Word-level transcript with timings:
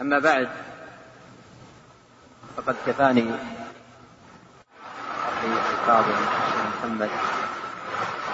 أما 0.00 0.18
بعد 0.18 0.48
فقد 2.56 2.74
كفاني 2.86 3.30
أخي 5.28 5.46
الفاضل 5.72 6.12
محمد 6.78 7.10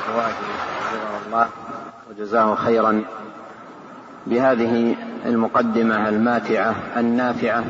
الرواجي 0.09 0.35
حفظه 0.35 1.27
الله 1.27 1.49
وجزاه 2.11 2.55
خيرا 2.55 3.05
بهذه 4.27 4.97
المقدمة 5.27 6.09
الماتعة 6.09 6.75
النافعة 6.97 7.65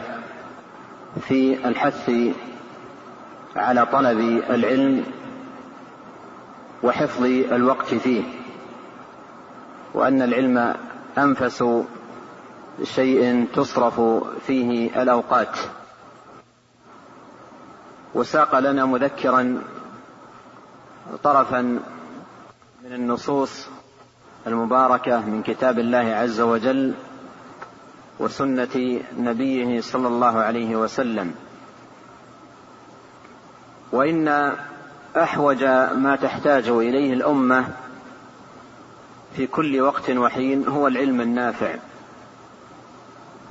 في 1.21 1.69
الحث 1.69 2.11
على 3.57 3.87
طلب 3.87 4.19
العلم 4.51 5.05
وحفظ 6.83 7.25
الوقت 7.52 7.95
فيه 7.95 8.23
وأن 9.95 10.23
العلم 10.23 10.75
أنفس 11.19 11.65
شيء 12.83 13.47
تصرف 13.55 14.01
فيه 14.47 15.02
الأوقات. 15.02 15.59
وساق 18.15 18.59
لنا 18.59 18.85
مذكرا 18.85 19.63
طرفا 21.23 21.60
من 22.85 22.93
النصوص 22.93 23.68
المباركة 24.46 25.21
من 25.21 25.43
كتاب 25.43 25.79
الله 25.79 25.99
عز 25.99 26.40
وجل 26.40 26.95
وسنة 28.18 29.01
نبيه 29.18 29.80
صلى 29.80 30.09
الله 30.09 30.38
عليه 30.38 30.77
وسلم. 30.77 31.35
وإن 33.93 34.52
أحوج 35.16 35.65
ما 35.95 36.18
تحتاج 36.23 36.68
إليه 36.68 37.12
الأمة 37.12 37.68
في 39.37 39.46
كل 39.46 39.80
وقت 39.80 40.10
وحين 40.10 40.68
هو 40.68 40.87
العلم 40.87 41.21
النافع. 41.21 41.74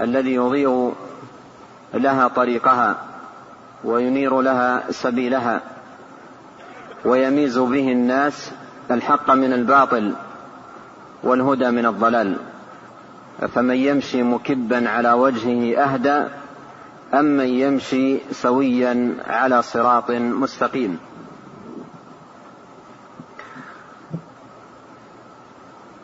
الذي 0.02 0.34
يضيء 0.34 0.94
لها 1.94 2.28
طريقها 2.28 2.96
وينير 3.84 4.42
لها 4.42 4.92
سبيلها 4.92 5.62
ويميز 7.06 7.58
به 7.58 7.92
الناس 7.92 8.52
الحق 8.92 9.32
من 9.32 9.54
الباطل 9.54 10.14
والهدى 11.24 11.72
من 11.72 11.86
الضلال. 11.86 12.38
فمن 13.56 13.76
يمشي 13.76 14.24
مكبا 14.24 14.90
على 14.90 15.12
وجهه 15.12 15.84
أهدى 15.84 16.24
أم 17.14 17.26
من 17.26 17.48
يمشي 17.48 18.18
سويا 18.32 19.16
على 19.28 19.62
صراط 19.62 20.12
مستقيم. 20.12 21.00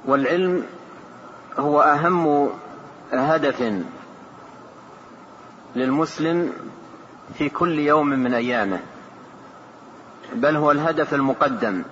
والعلم 0.06 0.64
هو 1.58 1.82
أهم 1.82 2.50
هدف 3.14 3.84
للمسلم 5.76 6.54
في 7.38 7.50
كل 7.50 7.80
يوم 7.80 8.10
من 8.10 8.34
أيامه 8.34 8.80
بل 10.34 10.56
هو 10.56 10.72
الهدف 10.72 11.14
المقدم. 11.14 11.84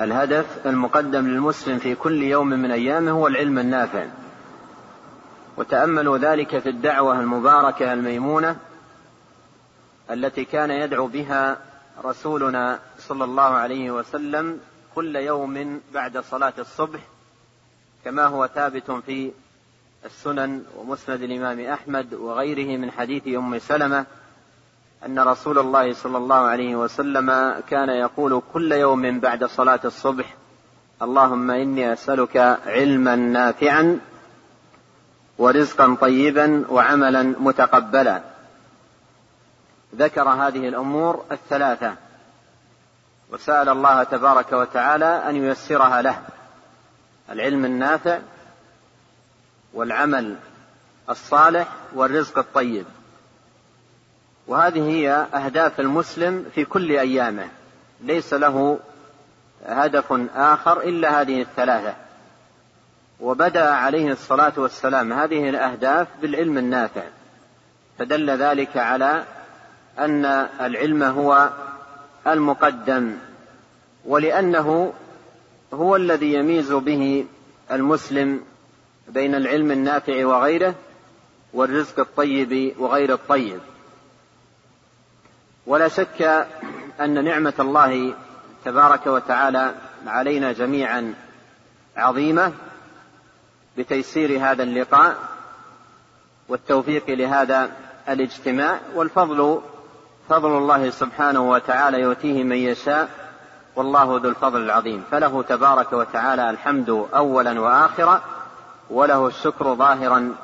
الهدف 0.00 0.66
المقدم 0.66 1.26
للمسلم 1.26 1.78
في 1.78 1.94
كل 1.94 2.22
يوم 2.22 2.48
من 2.48 2.70
أيامه 2.70 3.10
هو 3.10 3.26
العلم 3.26 3.58
النافع. 3.58 4.06
وتأملوا 5.56 6.18
ذلك 6.18 6.58
في 6.58 6.68
الدعوة 6.68 7.20
المباركة 7.20 7.92
الميمونة 7.92 8.56
التي 10.10 10.44
كان 10.44 10.70
يدعو 10.70 11.06
بها 11.06 11.58
رسولنا 12.04 12.78
صلى 12.98 13.24
الله 13.24 13.42
عليه 13.42 13.90
وسلم 13.90 14.60
كل 14.94 15.16
يوم 15.16 15.80
بعد 15.94 16.18
صلاة 16.18 16.52
الصبح 16.58 17.00
كما 18.04 18.26
هو 18.26 18.46
ثابت 18.46 18.90
في 18.90 19.32
السنن 20.04 20.62
ومسند 20.76 21.22
الإمام 21.22 21.60
أحمد 21.60 22.14
وغيره 22.14 22.78
من 22.78 22.90
حديث 22.90 23.28
أم 23.28 23.58
سلمة 23.58 24.06
أن 25.06 25.18
رسول 25.18 25.58
الله 25.58 25.92
صلى 25.92 26.18
الله 26.18 26.36
عليه 26.36 26.76
وسلم 26.76 27.54
كان 27.70 27.88
يقول 27.88 28.42
كل 28.52 28.72
يوم 28.72 29.20
بعد 29.20 29.44
صلاة 29.44 29.80
الصبح 29.84 30.34
اللهم 31.02 31.50
إني 31.50 31.92
أسألك 31.92 32.36
علما 32.66 33.16
نافعا 33.16 33.98
ورزقا 35.38 35.96
طيبا 36.00 36.64
وعملا 36.68 37.22
متقبلا. 37.22 38.22
ذكر 39.96 40.28
هذه 40.28 40.68
الأمور 40.68 41.24
الثلاثة 41.32 41.94
وسأل 43.32 43.68
الله 43.68 44.02
تبارك 44.02 44.52
وتعالى 44.52 45.22
أن 45.28 45.36
ييسرها 45.36 46.02
له. 46.02 46.22
العلم 47.30 47.64
النافع 47.64 48.18
والعمل 49.74 50.36
الصالح 51.10 51.68
والرزق 51.94 52.38
الطيب. 52.38 52.84
وهذه 54.46 54.90
هي 54.90 55.10
أهداف 55.34 55.80
المسلم 55.80 56.46
في 56.54 56.64
كل 56.64 56.90
أيامه. 56.90 57.48
ليس 58.00 58.34
له 58.34 58.78
هدف 59.66 60.12
آخر 60.36 60.80
إلا 60.80 61.20
هذه 61.20 61.42
الثلاثة. 61.42 61.94
وبدأ 63.20 63.70
عليه 63.70 64.12
الصلاة 64.12 64.52
والسلام. 64.56 65.12
هذه 65.12 65.48
الأهداف 65.48 66.08
بالعلم 66.22 66.58
النافع. 66.58 67.02
فدل 67.98 68.30
ذلك 68.30 68.76
على 68.76 69.24
أن 69.98 70.24
العلم 70.60 71.02
هو 71.02 71.50
المقدم. 72.26 73.16
ولأنه 74.04 74.92
هو 75.74 75.96
الذي 75.96 76.34
يميز 76.34 76.72
به 76.72 77.26
المسلم 77.72 78.40
بين 79.08 79.34
العلم 79.34 79.70
النافع 79.70 80.26
وغيره 80.26 80.74
والرزق 81.52 82.00
الطيب 82.00 82.74
وغير 82.78 83.12
الطيب. 83.12 83.60
ولا 85.66 85.88
شك 85.88 86.46
أن 87.00 87.24
نعمة 87.24 87.54
الله 87.60 88.14
تبارك 88.64 89.06
وتعالى 89.06 89.74
علينا 90.06 90.52
جميعا 90.52 91.14
عظيمة 91.96 92.52
بتيسير 93.78 94.38
هذا 94.40 94.62
اللقاء 94.62 95.16
والتوفيق 96.48 97.10
لهذا 97.10 97.70
الاجتماع 98.08 98.80
والفضل 98.94 99.60
فضل 100.28 100.58
الله 100.58 100.90
سبحانه 100.90 101.50
وتعالى 101.50 102.00
يؤتيه 102.00 102.44
من 102.44 102.56
يشاء 102.56 103.27
والله 103.78 104.20
ذو 104.22 104.28
الفضل 104.28 104.60
العظيم. 104.60 105.04
فله 105.10 105.42
تبارك 105.42 105.92
وتعالى 105.92 106.50
الحمد 106.50 106.90
اولا 107.14 107.60
واخرا 107.60 108.20
وله 108.90 109.26
الشكر 109.26 109.74
ظاهرا 109.74 110.34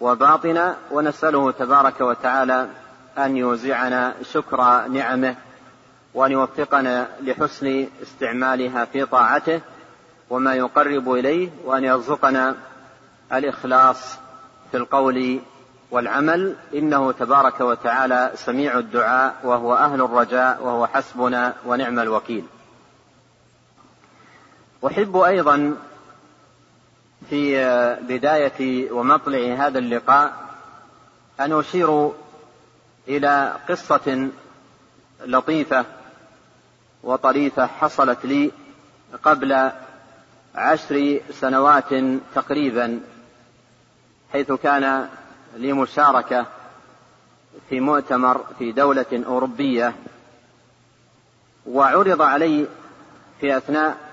وباطنا 0.00 0.76
ونسأله 0.90 1.50
تبارك 1.50 2.00
وتعالى 2.00 2.68
أن 3.18 3.36
يوزعنا 3.36 4.14
شكر 4.22 4.86
نعمه 4.86 5.36
وأن 6.14 6.32
يوفقنا 6.32 7.08
لحسن 7.20 7.86
استعمالها 8.02 8.84
في 8.84 9.04
طاعته 9.04 9.60
وما 10.30 10.54
يقرب 10.54 11.12
إليه 11.12 11.50
وأن 11.64 11.84
يرزقنا 11.84 12.54
الإخلاص 13.32 14.18
في 14.70 14.76
القول 14.76 15.40
والعمل. 15.90 16.56
إنه 16.74 17.12
تبارك 17.12 17.60
وتعالى 17.60 18.30
سميع 18.34 18.78
الدعاء 18.78 19.34
وهو 19.44 19.74
أهل 19.74 20.00
الرجاء 20.00 20.62
وهو 20.62 20.86
حسبنا 20.86 21.54
ونعم 21.66 21.98
الوكيل. 21.98 22.44
أحب 24.86 25.16
أيضا 25.16 25.76
في 27.30 27.64
بداية 28.08 28.90
ومطلع 28.92 29.54
هذا 29.66 29.78
اللقاء 29.78 30.32
أن 31.40 31.52
أشير 31.52 32.12
إلى 33.08 33.56
قصة 33.68 34.28
لطيفة 35.24 35.84
وطريفة 37.02 37.66
حصلت 37.66 38.24
لي 38.24 38.50
قبل 39.22 39.70
عشر 40.54 41.20
سنوات 41.30 41.94
تقريبا 42.34 43.00
حيث 44.32 44.52
كان 44.52 45.08
لي 45.56 45.72
مشاركة 45.72 46.46
في 47.68 47.80
مؤتمر 47.80 48.44
في 48.58 48.72
دولة 48.72 49.24
أوروبية 49.26 49.94
وعرض 51.66 52.22
علي 52.22 52.66
في 53.40 53.56
أثناء 53.56 54.11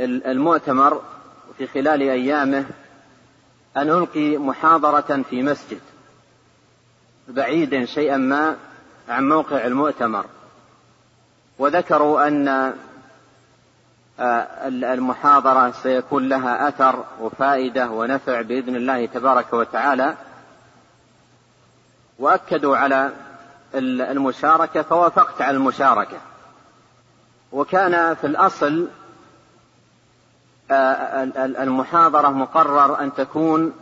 المؤتمر 0.00 1.02
في 1.58 1.66
خلال 1.66 2.02
أيامه 2.02 2.64
أن 3.76 3.90
ألقي 3.90 4.36
محاضرة 4.36 5.22
في 5.30 5.42
مسجد 5.42 5.80
بعيد 7.28 7.84
شيئا 7.84 8.16
ما 8.16 8.56
عن 9.08 9.28
موقع 9.28 9.66
المؤتمر. 9.66 10.24
وذكروا 11.58 12.28
أن 12.28 12.48
آه، 14.20 14.68
المحاضرة 14.68 15.70
سيكون 15.70 16.28
لها 16.28 16.68
أثر 16.68 17.04
وفائدة 17.20 17.90
ونفع 17.90 18.42
بإذن 18.42 18.76
الله 18.76 19.06
تبارك 19.06 19.52
وتعالى. 19.52 20.14
وأكدوا 22.18 22.76
على 22.76 23.10
المشاركة 23.74 24.82
فوافقت 24.82 25.42
على 25.42 25.56
المشاركة. 25.56 26.18
وكان 27.52 28.14
في 28.14 28.26
الأصل 28.26 28.88
المحاضرة 31.62 32.28
مقرر 32.28 33.00
أن 33.00 33.14
تكون 33.14 33.72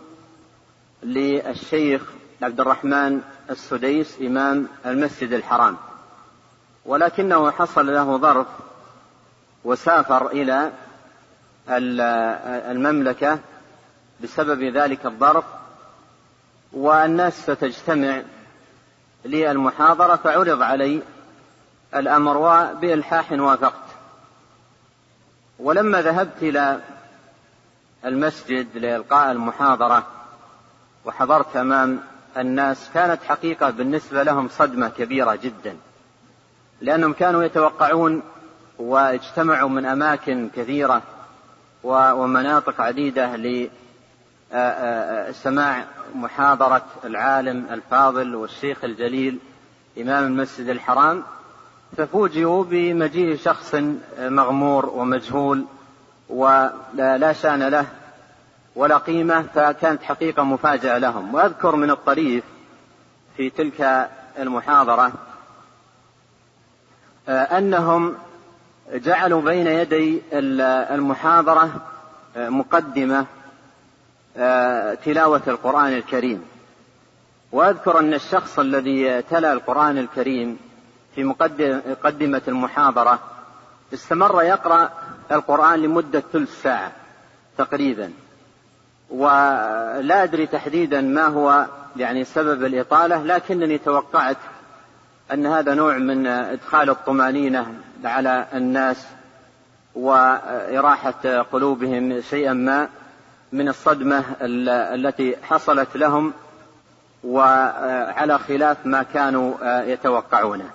للشيخ 1.03 2.03
عبد 2.43 2.61
الرحمن 2.61 3.21
السديس 3.51 4.19
إمام 4.21 4.69
المسجد 4.87 5.33
الحرام. 5.33 5.77
ولكنه 6.87 7.51
حصل 7.51 7.95
له 7.95 8.17
ظرف 8.19 8.47
وسافر 9.65 10.27
إلى 10.27 10.73
المملكة 12.71 13.39
بسبب 14.23 14.63
ذلك 14.63 15.07
الظرف 15.07 15.45
والناس 16.73 17.43
ستجتمع 17.43 18.23
للمحاضرة 19.25 20.17
فعرض 20.17 20.63
علي 20.63 21.03
الأمر 21.95 22.37
وبإلحاح 22.37 23.33
وافقت. 23.33 23.90
ولما 25.63 26.03
ذهبت 26.03 26.43
إلى 26.43 26.81
المسجد 28.05 28.79
لإلقاء 28.79 29.33
المحاضرة 29.33 30.07
وحضرت 31.05 31.57
أمام 31.57 32.01
الناس 32.39 32.91
كانت 32.95 33.23
حقيقة 33.23 33.71
بالنسبة 33.71 34.23
لهم 34.23 34.49
صدمة 34.49 34.89
كبيرة 34.89 35.35
جدا 35.35 35.77
لأنهم 36.81 37.13
كانوا 37.13 37.45
يتوقعون 37.45 38.23
واجتمعوا 38.79 39.69
من 39.69 39.87
أماكن 39.87 40.51
كثيرة 40.57 41.03
ومناطق 41.85 42.81
عديدة 42.81 43.37
لسماع 45.31 45.85
محاضرة 46.15 46.87
العالم 47.05 47.67
الفاضل 47.71 48.35
والشيخ 48.35 48.85
الجليل 48.85 49.39
إمام 50.01 50.25
المسجد 50.25 50.69
الحرام. 50.69 51.23
ففوجئوا 51.97 52.65
بمجيء 52.65 53.37
شخص 53.37 53.75
مغمور 54.19 54.87
ومجهول 54.87 55.65
ولا 56.29 57.33
شان 57.33 57.69
له 57.69 57.87
ولا 58.77 58.97
قيمة 58.97 59.43
فكانت 59.43 60.03
حقيقة 60.03 60.43
مفاجأة 60.43 60.99
لهم. 60.99 61.35
وأذكر 61.35 61.77
من 61.77 61.91
الطريف 61.91 62.45
في 63.37 63.51
تلك 63.51 64.11
المحاضرة 64.39 65.13
أنهم 67.29 68.15
جعلوا 68.93 69.43
بين 69.43 69.67
يدي 69.67 70.23
المحاضرة 70.33 71.71
مقدمة 72.37 73.27
تلاوة 75.05 75.43
القرآن 75.49 75.93
الكريم. 75.93 76.45
وأذكر 77.53 77.99
أن 77.99 78.15
الشخص 78.15 78.59
الذي 78.59 79.23
تلا 79.23 79.53
القرآن 79.53 79.99
الكريم 79.99 80.59
في 81.15 81.25
مقدمة 81.25 82.43
المحاضرة 82.49 83.19
استمر 83.95 84.43
يقرأ 84.43 84.91
القرآن 85.33 85.83
لمدة 85.83 86.23
ثلث 86.33 86.63
ساعة 86.63 86.93
تقريبا. 87.59 88.13
ولا 89.11 90.23
أدري 90.23 90.47
تحديدا 90.47 91.01
ما 91.01 91.27
هو 91.27 91.67
يعني 91.97 92.25
سبب 92.25 92.65
الإطالة 92.65 93.23
لكنني 93.23 93.79
توقعت 93.79 94.37
أن 95.33 95.47
هذا 95.47 95.75
نوع 95.75 95.99
من 95.99 96.27
إدخال 96.27 96.91
الطمأنينة 96.91 97.75
على 98.05 98.47
الناس 98.55 99.07
وإراحة 99.95 101.43
قلوبهم 101.53 102.21
شيئا 102.21 102.53
ما 102.53 102.89
من 103.53 103.69
الصدمة 103.69 104.25
التي 104.41 105.37
حصلت 105.43 105.97
لهم 105.97 106.33
وعلى 107.25 108.39
خلاف 108.39 108.77
ما 108.87 109.03
كانوا 109.03 109.55
يتوقعونه. 109.83 110.71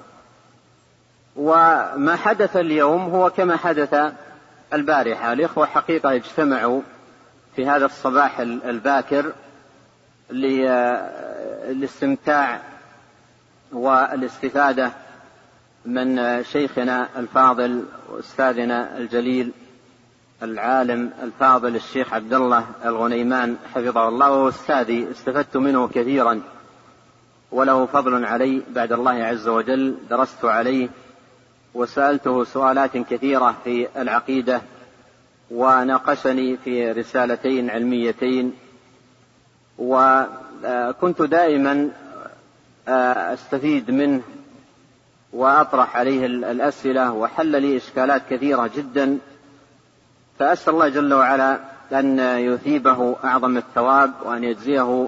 وما 1.46 2.16
حدث 2.16 2.58
اليوم 2.58 3.02
هو 3.02 3.30
كما 3.30 3.58
حدث 3.58 3.96
البارحة. 4.74 5.34
الإخوة 5.34 5.66
حقيقة 5.66 6.16
اجتمعوا 6.16 6.82
في 7.56 7.68
هذا 7.68 7.86
الصباح 7.86 8.40
الباكر 8.40 9.32
للاستمتاع 11.70 12.62
والاستفادة 13.72 14.92
من 15.86 16.44
شيخنا 16.44 17.08
الفاضل 17.18 17.86
وأستاذنا 18.10 18.98
الجليل 18.98 19.52
العالم 20.44 21.12
الفاضل 21.24 21.76
الشيخ 21.76 22.14
عبد 22.14 22.34
الله 22.34 22.66
الغنيمان 22.86 23.58
حفظه 23.76 24.08
الله. 24.08 24.32
وهو 24.32 24.50
أستاذي 24.50 25.12
استفدت 25.12 25.58
منه 25.58 25.88
كثيرا. 25.88 26.42
وله 27.52 27.86
فضل 27.86 28.26
علي 28.26 28.62
بعد 28.70 28.92
الله 28.92 29.24
عز 29.24 29.48
وجل 29.48 29.98
درست 30.10 30.46
عليه 30.46 30.90
وسألته 31.76 32.44
سؤالات 32.44 32.98
كثيرة 32.98 33.56
في 33.64 33.88
العقيدة 33.98 34.62
وناقشني 35.52 36.58
في 36.58 36.92
رسالتين 36.92 37.70
علميتين 37.70 38.54
وكنت 39.78 41.22
دائما 41.22 41.90
أستفيد 42.88 43.92
منه 43.92 44.22
وأطرح 45.34 45.98
عليه 45.98 46.26
الأسئلة 46.26 47.12
وحل 47.12 47.62
لي 47.62 47.78
إشكالات 47.78 48.22
كثيرة 48.30 48.70
جدا. 48.76 49.18
فأسأل 50.40 50.74
الله 50.74 50.90
جل 50.90 51.14
وعلا 51.14 51.60
أن 51.92 52.20
يثيبه 52.20 53.16
أعظم 53.24 53.58
الثواب 53.58 54.14
وأن 54.24 54.44
يجزيه 54.44 55.08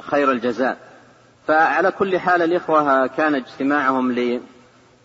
خير 0.00 0.32
الجزاء. 0.32 0.76
فعلى 1.46 1.90
كل 1.90 2.18
حال 2.18 2.42
الإخوة 2.42 3.06
كان 3.06 3.34
اجتماعهم 3.34 4.12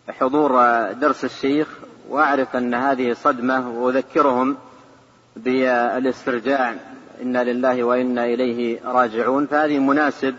لحضور 0.07 0.51
درس 0.91 1.25
الشيخ 1.25 1.67
وأعرف 2.09 2.55
أن 2.55 2.73
هذه 2.73 3.13
صدمة 3.13 3.69
وأذكرهم 3.69 4.57
بالإسترجاع 5.35 6.75
إنا 7.21 7.43
لله 7.43 7.83
وإنا 7.83 8.25
إليه 8.25 8.79
راجعون. 8.85 9.45
فهذه 9.47 9.79
مناسب 9.79 10.35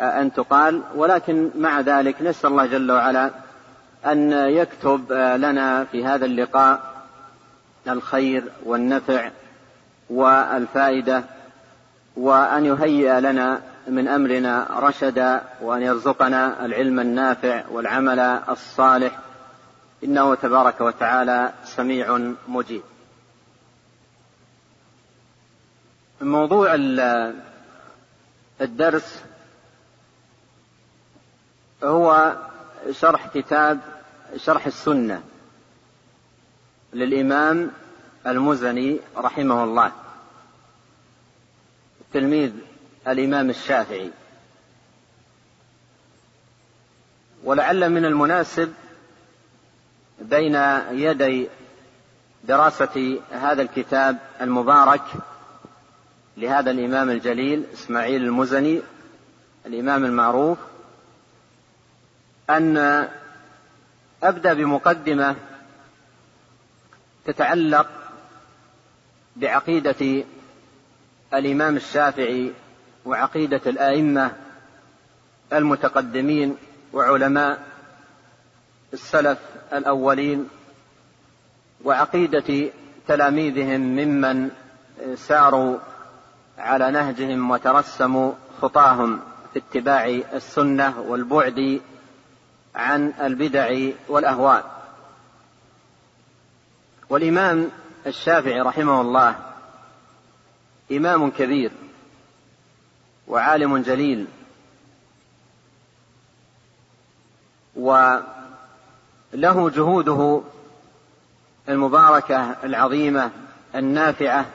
أن 0.00 0.32
تقال 0.32 0.82
ولكن 0.94 1.50
مع 1.58 1.80
ذلك 1.80 2.22
نسأل 2.22 2.50
الله 2.50 2.66
جل 2.66 2.92
وعلا 2.92 3.30
أن 4.06 4.32
يكتب 4.32 5.12
لنا 5.12 5.84
في 5.84 6.04
هذا 6.04 6.24
اللقاء 6.24 6.80
الخير 7.88 8.44
والنفع 8.64 9.30
والفائدة 10.10 11.24
وأن 12.16 12.64
يهيئ 12.64 13.20
لنا 13.20 13.60
من 13.88 14.08
أمرنا 14.08 14.66
رشدا 14.70 15.42
وأن 15.60 15.82
يرزقنا 15.82 16.64
العلم 16.64 17.00
النافع 17.00 17.64
والعمل 17.70 18.18
الصالح. 18.48 19.18
إنه 20.04 20.34
تبارك 20.34 20.80
وتعالى 20.80 21.52
سميع 21.64 22.32
مجيب. 22.48 22.82
موضوع 26.20 26.74
الدرس 28.60 29.24
هو 31.84 32.36
شرح 32.90 33.26
كتاب 33.26 33.80
شرح 34.36 34.66
السنة 34.66 35.22
للإمام 36.92 37.70
المزني 38.26 39.00
رحمه 39.16 39.64
الله. 39.64 39.92
تلميذ 42.12 42.52
الإمام 43.08 43.50
الشافعي. 43.50 44.10
ولعل 47.44 47.90
من 47.90 48.04
المناسب 48.04 48.72
بين 50.20 50.54
يدي 50.90 51.48
دراسة 52.44 53.20
هذا 53.30 53.62
الكتاب 53.62 54.18
المبارك 54.40 55.02
لهذا 56.36 56.70
الإمام 56.70 57.10
الجليل 57.10 57.64
إسماعيل 57.72 58.22
المزني 58.22 58.82
الإمام 59.66 60.04
المعروف 60.04 60.58
أن 62.50 63.08
أبدأ 64.22 64.54
بمقدمة 64.54 65.36
تتعلق 67.26 67.88
بعقيدة 69.36 70.24
الإمام 71.34 71.76
الشافعي 71.76 72.52
وعقيدة 73.04 73.60
الآئمة 73.66 74.32
المتقدمين 75.52 76.56
وعلماء 76.92 77.62
السلف 78.92 79.38
الأولين 79.72 80.48
وعقيدة 81.84 82.70
تلاميذهم 83.08 83.80
ممن 83.80 84.50
ساروا 85.14 85.78
على 86.58 86.90
نهجهم 86.90 87.50
وترسموا 87.50 88.32
خطاهم 88.62 89.20
في 89.52 89.58
اتباع 89.58 90.04
السنة 90.32 91.00
والبعد 91.00 91.80
عن 92.74 93.12
البدع 93.20 93.90
والأهواء. 94.08 94.78
والإمام 97.08 97.70
الشافعي 98.06 98.60
رحمه 98.60 99.00
الله 99.00 99.36
إمام 100.92 101.30
كبير. 101.30 101.70
وعالم 103.28 103.78
جليل. 103.78 104.26
وله 107.76 109.70
جهوده 109.70 110.42
المباركة 111.68 112.56
العظيمة 112.64 113.30
النافعة 113.74 114.46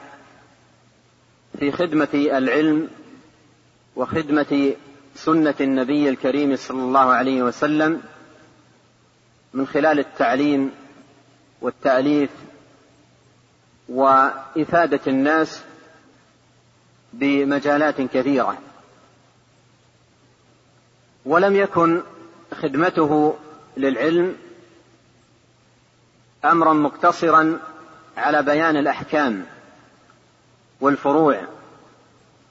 في 1.58 1.72
خدمة 1.72 2.08
العلم 2.14 2.88
وخدمة 3.96 4.74
سنة 5.14 5.54
النبي 5.60 6.08
الكريم 6.08 6.56
صلى 6.56 6.82
الله 6.82 7.12
عليه 7.12 7.42
وسلم 7.42 8.02
من 9.54 9.66
خلال 9.66 9.98
التعليم 9.98 10.70
والتأليف 11.60 12.30
وإفادة 13.88 15.00
الناس 15.06 15.62
بمجالات 17.18 18.00
كثيرة. 18.00 18.58
ولم 21.26 21.56
يكن 21.56 22.02
خدمته 22.62 23.36
للعلم 23.76 24.36
أمرا 26.44 26.72
مقتصرا 26.72 27.60
على 28.16 28.42
بيان 28.42 28.76
الأحكام 28.76 29.46
والفروع 30.80 31.40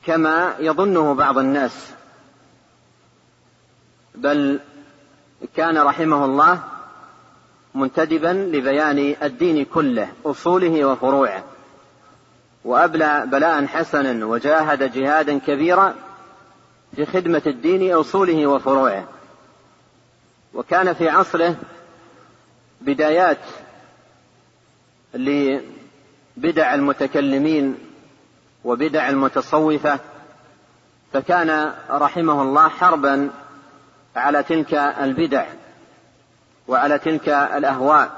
كما 0.06 0.56
يظنه 0.60 1.14
بعض 1.14 1.38
الناس. 1.38 1.92
بل 4.16 4.60
كان 5.56 5.78
رحمه 5.78 6.26
الله 6.26 6.64
منتدبا 7.76 8.28
لبيان 8.28 9.16
الدين 9.24 9.66
كله 9.66 10.14
أصوله 10.26 10.86
وفروعه. 10.86 11.44
وأبلى 12.66 13.24
بلاء 13.26 13.66
حسنا 13.66 14.26
وجاهد 14.26 14.92
جهادا 14.94 15.40
كبيرا 15.40 15.96
في 16.96 17.06
خدمة 17.06 17.42
الدين 17.48 17.94
اصوله 17.94 18.48
وفروعه. 18.48 19.08
وكان 20.54 20.94
في 20.94 21.10
عصره 21.10 21.56
بدايات 22.82 23.38
لبدع 25.14 26.74
المتكلمين 26.74 27.78
وبدع 28.64 29.10
المتصوفة 29.10 30.00
فكان 31.14 31.74
رحمه 31.90 32.42
الله 32.42 32.68
حربا 32.68 33.30
على 34.16 34.44
تلك 34.44 34.74
البدع 34.74 35.46
وعلى 36.68 37.00
تلك 37.00 37.30
الأهواء 37.30 38.12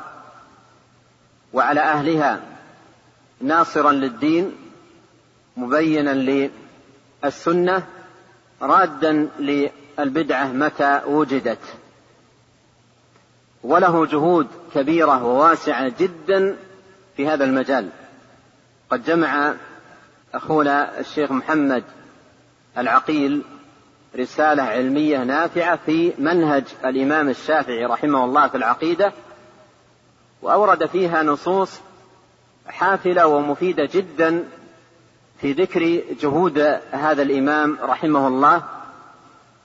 وعلى 1.53 1.81
أهلها. 1.81 2.54
ناصرا 3.42 3.92
للدين 3.92 4.51
مبينا 5.58 6.50
للسنة 7.24 7.88
رادا 8.62 9.30
للبدعة 9.39 10.48
متى 10.48 11.01
وجدت. 11.08 11.60
وله 13.63 14.06
جهود 14.06 14.48
كبيرة 14.74 15.24
وواسعة 15.24 15.94
جدا 16.00 16.58
في 17.18 17.27
هذا 17.27 17.46
المجال. 17.46 17.89
قد 18.89 19.04
جمع 19.04 19.54
أخونا 20.34 21.00
الشيخ 21.00 21.32
محمد 21.32 21.84
العقيل 22.77 23.42
رسالة 24.15 24.63
علمية 24.63 25.24
نافعة 25.24 25.80
في 25.86 26.13
منهج 26.18 26.63
الإمام 26.86 27.30
الشافعي 27.30 27.86
رحمه 27.86 28.25
الله 28.25 28.48
في 28.48 28.58
العقيدة 28.58 29.13
وأورد 30.42 30.86
فيها 30.86 31.24
نصوص 31.24 31.80
حافلة 32.67 33.27
ومفيدة 33.27 33.89
جدا 33.93 34.43
في 35.41 35.51
ذكر 35.51 36.01
جهود 36.22 36.60
هذا 36.91 37.22
الإمام 37.22 37.77
رحمه 37.81 38.27
الله 38.27 38.63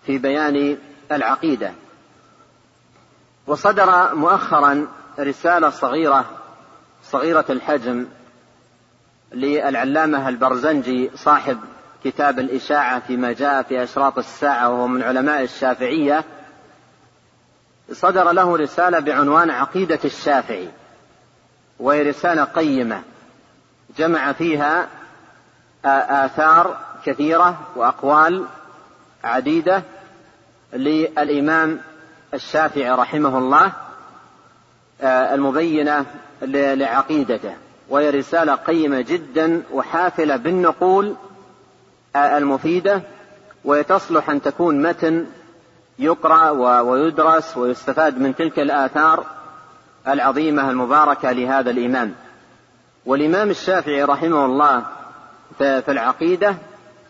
في 0.06 0.18
بيان 0.18 0.78
العقيدة. 1.12 1.72
وصدر 3.46 4.14
مؤخرا 4.14 4.86
رسالة 5.18 5.70
صغيرة 5.70 6.24
صغيرة 7.04 7.44
الحجم 7.50 8.06
للعلامة 9.32 10.28
البرزنجي 10.28 11.10
صاحب 11.14 11.58
كتاب 12.04 12.38
الإشاعة 12.38 13.00
فيما 13.00 13.32
جاء 13.32 13.62
في 13.62 13.82
أشراط 13.82 14.18
الساعة 14.18 14.70
وهو 14.70 14.86
من 14.86 15.02
علماء 15.02 15.42
الشافعية. 15.42 16.24
صدر 17.92 18.32
له 18.32 18.56
رسالة 18.56 18.98
بعنوان 18.98 19.50
عقيدة 19.50 19.98
الشافعي. 20.04 20.68
وهي 21.80 22.02
رسالة 22.02 22.44
قيمة. 22.44 23.02
جمع 23.98 24.32
فيها 24.32 24.88
آثار 26.24 26.76
كثيرة 27.06 27.58
وأقوال 27.76 28.44
عديدة 29.24 29.82
للإمام 30.72 31.80
الشافعي 32.34 32.90
رحمه 32.90 33.38
الله 33.38 33.72
المبينة 35.02 36.06
لعقيدته. 36.42 37.56
وهي 37.88 38.10
رسالة 38.10 38.54
قيمة 38.54 39.00
جدا 39.00 39.62
وحافلة 39.72 40.36
بالنقول 40.36 41.14
المفيدة 42.16 43.02
وتصلح 43.64 44.30
أن 44.30 44.42
تكون 44.42 44.82
متن 44.82 45.26
يقرأ 45.98 46.50
ويدرس 46.80 47.56
ويستفاد 47.56 48.18
من 48.18 48.36
تلك 48.36 48.58
الآثار 48.58 49.26
العظيمة 50.08 50.70
المباركة 50.70 51.32
لهذا 51.32 51.70
الإمام. 51.70 52.14
والإمام 53.06 53.50
الشافعي 53.50 54.04
رحمه 54.04 54.44
الله 54.44 54.84
في 55.58 55.84
العقيدة 55.88 56.54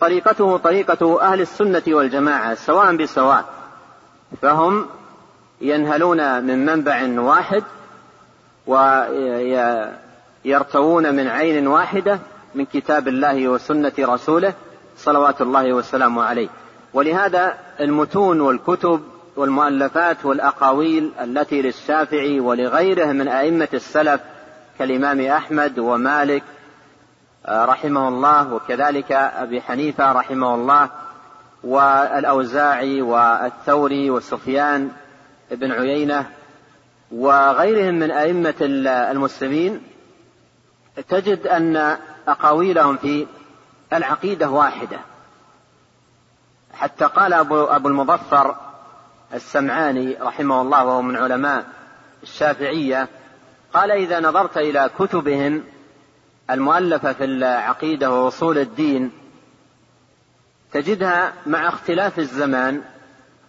طريقته 0.00 0.56
طريقة 0.56 1.22
أهل 1.22 1.40
السنة 1.40 1.82
والجماعة 1.88 2.54
سواء 2.54 2.96
بسواء. 2.96 3.44
فهم 4.42 4.86
ينهلون 5.60 6.44
من 6.44 6.66
منبع 6.66 7.20
واحد 7.20 7.64
ويرتوون 10.44 11.14
من 11.14 11.28
عين 11.28 11.66
واحدة 11.66 12.18
من 12.54 12.64
كتاب 12.64 13.08
الله 13.08 13.48
وسنة 13.48 13.92
رسوله 13.98 14.54
صلوات 14.96 15.40
الله 15.40 15.72
وسلامه 15.72 16.22
عليه. 16.22 16.48
ولهذا 16.94 17.54
المتون 17.80 18.40
والكتب 18.40 19.02
والمؤلفات 19.40 20.24
والأقاويل 20.24 21.12
التي 21.20 21.62
للشافعي 21.62 22.40
ولغيره 22.40 23.06
من 23.06 23.28
أئمة 23.28 23.68
السلف 23.74 24.20
كالإمام 24.78 25.20
أحمد 25.20 25.78
ومالك 25.78 26.42
آه، 27.46 27.64
رحمه 27.64 28.08
الله 28.08 28.54
وكذلك 28.54 29.12
أبي 29.12 29.60
حنيفة 29.62 30.12
رحمه 30.12 30.54
الله 30.54 30.90
والأوزاعي 31.64 33.02
والثوري 33.02 34.10
وسفيان 34.10 34.90
بن 35.50 35.72
عيينة 35.72 36.30
وغيرهم 37.12 37.94
من 37.94 38.10
أئمة 38.10 38.54
المسلمين 39.10 39.82
تجد 41.08 41.46
أن 41.46 41.96
أقاويلهم 42.28 42.96
في 42.96 43.26
العقيدة 43.92 44.50
واحدة. 44.50 44.98
حتى 46.74 47.04
قال 47.04 47.32
أبو, 47.32 47.64
أبو 47.64 47.88
المظفر 47.88 48.69
السمعاني 49.34 50.16
رحمه 50.20 50.62
الله 50.62 50.84
وهو 50.84 51.02
من 51.02 51.16
علماء 51.16 51.64
الشافعية 52.22 53.08
قال 53.72 53.90
إذا 53.90 54.20
نظرت 54.20 54.58
إلى 54.58 54.90
كتبهم 54.98 55.64
المؤلفة 56.50 57.12
في 57.12 57.24
العقيدة 57.24 58.12
ووصول 58.12 58.58
الدين 58.58 59.10
تجدها 60.72 61.32
مع 61.46 61.68
اختلاف 61.68 62.18
الزمان 62.18 62.82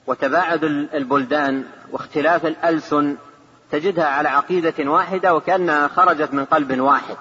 وتباعد 0.08 0.64
البلدان 0.94 1.64
واختلاف 1.92 2.46
الألسن 2.46 3.16
تجدها 3.72 4.06
على 4.06 4.30
عقيدة 4.30 4.92
واحدة 4.92 5.36
وكأنها 5.36 5.88
خرجت 5.88 6.34
من 6.34 6.46
قلب 6.46 6.80
واحد 6.80 7.18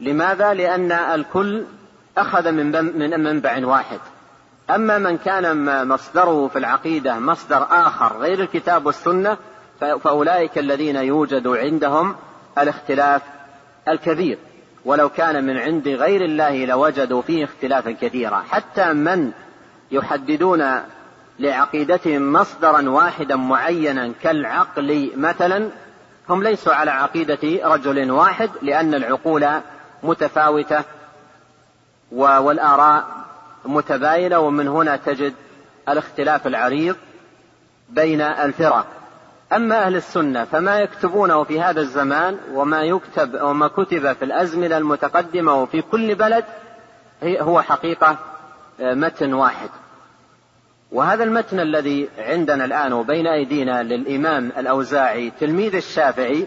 لماذا؟ 0.00 0.54
لأن 0.54 0.92
الكل 0.92 1.64
أخذ 2.18 2.52
من 2.52 2.98
من 2.98 3.20
منبع 3.20 3.66
واحد 3.66 4.00
أما 4.74 4.98
من 4.98 5.18
كان 5.18 5.88
مصدره 5.88 6.48
في 6.48 6.58
العقيدة 6.58 7.18
مصدر 7.18 7.66
آخر 7.70 8.16
غير 8.18 8.40
الكتاب 8.40 8.86
والسنة 8.86 9.36
فأولئك 9.80 10.58
الذين 10.58 10.96
يوجد 10.96 11.48
عندهم 11.48 12.16
الاختلاف 12.58 13.22
الكبير. 13.88 14.38
ولو 14.84 15.08
كان 15.08 15.44
من 15.44 15.58
عند 15.58 15.88
غير 15.88 16.24
الله 16.24 16.64
لوجدوا 16.64 17.22
فيه 17.22 17.44
اختلافا 17.44 17.90
كثيرا. 17.90 18.44
حتى 18.50 18.92
من 18.92 19.32
يحددون 19.90 20.64
لعقيدتهم 21.38 22.32
مصدرا 22.32 22.90
واحدا 22.90 23.36
معينا 23.36 24.12
كالعقل 24.22 25.10
مثلا 25.16 25.70
هم 26.28 26.42
ليسوا 26.42 26.74
على 26.74 26.90
عقيدة 26.90 27.68
رجل 27.74 28.10
واحد 28.10 28.50
لأن 28.62 28.94
العقول 28.94 29.46
متفاوتة 30.02 30.84
والآراء 32.12 33.06
متباينة 33.64 34.38
ومن 34.38 34.68
هنا 34.68 34.96
تجد 34.96 35.34
الاختلاف 35.88 36.46
العريض 36.46 36.96
بين 37.88 38.20
الفرق. 38.20 38.86
أما 39.52 39.86
أهل 39.86 39.96
السنة 39.96 40.44
فما 40.44 40.80
يكتبونه 40.80 41.44
في 41.44 41.60
هذا 41.60 41.80
الزمان 41.80 42.38
وما 42.52 42.82
يكتب 42.82 43.42
وما 43.42 43.68
كتب 43.68 44.12
في 44.12 44.24
الأزمنة 44.24 44.76
المتقدمة 44.76 45.62
وفي 45.62 45.82
كل 45.82 46.14
بلد 46.14 46.44
هو 47.22 47.62
حقيقة 47.62 48.16
آه، 48.80 48.94
متن 48.94 49.34
واحد. 49.34 49.68
وهذا 50.92 51.24
المتن 51.24 51.60
الذي 51.60 52.08
عندنا 52.18 52.64
الآن 52.64 52.92
وبين 52.92 53.26
أيدينا 53.26 53.82
للإمام 53.82 54.52
الأوزاعي 54.58 55.32
تلميذ 55.40 55.74
الشافعي 55.74 56.46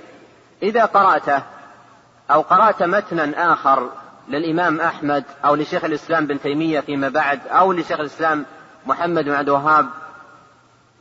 إذا 0.64 0.86
قرأته 0.86 1.44
أو 2.32 2.42
قرأت 2.42 2.84
متنا 2.84 3.54
آخر 3.54 3.90
للإمام 4.28 4.82
أحمد 4.82 5.24
أو 5.46 5.56
لشيخ 5.56 5.84
الإسلام 5.84 6.28
بن 6.28 6.42
تيمية 6.42 6.80
فيما 6.80 7.10
بعد 7.10 7.48
أو 7.48 7.74
لشيخ 7.74 8.00
الإسلام 8.00 8.46
محمد 8.86 9.24
بن 9.24 9.32
عبد 9.32 9.50
الوهاب 9.50 9.90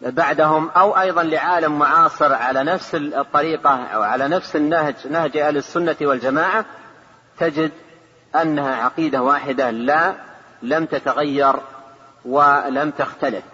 بعدهم 0.00 0.68
أو 0.68 1.00
أيضا 1.00 1.22
لعالم 1.22 1.78
معاصر 1.78 2.32
على 2.32 2.64
نفس 2.64 2.94
الطريقة 2.94 3.84
أو 3.84 4.02
على 4.02 4.28
نفس 4.28 4.56
النهج 4.56 4.94
نهج 5.10 5.36
أهل 5.36 5.56
السنة 5.56 5.96
والجماعة 6.00 6.64
تجد 7.38 7.72
أنها 8.36 8.84
عقيدة 8.84 9.22
واحدة 9.22 9.70
لا 9.70 10.14
لم 10.62 10.84
تتغير 10.84 11.54
ولم 12.24 12.90
تختلف. 12.90 13.44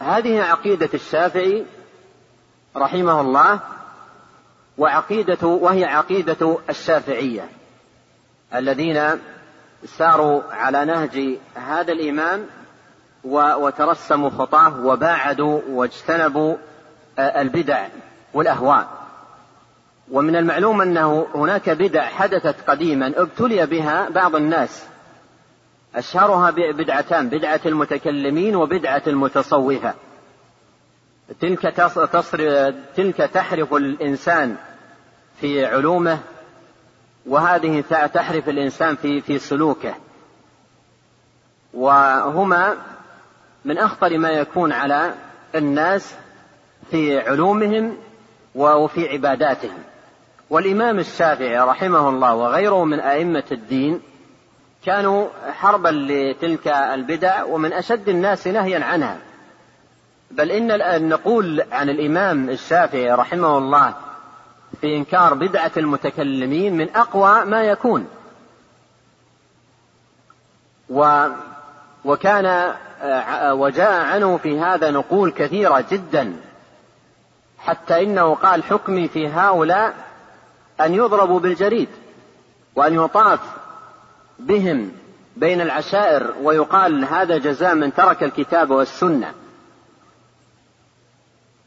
هذه 0.00 0.42
عقيدة 0.42 0.90
الشافعي 0.94 1.64
رحمه 2.76 3.20
الله 3.20 3.60
وعقيدة 4.78 5.46
وهي 5.46 5.84
عقيدة 5.84 6.58
الشافعية. 6.70 7.48
الذين 8.54 9.00
ساروا 9.84 10.42
على 10.50 10.84
نهج 10.84 11.38
هذا 11.54 11.92
الإمام 11.92 12.46
وترسموا 13.24 14.30
خطاه 14.30 14.86
وباعدوا 14.86 15.60
واجتنبوا 15.68 16.56
البدع 17.18 17.86
والأهواء. 18.34 18.88
ومن 20.10 20.36
المعلوم 20.36 20.80
أنه 20.80 21.26
هناك 21.34 21.70
بدع 21.70 22.02
حدثت 22.02 22.70
قديما 22.70 23.12
ابتلي 23.16 23.66
بها 23.66 24.08
بعض 24.10 24.36
الناس. 24.36 24.84
أشهرها 25.94 26.50
بدعتان 26.50 27.28
بدعة 27.28 27.60
المتكلمين 27.66 28.56
وبدعة 28.56 29.02
المتصوفة. 29.06 29.94
تلك 31.40 31.62
تصر 32.12 32.70
تلك 32.96 33.16
تحرف 33.16 33.74
الإنسان 33.74 34.56
في 35.40 35.66
علومه 35.66 36.18
وهذه 37.26 37.80
تحرف 38.14 38.48
الإنسان 38.48 38.96
في 38.96 39.20
في 39.20 39.38
سلوكه. 39.38 39.94
وهما 41.74 42.76
من 43.64 43.78
أخطر 43.78 44.18
ما 44.18 44.30
يكون 44.30 44.72
على 44.72 45.14
الناس 45.54 46.14
في 46.90 47.18
علومهم 47.20 47.96
وفي 48.54 49.08
عباداتهم. 49.08 49.78
والإمام 50.50 50.98
الشافعي 50.98 51.58
رحمه 51.58 52.08
الله 52.08 52.34
وغيره 52.34 52.84
من 52.84 53.00
أئمة 53.00 53.44
الدين 53.52 54.00
كانوا 54.86 55.28
حربا 55.52 55.88
لتلك 55.88 56.68
البدع 56.68 57.44
ومن 57.44 57.72
أشد 57.72 58.08
الناس 58.08 58.46
نهيا 58.46 58.84
عنها. 58.84 59.18
بل 60.30 60.50
إن 60.50 61.08
نقول 61.08 61.64
عن 61.72 61.90
الإمام 61.90 62.50
الشافعي 62.50 63.10
رحمه 63.10 63.58
الله 63.58 63.94
في 64.80 64.96
إنكار 64.96 65.34
بدعة 65.34 65.72
المتكلمين 65.76 66.76
من 66.76 66.96
أقوى 66.96 67.44
ما 67.44 67.62
يكون. 67.62 68.08
و 70.90 71.28
وكان 72.04 72.74
وجاء 73.52 74.04
عنه 74.04 74.36
في 74.36 74.60
هذا 74.60 74.90
نقول 74.90 75.30
كثيرة 75.30 75.84
جدا 75.90 76.36
حتى 77.58 78.02
إنه 78.02 78.34
قال 78.34 78.64
حكمي 78.64 79.08
في 79.08 79.28
هؤلاء 79.28 79.94
أن 80.80 80.94
يضربوا 80.94 81.40
بالجريد 81.40 81.88
وأن 82.76 82.94
يطاف 82.94 83.40
بهم 84.38 84.92
بين 85.36 85.60
العشائر 85.60 86.34
ويقال 86.42 87.04
هذا 87.04 87.38
جزاء 87.38 87.74
من 87.74 87.94
ترك 87.94 88.22
الكتاب 88.22 88.70
والسنة. 88.70 89.32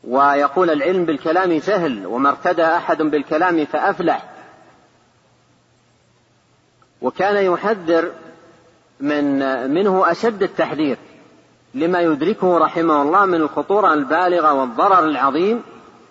ويقول 0.03 0.69
العلم 0.69 1.05
بالكلام 1.05 1.53
جهل 1.53 2.05
وما 2.05 2.29
ارتدى 2.29 2.63
أحد 2.63 3.01
بالكلام 3.01 3.65
فأفلح. 3.65 4.25
وكان 7.01 7.45
يحذر 7.45 8.11
من 8.99 9.39
منه 9.71 10.11
أشد 10.11 10.43
التحذير 10.43 10.97
لما 11.73 11.99
يدركه 11.99 12.57
رحمه 12.57 13.01
الله 13.01 13.25
من 13.25 13.35
الخطورة 13.35 13.93
البالغة 13.93 14.53
والضرر 14.53 15.05
العظيم 15.05 15.63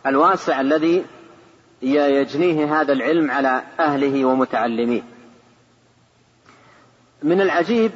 الواسع 0.07 0.61
الذي 0.61 1.05
يجنيه 1.83 2.81
هذا 2.81 2.93
العلم 2.93 3.31
على 3.31 3.63
أهله 3.81 4.25
ومتعلميه. 4.25 5.03
من 7.23 7.41
العجيب 7.41 7.93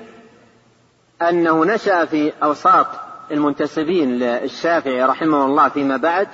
أنه 1.23 1.65
نشأ 1.65 2.05
في 2.05 2.33
أوساط 2.43 2.87
المنتسبين 3.31 4.19
للشافعي 4.19 5.05
رحمه 5.05 5.45
الله 5.45 5.69
فيما 5.69 5.97
بعد 5.97 6.29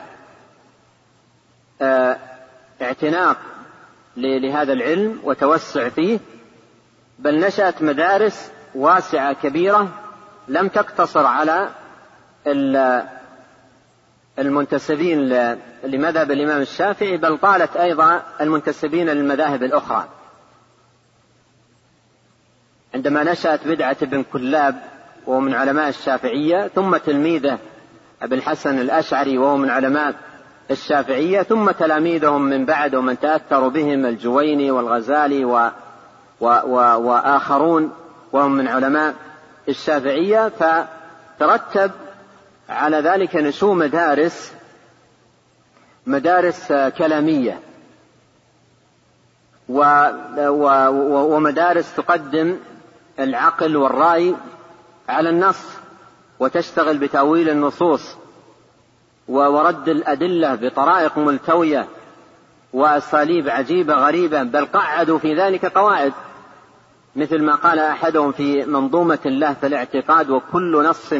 آه، 1.83 2.17
اعتناق 2.83 3.37
لهذا 4.17 4.73
العلم 4.73 5.21
وتوسع 5.25 5.89
فيه 5.89 6.19
بل 7.19 7.41
نشأت 7.41 7.83
مدارس 7.83 8.53
واسعة 8.75 9.33
كبيرة 9.33 9.89
لم 10.49 10.69
تقتصر 10.69 11.27
على 11.27 11.69
المنتسبين 14.39 15.29
لمذهب 15.85 16.31
الإمام 16.31 16.61
الشافعي 16.61 17.17
بل 17.17 17.39
طالت 17.39 17.77
أيضا 17.77 18.23
المنتسبين 18.41 19.09
للمذاهب 19.09 19.63
الأخرى. 19.63 20.09
عندما 22.95 23.25
نشأت 23.25 23.67
بدعة 23.67 23.97
ابن 24.03 24.23
كلاب 24.23 24.83
وهو 25.27 25.41
من 25.41 25.55
علماء 25.55 25.89
الشافعية 25.89 26.69
ثم 26.69 26.97
تلميذه 26.97 27.59
أبي 28.23 28.35
الحسن 28.35 28.79
الأشعري 28.79 29.39
وهو 29.39 29.57
من 29.57 29.71
علماء 29.71 30.15
الشافعية 30.71 31.43
ثم 31.43 31.71
تلاميذهم 31.71 32.43
من 32.43 32.65
بعد 32.65 32.95
ومن 32.95 33.21
تأثروا 33.21 33.71
بهم 33.71 34.07
الجويني 34.07 34.71
والغزالي 34.71 35.45
و 35.45 35.71
و 36.41 36.47
و 36.47 36.75
وآخرون 37.01 37.93
وهم 38.33 38.53
من 38.53 38.69
علماء 38.69 39.15
الشافعية. 39.69 40.49
فترتب 40.49 41.91
على 42.69 42.97
ذلك 42.97 43.37
نشوء 43.37 43.75
مدارس 43.75 44.53
مدارس 46.07 46.73
كلامية 46.73 47.61
و 49.69 50.09
و 50.49 51.35
ومدارس 51.37 51.95
تقدم 51.95 52.57
العقل 53.19 53.77
والرأي 53.77 54.35
على 55.11 55.31
النص 55.31 55.67
وتشتغل 56.41 56.99
بتأويل 56.99 57.49
النصوص 57.49 58.17
ورد 59.29 59.89
الأدلة 59.89 60.55
بطرائق 60.55 61.19
ملتوية 61.19 61.87
وأساليب 62.73 63.49
عجيبة 63.49 63.95
غريبة 63.95 64.43
بل 64.43 64.65
قعدوا 64.65 65.19
في 65.19 65.35
ذلك 65.35 65.67
قواعد 65.67 66.13
مثل 67.17 67.43
ما 67.43 67.55
قال 67.55 67.79
أحدهم 67.79 68.33
في 68.33 68.65
منظومة 68.65 69.19
الله 69.27 69.53
في 69.53 69.67
الاعتقاد 69.67 70.31
وكل 70.31 70.85
نص 70.85 71.13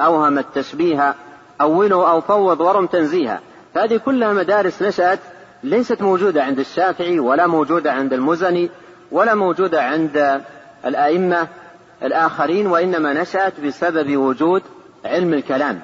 أوهم 0.00 0.38
التشبيه 0.38 1.14
أوله 1.60 2.10
أو 2.10 2.20
فوض 2.20 2.60
ورم 2.60 2.86
تنزيها. 2.86 3.40
فهذه 3.74 3.96
كلها 3.96 4.32
مدارس 4.32 4.82
نشأت 4.82 5.18
ليست 5.62 6.02
موجودة 6.02 6.44
عند 6.44 6.58
الشافعي 6.58 7.18
ولا 7.18 7.46
موجودة 7.46 7.92
عند 7.92 8.12
المزني 8.12 8.70
ولا 9.12 9.34
موجودة 9.34 9.82
عند 9.82 10.42
الأئمة 10.84 11.48
الآخرين 12.02 12.66
وإنما 12.66 13.12
نشأت 13.12 13.60
بسبب 13.60 14.16
وجود 14.16 14.62
علم 15.04 15.34
الكلام. 15.34 15.80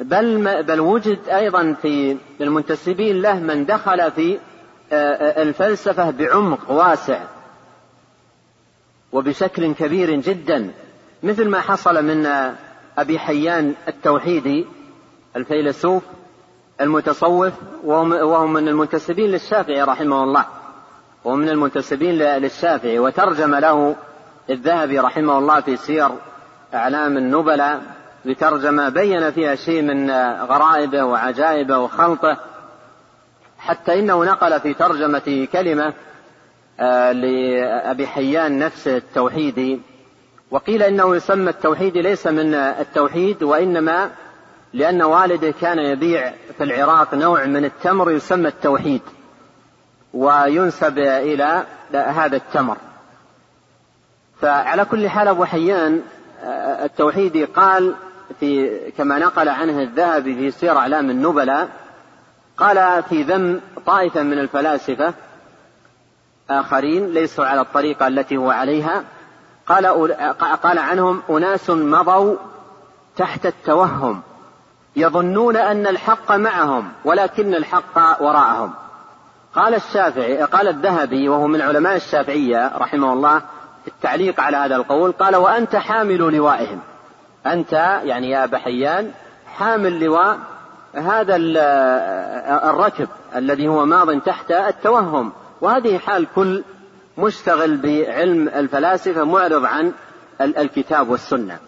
بل 0.00 0.62
بل 0.62 0.80
وجد 0.80 1.18
أيضا 1.28 1.76
في 1.82 2.16
المنتسبين 2.40 3.22
له 3.22 3.40
من 3.40 3.66
دخل 3.66 4.10
في 4.10 4.38
آه، 4.92 4.94
آه، 4.94 5.42
الفلسفة 5.42 6.10
بعمق 6.10 6.70
واسع 6.70 7.20
وبشكل 9.12 9.74
كبير 9.74 10.20
جدا. 10.20 10.70
مثل 11.22 11.48
ما 11.48 11.60
حصل 11.60 12.04
من 12.04 12.26
أبي 12.98 13.18
حيان 13.18 13.74
التوحيدي 13.88 14.66
الفيلسوف 15.36 16.02
المتصوف 16.80 17.52
وهو 17.84 18.46
من 18.46 18.68
المنتسبين 18.68 19.30
للشافعي 19.30 19.82
رحمه 19.82 20.24
الله 20.24 20.44
ومن 21.24 21.48
المنتسبين 21.48 22.14
للشافعي 22.14 22.98
وترجم 22.98 23.54
له 23.54 23.96
الذهبي 24.50 24.98
رحمه 24.98 25.38
الله 25.38 25.60
في 25.60 25.76
سير 25.76 26.08
أعلام 26.74 27.16
النبلاء 27.16 27.82
بترجمة 28.24 28.88
بين 28.88 29.30
فيها 29.30 29.54
شيء 29.54 29.82
من 29.82 30.10
غرائبه 30.40 31.04
وعجائبه 31.04 31.78
وخلطه 31.78 32.36
حتى 33.58 33.98
إنه 33.98 34.24
نقل 34.24 34.60
في 34.60 34.74
ترجمة 34.74 35.48
كلمة 35.52 35.92
آه، 36.80 37.12
لأبي 37.12 38.06
حيان 38.06 38.58
نفسه 38.58 38.96
التوحيدي 38.96 39.80
وقيل 40.50 40.82
إنه 40.82 41.16
يسمى 41.16 41.50
التوحيدي 41.50 42.02
ليس 42.02 42.26
من 42.26 42.54
التوحيد 42.54 43.42
وإنما 43.42 44.10
لأن 44.72 45.02
والده 45.02 45.54
كان 45.60 45.78
يبيع 45.78 46.32
في 46.58 46.64
العراق 46.64 47.14
نوع 47.14 47.44
من 47.44 47.64
التمر 47.64 48.10
يسمى 48.10 48.48
التوحيد 48.48 49.02
وينسب 50.14 50.98
إلى 50.98 51.64
هذا 51.94 52.36
التمر. 52.36 52.76
فعلى 54.44 54.84
كل 54.84 55.08
حال 55.08 55.28
أبو 55.28 55.44
حيان 55.44 56.02
آه، 56.44 56.84
التوحيدي 56.84 57.44
قال 57.44 57.94
في 58.40 58.78
كما 58.98 59.18
نقل 59.18 59.48
عنه 59.48 59.82
الذهبي 59.82 60.34
في 60.34 60.50
سير 60.50 60.76
أعلام 60.76 61.10
النبلاء 61.10 61.68
قال 62.56 63.02
في 63.02 63.22
ذم 63.22 63.60
طائفة 63.86 64.22
من 64.22 64.38
الفلاسفة 64.38 65.14
آخرين 66.50 67.06
ليسوا 67.06 67.44
على 67.44 67.60
الطريقة 67.60 68.06
التي 68.06 68.36
هو 68.36 68.50
عليها. 68.50 69.04
قال 69.66 69.86
قال 70.62 70.78
عنهم 70.78 71.22
أناس 71.30 71.70
مضوا 71.70 72.36
تحت 73.16 73.46
التوهم 73.46 74.22
يظنون 74.96 75.56
أن 75.56 75.86
الحق 75.86 76.32
معهم 76.32 76.92
ولكن 77.04 77.54
الحق 77.54 78.22
وراءهم. 78.22 78.72
قال 79.54 79.74
الشافعي 79.74 80.42
قال 80.42 80.68
الذهبي 80.68 81.28
وهو 81.28 81.46
من 81.46 81.60
علماء 81.60 81.96
الشافعية 81.96 82.72
رحمه 82.76 83.12
الله 83.12 83.42
التعليق 83.86 84.40
على 84.40 84.56
هذا 84.56 84.76
القول 84.76 85.12
قال 85.12 85.36
وأنت 85.36 85.76
حامل 85.76 86.18
لوائهم. 86.18 86.80
أنت 87.46 87.72
يعني 88.04 88.30
يا 88.30 88.44
أبا 88.44 88.58
حيان 88.58 89.10
حامل 89.46 90.04
لواء 90.04 90.38
هذا 90.94 91.36
الركب 92.70 93.08
الذي 93.36 93.68
هو 93.68 93.84
ماض 93.84 94.20
تحت 94.20 94.50
التوهم. 94.50 95.32
وهذه 95.60 95.98
حال 95.98 96.26
كل 96.34 96.62
مشتغل 97.18 97.76
بعلم 97.76 98.48
الفلاسفة 98.48 99.24
معرض 99.24 99.64
عن 99.64 99.92
الكتاب 100.40 101.08
والسنة. 101.08 101.58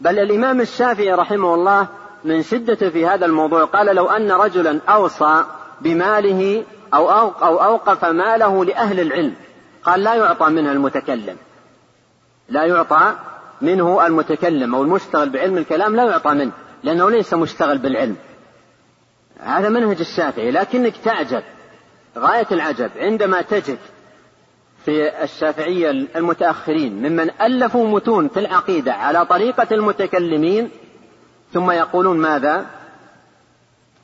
بل 0.00 0.18
الإمام 0.18 0.60
الشافعي 0.60 1.12
رحمه 1.12 1.54
الله 1.54 1.86
من 2.24 2.42
شدته 2.42 2.88
في 2.88 3.06
هذا 3.06 3.26
الموضوع 3.26 3.64
قال 3.64 3.96
لو 3.96 4.06
أن 4.06 4.32
رجلا 4.32 4.78
أوصى 4.88 5.44
بماله 5.80 6.64
أو 6.94 7.10
أوقف 7.42 8.04
ماله 8.04 8.64
لأهل 8.64 9.00
العلم 9.00 9.34
قال 9.84 10.02
لا 10.02 10.14
يعطى 10.14 10.50
منها 10.50 10.72
المتكلم. 10.72 11.36
لا 12.48 12.64
يعطى 12.64 13.16
منه 13.60 14.06
المتكلم 14.06 14.74
أو 14.74 14.82
المشتغل 14.82 15.30
بعلم 15.30 15.58
الكلام 15.58 15.96
لا 15.96 16.04
يعطى 16.04 16.34
منه 16.34 16.52
لأنه 16.82 17.10
ليس 17.10 17.34
مشتغل 17.34 17.78
بالعلم 17.78 18.16
هذا 19.40 19.68
منهج 19.68 20.00
الشافعي 20.00 20.50
لكنك 20.50 20.96
تعجب 20.96 21.42
غاية 22.18 22.46
العجب 22.52 22.90
عندما 22.96 23.42
تجد 23.42 23.78
في 24.84 25.22
الشافعية 25.22 25.90
المتأخرين 25.90 26.92
ممن 26.92 27.30
ألفوا 27.42 27.88
متون 27.88 28.28
في 28.28 28.40
العقيدة 28.40 28.92
على 28.92 29.26
طريقة 29.26 29.66
المتكلمين 29.72 30.70
ثم 31.52 31.70
يقولون 31.70 32.18
ماذا؟ 32.18 32.66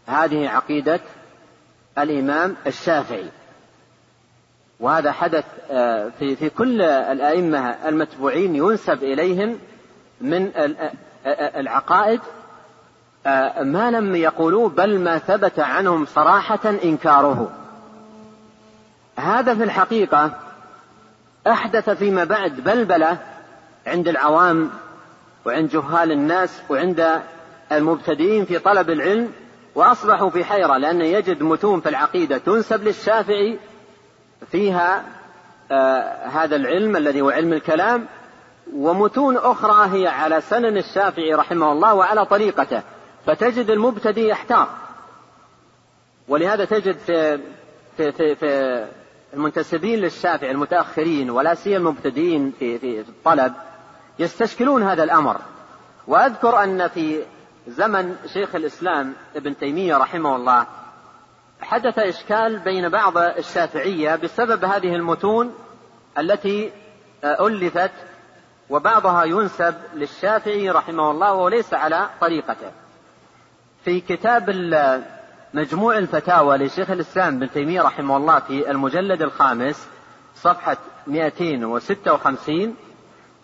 هذه 0.07 0.49
عقيدة 0.49 1.01
الإمام 1.99 2.57
الشافعي 2.67 3.29
وهذا 4.81 5.13
حدث 5.13 5.45
آه، 5.71 6.11
في 6.19 6.37
في 6.37 6.51
كل 6.51 6.83
الأئمة 6.83 7.59
المتبوعين 7.89 8.57
ينسب 8.57 9.03
إليهم 9.03 9.59
من 10.21 10.51
العقائد 11.27 12.21
آه، 13.27 13.63
ما 13.63 13.91
لم 13.91 14.17
يقولوه 14.17 14.69
بل 14.69 15.01
ما 15.01 15.19
ثبت 15.19 15.61
عنهم 15.61 16.07
صراحة 16.07 16.75
إنكاره. 16.85 17.51
هذا 19.17 19.55
في 19.55 19.65
الحقيقة 19.65 20.31
أحدث 21.47 21.91
فيما 21.91 22.25
بعد 22.25 22.61
بلبلة 22.61 23.19
عند 23.87 24.09
العوام 24.09 24.71
وعند 25.47 25.69
جهال 25.69 26.13
الناس 26.13 26.63
وعند 26.71 27.21
المبتدئين 27.73 28.45
في 28.45 28.59
طلب 28.59 28.91
العلم 28.91 29.33
وأصبحوا 29.75 30.31
في 30.31 30.45
حيرة 30.45 30.77
لأن 30.77 31.01
يجد 31.01 31.43
متون 31.43 31.81
في 31.81 31.89
العقيدة 31.89 32.39
تنسب 32.39 32.85
للشافعي 32.85 33.59
فيها 34.51 35.05
آه 35.71 36.27
هذا 36.27 36.57
العلم 36.57 36.97
الذي 36.97 37.21
هو 37.21 37.31
علم 37.31 37.53
الكلام 37.53 38.07
ومتون 38.75 39.37
أخرى 39.37 39.99
هي 39.99 40.07
على 40.07 40.41
سنن 40.41 40.77
الشافعي 40.77 41.35
رحمه 41.35 41.73
الله 41.73 41.95
وعلى 41.95 42.27
طريقته 42.27 42.83
فتجد 43.27 43.71
المبتدئ 43.71 44.27
يحتار. 44.31 44.69
ولهذا 46.29 46.65
تجد 46.65 46.99
في 46.99 47.39
في 47.97 48.13
في, 48.13 48.35
في 48.35 48.87
المنتسبين 49.35 49.99
للشافعي 49.99 50.51
المتأخرين 50.51 51.31
ولا 51.31 51.55
سيما 51.55 51.77
المبتدئين 51.77 52.53
في 52.59 52.79
في 52.79 53.01
الطلب 53.01 53.53
يستشكلون 54.19 54.83
هذا 54.83 55.05
الأمر. 55.05 55.37
وأذكر 56.07 56.63
أن 56.63 56.89
في 56.89 57.23
زمن 57.69 58.17
شيخ 58.33 58.55
الإسلام 58.55 59.15
ابن 59.37 59.57
تيمية 59.57 59.97
رحمه 59.97 60.37
الله 60.37 60.67
حدث 61.61 61.99
إشكال 61.99 62.59
بين 62.59 62.89
بعض 62.89 63.19
الشافعية 63.19 64.17
بسبب 64.17 64.65
هذه 64.65 64.95
المتون 64.95 65.55
التي 66.19 66.73
ألفت 67.25 67.91
وبعضها 68.71 69.25
ينسب 69.25 69.75
للشافعي 69.95 70.71
رحمه 70.71 71.11
الله 71.11 71.35
وليس 71.35 71.75
على 71.75 72.09
طريقته. 72.21 72.71
في 73.85 74.01
كتاب 74.01 74.51
مجموع 75.55 75.99
الفتاوى 75.99 76.57
لشيخ 76.57 76.91
الإسلام 76.91 77.37
ابن 77.37 77.51
تيمية 77.51 77.83
رحمه 77.83 78.17
الله 78.17 78.39
في 78.39 78.71
المجلد 78.71 79.23
الخامس 79.23 79.89
صفحة 80.35 80.77
256 81.07 82.75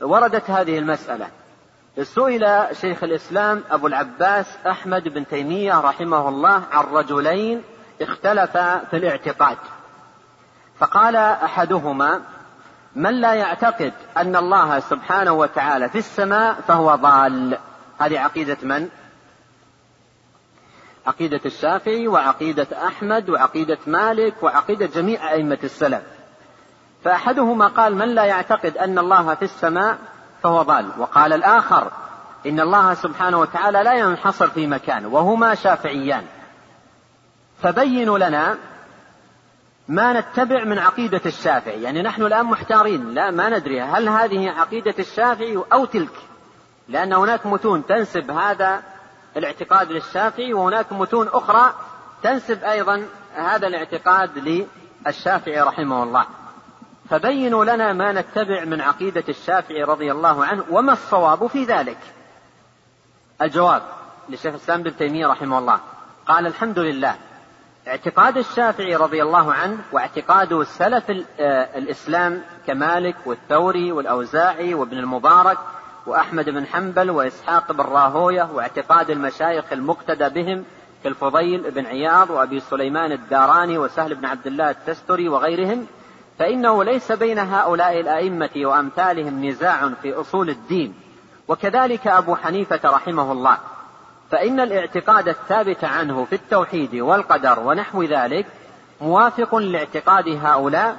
وردت 0.00 0.50
هذه 0.50 0.78
المسألة. 0.78 1.28
سئل 2.02 2.66
شيخ 2.72 3.04
الإسلام 3.04 3.62
أبو 3.70 3.86
العباس 3.86 4.56
أحمد 4.66 5.08
بن 5.08 5.26
تيمية 5.26 5.80
رحمه 5.80 6.28
الله 6.28 6.62
عن 6.72 6.84
رجلين 6.84 7.62
اختلفا 8.00 8.78
في 8.78 8.96
الاعتقاد. 8.96 9.58
فقال 10.78 11.16
أحدهما 11.16 12.20
من 12.96 13.20
لا 13.20 13.34
يعتقد 13.34 13.92
أن 14.16 14.36
الله 14.36 14.80
سبحانه 14.80 15.32
وتعالى 15.32 15.88
في 15.88 15.98
السماء 15.98 16.54
فهو 16.68 16.94
ضال؟ 16.94 17.58
هذه 17.98 18.20
عقيدة 18.20 18.56
من؟ 18.62 18.88
عقيدة 21.06 21.40
الشافعي 21.46 22.08
وعقيدة 22.08 22.66
أحمد 22.86 23.30
وعقيدة 23.30 23.78
مالك 23.86 24.34
وعقيدة 24.42 24.86
جميع 24.86 25.32
أئمة 25.32 25.58
السلف. 25.64 26.02
فأحدهما 27.04 27.66
قال 27.66 27.94
من 27.94 28.08
لا 28.08 28.24
يعتقد 28.24 28.76
أن 28.76 28.98
الله 28.98 29.34
في 29.34 29.44
السماء 29.44 29.98
فهو 30.42 30.62
ضال؟ 30.62 30.90
وقال 30.98 31.32
الآخر 31.32 31.90
إن 32.46 32.60
الله 32.60 32.94
سبحانه 32.94 33.38
وتعالى 33.40 33.82
لا 33.82 33.94
ينحصر 33.94 34.48
في 34.48 34.66
مكان 34.66 35.06
وهما 35.06 35.54
شافعيان. 35.54 36.26
فبينوا 37.64 38.18
لنا 38.18 38.58
ما 39.88 40.20
نتبع 40.20 40.64
من 40.64 40.78
عقيدة 40.78 41.20
الشافعي. 41.26 41.82
يعني 41.82 42.02
نحن 42.02 42.22
الآن 42.22 42.46
محتارين. 42.46 43.14
لا 43.14 43.30
ما 43.30 43.48
ندري 43.48 43.80
هل 43.80 44.08
هذه 44.08 44.50
عقيدة 44.50 44.94
الشافعي 44.98 45.64
أو 45.72 45.84
تلك. 45.84 46.12
لأن 46.88 47.12
هناك 47.12 47.46
متون 47.46 47.86
تنسب 47.86 48.30
هذا 48.30 48.82
الاعتقاد 49.36 49.92
للشافعي 49.92 50.54
وهناك 50.54 50.92
متون 50.92 51.28
أخرى 51.28 51.74
تنسب 52.22 52.64
أيضا 52.64 53.06
هذا 53.34 53.66
الاعتقاد 53.66 54.64
للشافعي 55.06 55.60
رحمه 55.60 56.02
الله. 56.02 56.26
فبينوا 57.10 57.64
لنا 57.64 57.92
ما 57.92 58.12
نتبع 58.12 58.64
من 58.64 58.80
عقيدة 58.80 59.24
الشافعي 59.28 59.82
رضي 59.82 60.12
الله 60.12 60.44
عنه 60.44 60.64
وما 60.70 60.92
الصواب 60.92 61.46
في 61.46 61.64
ذلك؟ 61.64 61.98
الجواب 63.42 63.82
لشيخ 64.28 64.54
الإسلام 64.54 64.82
بن 64.82 64.96
تيمية 64.96 65.26
رحمه 65.26 65.58
الله. 65.58 65.80
قال 66.26 66.46
الحمد 66.46 66.78
لله. 66.78 67.16
اعتقاد 67.88 68.36
الشافعي 68.36 68.96
رضي 68.96 69.22
الله 69.22 69.52
عنه 69.52 69.78
واعتقاد 69.92 70.62
سلف 70.62 71.10
آه، 71.10 71.78
الإسلام 71.78 72.42
كمالك 72.66 73.16
والثوري 73.26 73.92
والأوزاعي 73.92 74.74
وابن 74.74 74.98
المبارك 74.98 75.58
وأحمد 76.06 76.50
بن 76.50 76.66
حنبل 76.66 77.10
وإسحاق 77.10 77.72
بن 77.72 77.80
راهوية 77.80 78.48
واعتقاد 78.54 79.10
المشايخ 79.10 79.64
المقتدى 79.72 80.28
بهم 80.28 80.64
كالفضيل 81.04 81.70
بن 81.70 81.86
عياض 81.86 82.30
وأبي 82.30 82.60
سليمان 82.60 83.12
الداراني 83.12 83.78
وسهل 83.78 84.14
بن 84.14 84.24
عبد 84.24 84.46
الله 84.46 84.70
التستري 84.70 85.28
وغيرهم 85.28 85.86
فإنه 86.38 86.84
ليس 86.84 87.12
بين 87.12 87.38
هؤلاء 87.38 88.00
الأئمة 88.00 88.50
وأمثالهم 88.56 89.44
نزاع 89.44 89.90
في 90.02 90.14
أصول 90.14 90.50
الدين. 90.50 90.94
وكذلك 91.48 92.06
أبو 92.06 92.34
حنيفة 92.36 92.80
رحمه 92.84 93.32
الله. 93.32 93.58
فإن 94.30 94.60
الاعتقاد 94.60 95.28
الثابت 95.28 95.84
عنه 95.84 96.24
في 96.24 96.34
التوحيد 96.34 96.94
والقدر 96.94 97.60
ونحو 97.60 98.02
ذلك 98.02 98.46
موافق 99.00 99.54
لاعتقاد 99.54 100.28
هؤلاء 100.28 100.96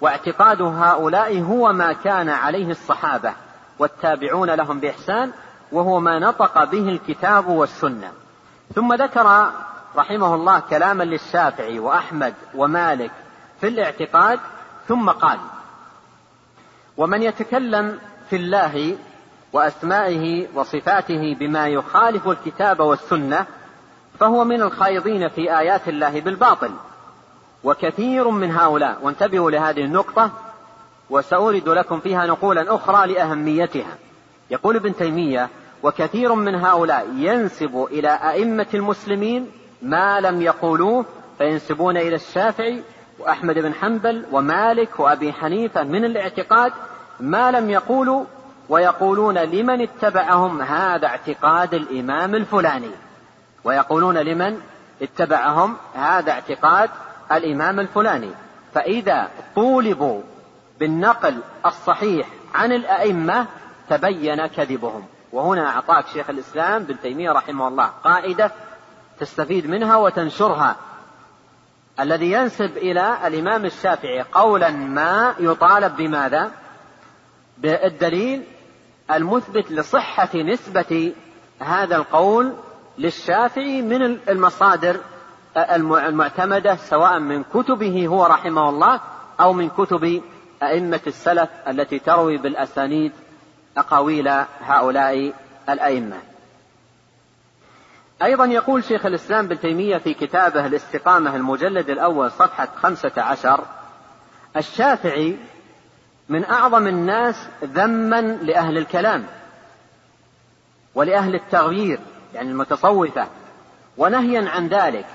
واعتقاد 0.00 0.62
هؤلاء 0.62 1.40
هو 1.40 1.72
ما 1.72 1.92
كان 1.92 2.28
عليه 2.28 2.70
الصحابة 2.70 3.32
والتابعون 3.78 4.50
لهم 4.50 4.80
بإحسان 4.80 5.32
وهو 5.72 6.00
ما 6.00 6.18
نطق 6.18 6.64
به 6.64 6.88
الكتاب 6.88 7.48
والسنة. 7.48 8.12
ثم 8.74 8.94
ذكر 8.94 9.50
رحمه 9.96 10.34
الله 10.34 10.60
كلاما 10.60 11.04
للشافعي 11.04 11.78
وأحمد 11.78 12.34
ومالك 12.54 13.10
في 13.60 13.68
الاعتقاد 13.68 14.40
ثم 14.88 15.10
قال 15.10 15.38
ومن 16.96 17.22
يتكلم 17.22 17.98
في 18.30 18.36
الله 18.36 18.96
وأسمائه 19.52 20.46
وصفاته 20.54 21.36
بما 21.40 21.68
يخالف 21.68 22.28
الكتاب 22.28 22.80
والسنة 22.80 23.46
فهو 24.20 24.44
من 24.44 24.62
الخائضين 24.62 25.28
في 25.28 25.58
آيات 25.58 25.88
الله 25.88 26.20
بالباطل. 26.20 26.70
وكثير 27.64 28.30
من 28.30 28.50
هؤلاء 28.50 28.98
وانتبهوا 29.02 29.50
لهذه 29.50 29.84
النقطة 29.84 30.30
وسأورد 31.10 31.68
لكم 31.68 32.00
فيها 32.00 32.26
نقولا 32.26 32.74
أخرى 32.74 33.12
لأهميتها. 33.12 33.96
يقول 34.50 34.76
ابن 34.76 34.96
تيمية 34.96 35.48
وكثير 35.82 36.34
من 36.34 36.54
هؤلاء 36.54 37.08
ينسب 37.16 37.86
إلى 37.90 38.08
أئمة 38.08 38.66
المسلمين 38.74 39.50
ما 39.82 40.20
لم 40.20 40.42
يقولوه 40.42 41.04
فينسبون 41.38 41.96
إلى 41.96 42.14
الشافعي 42.14 42.82
وأحمد 43.18 43.58
بن 43.58 43.74
حنبل 43.74 44.24
ومالك 44.32 45.00
وأبي 45.00 45.32
حنيفة 45.32 45.82
من 45.82 46.04
الاعتقاد 46.04 46.72
ما 47.20 47.50
لم 47.50 47.70
يقولوا 47.70 48.24
ويقولون 48.68 49.38
لمن 49.38 49.80
اتبعهم 49.80 50.62
هذا 50.62 51.06
اعتقاد 51.06 51.74
الإمام 51.74 52.34
الفلاني؟ 52.34 52.90
ويقولون 53.64 54.18
لمن 54.18 54.60
اتبعهم 55.02 55.76
هذا 55.94 56.32
اعتقاد 56.32 56.90
الإمام 57.32 57.80
الفلاني. 57.80 58.30
فإذا 58.74 59.28
طولبوا 59.54 60.20
بالنقل 60.80 61.38
الصحيح 61.66 62.28
عن 62.54 62.72
الأئمة 62.72 63.46
تبين 63.90 64.46
كذبهم. 64.46 65.04
وهنا 65.32 65.66
أعطاك 65.68 66.06
شيخ 66.06 66.30
الإسلام 66.30 66.84
بن 66.84 67.00
تيمية 67.00 67.30
رحمه 67.30 67.68
الله 67.68 67.90
قاعدة 68.04 68.50
تستفيد 69.20 69.66
منها 69.66 69.96
وتنشرها. 69.96 70.76
الذي 72.00 72.32
ينسب 72.32 72.76
إلى 72.76 73.16
الإمام 73.26 73.64
الشافعي 73.64 74.22
قولا 74.22 74.70
ما 74.70 75.34
يطالب 75.38 75.96
بماذا؟ 75.96 76.50
بالدليل 77.58 78.42
المثبت 79.10 79.72
لصحة 79.72 80.28
نسبة 80.34 81.12
هذا 81.60 81.96
القول 81.96 82.52
للشافعي 82.98 83.82
من 83.82 84.02
المصادر 84.28 84.96
المعتمدة 85.56 86.76
سواء 86.76 87.18
من 87.18 87.42
كتبه 87.42 88.06
هو 88.06 88.26
رحمه 88.26 88.68
الله 88.68 89.00
أو 89.40 89.52
من 89.52 89.68
كتب 89.68 90.22
أئمة 90.62 91.00
السلف 91.06 91.48
التي 91.68 91.98
تروي 91.98 92.38
بالأسانيد 92.38 93.12
أقاويل 93.76 94.28
هؤلاء 94.60 95.32
الأئمة. 95.68 96.16
أيضا 98.22 98.44
يقول 98.44 98.84
شيخ 98.84 99.06
الإسلام 99.06 99.48
بن 99.48 99.60
تيمية 99.60 99.98
في 99.98 100.14
كتابه 100.14 100.66
الاستقامة 100.66 101.36
المجلد 101.36 101.90
الأول 101.90 102.30
صفحة 102.30 102.68
خمسة 102.82 103.12
عشر 103.16 103.64
الشافعي 104.56 105.36
من 106.28 106.44
أعظم 106.44 106.86
الناس 106.86 107.48
ذما 107.64 108.20
لأهل 108.20 108.78
الكلام 108.78 109.24
ولأهل 110.94 111.34
التغيير 111.34 111.98
يعني 112.34 112.50
المتصوفة. 112.50 113.26
ونهيا 113.98 114.50
عن 114.50 114.68
ذلك 114.68 115.06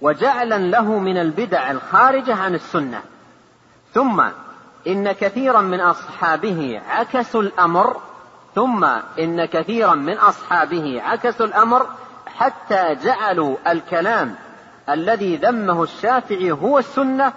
وجعلا 0.00 0.58
له 0.58 0.98
من 0.98 1.18
البدع 1.18 1.70
الخارجة 1.70 2.34
عن 2.34 2.54
السنة. 2.54 3.02
ثم 3.94 4.22
إن 4.86 5.12
كثيرا 5.12 5.60
من 5.60 5.80
أصحابه 5.80 6.80
عكسوا 6.88 7.42
الأمر 7.42 8.00
ثم 8.54 8.84
إن 9.18 9.44
كثيرا 9.44 9.94
من 9.94 10.18
أصحابه 10.18 11.02
عكسوا 11.02 11.46
الأمر 11.46 11.86
حتى 12.26 12.94
جعلوا 13.04 13.56
الكلام 13.66 14.34
الذي 14.88 15.36
ذمه 15.36 15.82
الشافعي 15.82 16.52
هو 16.52 16.78
السنة 16.78 17.32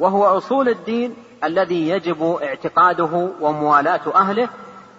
وهو 0.00 0.24
أصول 0.38 0.68
الدين 0.68 1.16
الذي 1.44 1.88
يجب 1.88 2.38
اعتقاده 2.42 3.30
وموالاة 3.40 4.14
أهله 4.14 4.48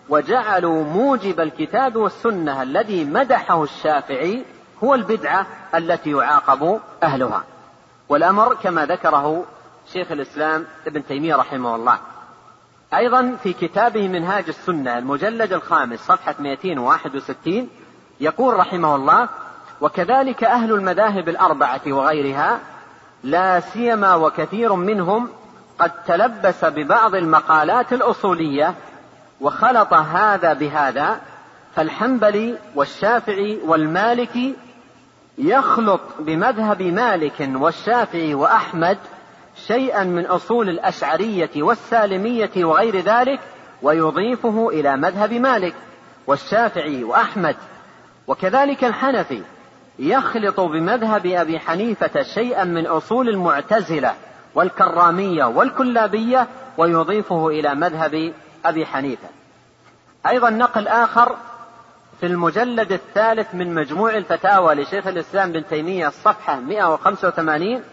وجعلوا 0.10 0.84
موجب 0.84 1.39
الكتاب 1.39 1.95
والسنة 1.95 2.62
الذي 2.62 3.05
مدحه 3.05 3.63
الشافعي 3.63 4.45
هو 4.84 4.95
البدعة 4.95 5.47
التي 5.75 6.12
يعاقب 6.12 6.79
أهلها. 7.03 7.43
والأمر 8.10 8.53
كما 8.53 8.86
ذكره 8.86 9.45
شيخ 9.93 10.12
الإسلام 10.12 10.65
ابن 10.88 11.05
تيمية 11.05 11.36
رحمه 11.36 11.75
الله. 11.75 11.97
أيضا 12.93 13.38
في 13.43 13.53
كتابه 13.53 14.08
منهاج 14.08 14.43
السنة 14.47 14.97
المجلد 14.97 15.53
الخامس 15.53 15.99
صفحة 15.99 16.36
261 16.39 17.69
يقول 18.19 18.53
رحمه 18.53 18.95
الله 18.95 19.29
وكذلك 19.81 20.43
أهل 20.43 20.73
المذاهب 20.73 21.29
الأربعة 21.29 21.81
وغيرها 21.88 22.60
لا 23.23 23.60
سيما 23.60 24.15
وكثير 24.15 24.73
منهم 24.73 25.29
قد 25.79 25.91
تلبس 26.07 26.65
ببعض 26.65 27.15
المقالات 27.15 27.93
الأصولية 27.93 28.73
وخلط 29.41 29.93
هذا 29.93 30.53
بهذا 30.53 31.21
فالحنبلي 31.75 32.57
والشافعي 32.75 33.59
والمالكي 33.65 34.55
يخلط 35.38 36.01
بمذهب 36.19 36.81
مالك 36.81 37.49
والشافعي 37.55 38.33
وأحمد 38.33 38.97
شيئا 39.67 40.03
من 40.03 40.25
أصول 40.25 40.69
الأشعرية 40.69 41.49
والسالمية 41.55 42.51
وغير 42.57 42.99
ذلك 42.99 43.39
ويضيفه 43.81 44.69
إلى 44.69 44.97
مذهب 44.97 45.33
مالك 45.33 45.73
والشافعي 46.27 47.03
وأحمد. 47.03 47.55
وكذلك 48.27 48.83
الحنفي 48.83 49.41
يخلط 49.99 50.59
بمذهب 50.59 51.25
أبي 51.25 51.59
حنيفة 51.59 52.21
شيئا 52.21 52.63
من 52.63 52.88
أصول 52.88 53.29
المعتزلة 53.29 54.13
والكرامية 54.55 55.43
والكلابية 55.43 56.47
ويضيفه 56.77 57.47
إلى 57.47 57.75
مذهب 57.75 58.33
أبي 58.65 58.85
حنيفة 58.85 59.27
أيضا 60.27 60.49
نقل 60.49 60.87
آخر 60.87 61.35
في 62.19 62.25
المجلد 62.25 62.91
الثالث 62.91 63.55
من 63.55 63.73
مجموع 63.73 64.17
الفتاوى 64.17 64.75
لشيخ 64.75 65.07
الإسلام 65.07 65.51
بن 65.51 65.67
تيمية 65.67 66.07
الصفحة 66.07 66.59
185 66.59 67.83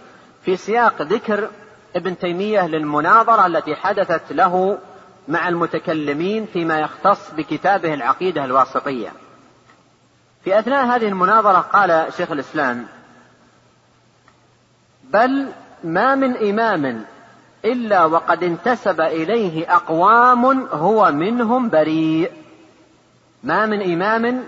في 0.45 0.57
سياق 0.57 1.03
ذكر 1.03 1.49
ابن 1.97 2.19
تيمية 2.19 2.67
للمناظرة 2.67 3.47
التي 3.47 3.75
حدثت 3.75 4.33
له 4.33 4.79
مع 5.29 5.49
المتكلمين 5.49 6.47
فيما 6.53 6.79
يختص 6.79 7.31
بكتابه 7.31 7.95
العقيدة 7.95 8.45
الواسطية. 8.45 9.13
في 10.45 10.59
أثناء 10.59 10.87
هذه 10.87 11.09
المناظرة 11.09 11.59
قال 11.59 12.13
شيخ 12.17 12.31
الإسلام: 12.31 12.87
بل 15.05 15.49
ما 15.85 16.15
من 16.15 16.37
إمام 16.37 17.05
إلا 17.65 18.05
وقد 18.05 18.43
انتسب 18.43 19.01
إليه 19.01 19.75
أقوام 19.77 20.67
هو 20.67 21.13
منهم 21.13 21.69
بريء. 21.69 22.31
ما 23.45 23.67
من 23.67 23.93
إمام 23.93 24.45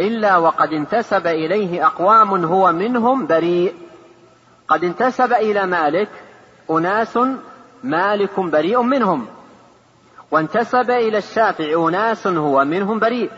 إلا 0.00 0.36
وقد 0.36 0.72
انتسب 0.72 1.26
إليه 1.26 1.86
أقوام 1.86 2.44
هو 2.44 2.72
منهم 2.72 3.26
بريء. 3.26 3.74
قد 4.68 4.84
انتسب 4.84 5.32
إلى 5.32 5.66
مالك 5.66 6.08
أناس 6.70 7.18
مالك 7.84 8.40
بريء 8.40 8.82
منهم 8.82 9.26
وانتسب 10.30 10.90
إلى 10.90 11.18
الشافعي 11.18 11.74
أناس 11.74 12.26
هو 12.26 12.64
منهم 12.64 12.98
بريء 12.98 13.30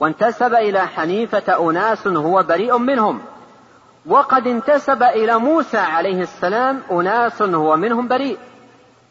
وانتسب 0.00 0.54
إلى 0.54 0.86
حنيفة 0.86 1.70
أناس 1.70 2.06
هو 2.06 2.42
بريء 2.42 2.78
منهم 2.78 3.20
وقد 4.06 4.46
انتسب 4.46 5.02
إلى 5.02 5.38
موسى 5.38 5.78
عليه 5.78 6.22
السلام 6.22 6.80
أناس 6.90 7.42
هو 7.42 7.76
منهم 7.76 8.08
بريء. 8.08 8.38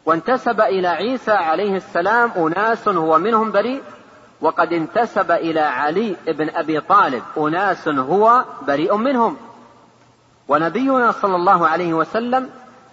وانتسب 0.06 0.60
إلى 0.60 0.88
عيسى 0.88 1.30
عليه 1.30 1.76
السلام 1.76 2.30
أناس 2.36 2.88
هو 2.88 3.18
منهم 3.18 3.52
بريء. 3.52 3.82
وقد 4.40 4.72
انتسب 4.72 5.30
إلى 5.30 5.60
علي 5.60 6.16
بن 6.26 6.50
أبي 6.50 6.80
طالب 6.80 7.22
أناس 7.38 7.88
هو 7.88 8.44
بريء 8.66 8.96
منهم. 8.96 9.36
ونبينا 10.48 11.12
صلى 11.12 11.36
الله 11.36 11.68
عليه 11.68 11.94
وسلم 11.94 12.50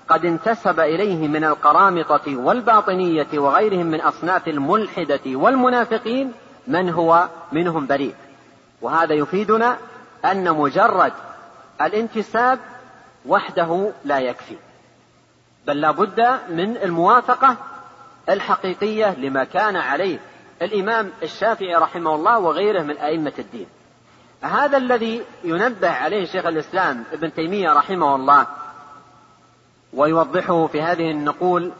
قد 0.09 0.25
انتسب 0.25 0.79
إليه 0.79 1.27
من 1.27 1.43
القرامطة 1.43 2.37
والباطنية 2.37 3.27
وغيرهم 3.33 3.85
من 3.85 4.01
أصناف 4.01 4.47
الملحدة 4.47 5.19
والمنافقين 5.25 6.31
من 6.67 6.89
هو 6.89 7.27
منهم 7.51 7.87
بريء. 7.87 8.13
وهذا 8.81 9.13
يفيدنا 9.13 9.77
أن 10.25 10.51
مجرد 10.51 11.13
الانتساب 11.81 12.59
وحده 13.25 13.91
لا 14.05 14.19
يكفي 14.19 14.55
بل 15.67 15.81
لا 15.81 15.91
بد 15.91 16.39
من 16.49 16.77
الموافقة 16.77 17.57
الحقيقية 18.29 19.15
لما 19.15 19.43
كان 19.43 19.75
عليه 19.75 20.19
الإمام 20.61 21.11
الشافعي 21.23 21.75
رحمه 21.75 22.15
الله 22.15 22.39
وغيره 22.39 22.81
من 22.81 22.97
أئمة 22.97 23.33
الدين. 23.39 23.67
هذا 24.41 24.77
الذي 24.77 25.23
ينبه 25.43 25.89
عليه 25.89 26.25
شيخ 26.25 26.45
الإسلام 26.45 27.03
ابن 27.13 27.33
تيمية 27.33 27.73
رحمه 27.73 28.15
الله 28.15 28.47
ويوضحه 29.93 30.67
في 30.67 30.81
هذه 30.81 31.11
النقول 31.11 31.71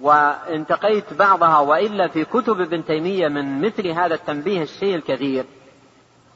وانتقيت 0.00 1.12
بعضها 1.14 1.58
وإلا 1.58 2.08
في 2.08 2.24
كتب 2.24 2.60
ابن 2.60 2.84
تيمية 2.84 3.28
من 3.28 3.60
مثل 3.60 3.88
هذا 3.88 4.14
التنبيه 4.14 4.62
الشيء 4.62 4.94
الكثير 4.94 5.44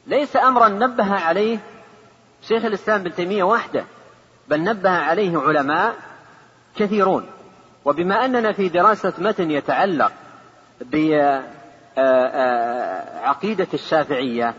ليس 0.07 0.35
أمرا 0.35 0.67
نبه 0.67 1.13
عليه 1.13 1.59
شيخ 2.41 2.65
الإسلام 2.65 2.99
ابن 2.99 3.15
تيمية 3.15 3.43
وحده 3.43 3.85
بل 4.47 4.63
نبه 4.63 4.89
عليه 4.89 5.37
علماء 5.37 5.95
كثيرون. 6.75 7.25
وبما 7.85 8.25
أننا 8.25 8.51
في 8.51 8.69
دراسة 8.69 9.13
متن 9.17 9.51
يتعلق 9.51 10.11
بعقيدة 11.95 13.67
الشافعية 13.73 14.53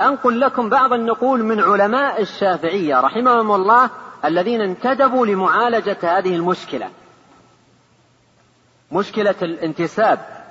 أنقل 0.00 0.40
لكم 0.40 0.68
بعض 0.68 0.92
النقول 0.92 1.42
من 1.44 1.60
علماء 1.60 2.22
الشافعية 2.22 3.00
رحمهم 3.00 3.52
الله 3.52 3.90
الذين 4.24 4.60
انتدبوا 4.60 5.26
لمعالجة 5.26 5.96
هذه 6.02 6.36
المشكلة. 6.36 6.90
مشكلة 8.92 9.34
الانتساب. 9.42 10.41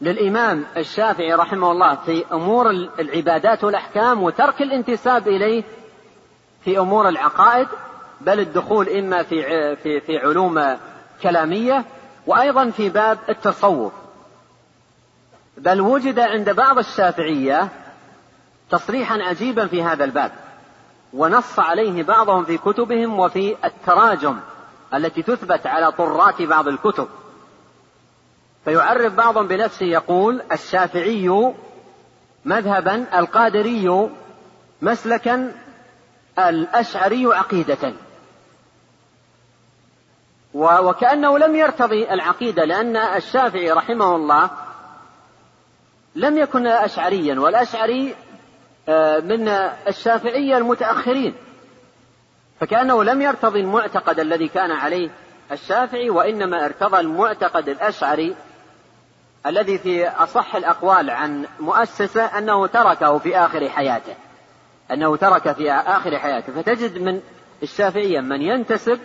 للإمام 0.00 0.64
الشافعي 0.76 1.34
رحمه 1.34 1.72
الله 1.72 1.94
في 1.94 2.24
أمور 2.32 2.70
العبادات 2.70 3.64
والأحكام 3.64 4.22
وترك 4.22 4.62
الانتساب 4.62 5.28
إليه 5.28 5.64
في 6.64 6.78
أمور 6.78 7.08
العقائد 7.08 7.68
بل 8.20 8.40
الدخول 8.40 8.88
إما 8.88 9.22
في 9.22 9.42
في 9.76 10.00
في 10.00 10.18
علوم 10.18 10.76
كلامية 11.22 11.84
وأيضا 12.26 12.70
في 12.70 12.88
باب 12.88 13.18
التصوف. 13.28 13.92
بل 15.56 15.80
وجد 15.80 16.18
عند 16.18 16.50
بعض 16.50 16.78
الشافعية 16.78 17.68
تصريحا 18.70 19.22
عجيبا 19.22 19.66
في 19.66 19.82
هذا 19.82 20.04
الباب 20.04 20.32
ونص 21.12 21.58
عليه 21.58 22.02
بعضهم 22.02 22.44
في 22.44 22.58
كتبهم 22.58 23.18
وفي 23.20 23.56
التراجم 23.64 24.36
التي 24.94 25.22
تثبت 25.22 25.66
على 25.66 25.92
طرات 25.92 26.42
بعض 26.42 26.68
الكتب. 26.68 27.08
فيعرف 28.66 29.14
بعضهم 29.14 29.46
بنفسه 29.48 29.86
يقول 29.86 30.42
الشافعي 30.52 31.52
مذهبا 32.44 33.18
القادري 33.18 34.08
مسلكا 34.82 35.52
الأشعري 36.38 37.26
عقيدة. 37.26 37.92
وكأنه 40.54 41.38
لم 41.38 41.56
يرتضي 41.56 42.10
العقيدة 42.10 42.64
لأن 42.64 42.96
الشافعي 42.96 43.72
رحمه 43.72 44.16
الله 44.16 44.50
لم 46.14 46.38
يكن 46.38 46.66
اشعريا 46.66 47.40
والأشعري 47.40 48.14
آه، 48.88 49.18
من 49.18 49.48
الشافعيه 49.88 50.58
المتأخرين. 50.58 51.34
فكأنه 52.60 53.04
لم 53.04 53.22
يرتضي 53.22 53.60
المعتقد 53.60 54.20
الذي 54.20 54.48
كان 54.48 54.70
عليه 54.70 55.10
الشافعي 55.52 56.10
وإنما 56.10 56.64
ارتضى 56.64 57.00
المعتقد 57.00 57.68
الأشعري 57.68 58.36
الذي 59.46 59.78
في 59.78 60.08
أصح 60.08 60.56
الأقوال 60.56 61.10
عن 61.10 61.46
مؤسسة 61.60 62.24
أنه 62.24 62.66
تركه 62.66 63.18
في 63.18 63.38
آخر 63.38 63.68
حياته. 63.68 64.14
أنه 64.90 65.16
ترك 65.16 65.52
في 65.52 65.72
آخر 65.72 66.18
حياته. 66.18 66.52
فتجد 66.52 66.98
من 67.02 67.20
الشافعية 67.62 68.20
من 68.20 68.42
ينتسب 68.42 68.98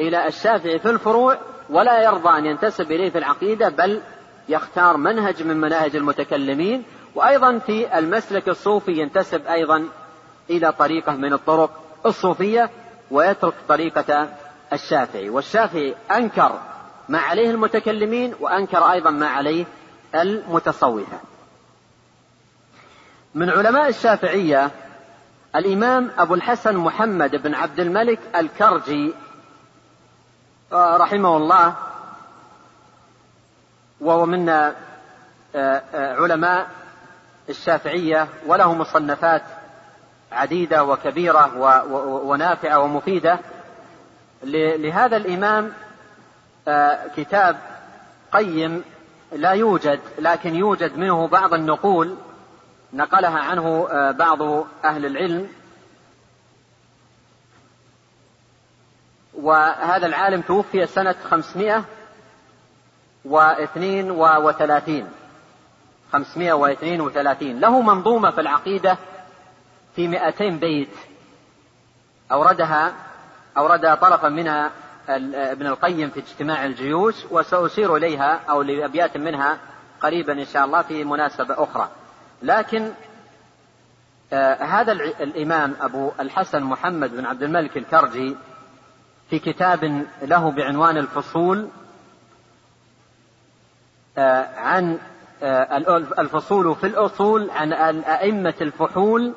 إلى 0.00 0.26
الشافعي 0.26 0.78
في 0.78 0.90
الفروع 0.90 1.38
ولا 1.70 2.02
يرضى 2.02 2.38
أن 2.38 2.46
ينتسب 2.46 2.92
إليه 2.92 3.10
في 3.10 3.18
العقيدة 3.18 3.68
بل 3.68 4.00
يختار 4.48 4.96
منهج 4.96 5.42
من 5.42 5.56
مناهج 5.56 5.96
المتكلمين. 5.96 6.82
وأيضا 7.14 7.58
في 7.58 7.98
المسلك 7.98 8.48
الصوفي 8.48 8.92
ينتسب 8.92 9.46
أيضا 9.46 9.88
إلى 10.50 10.72
طريقة 10.72 11.12
من 11.12 11.32
الطرق 11.32 11.70
الصوفية 12.06 12.70
ويترك 13.10 13.54
طريقة 13.68 14.28
الشافعي. 14.72 15.30
والشافعي 15.30 15.94
أنكر 16.10 16.60
ما 17.08 17.18
عليه 17.18 17.50
المتكلمين 17.50 18.34
وأنكر 18.40 18.92
أيضا 18.92 19.10
ما 19.10 19.28
عليه 19.28 19.64
المتصوفة. 20.14 21.20
من 23.34 23.50
علماء 23.50 23.88
الشافعية 23.88 24.70
الإمام 25.56 26.10
أبو 26.18 26.34
الحسن 26.34 26.76
محمد 26.76 27.36
بن 27.36 27.54
عبد 27.54 27.80
الملك 27.80 28.18
الكرجي 28.36 29.14
رحمه 30.72 31.36
الله 31.36 31.74
وهو 34.00 34.26
من 34.26 34.48
آه، 34.48 34.74
آه، 35.54 36.14
علماء 36.22 36.70
الشافعية 37.48 38.28
وله 38.46 38.74
مصنفات 38.74 39.42
عديدة 40.32 40.84
وكبيرة 40.84 41.58
ونافعة 42.26 42.78
ومفيدة. 42.78 43.38
لهذا 44.42 45.16
الإمام 45.16 45.72
كتاب 47.16 47.56
قيم 48.32 48.84
لا 49.32 49.50
يوجد 49.50 50.00
لكن 50.18 50.54
يوجد 50.54 50.98
منه 50.98 51.26
بعض 51.28 51.54
النقول 51.54 52.16
نقلها 52.92 53.38
عنه 53.38 53.88
آه، 53.90 54.10
بعض 54.10 54.42
أهل 54.84 55.06
العلم. 55.06 55.48
وهذا 59.34 60.06
العالم 60.06 60.40
توفي 60.40 60.86
سنة 60.86 61.14
خمسمائة 61.30 61.84
واثنين 63.24 64.10
وثلاثين. 64.10 65.08
خمسمائة 66.12 66.52
واثنين 66.52 67.00
وثلاثين. 67.00 67.60
له 67.60 67.80
منظومة 67.80 68.30
في 68.30 68.40
العقيدة 68.40 68.98
في 69.96 70.08
مئتين 70.08 70.58
بيت. 70.58 70.96
أوردها 72.32 72.92
أورد 73.56 73.96
طرفا 73.96 74.28
منها 74.28 74.70
ابن 75.08 75.66
القيم 75.66 76.10
في 76.10 76.20
اجتماع 76.20 76.64
الجيوش 76.64 77.14
وسأشير 77.30 77.96
إليها 77.96 78.40
أو 78.50 78.62
لأبيات 78.62 79.16
منها 79.16 79.58
قريبا 80.00 80.32
إن 80.32 80.44
شاء 80.44 80.64
الله 80.64 80.82
في 80.82 81.04
مناسبة 81.04 81.54
أخرى. 81.58 81.88
لكن 82.42 82.90
آه 84.32 84.54
هذا 84.54 84.92
الإمام 84.92 85.74
أبو 85.80 86.10
الحسن 86.20 86.62
محمد 86.62 87.16
بن 87.16 87.26
عبد 87.26 87.42
الملك 87.42 87.76
الكرجي 87.76 88.36
في 89.30 89.38
كتاب 89.38 90.06
له 90.22 90.50
بعنوان 90.50 90.96
الفصول 90.96 91.68
آه 94.18 94.46
عن 94.56 94.98
آه 95.42 95.76
الفصول 96.18 96.74
في 96.76 96.86
الأصول 96.86 97.50
عن 97.50 97.72
الأئمة 97.72 98.54
الفحول 98.60 99.32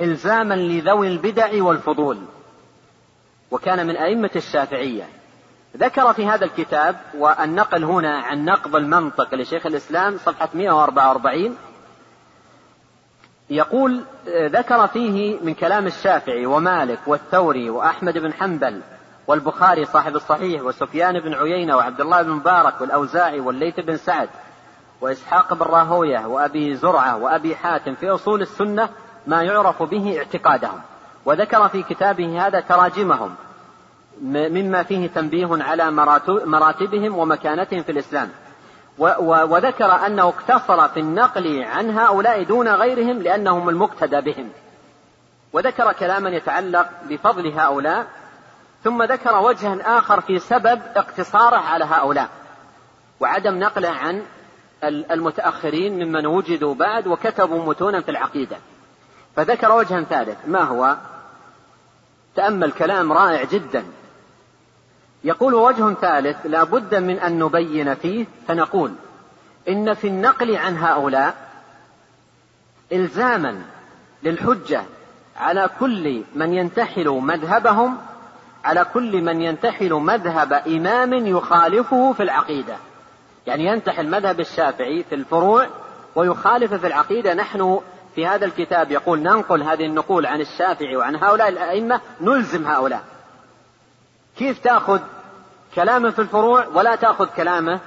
إلزاما 0.00 0.54
لذوي 0.54 1.08
البدع 1.08 1.62
والفضول. 1.62 2.18
وكان 3.54 3.86
من 3.86 3.96
أئمة 3.96 4.30
الشافعية. 4.36 5.08
ذكر 5.76 6.12
في 6.12 6.26
هذا 6.26 6.44
الكتاب 6.44 6.96
والنقل 7.18 7.84
هنا 7.84 8.18
عن 8.18 8.44
نقض 8.44 8.76
المنطق 8.76 9.34
لشيخ 9.34 9.66
الإسلام 9.66 10.18
صفحة 10.18 10.48
144 10.54 11.56
يقول 13.50 14.04
ذكر 14.28 14.86
فيه 14.86 15.38
من 15.42 15.54
كلام 15.54 15.86
الشافعي 15.86 16.46
ومالك 16.46 16.98
والثوري 17.06 17.70
وأحمد 17.70 18.18
بن 18.18 18.32
حنبل 18.32 18.80
والبخاري 19.26 19.84
صاحب 19.84 20.16
الصحيح 20.16 20.62
وسفيان 20.62 21.20
بن 21.20 21.34
عيينة 21.34 21.76
وعبد 21.76 22.00
الله 22.00 22.22
بن 22.22 22.30
مبارك 22.30 22.80
والأوزاعي 22.80 23.40
والليث 23.40 23.80
بن 23.80 23.96
سعد 23.96 24.28
وإسحاق 25.00 25.54
بن 25.54 25.62
راهوية 25.62 26.26
وأبي 26.26 26.74
زرعة 26.74 27.16
وأبي 27.16 27.56
حاتم 27.56 27.94
في 27.94 28.10
أصول 28.10 28.42
السنة 28.42 28.88
ما 29.26 29.42
يعرف 29.42 29.82
به 29.82 30.18
اعتقادهم. 30.18 30.80
وذكر 31.26 31.68
في 31.68 31.82
كتابه 31.82 32.46
هذا 32.46 32.60
تراجمهم. 32.60 33.34
مما 34.22 34.82
فيه 34.82 35.06
تنبيه 35.06 35.48
على 35.50 35.90
مراتبهم 36.44 37.18
ومكانتهم 37.18 37.82
في 37.82 37.92
الإسلام. 37.92 38.30
وذكر 38.98 40.06
أنه 40.06 40.22
اقتصر 40.22 40.88
في 40.88 41.00
النقل 41.00 41.62
عن 41.62 41.98
هؤلاء 41.98 42.42
دون 42.42 42.68
غيرهم 42.68 43.22
لأنهم 43.22 43.68
المقتدى 43.68 44.20
بهم. 44.20 44.50
وذكر 45.52 45.92
كلاما 45.92 46.30
يتعلق 46.30 46.88
بفضل 47.08 47.52
هؤلاء 47.58 48.06
ثم 48.84 49.02
ذكر 49.02 49.40
وجها 49.42 49.98
آخر 49.98 50.20
في 50.20 50.38
سبب 50.38 50.80
اقتصاره 50.96 51.56
على 51.56 51.84
هؤلاء 51.84 52.28
وعدم 53.20 53.58
نقله 53.58 53.88
عن 53.88 54.22
المتأخرين 54.84 56.04
ممن 56.04 56.26
وجدوا 56.26 56.74
بعد 56.74 57.06
وكتبوا 57.06 57.64
متونا 57.66 58.00
في 58.00 58.10
العقيدة. 58.10 58.56
فذكر 59.36 59.72
وجها 59.72 60.02
ثالث 60.02 60.38
ما 60.46 60.62
هو؟ 60.62 60.96
تأمل 62.36 62.72
كلام 62.72 63.12
رائع 63.12 63.44
جدا. 63.44 63.84
يقول 65.24 65.54
وجه 65.54 65.94
ثالث 65.94 66.36
لا 66.44 66.64
بد 66.64 66.94
من 66.94 67.18
أن 67.18 67.38
نبين 67.38 67.94
فيه 67.94 68.26
فنقول 68.48 68.92
إن 69.68 69.94
في 69.94 70.06
النقل 70.06 70.56
عن 70.56 70.76
هؤلاء 70.76 71.34
إلزاما 72.92 73.62
للحجة 74.22 74.82
على 75.36 75.70
كل 75.80 76.22
من 76.34 76.54
ينتحل 76.54 77.08
مذهبهم 77.08 77.96
على 78.64 78.86
كل 78.94 79.22
من 79.22 79.40
ينتحل 79.40 79.92
مذهب 79.92 80.52
إمام 80.52 81.12
يخالفه 81.26 82.12
في 82.12 82.22
العقيدة. 82.22 82.76
يعني 83.46 83.66
ينتحل 83.66 84.10
مذهب 84.10 84.40
الشافعي 84.40 85.04
في 85.08 85.14
الفروع 85.14 85.66
ويخالف 86.14 86.74
في 86.74 86.86
العقيدة. 86.86 87.34
نحن 87.34 87.80
في 88.14 88.26
هذا 88.26 88.44
الكتاب 88.44 88.90
يقول 88.90 89.18
ننقل 89.18 89.62
هذه 89.62 89.86
النقول 89.86 90.26
عن 90.26 90.40
الشافعي 90.40 90.96
وعن 90.96 91.16
هؤلاء 91.16 91.48
الأئمة 91.48 92.00
نلزم 92.20 92.66
هؤلاء. 92.66 93.04
كيف 94.36 94.58
تأخذ 94.58 95.00
كلامه 95.74 96.10
في 96.10 96.18
الفروع 96.18 96.66
ولا 96.74 96.96
تأخذ 96.96 97.26
كلامه 97.26 97.80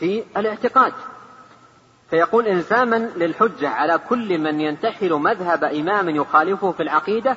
في 0.00 0.24
الاعتقاد. 0.36 0.92
فيقول 2.10 2.46
إلزاما 2.48 2.96
للحجة 2.96 3.68
على 3.68 3.98
كل 4.08 4.38
من 4.38 4.60
ينتحل 4.60 5.12
مذهب 5.12 5.64
إمام 5.64 6.08
يخالفه 6.08 6.72
في 6.72 6.82
العقيدة 6.82 7.36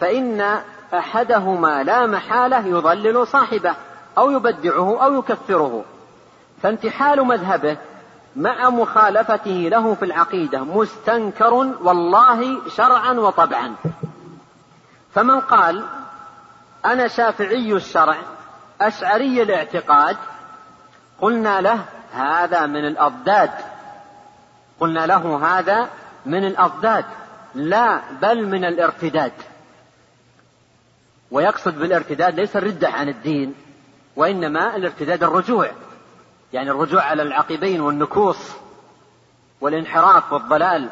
فإن 0.00 0.60
أحدهما 0.94 1.82
لا 1.82 2.06
محالة 2.06 2.66
يضلل 2.66 3.26
صاحبه 3.26 3.74
أو 4.18 4.30
يبدعه 4.30 5.04
أو 5.04 5.18
يكفره. 5.18 5.84
فانتحال 6.62 7.24
مذهبه 7.24 7.76
مع 8.36 8.70
مخالفته 8.70 9.68
له 9.70 9.94
في 9.94 10.04
العقيدة 10.04 10.64
مستنكر 10.64 11.54
والله 11.54 12.68
شرعا 12.68 13.12
وطبعا. 13.12 13.74
فمن 15.14 15.40
قال 15.40 15.84
أنا 16.84 17.08
شافعي 17.08 17.72
الشرع 17.72 18.16
أشعري 18.88 19.42
الاعتقاد 19.42 20.16
قلنا 21.20 21.60
له 21.60 21.84
هذا 22.12 22.66
من 22.66 22.86
الأضداد. 22.86 23.50
قلنا 24.80 25.06
له 25.06 25.46
هذا 25.46 25.88
من 26.26 26.44
الأضداد 26.44 27.04
لا 27.54 28.00
بل 28.22 28.46
من 28.46 28.64
الارتداد. 28.64 29.32
ويقصد 31.30 31.78
بالارتداد 31.78 32.34
ليس 32.34 32.56
الردة 32.56 32.88
عن 32.88 33.08
الدين 33.08 33.54
وإنما 34.16 34.76
الارتداد 34.76 35.22
الرجوع. 35.22 35.70
يعني 36.52 36.70
الرجوع 36.70 37.02
على 37.02 37.22
العقبين 37.22 37.80
والنكوص 37.80 38.50
والانحراف 39.60 40.32
والضلال. 40.32 40.88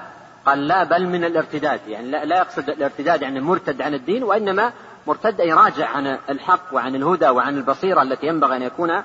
قال 0.47 0.68
لا 0.68 0.84
بل 0.84 1.07
من 1.07 1.24
الارتداد. 1.24 1.80
يعني 1.88 2.11
لا, 2.11 2.38
يقصد 2.38 2.70
الارتداد 2.70 3.22
يعني 3.22 3.40
مرتد 3.40 3.82
عن 3.82 3.95
الدين 3.95 4.22
وإنما 4.22 4.72
مرتد 5.07 5.40
أي 5.40 5.53
راجع 5.53 5.88
عن 5.88 6.18
الحق 6.30 6.62
وعن 6.72 6.94
الهدى 6.94 7.28
وعن 7.28 7.57
البصيرة 7.57 8.03
التي 8.03 8.26
ينبغي 8.26 8.57
أن 8.57 8.62
يكون 8.62 9.03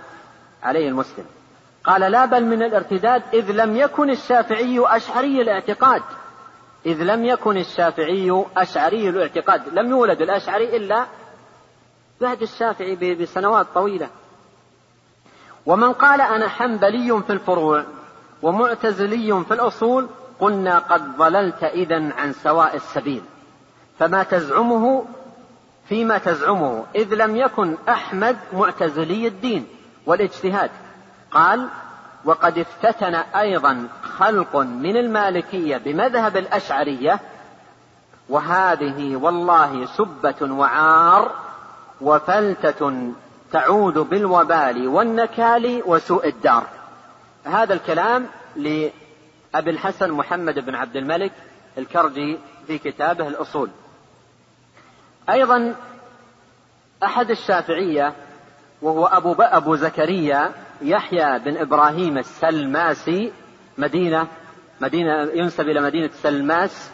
عليه 0.64 0.88
المسلم. 0.90 1.26
قال 1.84 2.12
لا 2.12 2.26
بل 2.26 2.46
من 2.46 2.64
الارتداد 2.64 3.24
إذ 3.34 3.52
لم 3.52 3.78
يكن 3.78 4.10
الشافعي 4.10 4.84
أشعري 4.86 5.42
الاعتقاد. 5.42 6.02
إذ 6.86 7.04
لم 7.04 7.26
يكن 7.26 7.58
الشافعي 7.58 8.46
أشعري 8.58 9.10
الاعتقاد. 9.10 9.62
لم 9.74 9.90
يولد 9.90 10.22
الأشعري 10.22 10.78
إلا 10.78 11.06
بعد 12.22 12.42
الشافعي 12.42 13.16
بسنوات 13.16 13.68
طويلة. 13.74 14.10
ومن 15.66 15.94
قال 15.94 16.22
أنا 16.22 16.48
حنبلي 16.48 17.22
في 17.28 17.34
الفروع 17.34 17.84
ومعتزلي 18.42 19.44
في 19.48 19.54
الأصول 19.54 20.08
قلنا 20.40 20.80
قد 20.80 21.18
ضللت 21.18 21.64
إذا 21.64 22.14
عن 22.14 22.34
سواء 22.34 22.76
السبيل. 22.76 23.22
فما 24.00 24.24
تزعمه 24.24 25.06
فيما 25.90 26.18
تزعمه 26.18 26.86
إذ 26.96 27.14
لم 27.14 27.36
يكن 27.36 27.78
أحمد 27.90 28.38
معتزلي 28.54 29.28
الدين 29.28 29.68
والاجتهاد. 30.06 30.70
قال 31.32 31.68
وقد 32.26 32.58
افتتن 32.58 33.16
أيضا 33.16 33.88
خلق 34.18 34.56
من 34.56 34.98
المالكية 34.98 35.78
بمذهب 35.78 36.38
الأشعرية 36.38 37.20
وهذه 38.30 39.16
والله 39.16 39.86
سبة 39.86 40.54
وعار 40.54 41.32
وفلتة 42.02 43.12
تعود 43.52 43.94
بالوبال 43.94 44.88
والنكال 44.88 45.84
وسوء 45.86 46.28
الدار. 46.28 46.64
هذا 47.46 47.74
الكلام 47.74 48.26
لأبي 48.56 48.92
الحسن 49.72 50.12
محمد 50.12 50.60
بن 50.60 50.76
عبد 50.76 50.96
الملك 50.96 51.32
الكرجي 51.78 52.40
في 52.68 52.78
كتابه 52.78 53.28
الأصول. 53.28 53.70
أيضا 55.30 55.76
أحد 57.04 57.32
الشافعية 57.32 58.14
وهو 58.82 59.06
أبو, 59.06 59.34
أبو 59.40 59.76
زكريا 59.76 60.52
يحيى 60.82 61.40
بن 61.40 61.58
إبراهيم 61.58 62.18
السلماسي 62.18 63.32
مدينة 63.78 64.28
مدينة 64.82 65.30
ينسب 65.34 65.70
إلى 65.70 65.82
مدينة 65.82 66.10
سلماس 66.14 66.92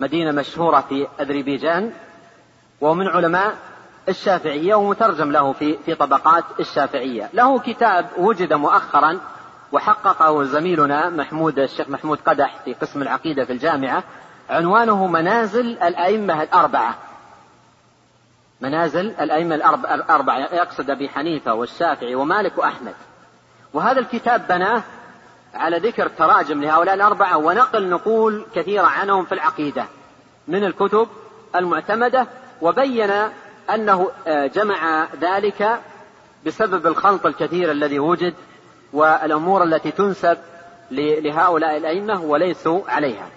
مدينة 0.00 0.32
مشهورة 0.32 0.80
في 0.80 1.06
أذربيجان 1.20 1.92
ومن 2.80 3.08
علماء 3.08 3.54
الشافعية 4.08 4.74
ومترجم 4.74 5.32
له 5.32 5.52
في 5.52 5.78
في 5.84 5.94
طبقات 5.94 6.44
الشافعية. 6.60 7.30
له 7.34 7.58
كتاب 7.58 8.06
وجد 8.18 8.52
مؤخرا 8.52 9.20
وحققه 9.72 10.42
زميلنا 10.42 11.10
محمود 11.10 11.58
الشيخ 11.58 11.88
محمود 11.88 12.18
قدح 12.26 12.56
في 12.64 12.74
قسم 12.74 13.02
العقيدة 13.02 13.44
في 13.44 13.52
الجامعة 13.52 14.02
عنوانه 14.50 15.06
منازل 15.06 15.66
الأئمة 15.82 16.42
الأربعة. 16.42 16.98
منازل 18.64 19.14
الأئمة 19.20 19.54
الأربعة 19.94 20.38
يقصد 20.38 20.90
أبي 20.90 21.08
حنيفة 21.08 21.54
والشافعي 21.54 22.14
ومالك 22.14 22.58
وأحمد. 22.58 22.94
وهذا 23.74 24.00
الكتاب 24.00 24.46
بناه 24.48 24.82
على 25.54 25.78
ذكر 25.78 26.08
تراجم 26.08 26.62
لهؤلاء 26.62 26.94
الأربعة 26.94 27.36
ونقل 27.36 27.88
نقول 27.88 28.46
كثيرة 28.54 28.86
عنهم 28.86 29.24
في 29.24 29.32
العقيدة. 29.32 29.84
من 30.48 30.64
الكتب 30.64 31.08
المعتمدة 31.56 32.26
وبين 32.62 33.10
أنه 33.74 34.10
آه، 34.26 34.46
جمع 34.46 35.08
ذلك 35.20 35.80
بسبب 36.46 36.86
الخلط 36.86 37.26
الكثير 37.26 37.70
الذي 37.70 37.98
وجد 37.98 38.34
والأمور 38.92 39.62
التي 39.62 39.90
تنسب 39.90 40.38
لهؤلاء 40.90 41.76
الأئمة 41.76 42.22
وليسوا 42.22 42.80
عليها. 42.88 43.28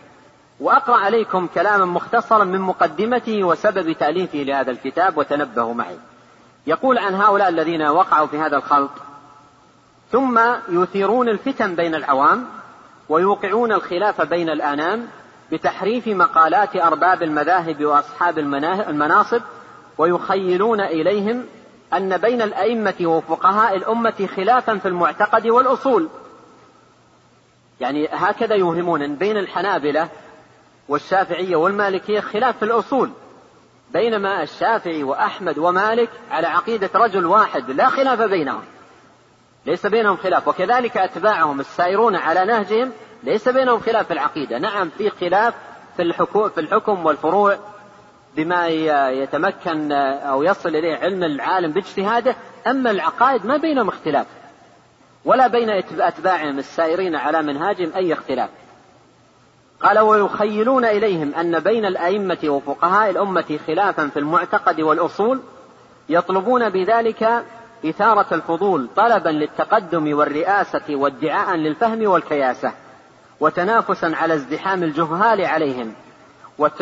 وأقرأ 0.60 0.96
عليكم 0.96 1.48
كلاما 1.48 1.86
مختصرا 1.86 2.44
من 2.44 2.60
مقدمته 2.60 3.44
وسبب 3.44 3.92
تأليفه 3.92 4.38
لهذا 4.38 4.72
الكتاب 4.72 5.18
وتنبهوا 5.18 5.74
معي. 5.74 5.98
يقول 6.68 6.98
عن 6.98 7.16
هؤلاء 7.16 7.50
الذين 7.50 7.82
وقعوا 7.82 8.28
في 8.28 8.38
هذا 8.38 8.58
الخلط 8.58 8.92
ثم 10.12 10.40
يثيرون 10.70 11.30
الفتن 11.30 11.76
بين 11.76 11.96
العوام 11.96 12.46
ويوقعون 13.10 13.72
الخلاف 13.72 14.22
بين 14.22 14.50
الآنام 14.50 15.08
بتحريف 15.52 16.08
مقالات 16.08 16.76
أرباب 16.76 17.24
المذاهب 17.24 17.86
وأصحاب 17.86 18.40
المناصب 18.90 19.42
ويخيلون 19.98 20.82
إليهم 20.82 21.46
أن 21.94 22.18
بين 22.18 22.42
الأئمة 22.42 22.96
وفقهاء 23.02 23.76
الأمة 23.76 24.30
خلافا 24.36 24.78
في 24.78 24.88
المعتقد 24.88 25.48
والأصول. 25.48 26.10
يعني 27.80 28.08
هكذا 28.12 28.56
يوهمون 28.56 29.16
بين 29.16 29.38
الحنابلة 29.38 30.10
والشافعية 30.90 31.56
والمالكية 31.56 32.20
خلاف 32.20 32.58
في 32.58 32.66
الأصول. 32.66 33.10
بينما 33.94 34.44
الشافعي 34.44 35.04
وأحمد 35.04 35.58
ومالك 35.58 36.10
على 36.32 36.48
عقيدة 36.48 36.90
رجل 36.96 37.26
واحد 37.26 37.72
لا 37.72 37.90
خلاف 37.90 38.22
بينهم. 38.22 38.64
ليس 39.66 39.86
بينهم 39.86 40.18
خلاف. 40.18 40.48
وكذلك 40.48 40.98
أتباعهم 40.98 41.60
السائرون 41.60 42.16
على 42.16 42.46
نهجهم 42.46 42.92
ليس 43.24 43.50
بينهم 43.50 43.80
خلاف 43.80 44.08
في 44.08 44.14
العقيدة. 44.14 44.58
نعم 44.58 44.90
في 44.90 45.10
خلاف 45.10 45.54
في 45.96 46.02
الحكم, 46.02 46.50
في 46.50 46.62
الحكم 46.62 47.06
والفروع 47.06 47.58
بما 48.36 48.68
يتمكن 49.10 49.92
أو 49.92 50.44
يصل 50.44 50.70
إليه 50.70 50.96
علم 50.96 51.24
العالم 51.24 51.72
باجتهاده. 51.72 52.36
أما 52.68 52.92
العقائد 52.92 53.46
ما 53.46 53.58
بينهم 53.58 53.88
اختلاف. 53.88 54.26
ولا 55.26 55.48
بين 55.48 55.70
أتباعهم 56.00 56.60
السائرين 56.60 57.16
على 57.16 57.42
منهاجهم 57.42 57.92
أي 57.96 58.14
اختلاف. 58.14 58.50
قال 59.82 60.00
ويخيلون 60.00 60.86
إليهم 60.86 61.34
أن 61.34 61.60
بين 61.60 61.86
الأئمة 61.86 62.38
وفقهاء 62.46 63.10
الأمة 63.10 63.60
خلافا 63.68 64.08
في 64.08 64.20
المعتقد 64.20 64.82
والأصول 64.82 65.40
يطلبون 66.10 66.70
بذلك 66.70 67.46
إثارة 67.86 68.34
الفضول 68.34 68.88
طلبا 68.96 69.30
للتقدم 69.30 70.18
والرئاسة 70.18 70.82
وادعاء 70.90 71.56
للفهم 71.56 72.08
والكياسة 72.08 72.72
وتنافسا 73.40 74.12
على 74.16 74.34
ازدحام 74.34 74.84
الجهال 74.84 75.46
عليهم 75.46 75.94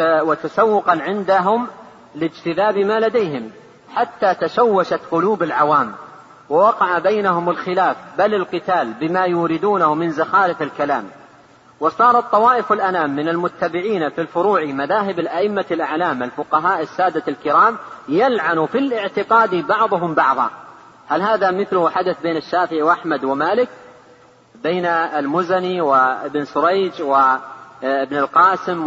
وتسوقا 0.02 1.02
عندهم 1.02 1.68
لاجتذاب 2.16 2.78
ما 2.78 3.00
لديهم 3.00 3.52
حتى 3.96 4.34
تشوشت 4.34 5.00
قلوب 5.12 5.44
العوام 5.44 5.92
ووقع 6.50 7.00
بينهم 7.00 7.50
الخلاف 7.50 7.98
بل 8.18 8.34
القتال 8.34 8.94
بما 8.94 9.26
يوردونه 9.26 9.94
من 9.94 10.12
زخارف 10.12 10.62
الكلام. 10.62 11.10
وصارت 11.80 12.32
طوائف 12.32 12.72
الأنام 12.72 13.16
من 13.16 13.30
المتبعين 13.30 14.10
في 14.10 14.22
الفروع 14.22 14.66
مذاهب 14.66 15.20
الأئمة 15.20 15.66
الأعلام 15.72 16.24
الفقهاء 16.24 16.82
السادة 16.82 17.24
الكرام 17.28 17.78
يلعن 18.10 18.66
في 18.66 18.78
الاعتقاد 18.78 19.56
بعضهم 19.56 20.14
بعضا. 20.14 20.50
هل 21.08 21.22
هذا 21.22 21.52
مثله 21.52 21.90
حدث 21.90 22.22
بين 22.22 22.38
الشافعي 22.38 22.82
وأحمد 22.82 23.24
ومالك؟ 23.24 23.70
بين 24.64 24.86
المزني 24.86 25.82
وابن 25.82 26.46
سريج 26.46 27.02
وابن 27.02 28.18
القاسم 28.18 28.84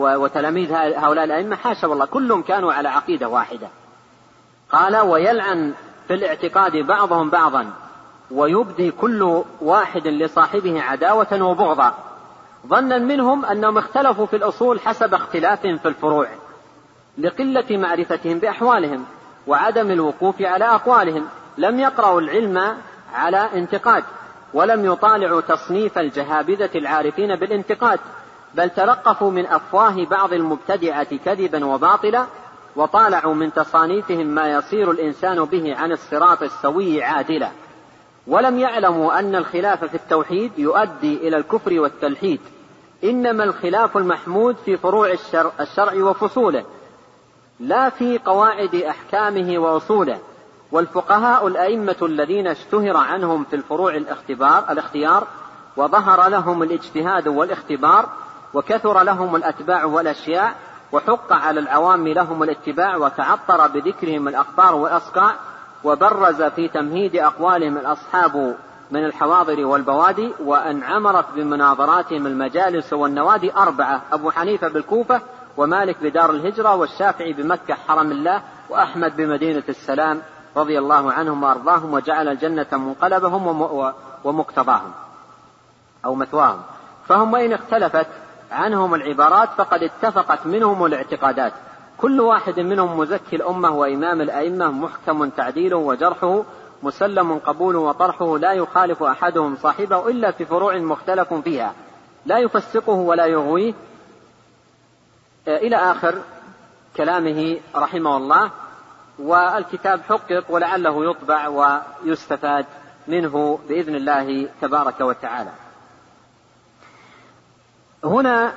وتلاميذ 0.00 0.72
هؤلاء 0.72 1.24
الأئمة؟ 1.24 1.56
حاشا 1.56 1.88
والله 1.88 2.04
كلهم 2.04 2.42
كانوا 2.42 2.72
على 2.72 2.88
عقيدة 2.88 3.28
واحدة. 3.28 3.68
قال 4.72 4.96
ويلعن 4.96 5.74
في 6.08 6.14
الاعتقاد 6.14 6.76
بعضهم 6.76 7.30
بعضا 7.30 7.70
ويبدي 8.30 8.90
كل 8.90 9.42
واحد 9.60 10.06
لصاحبه 10.06 10.82
عداوة 10.82 11.42
وبغضا. 11.42 11.94
ظنا 12.66 12.98
منهم 12.98 13.44
أنهم 13.44 13.78
اختلفوا 13.78 14.26
في 14.26 14.36
الأصول 14.36 14.80
حسب 14.80 15.14
اختلافهم 15.14 15.78
في 15.78 15.88
الفروع 15.88 16.28
لقلة 17.18 17.64
معرفتهم 17.70 18.38
بأحوالهم 18.38 19.04
وعدم 19.46 19.90
الوقوف 19.90 20.42
على 20.42 20.64
أقوالهم. 20.64 21.28
لم 21.58 21.80
يقرأوا 21.80 22.20
العلم 22.20 22.76
على 23.14 23.48
انتقاد 23.54 24.04
ولم 24.54 24.84
يطالعوا 24.84 25.40
تصنيف 25.40 25.98
الجهابذة 25.98 26.70
العارفين 26.74 27.36
بالانتقاد 27.36 28.00
بل 28.54 28.70
تلقفوا 28.70 29.30
من 29.30 29.46
أفواه 29.46 30.04
بعض 30.10 30.32
المبتدعة 30.32 31.16
كذبا 31.24 31.64
وباطلا 31.64 32.26
وطالعوا 32.76 33.34
من 33.34 33.52
تصانيفهم 33.52 34.26
ما 34.26 34.52
يصير 34.52 34.90
الإنسان 34.90 35.44
به 35.44 35.76
عن 35.76 35.92
الصراط 35.92 36.42
السوي 36.42 37.02
عادلا. 37.02 37.50
ولم 38.26 38.58
يعلموا 38.58 39.18
أن 39.18 39.34
الخلاف 39.34 39.84
في 39.84 39.94
التوحيد 39.94 40.52
يؤدي 40.58 41.28
إلى 41.28 41.36
الكفر 41.36 41.80
والتلحيد. 41.80 42.40
إنما 43.04 43.44
الخلاف 43.44 43.96
المحمود 43.96 44.56
في 44.64 44.76
فروع 44.76 45.10
الشرع, 45.10 45.50
الشرع 45.60 45.94
وفصوله 45.94 46.64
لا 47.60 47.90
في 47.90 48.18
قواعد 48.18 48.74
أحكامه 48.74 49.58
وأصوله. 49.58 50.18
والفقهاء 50.72 51.46
الأئمة 51.46 51.96
الذين 52.02 52.46
اشتهر 52.46 52.96
عنهم 52.96 53.44
في 53.44 53.56
الفروع 53.56 53.94
الاختبار 53.94 54.64
الاختيار 54.70 55.26
وظهر 55.76 56.28
لهم 56.28 56.62
الاجتهاد 56.62 57.28
والاختبار 57.28 58.08
وكثر 58.54 59.02
لهم 59.02 59.36
الأتباع 59.36 59.84
والأشياء 59.84 60.54
وحق 60.92 61.32
على 61.32 61.60
العوام 61.60 62.08
لهم 62.08 62.42
الاتباع 62.42 62.96
وتعطر 62.96 63.66
بذكرهم 63.66 64.28
الأقطار 64.28 64.74
والأصقاع 64.74 65.34
وبرز 65.84 66.42
في 66.42 66.68
تمهيد 66.68 67.16
أقوالهم 67.16 67.76
الأصحاب 67.78 68.56
من 68.90 69.04
الحواضر 69.04 69.66
والبوادي 69.66 70.32
وأن 70.44 70.82
عمرت 70.82 71.24
بمناظراتهم 71.34 72.26
المجالس 72.26 72.92
والنوادي 72.92 73.52
أربعة 73.54 74.02
أبو 74.12 74.30
حنيفة 74.30 74.68
بالكوفة 74.68 75.20
ومالك 75.56 75.96
بدار 76.02 76.30
الهجرة 76.30 76.74
والشافعي 76.74 77.32
بمكة 77.32 77.74
حرم 77.74 78.12
الله 78.12 78.42
وأحمد 78.70 79.16
بمدينة 79.16 79.62
السلام 79.68 80.22
رضي 80.56 80.78
الله 80.78 81.12
عنهم 81.12 81.42
وأرضاهم 81.42 81.94
وجعل 81.94 82.28
الجنة 82.28 82.66
منقلبهم 82.72 83.46
ومقتضاهم 84.24 84.92
أو 86.04 86.14
مثواهم. 86.14 86.60
فهم 87.08 87.32
وإن 87.32 87.52
اختلفت 87.52 88.06
عنهم 88.52 88.94
العبارات 88.94 89.48
فقد 89.56 89.82
اتفقت 89.82 90.46
منهم 90.46 90.86
الاعتقادات. 90.86 91.52
كل 91.98 92.20
واحد 92.20 92.60
منهم 92.60 92.98
مزكي 92.98 93.36
الأمة 93.36 93.70
وإمام 93.70 94.20
الأئمة 94.20 94.70
محكم 94.70 95.28
تعديله 95.28 95.76
وجرحه 95.76 96.42
مسلم 96.82 97.38
قبوله 97.38 97.78
وطرحه 97.78 98.38
لا 98.38 98.52
يخالف 98.52 99.02
أحدهم 99.02 99.56
صاحبه 99.56 100.08
إلا 100.08 100.30
في 100.30 100.44
فروع 100.44 100.76
مختلف 100.76 101.34
فيها. 101.34 101.74
لا 102.26 102.38
يفسقه 102.38 102.92
ولا 102.92 103.26
يغويه. 103.26 103.74
إلى 105.48 105.76
آخر 105.76 106.22
كلامه 106.96 107.56
رحمه 107.76 108.16
الله 108.16 108.50
والكتاب 109.18 110.00
حقق 110.08 110.44
ولعله 110.48 111.10
يطبع 111.10 111.48
ويستفاد 111.48 112.66
منه 113.08 113.58
بإذن 113.68 113.94
الله 113.94 114.48
تبارك 114.60 115.00
وتعالى. 115.00 115.50
هنا 118.04 118.52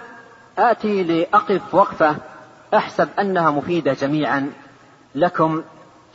آتي 0.58 1.04
لأقف 1.04 1.76
وقفة 1.76 2.16
أحسب 2.74 3.10
أنها 3.20 3.52
مفيدة 3.52 3.94
جميعا 3.94 4.54
لكم. 5.16 5.64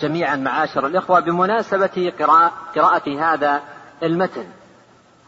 جميعا 0.00 0.36
معاشر 0.36 0.86
الإخوة 0.86 1.20
بمناسبة 1.20 2.12
قراءة, 2.18 2.52
قراءة 2.76 3.20
هذا 3.20 3.62
المتن. 4.02 4.46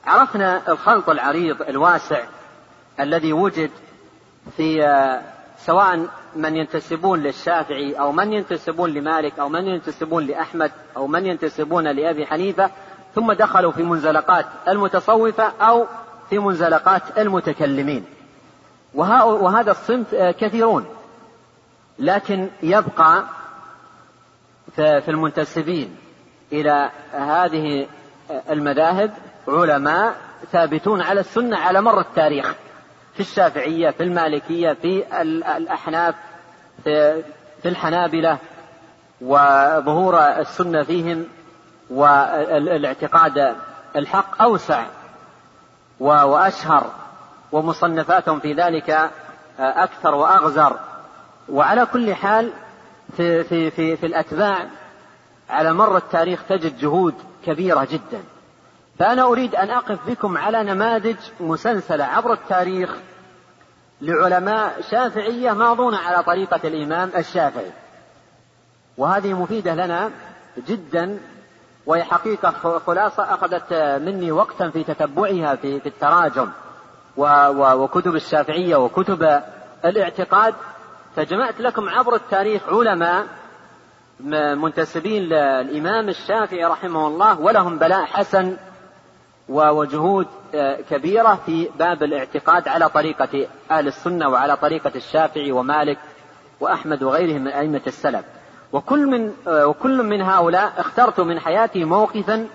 عرفنا 0.06 0.62
الخلط 0.68 1.10
العريض 1.10 1.62
الواسع 1.62 2.24
الذي 3.00 3.32
وجد 3.32 3.70
في 4.56 4.82
سواء 5.58 6.06
من 6.36 6.56
ينتسبون 6.56 7.20
للشافعي 7.20 7.92
أو 7.94 8.12
من 8.12 8.32
ينتسبون 8.32 8.90
لمالك 8.90 9.38
أو 9.38 9.48
من 9.48 9.66
ينتسبون 9.66 10.26
لأحمد 10.26 10.72
أو 10.96 11.06
من 11.06 11.26
ينتسبون 11.26 11.88
لأبي 11.88 12.26
حنيفة 12.26 12.70
ثم 13.14 13.32
دخلوا 13.32 13.72
في 13.72 13.82
منزلقات 13.82 14.46
المتصوفة 14.68 15.52
أو 15.60 15.86
في 16.30 16.38
منزلقات 16.38 17.02
المتكلمين. 17.18 18.04
وهذا 18.94 19.70
الصنف 19.70 20.14
كثيرون. 20.14 20.86
لكن 21.98 22.48
يبقى 22.62 23.24
في 24.76 25.08
المنتسبين 25.08 25.96
إلى 26.52 26.90
هذه 27.12 27.86
المذاهب 28.50 29.10
علماء 29.48 30.14
ثابتون 30.52 31.02
على 31.02 31.20
السنة 31.20 31.58
على 31.58 31.80
مر 31.80 32.00
التاريخ 32.00 32.54
في 33.14 33.20
الشافعية 33.20 33.90
في 33.90 34.02
المالكية 34.02 34.72
في 34.72 35.22
الأحناف 35.56 36.14
في, 36.84 37.22
الحنابلة 37.66 38.38
وظهور 39.20 40.18
السنة 40.20 40.82
فيهم 40.82 41.26
والاعتقاد 41.90 43.56
الحق 43.96 44.42
أوسع 44.42 44.86
وأشهر 46.00 46.90
ومصنفاتهم 47.52 48.40
في 48.40 48.52
ذلك 48.52 49.10
أكثر 49.58 50.14
وأغزر 50.14 50.76
وعلى 51.48 51.86
كل 51.86 52.14
حال 52.14 52.52
في, 53.16 53.44
في, 53.44 53.70
في, 53.70 53.96
في 53.96 54.06
الأتباع 54.06 54.66
على 55.50 55.72
مر 55.72 55.96
التاريخ 55.96 56.42
تجد 56.48 56.78
جهود 56.78 57.14
كبيرة 57.46 57.88
جدا. 57.90 58.22
فأنا 58.98 59.22
أريد 59.22 59.54
أن 59.54 59.70
أقف 59.70 59.98
بكم 60.06 60.38
على 60.38 60.62
نماذج 60.62 61.16
مسلسلة 61.40 62.04
عبر 62.04 62.32
التاريخ 62.32 62.90
لعلماء 64.00 64.80
شافعية 64.90 65.52
ماضون 65.52 65.94
على 65.94 66.22
طريقة 66.22 66.60
الإمام 66.64 67.10
الشافعي. 67.16 67.70
وهذه 68.98 69.32
مفيدة 69.32 69.74
لنا 69.74 70.10
جدا 70.68 71.18
وهي 71.86 72.04
حقيقة 72.04 72.78
خلاصة 72.86 73.22
أخذت 73.22 73.72
مني 74.02 74.32
وقتا 74.32 74.70
في 74.70 74.84
تتبعها 74.84 75.54
في, 75.56 75.80
في 75.80 75.88
التراجم 75.88 76.48
وكتب 77.16 78.14
الشافعية 78.14 78.76
وكتب 78.76 79.42
الاعتقاد. 79.84 80.54
فجمعت 81.16 81.60
لكم 81.60 81.88
عبر 81.88 82.14
التاريخ 82.14 82.62
علماء 82.68 83.26
منتسبين 84.54 85.22
للإمام 85.22 86.08
الشافعي 86.08 86.64
رحمه 86.64 87.06
الله 87.06 87.40
ولهم 87.40 87.78
بلاء 87.78 88.04
حسن 88.04 88.56
وجهود 89.48 90.26
كبيرة 90.90 91.40
في 91.46 91.68
باب 91.78 92.02
الاعتقاد 92.02 92.68
على 92.68 92.88
طريقة 92.88 93.46
أهل 93.70 93.86
السنة 93.86 94.28
وعلى 94.28 94.56
طريقة 94.56 94.92
الشافعي 94.96 95.52
ومالك 95.52 95.98
وأحمد 96.60 97.02
وغيرهم 97.02 97.44
من 97.44 97.50
أئمة 97.50 97.82
السلف. 97.86 98.24
وكل 98.72 99.06
من 99.06 99.32
وكل 99.48 100.02
من 100.02 100.22
هؤلاء 100.22 100.72
اخترت 100.78 101.20
من 101.20 101.40
حياتي 101.40 101.84
موقفا 101.84 102.48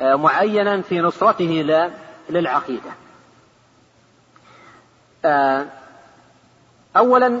معينا 0.00 0.80
في 0.80 1.00
نصرته 1.00 1.90
للعقيدة. 2.30 2.90
أولا 6.96 7.40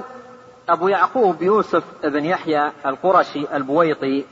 أبو 0.68 0.88
يعقوب 0.88 1.42
يوسف 1.42 1.84
بن 2.04 2.24
يحيى 2.24 2.72
القرشي 2.86 3.56
البويطي 3.56 4.24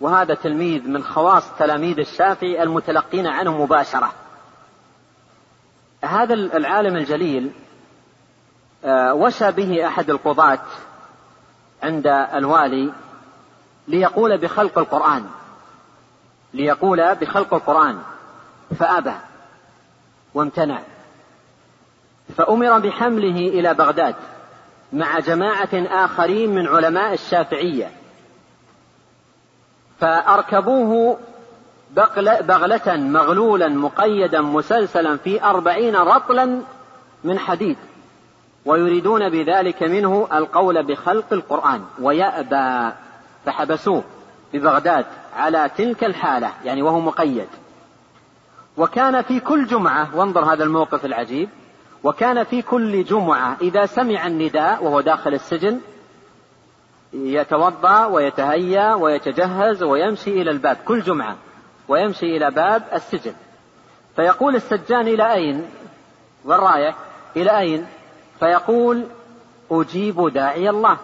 وهذا 0.00 0.34
تلميذ 0.34 0.88
من 0.88 1.04
خواص 1.04 1.44
تلاميذ 1.58 1.98
الشافعي 1.98 2.62
المتلقين 2.62 3.26
عنه 3.26 3.62
مباشرة. 3.62 4.12
هذا 6.04 6.34
العالم 6.34 6.96
الجليل 6.96 7.50
آه، 8.84 9.14
وشى 9.14 9.52
به 9.52 9.86
أحد 9.86 10.10
القضاة 10.10 10.58
عند 11.82 12.06
الوالي 12.06 12.92
ليقول 13.88 14.38
بخلق 14.38 14.78
القرآن. 14.78 15.26
ليقول 16.54 17.14
بخلق 17.14 17.54
القرآن. 17.54 17.98
فأبى 18.78 19.14
وامتنع. 20.34 20.82
فأمر 22.36 22.78
بحمله 22.78 23.48
إلى 23.48 23.74
بغداد. 23.74 24.14
مع 24.92 25.18
جماعة 25.18 25.68
آخرين 25.74 26.54
من 26.54 26.66
علماء 26.66 27.12
الشافعية. 27.12 27.90
فأركبوه 30.00 31.18
بغلة 32.40 32.96
مغلولا 32.96 33.68
مقيدا 33.68 34.40
مسلسلا 34.40 35.16
في 35.16 35.44
أربعين 35.44 35.96
رطلا 35.96 36.60
من 37.24 37.38
حديد. 37.38 37.76
ويريدون 38.64 39.28
بذلك 39.28 39.82
منه 39.82 40.28
القول 40.32 40.82
بخلق 40.82 41.32
القرآن 41.32 41.84
ويأبى 42.00 42.94
فحبسوه 43.46 44.04
ببغداد 44.52 45.06
على 45.36 45.70
تلك 45.76 46.04
الحالة 46.04 46.50
يعني 46.64 46.82
وهو 46.82 47.00
مقيد. 47.00 47.48
وكان 48.76 49.22
في 49.22 49.40
كل 49.40 49.66
جمعة 49.66 50.16
وانظر 50.16 50.44
هذا 50.52 50.64
الموقف 50.64 51.04
العجيب 51.04 51.48
وكان 52.04 52.44
في 52.44 52.62
كل 52.62 53.04
جمعة 53.04 53.56
إذا 53.60 53.86
سمع 53.86 54.26
النداء 54.26 54.84
وهو 54.84 55.00
داخل 55.00 55.34
السجن 55.34 55.80
يتوضأ 57.12 58.06
ويتهيأ 58.06 58.94
ويتجهز 58.94 59.82
ويمشي 59.82 60.42
إلى 60.42 60.50
الباب 60.50 60.76
كل 60.84 61.02
جمعة 61.02 61.36
ويمشي 61.88 62.36
إلى 62.36 62.50
باب 62.50 62.82
السجن. 62.92 63.34
فيقول 64.16 64.56
السجان 64.56 65.08
إلى 65.08 65.32
أين؟ 65.32 65.70
والرايح 66.44 66.96
إلى 67.36 67.58
أين؟ 67.58 67.86
فيقول 68.40 69.06
أجيب 69.70 70.28
داعي 70.28 70.70
الله. 70.70 70.96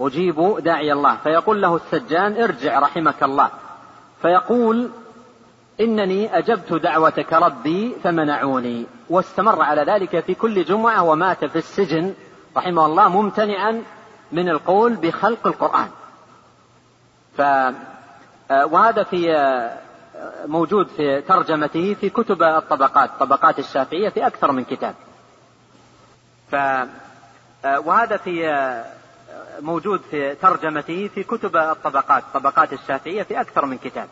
أجيب 0.00 0.58
داعي 0.58 0.92
الله. 0.92 1.16
فيقول 1.16 1.62
له 1.62 1.76
السجان 1.76 2.42
ارجع 2.42 2.78
رحمك 2.78 3.22
الله. 3.22 3.50
فيقول 4.22 4.90
إنني 5.80 6.38
أجبت 6.38 6.72
دعوتك 6.72 7.32
ربي 7.32 7.96
فمنعوني. 8.04 8.86
واستمر 9.10 9.62
على 9.62 9.82
ذلك 9.82 10.20
في 10.20 10.34
كل 10.34 10.64
جمعة 10.64 11.02
ومات 11.02 11.44
في 11.44 11.56
السجن 11.56 12.14
رحمه 12.56 12.86
الله 12.86 13.08
ممتنعا 13.08 13.82
من 14.32 14.48
القول 14.48 14.96
بخلق 14.96 15.46
القرآن. 15.46 15.88
ف 17.36 17.42
وهذا 18.50 19.02
في 19.02 19.70
موجود 20.46 20.88
في 20.88 21.20
ترجمته 21.20 21.94
في 21.94 22.10
كتب 22.10 22.42
الطبقات 22.42 23.10
طبقات 23.20 23.58
الشافعية 23.58 24.08
في 24.08 24.26
أكثر 24.26 24.52
من 24.52 24.64
كتاب. 24.64 24.94
ف 26.50 26.56
وهذا 27.64 28.16
في 28.16 28.84
موجود 29.60 30.00
في 30.10 30.34
ترجمته 30.34 31.10
في 31.14 31.22
كتب 31.22 31.56
الطبقات 31.56 32.24
طبقات 32.34 32.72
الشافعية 32.72 33.22
في 33.22 33.40
أكثر 33.40 33.66
من 33.66 33.78
كتاب. 33.78 34.08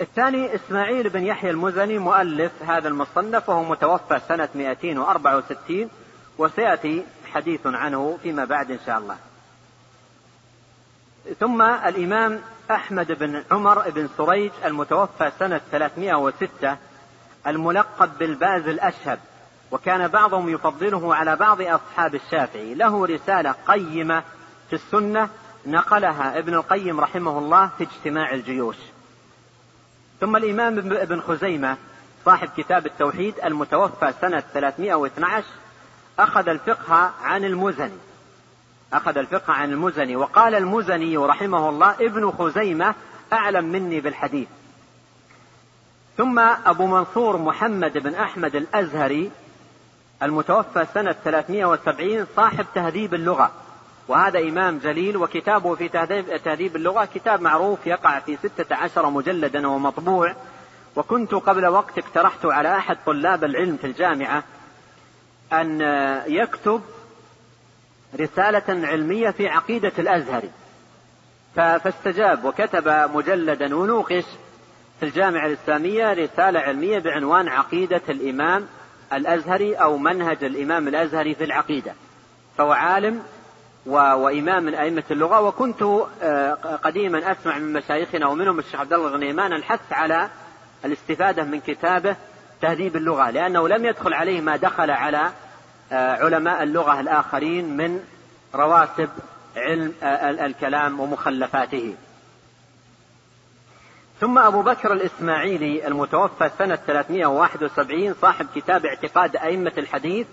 الثاني 0.00 0.54
إسماعيل 0.54 1.08
بن 1.08 1.24
يحيى 1.24 1.50
المزني 1.50 1.98
مؤلف 1.98 2.52
هذا 2.62 2.88
المصنف 2.88 3.48
وهو 3.48 3.64
متوفى 3.64 4.20
سنة 4.28 4.48
264 4.54 5.90
وسيأتي 6.38 7.04
حديث 7.32 7.60
عنه 7.66 8.18
فيما 8.22 8.44
بعد 8.44 8.70
إن 8.70 8.78
شاء 8.86 8.98
الله. 8.98 9.16
ثم 11.40 11.62
الإمام 11.62 12.40
أحمد 12.70 13.12
بن 13.12 13.44
عمر 13.50 13.90
بن 13.90 14.08
سريج 14.16 14.50
المتوفى 14.64 15.32
سنة 15.38 15.60
306 15.72 16.76
الملقب 17.46 18.18
بالباز 18.18 18.68
الأشهب 18.68 19.18
وكان 19.70 20.08
بعضهم 20.08 20.48
يفضله 20.48 21.14
على 21.14 21.36
بعض 21.36 21.62
أصحاب 21.62 22.14
الشافعي. 22.14 22.74
له 22.74 23.06
رسالة 23.06 23.54
قيمة 23.66 24.22
في 24.70 24.76
السنة 24.76 25.28
نقلها 25.66 26.38
ابن 26.38 26.54
القيم 26.54 27.00
رحمه 27.00 27.38
الله 27.38 27.70
في 27.78 27.84
اجتماع 27.84 28.34
الجيوش. 28.34 28.76
ثم 30.20 30.36
الإمام 30.36 30.78
ابن 30.78 31.20
خزيمة 31.20 31.76
صاحب 32.24 32.48
كتاب 32.56 32.86
التوحيد 32.86 33.34
المتوفى 33.44 34.12
سنة 34.20 34.42
312 34.54 35.44
أخذ 36.18 36.48
الفقه 36.48 37.12
عن 37.22 37.44
المزني. 37.44 37.98
أخذ 38.92 39.18
الفقه 39.18 39.52
عن 39.52 39.72
المزني. 39.72 40.16
وقال 40.16 40.54
المزني 40.54 41.16
رحمه 41.16 41.68
الله 41.68 41.94
ابن 42.00 42.30
خزيمة 42.30 42.94
أعلم 43.32 43.64
مني 43.64 44.00
بالحديث. 44.00 44.48
ثم 46.16 46.38
أبو 46.38 46.86
منصور 46.86 47.36
محمد 47.36 47.98
بن 47.98 48.14
أحمد 48.14 48.56
الأزهري 48.56 49.30
المتوفى 50.22 50.86
سنة 50.94 51.14
370 51.24 52.26
صاحب 52.36 52.66
تهذيب 52.74 53.14
اللغة. 53.14 53.50
وهذا 54.10 54.38
إمام 54.38 54.78
جليل 54.78 55.16
وكتابه 55.16 55.74
في 55.74 55.88
تهذيب 56.44 56.76
اللغة 56.76 57.04
كتاب 57.04 57.40
معروف 57.40 57.86
يقع 57.86 58.18
في 58.18 58.36
ستة 58.36 58.76
عشر 58.76 59.10
مجلدا 59.10 59.68
ومطبوع. 59.68 60.34
وكنت 60.96 61.34
قبل 61.34 61.66
وقت 61.66 61.98
اقترحت 61.98 62.46
على 62.46 62.76
أحد 62.76 62.96
طلاب 63.06 63.44
العلم 63.44 63.76
في 63.76 63.86
الجامعة 63.86 64.44
أن 65.52 65.80
يكتب 66.26 66.80
رسالة 68.20 68.86
علمية 68.86 69.30
في 69.30 69.48
عقيدة 69.48 69.92
الأزهري. 69.98 70.50
فاستجاب 71.56 72.44
وكتب 72.44 72.88
مجلدا 73.14 73.76
ونوقش 73.76 74.24
في 75.00 75.06
الجامعة 75.06 75.46
الإسلامية 75.46 76.12
رسالة 76.12 76.60
علمية 76.60 76.98
بعنوان 76.98 77.48
عقيدة 77.48 78.02
الإمام 78.08 78.66
الأزهري 79.12 79.74
أو 79.74 79.96
منهج 79.98 80.44
الإمام 80.44 80.88
الأزهري 80.88 81.34
في 81.34 81.44
العقيدة. 81.44 81.92
فهو 82.58 82.72
عالم 82.72 83.22
وإمام 83.86 84.64
من 84.64 84.74
أئمة 84.74 85.02
اللغة. 85.10 85.40
وكنت 85.40 85.82
آه، 86.22 86.54
قديما 86.82 87.32
أسمع 87.32 87.58
من 87.58 87.72
مشايخنا 87.72 88.26
ومنهم 88.26 88.58
الشيخ 88.58 88.80
عبد 88.80 88.92
الله 88.92 89.08
الغنيمان 89.08 89.52
الحث 89.52 89.92
على 89.92 90.28
الاستفادة 90.84 91.44
من 91.44 91.60
كتابه 91.60 92.16
تهذيب 92.62 92.96
اللغة 92.96 93.30
لأنه 93.30 93.68
لم 93.68 93.84
يدخل 93.84 94.14
عليه 94.14 94.40
ما 94.40 94.56
دخل 94.56 94.90
على 94.90 95.30
آه، 95.92 96.24
علماء 96.24 96.62
اللغة 96.62 97.00
الآخرين 97.00 97.76
من 97.76 98.04
رواتب 98.54 99.08
علم 99.56 99.94
آه، 100.02 100.46
الكلام 100.46 101.00
ومخلفاته. 101.00 101.94
ثم 104.20 104.38
أبو 104.38 104.62
بكر 104.62 104.92
الإسماعيلي 104.92 105.86
المتوفى 105.86 106.50
سنة 106.58 106.76
371 106.76 108.14
صاحب 108.22 108.46
كتاب 108.54 108.86
اعتقاد 108.86 109.36
أئمة 109.36 109.72
الحديث 109.78 110.26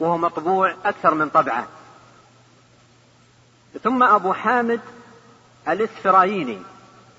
وهو 0.00 0.18
مطبوع 0.18 0.74
أكثر 0.84 1.14
من 1.14 1.28
طبعة. 1.28 1.66
ثم 3.82 4.02
أبو 4.02 4.32
حامد 4.32 4.80
الإسفرايني 5.68 6.58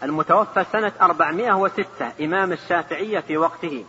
المتوفى 0.03 0.65
سنة 0.71 0.91
406 1.01 2.11
إمام 2.21 2.51
الشافعية 2.51 3.19
في 3.19 3.37
وقته. 3.37 3.85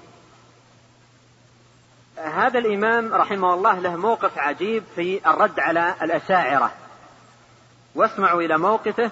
هذا 2.17 2.59
الإمام 2.59 3.15
رحمه 3.15 3.55
الله 3.55 3.79
له 3.79 3.97
موقف 3.97 4.39
عجيب 4.39 4.85
في 4.97 5.31
الرد 5.31 5.61
على 5.61 5.95
الأشاعرة. 6.03 6.73
واسمعوا 7.95 8.43
إلى 8.43 8.59
موقفه. 8.59 9.11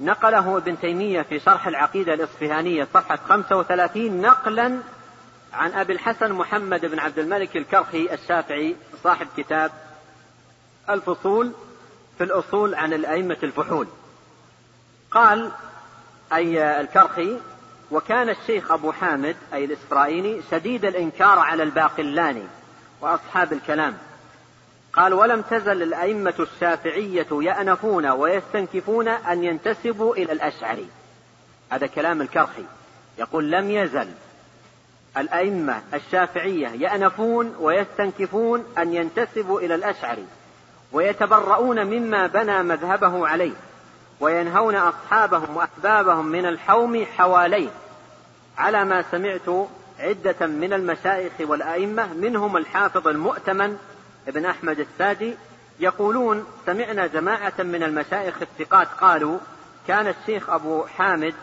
نقله 0.00 0.56
ابن 0.56 0.80
تيمية 0.80 1.22
في 1.22 1.40
شرح 1.40 1.66
العقيدة 1.66 2.14
الإصفهانية 2.14 2.84
صفحة 2.94 3.18
35 3.28 4.20
نقلا 4.20 4.78
عن 5.52 5.72
أبي 5.72 5.92
الحسن 5.92 6.32
محمد 6.32 6.86
بن 6.86 6.98
عبد 6.98 7.18
الملك 7.18 7.56
الكرخي 7.56 8.14
الشافعي 8.14 8.76
صاحب 9.02 9.26
كتاب 9.36 9.70
الفصول. 10.90 11.52
في 12.22 12.26
الأصول 12.26 12.74
عن 12.74 12.92
الأئمة 12.92 13.36
الفحول. 13.42 13.86
قال 15.10 15.50
أي 16.32 16.80
الكرخي 16.80 17.36
وكان 17.90 18.28
الشيخ 18.28 18.72
أبو 18.72 18.92
حامد 18.92 19.36
أي 19.52 19.64
الإسرائيلي 19.64 20.42
شديد 20.50 20.84
الإنكار 20.84 21.38
على 21.38 21.62
الباقلاني 21.62 22.42
وأصحاب 23.00 23.52
الكلام. 23.52 23.98
قال 24.92 25.14
ولم 25.14 25.42
تزل 25.42 25.82
الأئمة 25.82 26.34
الشافعية 26.38 27.26
يأنفون 27.32 28.06
ويستنكفون 28.06 29.08
أن 29.08 29.44
ينتسبوا 29.44 30.16
إلى 30.16 30.32
الأشعري. 30.32 30.86
هذا 31.70 31.86
كلام 31.86 32.22
الكرخي. 32.22 32.64
يقول 33.18 33.50
لم 33.50 33.70
يزل 33.70 34.08
الأئمة 35.16 35.82
الشافعية 35.94 36.68
يأنفون 36.68 37.56
ويستنكفون 37.60 38.64
أن 38.78 38.94
ينتسبوا 38.94 39.60
إلى 39.60 39.74
الأشعري. 39.74 40.26
ويتبرؤون 40.92 41.86
مما 41.86 42.26
بنى 42.26 42.62
مذهبه 42.62 43.28
عليه 43.28 43.54
وينهون 44.20 44.76
أصحابهم 44.76 45.56
وأحبابهم 45.56 46.26
من 46.26 46.46
الحوم 46.46 47.04
حواليه. 47.16 47.70
على 48.58 48.84
ما 48.84 49.04
سمعت 49.10 49.68
عدة 49.98 50.46
من 50.46 50.72
المشايخ 50.72 51.32
والأئمة 51.40 52.12
منهم 52.12 52.56
الحافظ 52.56 53.08
المؤتمن 53.08 53.78
ابن 54.28 54.46
أحمد 54.46 54.78
الساجي 54.80 55.36
يقولون 55.80 56.46
سمعنا 56.66 57.06
جماعة 57.06 57.52
من 57.58 57.82
المشايخ 57.82 58.34
الثقات 58.42 58.88
قالوا 59.00 59.38
كان 59.88 60.06
الشيخ 60.06 60.50
أبو 60.50 60.84
حامد 60.86 61.34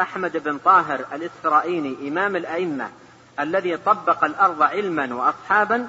أحمد 0.00 0.36
بن 0.36 0.58
طاهر 0.58 1.04
الإسرائيلي 1.12 2.08
إمام 2.08 2.36
الأئمة 2.36 2.88
الذي 3.40 3.76
طبق 3.76 4.24
الأرض 4.24 4.62
علما 4.62 5.14
وأصحابا 5.14 5.88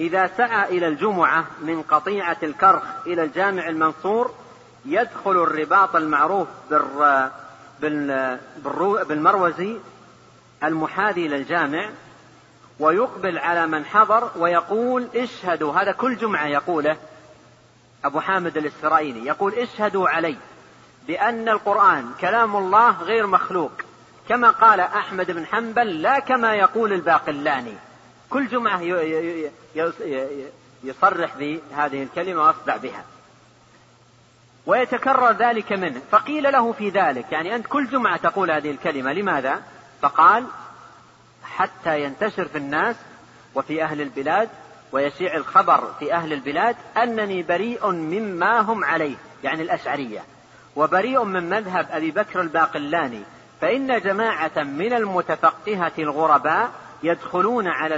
إذا 0.00 0.30
سعى 0.36 0.78
إلى 0.78 0.88
الجمعة 0.88 1.46
من 1.62 1.82
قطيعة 1.82 2.36
الكرخ 2.42 2.82
إلى 3.06 3.24
الجامع 3.24 3.68
المنصور 3.68 4.34
يدخل 4.84 5.30
الرباط 5.30 5.96
المعروف 5.96 6.48
بالمروزي 9.08 9.76
المحاذي 10.64 11.28
للجامع 11.28 11.90
ويقبل 12.80 13.38
على 13.38 13.66
من 13.66 13.84
حضر 13.84 14.30
ويقول 14.36 15.08
اشهدوا 15.14 15.72
هذا 15.72 15.92
كل 15.92 16.16
جمعة 16.16 16.46
يقوله 16.46 16.96
أبو 18.04 18.20
حامد 18.20 18.56
الإسرائيلي 18.56 19.26
يقول 19.26 19.54
اشهدوا 19.54 20.08
علي 20.08 20.36
بأن 21.06 21.48
القرآن 21.48 22.12
كلام 22.20 22.56
الله 22.56 23.02
غير 23.02 23.26
مخلوق 23.26 23.72
كما 24.28 24.50
قال 24.50 24.80
أحمد 24.80 25.30
بن 25.30 25.46
حنبل 25.46 26.02
لا 26.02 26.18
كما 26.18 26.54
يقول 26.54 26.92
الباقلاني. 26.92 27.74
كل 28.30 28.48
جمعة 28.48 28.80
يصرح 30.84 31.36
بهذه 31.36 32.02
الكلمة 32.02 32.42
ويصدع 32.42 32.76
بها. 32.76 33.04
ويتكرر 34.66 35.32
ذلك 35.32 35.72
منه. 35.72 36.00
فقيل 36.10 36.52
له 36.52 36.72
في 36.72 36.88
ذلك 36.88 37.32
يعني 37.32 37.54
أنت 37.54 37.66
كل 37.66 37.90
جمعة 37.90 38.16
تقول 38.16 38.50
هذه 38.50 38.70
الكلمة 38.70 39.12
لماذا؟ 39.12 39.62
فقال 40.02 40.46
حتى 41.44 42.02
ينتشر 42.02 42.44
في 42.44 42.58
الناس 42.58 42.96
وفي 43.54 43.82
أهل 43.82 44.00
البلاد 44.00 44.48
ويشيع 44.92 45.36
الخبر 45.36 45.92
في 45.98 46.14
أهل 46.14 46.32
البلاد 46.32 46.76
أنني 46.96 47.42
بريء 47.42 47.90
مما 47.90 48.60
هم 48.60 48.84
عليه 48.84 49.16
يعني 49.44 49.62
الأشعرية. 49.62 50.24
وبريء 50.76 51.24
من 51.24 51.48
مذهب 51.48 51.86
أبي 51.90 52.10
بكر 52.10 52.40
الباقلاني 52.40 53.22
فإن 53.60 54.00
جماعة 54.00 54.62
من 54.62 54.92
المتفقهة 54.92 55.92
الغرباء 55.98 56.70
يدخلون 57.04 57.68
على 57.68 57.94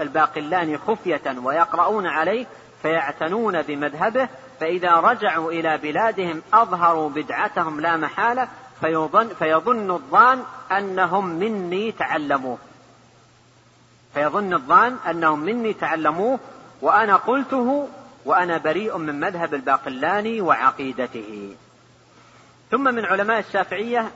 الباقلاني 0.00 0.78
خفية 0.78 1.36
ويقرؤون 1.42 2.06
عليه 2.06 2.46
فيعتنون 2.82 3.62
بمذهبه 3.62 4.28
فإذا 4.60 4.94
رجعوا 4.94 5.52
إلى 5.52 5.78
بلادهم 5.78 6.42
أظهروا 6.54 7.10
بدعتهم 7.10 7.80
لا 7.80 7.96
محالة 7.96 8.48
فيظن, 8.80 9.28
فيظن 9.28 9.90
الظان 9.90 10.42
أنهم 10.72 11.26
مني 11.26 11.92
تعلموه. 11.92 12.58
فيظن 14.14 14.54
الظان 14.54 14.96
أنهم 15.10 15.40
مني 15.40 15.72
تعلموه 15.72 16.38
وأنا 16.82 17.16
قلته 17.16 17.88
وأنا 18.24 18.58
بريء 18.58 18.96
من 18.98 19.20
مذهب 19.20 19.54
الباقلاني 19.54 20.40
وعقيدته. 20.40 21.56
ثم 22.70 22.94
من 22.94 23.04
علماء 23.04 23.38
الشافعية 23.38 24.10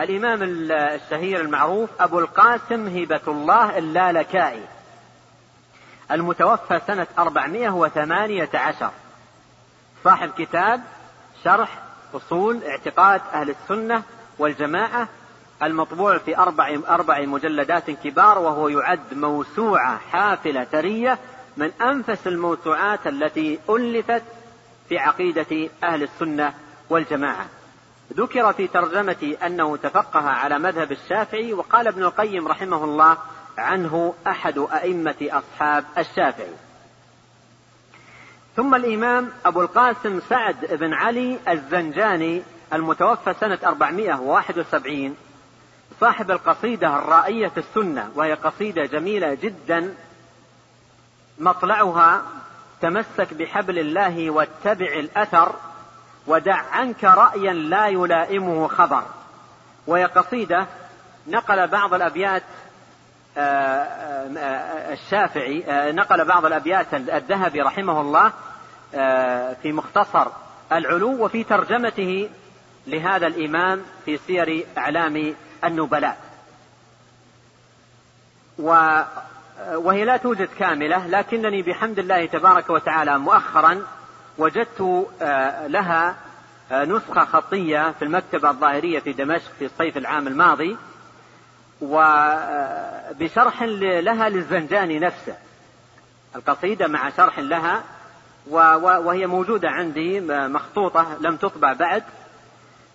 الإمام 0.00 0.38
الشهير 0.42 1.40
المعروف 1.40 1.90
أبو 2.00 2.18
القاسم 2.18 2.86
هبة 2.98 3.20
الله 3.28 3.78
اللالكائي 3.78 4.64
المتوفى 6.10 6.80
سنة 6.86 7.06
418 7.18 8.90
صاحب 10.04 10.30
كتاب 10.38 10.80
شرح 11.44 11.78
أصول 12.14 12.64
اعتقاد 12.64 13.20
أهل 13.32 13.50
السنة 13.50 14.02
والجماعة 14.38 15.08
المطبوع 15.62 16.18
في 16.18 16.38
أربع, 16.38 16.78
أربع 16.88 17.20
مجلدات 17.20 17.90
كبار 17.90 18.38
وهو 18.38 18.68
يعد 18.68 19.14
موسوعة 19.14 19.98
حافلة 20.12 20.64
ثرية 20.64 21.18
من 21.56 21.70
أنفس 21.82 22.26
الموسوعات 22.26 23.06
التي 23.06 23.58
ألفت 23.70 24.22
في 24.88 24.98
عقيدة 24.98 25.70
أهل 25.84 26.02
السنة 26.02 26.54
والجماعة. 26.90 27.46
ذكر 28.12 28.52
في 28.52 28.66
ترجمة 28.66 29.36
أنه 29.46 29.76
تفقه 29.76 30.28
على 30.28 30.58
مذهب 30.58 30.92
الشافعي 30.92 31.52
وقال 31.52 31.88
ابن 31.88 32.02
القيم 32.02 32.48
رحمه 32.48 32.84
الله 32.84 33.16
عنه 33.58 34.14
أحد 34.26 34.58
أئمة 34.58 35.16
أصحاب 35.22 35.84
الشافعي. 35.98 36.54
ثم 38.56 38.74
الإمام 38.74 39.30
أبو 39.46 39.60
القاسم 39.60 40.20
سعد 40.28 40.66
بن 40.70 40.94
علي 40.94 41.38
الزنجاني 41.48 42.42
المتوفى 42.72 43.34
سنة 43.40 43.58
471 43.64 45.16
صاحب 46.00 46.30
القصيدة 46.30 46.96
الرائية 46.96 47.48
في 47.48 47.58
السنة 47.58 48.10
وهي 48.14 48.34
قصيدة 48.34 48.86
جميلة 48.86 49.34
جدا 49.34 49.94
مطلعها 51.38 52.22
تمسك 52.80 53.34
بحبل 53.34 53.78
الله 53.78 54.30
واتبع 54.30 54.86
الأثر 54.86 55.54
ودع 56.26 56.62
عنك 56.72 57.04
رأيا 57.04 57.52
لا 57.52 57.86
يلائمه 57.86 58.68
خبر. 58.68 59.02
وهي 59.86 60.04
قصيدة 60.04 60.66
نقل 61.26 61.66
بعض 61.66 61.94
الأبيات 61.94 62.42
آه، 63.38 63.40
آه، 63.40 64.92
الشافعي 64.92 65.64
آه، 65.68 65.92
نقل 65.92 66.24
بعض 66.24 66.44
الأبيات 66.46 66.94
الذهبي 66.94 67.60
رحمه 67.62 68.00
الله 68.00 68.32
في 69.62 69.72
مختصر 69.72 70.26
العلو 70.72 71.24
وفي 71.24 71.44
ترجمته 71.44 72.30
لهذا 72.86 73.26
الإمام 73.26 73.82
في 74.04 74.16
سير 74.16 74.66
أعلام 74.78 75.34
النبلاء. 75.64 76.16
وهي 79.74 80.04
لا 80.04 80.16
توجد 80.16 80.48
كاملة 80.58 81.06
لكنني 81.06 81.62
بحمد 81.62 81.98
الله 81.98 82.26
تبارك 82.26 82.70
وتعالى 82.70 83.18
مؤخرا 83.18 83.82
وجدت 84.40 85.06
لها 85.66 86.16
نسخة 86.72 87.24
خطية 87.24 87.94
في 87.98 88.04
المكتبة 88.04 88.50
الظاهرية 88.50 89.00
في 89.00 89.12
دمشق 89.12 89.52
في 89.58 89.64
الصيف 89.64 89.96
العام 89.96 90.26
الماضي 90.26 90.76
وبشرح 91.80 93.62
لها 93.62 94.28
للزنجاني 94.28 94.98
نفسه. 94.98 95.36
القصيدة 96.36 96.86
مع 96.88 97.10
شرح 97.10 97.38
لها 97.38 97.82
وهي 98.46 99.26
موجودة 99.26 99.68
عندي 99.70 100.20
مخطوطة 100.30 101.16
لم 101.20 101.36
تطبع 101.36 101.72
بعد 101.72 102.02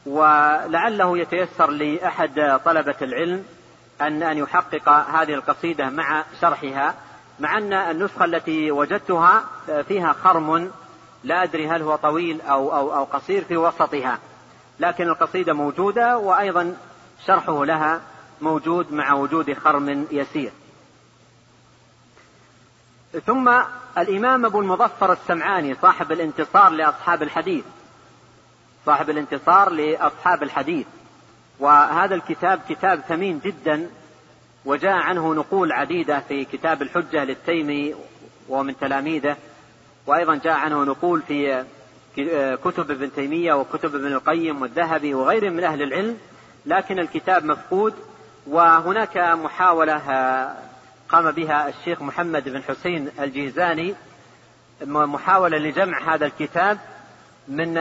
ولعله 0.06 1.18
يتيسر 1.18 1.72
لأحد 1.72 2.60
طلبة 2.66 2.96
العلم 3.02 3.46
أن 4.02 4.24
أن 4.24 4.38
يحقق 4.38 4.90
هذه 4.90 5.34
القصيدة 5.34 5.90
مع 5.90 6.24
شرحها 6.42 6.96
مع 7.40 7.58
أن 7.58 7.74
النسخة 7.74 8.26
التي 8.26 8.72
وجدتها 8.72 9.44
فيها 9.88 10.14
خرم 10.14 10.72
لا 11.26 11.44
أدري 11.44 11.68
هل 11.68 11.82
هو 11.82 11.96
طويل 11.96 12.42
أو 12.42 12.76
أو 12.76 12.96
أو 12.96 13.04
قصير 13.04 13.44
في 13.44 13.58
وسطها 13.58 14.20
لكن 14.80 15.08
القصيدة 15.08 15.54
موجودة 15.54 16.18
وأيضا 16.18 16.78
شرحه 17.26 17.66
لها 17.66 18.02
موجود 18.42 18.94
مع 18.94 19.14
وجود 19.14 19.54
خرم 19.54 20.08
يسير. 20.12 20.52
ثم 23.26 23.52
الإمام 23.98 24.46
أبو 24.46 24.60
المظفر 24.60 25.14
السمعاني 25.14 25.76
صاحب 25.76 26.12
الانتصار 26.12 26.70
لأصحاب 26.70 27.24
الحديث 27.24 27.66
صاحب 28.86 29.10
الانتصار 29.10 29.70
لأصحاب 29.70 30.44
الحديث 30.44 30.88
وهذا 31.60 32.16
الكتاب 32.16 32.62
كتاب 32.70 33.00
ثمين 33.00 33.40
جدا 33.40 33.90
وجاء 34.66 34.94
عنه 34.94 35.34
نقول 35.34 35.72
عديدة 35.72 36.20
في 36.20 36.46
كتاب 36.46 36.82
الحجة 36.82 37.24
للتيمي 37.24 37.96
ومن 38.50 38.78
تلاميذه 38.78 39.38
وأيضا 40.08 40.36
جاء 40.36 40.54
عنه 40.54 40.84
نقول 40.84 41.22
في 41.22 41.66
كتب 42.64 42.92
ابن 42.92 43.14
تيمية 43.14 43.54
وكتب 43.54 43.96
ابن 43.96 44.14
القيم 44.14 44.62
والذهبي 44.62 45.14
وغيرهم 45.14 45.54
من 45.54 45.64
أهل 45.64 45.82
العلم 45.82 46.18
لكن 46.66 47.00
الكتاب 47.00 47.46
مفقود 47.46 47.94
وهناك 48.48 49.18
محاولة 49.18 49.98
قام 51.10 51.32
بها 51.32 51.70
الشيخ 51.70 52.02
محمد 52.02 52.50
بن 52.50 52.64
حسين 52.64 53.10
الجيزاني 53.20 53.96
محاولة 54.86 55.58
لجمع 55.58 56.16
هذا 56.16 56.26
الكتاب 56.26 56.78
من 57.48 57.78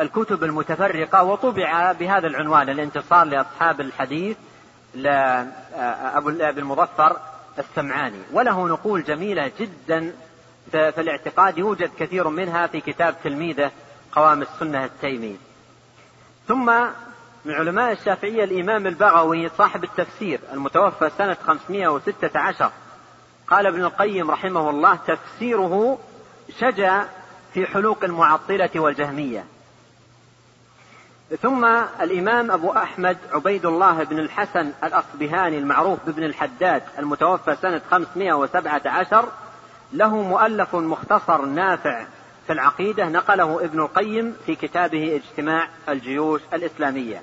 الكتب 0.00 0.44
المتفرقة 0.44 1.22
وطبع 1.22 1.92
بهذا 1.92 2.26
العنوان 2.26 2.68
الانتصار 2.68 3.24
لأصحاب 3.24 3.80
الحديث 3.80 4.36
لأبو 4.94 6.28
المظفر 6.28 7.16
السمعاني. 7.58 8.22
وله 8.32 8.68
نقول 8.68 9.04
جميلة 9.04 9.50
جدا 9.60 10.12
في 10.70 11.00
الاعتقاد 11.00 11.58
يوجد 11.58 11.90
كثير 11.98 12.28
منها 12.28 12.66
في 12.66 12.80
كتاب 12.80 13.14
تلميذه 13.24 13.70
قوام 14.12 14.42
السنة 14.42 14.84
التيمي. 14.84 15.36
ثم 16.48 16.66
من 17.44 17.54
علماء 17.54 17.92
الشافعية 17.92 18.44
الإمام 18.44 18.86
البغوي 18.86 19.48
صاحب 19.48 19.84
التفسير 19.84 20.40
المتوفى 20.52 21.10
سنة 21.18 21.36
516 21.46 22.70
قال 23.48 23.66
ابن 23.66 23.84
القيم 23.84 24.30
رحمه 24.30 24.70
الله 24.70 24.98
تفسيره 25.06 25.98
شجع 26.58 27.04
في 27.54 27.66
حلوق 27.66 28.04
المعطلة 28.04 28.70
والجهمية. 28.76 29.44
ثم 31.42 31.64
الإمام 32.00 32.50
أبو 32.50 32.70
أحمد 32.72 33.18
عبيد 33.32 33.66
الله 33.66 34.04
بن 34.04 34.18
الحسن 34.18 34.72
الأصبهاني 34.84 35.58
المعروف 35.58 35.98
بابن 36.06 36.24
الحداد 36.24 36.82
المتوفى 36.98 37.56
سنة 37.62 37.80
517 37.90 39.28
له 39.92 40.22
مؤلف 40.22 40.74
مختصر 40.74 41.44
نافع 41.44 42.06
في 42.46 42.52
العقيدة 42.52 43.08
نقله 43.08 43.64
ابن 43.64 43.80
القيم 43.80 44.36
في 44.46 44.54
كتابه 44.54 45.16
اجتماع 45.16 45.68
الجيوش 45.88 46.40
الإسلامية. 46.54 47.22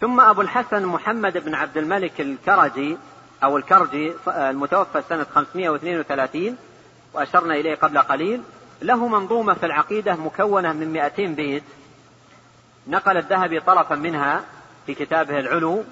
ثم 0.00 0.20
أبو 0.20 0.40
الحسن 0.40 0.86
محمد 0.86 1.38
بن 1.38 1.54
عبد 1.54 1.76
الملك 1.76 2.20
الكرجي 2.20 2.96
أو 3.44 3.56
الكرجي 3.56 4.12
المتوفى 4.28 5.02
سنة 5.08 5.26
532 5.34 6.56
وأشرنا 7.14 7.54
إليه 7.54 7.74
قبل 7.74 7.98
قليل 7.98 8.42
له 8.82 9.08
منظومة 9.08 9.54
في 9.54 9.66
العقيدة 9.66 10.16
مكونة 10.16 10.72
من 10.72 10.92
200 10.92 11.26
بيت. 11.26 11.62
نقل 12.86 13.16
الذهبي 13.16 13.60
طرفا 13.60 13.94
منها 13.94 14.44
في 14.86 14.94
كتابه 14.94 15.38
العلو 15.38 15.84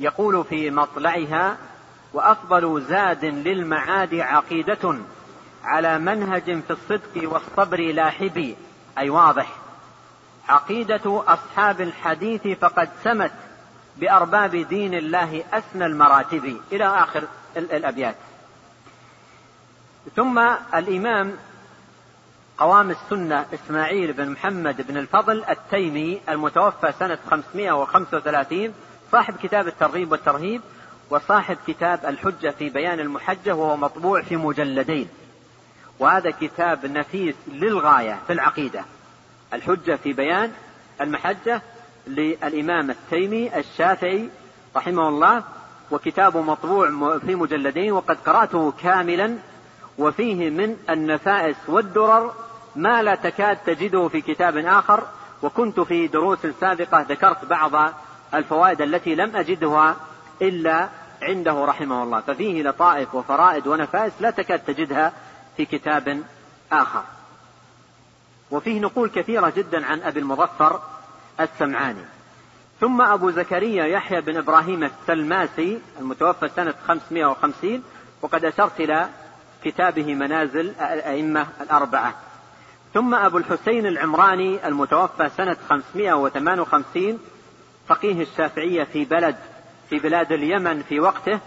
يقول 0.00 0.44
في 0.44 0.70
مطلعها 0.70 1.56
وأفضل 2.12 2.82
زاد 2.82 3.24
للمعاد 3.24 4.14
عقيدة 4.14 4.94
على 5.64 5.98
منهج 5.98 6.44
في 6.44 6.70
الصدق 6.70 7.32
والصبر 7.32 7.80
لاحبي 7.80 8.56
أي 8.98 9.10
واضح. 9.10 9.56
عقيدة 10.48 11.22
أصحاب 11.26 11.80
الحديث 11.80 12.46
فقد 12.46 12.88
سمت 13.04 13.32
بأرباب 13.96 14.56
دين 14.56 14.94
الله 14.94 15.44
أسنى 15.52 15.86
المراتب. 15.86 16.60
إلى 16.72 16.86
آخر 16.86 17.24
الأبيات. 17.56 18.16
ثم 20.16 20.38
الإمام 20.74 21.36
قوام 22.58 22.90
السنة 22.90 23.46
إسماعيل 23.54 24.12
بن 24.12 24.30
محمد 24.30 24.86
بن 24.88 24.96
الفضل 24.96 25.44
التيمي 25.50 26.20
المتوفى 26.28 26.92
سنة 26.98 27.18
535 27.30 28.74
صاحب 29.12 29.36
كتاب 29.42 29.68
الترغيب 29.68 30.12
والترهيب 30.12 30.60
وصاحب 31.10 31.56
كتاب 31.66 32.00
الحجة 32.06 32.50
في 32.58 32.68
بيان 32.68 33.00
المحجة 33.00 33.54
وهو 33.54 33.76
مطبوع 33.76 34.22
في 34.22 34.36
مجلدين. 34.36 35.08
وهذا 35.98 36.30
كتاب 36.30 36.86
نفيس 36.86 37.34
للغاية 37.48 38.18
في 38.26 38.32
العقيدة. 38.32 38.84
الحجة 39.52 39.96
في 39.96 40.12
بيان 40.12 40.52
المحجة 41.00 41.62
للإمام 42.06 42.90
التيمي 42.90 43.58
الشافعي 43.58 44.28
رحمه 44.76 45.08
الله 45.08 45.42
وكتابه 45.90 46.40
مطبوع 46.40 47.18
في 47.18 47.34
مجلدين 47.34 47.92
وقد 47.92 48.16
قرأته 48.26 48.72
كاملا. 48.82 49.38
وفيه 49.98 50.50
من 50.50 50.76
النفائس 50.90 51.56
والدرر 51.68 52.34
ما 52.76 53.02
لا 53.02 53.14
تكاد 53.14 53.56
تجده 53.56 54.08
في 54.08 54.20
كتاب 54.20 54.56
آخر. 54.56 55.06
وكنت 55.42 55.80
في 55.80 56.06
دروس 56.06 56.38
سابقة 56.60 57.00
ذكرت 57.00 57.44
بعض 57.44 57.92
الفوائد 58.34 58.82
التي 58.82 59.14
لم 59.14 59.36
أجدها 59.36 59.96
إلا 60.42 60.88
عنده 61.22 61.64
رحمه 61.64 62.02
الله. 62.02 62.20
ففيه 62.20 62.62
لطائف 62.62 63.14
وفرائد 63.14 63.66
ونفائس 63.66 64.12
لا 64.20 64.30
تكاد 64.30 64.58
تجدها 64.58 65.12
في 65.56 65.64
كتاب 65.64 66.22
آخر. 66.72 67.02
وفيه 68.50 68.80
نقول 68.80 69.08
كثيرة 69.10 69.52
جدا 69.56 69.86
عن 69.86 70.02
أبي 70.02 70.20
المظفر 70.20 70.80
السمعاني. 71.40 72.04
ثم 72.80 73.02
أبو 73.02 73.30
زكريا 73.30 73.84
يحيى 73.84 74.20
بن 74.20 74.36
إبراهيم 74.36 74.84
السلماسي 74.84 75.80
المتوفى 76.00 76.48
سنة 76.56 76.74
550 76.88 77.82
وقد 78.22 78.44
أشرت 78.44 78.80
إلى 78.80 79.08
كتابه 79.64 80.14
منازل 80.14 80.70
الأئمة 80.70 81.46
الأربعة. 81.60 82.14
ثم 82.94 83.14
أبو 83.14 83.38
الحسين 83.38 83.86
العمراني 83.86 84.66
المتوفى 84.66 85.30
سنة 85.36 85.56
558 85.68 87.18
فقيه 87.88 88.22
الشافعية 88.22 88.84
في 88.84 89.04
بلد 89.04 89.36
في 89.90 89.98
بلاد 89.98 90.32
اليمن 90.32 90.82
في 90.82 91.00
وقته 91.00 91.40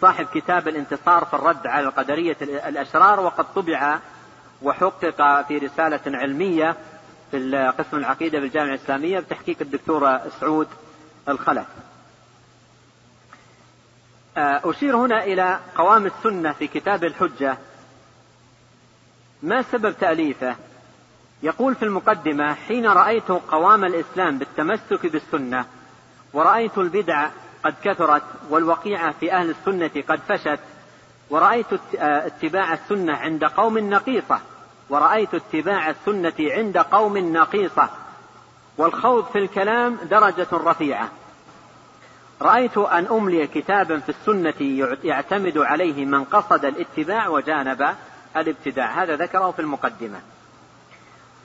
صاحب 0.00 0.26
كتاب 0.34 0.68
الانتصار 0.68 1.24
في 1.24 1.34
الرد 1.34 1.66
على 1.66 1.86
القدرية 1.86 2.36
الأشرار 2.40 3.20
وقد 3.20 3.54
طبع 3.54 3.98
وحقق 4.62 5.42
في 5.48 5.58
رسالة 5.58 6.00
علمية 6.06 6.76
في 7.30 7.72
قسم 7.78 7.96
العقيدة 7.96 8.40
بالجامعة 8.40 8.74
الإسلامية 8.74 9.20
بتحقيق 9.20 9.56
الدكتور 9.60 10.18
سعود 10.40 10.68
الخلف. 11.28 11.66
آه، 14.36 14.60
أشير 14.64 14.96
هنا 14.96 15.24
إلى 15.24 15.60
قوام 15.76 16.06
السنة 16.06 16.52
في 16.52 16.66
كتاب 16.66 17.04
الحجة. 17.04 17.58
ما 19.42 19.62
سبب 19.62 19.94
تأليفه؟ 20.00 20.56
يقول 21.42 21.74
في 21.74 21.84
المقدمة 21.84 22.54
حين 22.54 22.86
رأيت 22.86 23.28
قوام 23.28 23.84
الإسلام 23.84 24.38
بالتمسك 24.38 25.06
بالسنة 25.06 25.66
ورأيت 26.32 26.78
البدع 26.78 27.28
قد 27.64 27.74
كثرت 27.84 28.22
والوقيعة 28.50 29.14
في 29.20 29.32
أهل 29.32 29.50
السنة 29.50 30.02
قد 30.08 30.20
فشت 30.28 30.60
ورأيت 31.30 31.66
آه، 31.98 32.26
اتباع 32.26 32.72
السنة 32.72 33.16
عند 33.16 33.44
قوم 33.44 33.78
نقيصة 33.78 34.40
ورأيت 34.90 35.34
اتباع 35.34 35.90
السنة 35.90 36.34
عند 36.40 36.78
قوم 36.78 37.18
نقيصة 37.18 37.88
والخوض 38.78 39.24
في 39.26 39.38
الكلام 39.38 39.98
درجة 40.10 40.46
رفيعة. 40.52 41.08
رأيت 42.42 42.78
أن 42.78 43.06
أملي 43.06 43.46
كتابا 43.46 43.98
في 43.98 44.08
السنة 44.08 44.88
يعتمد 45.04 45.58
عليه 45.58 46.04
من 46.04 46.24
قصد 46.24 46.64
الاتباع 46.64 47.28
وجانب 47.28 47.94
الابتداع. 48.36 49.02
هذا 49.02 49.16
ذكره 49.16 49.50
في 49.50 49.62
المقدمة. 49.62 50.20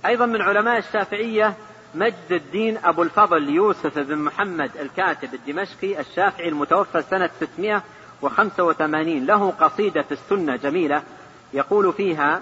أيضا 0.06 0.26
من 0.26 0.42
علماء 0.42 0.78
الشافعية 0.78 1.54
مجد 1.96 2.32
الدين 2.32 2.78
أبو 2.78 3.04
الفضل 3.04 3.50
يوسف 3.50 4.00
بن 4.00 4.18
محمد 4.18 4.72
الكاتب 4.82 5.34
الدمشقي 5.34 6.00
الشافعي 6.00 6.50
المتوفى 6.50 7.02
سنة 7.02 7.30
685 7.40 9.26
له 9.26 9.52
قصيدة 9.52 10.02
في 10.02 10.12
السنة 10.12 10.56
جميلة. 10.56 11.04
يقول 11.54 11.94
فيها 11.94 12.42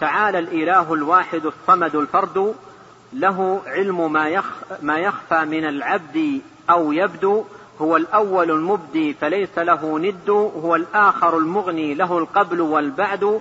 تعالى 0.00 0.38
الإله 0.38 0.94
الواحد 0.94 1.46
الصمد 1.46 1.96
الفرد 1.96 2.54
له 3.12 3.62
علم 3.66 4.12
ما, 4.12 4.28
يخ 4.28 4.44
ما 4.82 4.98
يخفى 4.98 5.44
من 5.44 5.64
العبد 5.64 6.40
أو 6.70 6.92
يبدو 6.92 7.44
هو 7.80 7.96
الأول 7.96 8.50
المبدي 8.50 9.14
فليس 9.14 9.58
له 9.58 9.98
ند 9.98 10.30
هو 10.30 10.76
الآخر 10.76 11.38
المغني 11.38 11.94
له 11.94 12.18
القبل 12.18 12.60
والبعد. 12.60 13.40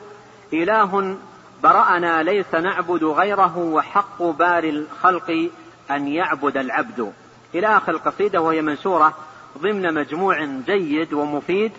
إله 0.53 1.17
برأنا 1.63 2.23
ليس 2.23 2.55
نعبد 2.55 3.03
غيره 3.03 3.57
وحق 3.57 4.23
بار 4.23 4.63
الخلق 4.63 5.49
أن 5.91 6.07
يعبد 6.07 6.57
العبد. 6.57 7.13
إلى 7.55 7.67
آخر 7.77 7.91
القصيدة 7.91 8.41
وهي 8.41 8.61
منشورة 8.61 9.13
ضمن 9.57 9.93
مجموع 9.93 10.45
جيد 10.45 11.13
ومفيد 11.13 11.71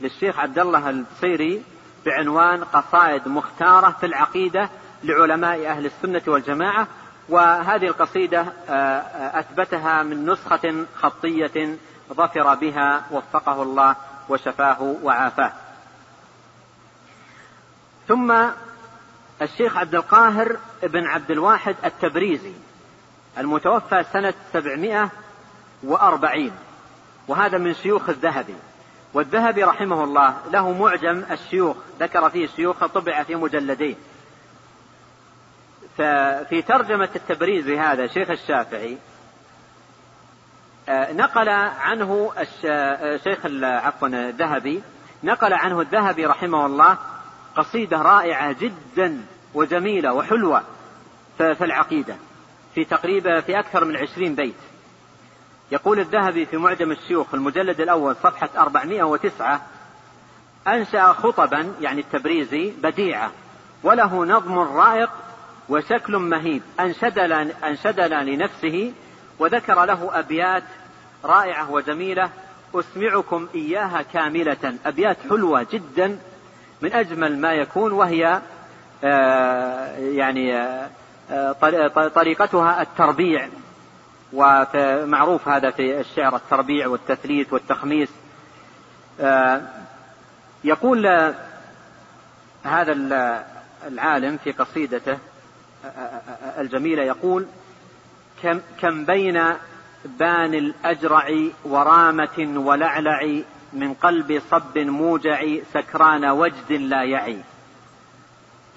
للشيخ 0.00 0.38
عبد 0.38 0.58
الله 0.58 0.90
البصيري 0.90 1.62
بعنوان 2.06 2.64
قصائد 2.64 3.28
مختارة 3.28 3.96
في 4.00 4.06
العقيدة 4.06 4.70
لعلماء 5.04 5.66
أهل 5.66 5.86
السنة 5.86 6.22
والجماعة. 6.26 6.86
وهذه 7.28 7.86
القصيدة 7.86 8.40
آه، 8.40 8.72
آه، 8.72 9.40
أثبتها 9.40 10.02
من 10.02 10.30
نسخة 10.30 10.86
خطية 10.96 11.76
ظفر 12.12 12.54
بها 12.54 13.02
وفقه 13.10 13.62
الله 13.62 13.96
وشفاه 14.28 14.96
وعافاه. 15.02 15.52
ثم 18.08 18.32
الشيخ 19.42 19.76
عبد 19.76 19.94
القاهر 19.94 20.56
بن 20.82 21.06
عبد 21.06 21.30
الواحد 21.30 21.76
التبريزي 21.84 22.52
المتوفى 23.38 24.04
سنة 24.12 24.34
740 24.52 26.50
وهذا 27.28 27.58
من 27.58 27.74
شيوخ 27.74 28.08
الذهبي. 28.08 28.54
والذهبي 29.14 29.64
رحمه 29.64 30.04
الله 30.04 30.36
له 30.52 30.72
معجم 30.72 31.24
الشيوخ 31.30 31.76
ذكر 32.00 32.30
فيه 32.30 32.44
الشيوخ 32.44 32.86
طبع 32.86 33.22
في 33.22 33.34
مجلدين 33.34 33.96
ففي 35.98 36.62
ترجمة 36.62 37.08
التبريزي 37.16 37.78
هذا 37.78 38.06
شيخ 38.06 38.30
الشافعي 38.30 38.98
آه، 40.88 41.12
نقل 41.12 41.48
عنه 41.80 42.32
الشيخ 43.02 43.46
آه، 43.46 43.80
عفوا 43.80 44.08
الذهبي 44.08 44.82
نقل 45.24 45.52
عنه 45.52 45.80
الذهبي 45.80 46.26
رحمه 46.26 46.66
الله 46.66 46.98
قصيدة 47.56 48.02
رائعة 48.02 48.52
جدا 48.52 49.20
وجميلة 49.54 50.12
وحلوة 50.12 50.62
في 51.38 51.64
العقيدة 51.64 52.16
في 52.74 52.84
تقريبا 52.84 53.40
في 53.40 53.58
أكثر 53.58 53.84
من 53.84 53.96
عشرين 53.96 54.34
بيت. 54.34 54.54
يقول 55.72 56.00
الذهبي 56.00 56.46
في 56.46 56.56
معجم 56.56 56.90
الشيوخ 56.92 57.34
المجلد 57.34 57.80
الأول 57.80 58.16
صفحة 58.16 58.48
409 58.56 59.62
أنشأ 60.66 61.12
خطبا 61.12 61.72
يعني 61.80 62.00
التبريزي 62.00 62.72
بديعة 62.82 63.30
وله 63.82 64.24
نظم 64.24 64.58
رائق 64.58 65.10
وشكل 65.68 66.16
مهيب. 66.16 66.62
أنشدنا, 66.80 67.48
أنشدنا 67.68 68.24
لنفسه 68.24 68.92
وذكر 69.38 69.84
له 69.84 70.18
أبيات 70.18 70.64
رائعة 71.24 71.70
وجميلة. 71.70 72.30
أسمعكم 72.74 73.48
إياها 73.54 74.02
كاملة. 74.02 74.74
أبيات 74.86 75.16
حلوة 75.30 75.66
جدا 75.72 76.18
من 76.82 76.92
أجمل 76.92 77.38
ما 77.38 77.52
يكون 77.52 77.92
وهي 77.92 78.40
آه، 79.04 79.96
يعني 79.98 80.56
آه، 81.30 81.52
طريقتها 82.14 82.82
التربيع. 82.82 83.48
ومعروف 84.32 85.48
هذا 85.48 85.70
في 85.70 86.00
الشعر 86.00 86.36
التربيع 86.36 86.86
والتثليث 86.86 87.52
والتخميس. 87.52 88.08
آه، 89.20 89.62
يقول 90.64 91.32
هذا 92.64 92.92
العالم 93.86 94.38
في 94.44 94.52
قصيدته 94.52 95.18
الجميلة 96.58 97.02
يقول 97.02 97.46
كم, 98.42 98.60
كم 98.80 99.04
بين 99.04 99.42
بان 100.04 100.54
الأجرع 100.54 101.28
ورامة 101.64 102.54
ولعلع 102.56 103.40
من 103.72 103.94
قلب 103.94 104.42
صب 104.50 104.78
موجع 104.78 105.44
سكران 105.74 106.24
وجد 106.24 106.72
لا 106.72 107.02
يعي. 107.02 107.38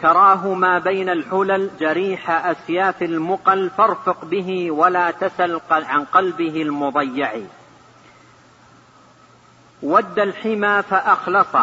تراه 0.01 0.53
ما 0.53 0.79
بين 0.79 1.09
الحلل 1.09 1.69
جريح 1.79 2.29
أسياف 2.29 3.03
المقل 3.03 3.69
فارفق 3.69 4.25
به 4.25 4.71
ولا 4.71 5.11
تسل 5.11 5.61
عن 5.71 6.05
قلبه 6.05 6.61
المضيع. 6.61 7.41
ود 9.83 10.19
الحمى 10.19 10.83
فأخلص 10.83 11.55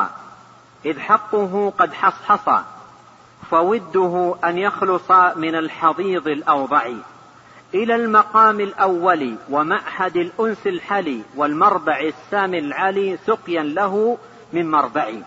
إذ 0.85 0.99
حقه 0.99 1.73
قد 1.79 1.95
حصحص 1.95 2.65
فوده 3.51 4.35
أن 4.45 4.59
يخلص 4.59 5.11
من 5.37 5.55
الحضيض 5.55 6.29
الأوضع. 6.29 6.91
إلى 7.75 7.95
المقام 7.95 8.61
الأول 8.61 9.37
ومعهد 9.51 10.17
الأنس 10.17 10.67
الحلي 10.67 11.23
والمربع 11.37 12.01
السامي 12.01 12.59
العلي 12.59 13.19
سقيا 13.27 13.63
له 13.63 14.19
من 14.53 14.71
مربعي. 14.71 15.23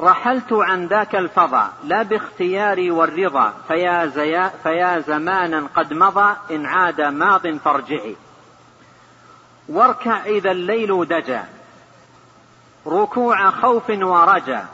رحلت 0.00 0.52
عن 0.52 0.86
ذاك 0.86 1.16
الفضا 1.16 1.72
لا 1.84 2.02
باختياري 2.02 2.90
والرضا 2.90 3.54
فيا, 3.68 4.06
زيا 4.06 4.52
فيا 4.62 4.98
زمانا 4.98 5.66
قد 5.76 5.92
مضى 5.92 6.36
إن 6.50 6.66
عاد 6.66 7.00
ماض 7.00 7.56
فارجعي. 7.56 8.16
واركع 9.68 10.24
إذا 10.24 10.50
الليل 10.50 11.04
دجا 11.04 11.44
ركوع 12.86 13.50
خوف 13.50 13.90
ورجا 13.90 14.66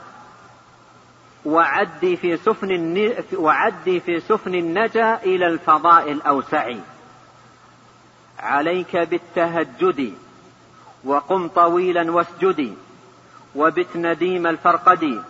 وعدي 1.45 2.17
في 2.17 2.37
سفن 2.37 3.13
وعدي 3.33 3.99
في 3.99 4.19
سفن 4.19 4.55
النجا 4.55 5.15
إلى 5.23 5.47
الفضاء 5.47 6.11
الأوسع. 6.11 6.75
عليك 8.39 8.97
بالتهجد 8.97 10.13
وقم 11.03 11.47
طويلا 11.47 12.11
واسجدي 12.11 12.73
وبت 13.55 13.95
نديم 13.95 14.47
الفرقد 14.47 15.23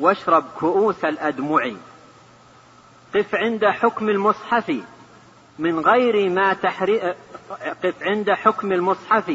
واشرب 0.00 0.44
كؤوس 0.58 1.04
الأدمع. 1.04 1.70
قف 3.14 3.34
عند 3.34 3.64
حكم 3.64 4.08
المصحف 4.08 4.82
من 5.58 5.80
غير 5.80 6.30
ما 6.30 6.52
تحري 6.52 7.00
قف 7.84 8.02
عند 8.02 8.30
حكم 8.30 8.72
المصحف 8.72 9.32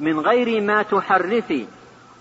من 0.00 0.20
غير 0.20 0.60
ما 0.60 0.82
تحرفي 0.82 1.66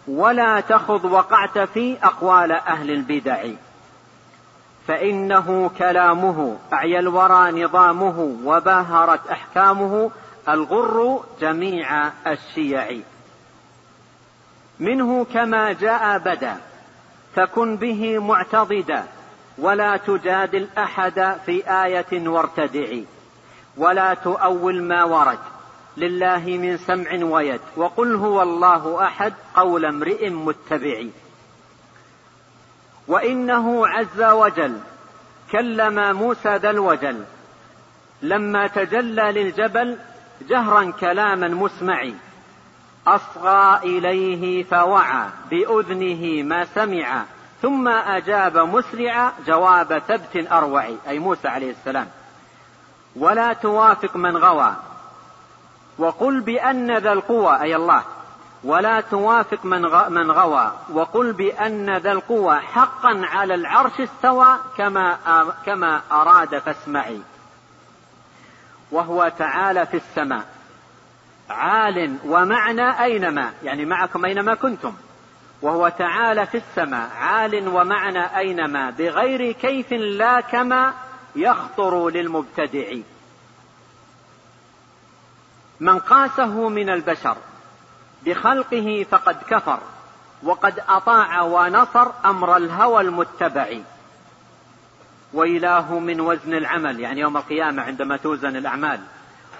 ولا 0.08 0.60
تخض 0.60 1.06
وقعت 1.06 1.60
في 1.60 1.98
أقوال 2.04 2.52
أهل 2.52 2.92
البدع. 2.92 3.46
فإنه 4.88 5.72
كلامه 5.78 6.58
أعيا 6.74 7.00
الورى 7.00 7.64
نظامه 7.64 8.38
وباهرت 8.44 9.28
أحكامه 9.28 10.12
الغر 10.50 11.24
جميع 11.42 12.12
الشيع. 12.28 12.98
منه 14.80 15.26
كما 15.34 15.74
جاء 15.74 16.18
بدا 16.18 16.58
فكن 17.36 17.78
به 17.78 18.20
معتضدا 18.20 19.04
ولا 19.58 19.98
تجادل 19.98 20.68
أحد 20.78 21.38
في 21.46 21.84
آية 21.84 22.28
وارتدعي 22.30 23.06
ولا 23.78 24.14
تؤول 24.14 24.82
ما 24.84 25.04
ورد. 25.04 25.40
لله 26.00 26.58
من 26.58 26.78
سمع 26.78 27.26
ويد 27.26 27.62
وقل 27.78 28.16
هو 28.16 28.42
الله 28.42 29.06
أحد 29.06 29.34
قول 29.56 29.86
امرئ 29.86 30.30
متبع 30.30 31.04
وإنه 33.08 33.88
عز 33.88 34.22
وجل 34.22 34.80
كلم 35.52 36.16
موسى 36.16 36.56
ذا 36.56 36.70
الوجل 36.70 37.24
لما 38.22 38.68
تجلى 38.68 39.32
للجبل 39.32 39.98
جهرا 40.50 40.92
كلاما 40.92 41.48
مسمع 41.48 42.10
أصغى 43.08 43.80
إليه 43.84 44.64
فوعى 44.64 45.30
بأذنه 45.50 46.44
ما 46.44 46.66
سمع 46.66 47.24
ثم 47.62 47.88
أجاب 47.88 48.58
مسرعا 48.58 49.32
جواب 49.48 50.00
ثبت 50.00 50.52
أروع 50.52 50.90
أي 51.08 51.20
موسى 51.20 51.48
عليه 51.48 51.72
السلام. 51.72 52.08
ولا 53.16 53.54
توافق 53.54 54.16
من 54.16 54.38
غوى 54.38 54.76
وقل 56.00 56.42
بأن 56.42 56.98
ذا 56.98 57.12
القوى 57.12 57.62
أي 57.62 57.76
الله. 57.76 58.04
ولا 58.64 59.02
توافق 59.02 59.66
من 59.66 59.82
من 60.10 60.32
غوى. 60.32 60.72
وقل 60.94 61.34
بأن 61.34 61.98
ذا 61.98 62.12
القوى 62.12 62.60
حقا 62.60 63.22
على 63.24 63.56
العرش 63.56 64.02
استوى 64.02 64.58
كما 64.78 65.18
كما 65.66 66.02
أراد 66.12 66.60
فاسمعي. 66.60 67.22
وهو 68.92 69.32
تعالى 69.38 69.86
في 69.86 69.98
السماء. 69.98 70.46
عال 71.50 72.16
ومعنى 72.26 73.04
أينما. 73.04 73.52
يعني 73.64 73.86
معكم 73.86 74.26
أينما 74.26 74.56
كنتم. 74.56 74.94
وهو 75.62 75.90
تعالى 75.90 76.46
في 76.46 76.58
السماء. 76.58 77.10
عال 77.20 77.68
ومعنى 77.68 78.38
أينما. 78.38 78.90
بغير 78.90 79.52
كيف 79.52 79.92
لا 79.92 80.42
كما 80.42 80.94
يخطر 81.36 82.10
للمبتدع 82.10 82.92
من 85.80 86.00
قاسه 86.00 86.70
من 86.70 86.90
البشر 86.90 87.38
بخلقه 88.26 89.06
فقد 89.12 89.38
كفر 89.50 89.80
وقد 90.44 90.80
أطاع 90.90 91.42
ونصر 91.42 92.08
أمر 92.26 92.58
الهوى 92.58 93.02
المتبع. 93.02 93.78
وإله 95.34 96.00
من 96.00 96.22
وزن 96.22 96.54
العمل 96.54 97.00
يعني 97.00 97.22
يوم 97.22 97.38
القيامة 97.38 97.84
عندما 97.84 98.18
توزن 98.18 98.56
الأعمال. 98.56 99.00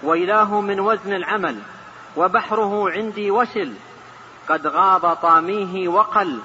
وإله 0.02 0.60
من 0.60 0.80
وزن 0.80 1.12
العمل 1.12 1.58
وبحره 2.16 2.90
عندي 2.90 3.30
وشل. 3.30 3.74
قد 4.48 4.66
غاض 4.66 5.16
طاميه 5.16 5.88
وقل 5.88 6.40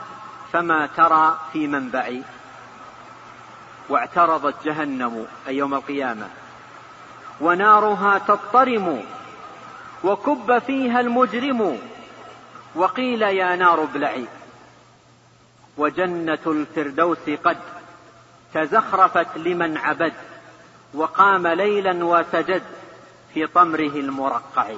فما 0.54 0.88
ترى 0.98 1.40
في 1.54 1.68
منبعي. 1.68 2.24
واعترضت 3.90 4.56
جهنم 4.66 5.26
أي 5.48 5.58
يوم 5.58 5.74
القيامة. 5.74 6.28
ونارها 7.42 8.18
تضطرم 8.18 9.04
وكب 10.04 10.60
فيها 10.60 11.00
المجرم 11.00 11.80
وقيل 12.76 13.22
يا 13.22 13.56
نار 13.56 13.84
ابلعي. 13.84 14.26
وجنة 15.78 16.40
الفردوس 16.48 17.30
قد 17.44 17.58
تزخرفت 18.54 19.38
لمن 19.38 19.78
عبد 19.78 20.14
وقام 20.94 21.48
ليلا 21.48 22.06
وسجد 22.06 22.64
في 23.34 23.48
طمره 23.48 23.96
المرقع. 24.00 24.74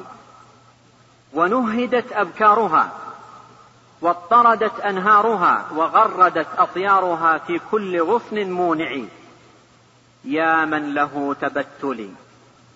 ونهدت 1.34 2.12
أبكارها 2.12 2.92
واضطردت 4.02 4.80
أنهارها 4.80 5.66
وغردت 5.76 6.48
أطيارها 6.58 7.38
في 7.38 7.60
كل 7.72 8.02
غصن 8.02 8.52
مونع. 8.52 8.98
يا 10.26 10.66
من 10.66 10.94
له 10.94 11.36
تبتلي 11.42 12.10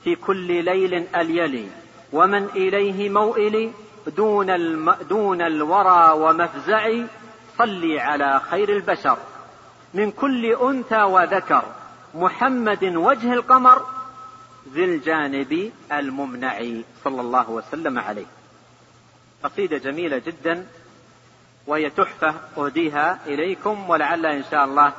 في 0.04 0.16
كل 0.16 0.64
ليل 0.64 1.08
أليلي. 1.16 1.70
ومن 2.14 2.46
إليه 2.46 3.10
موئلي 3.10 3.72
دون, 4.08 4.50
الم 4.50 4.92
دون 4.92 5.42
الورى 5.42 6.12
ومفزعي 6.12 7.06
صلي 7.58 8.00
على 8.00 8.40
خير 8.40 8.70
البشر. 8.70 9.18
من 9.94 10.12
كل 10.12 10.46
أنثى 10.46 11.02
وذكر 11.02 11.64
محمد 12.16 12.84
وجه 12.84 13.34
القمر 13.34 13.86
ذي 14.74 14.86
الجانب 14.86 15.72
الممنع. 15.92 16.60
صلى 17.04 17.22
الله 17.22 17.50
وسلم 17.50 18.00
عليه. 18.00 18.26
قصيدة 19.44 19.78
جميلة 19.78 20.18
جدا 20.18 20.66
وهي 21.68 21.90
تحفة 21.90 22.34
أهديها 22.58 23.20
إليكم 23.28 23.90
ولعل 23.90 24.26
إن 24.26 24.44
شاء 24.52 24.66
الله 24.66 24.94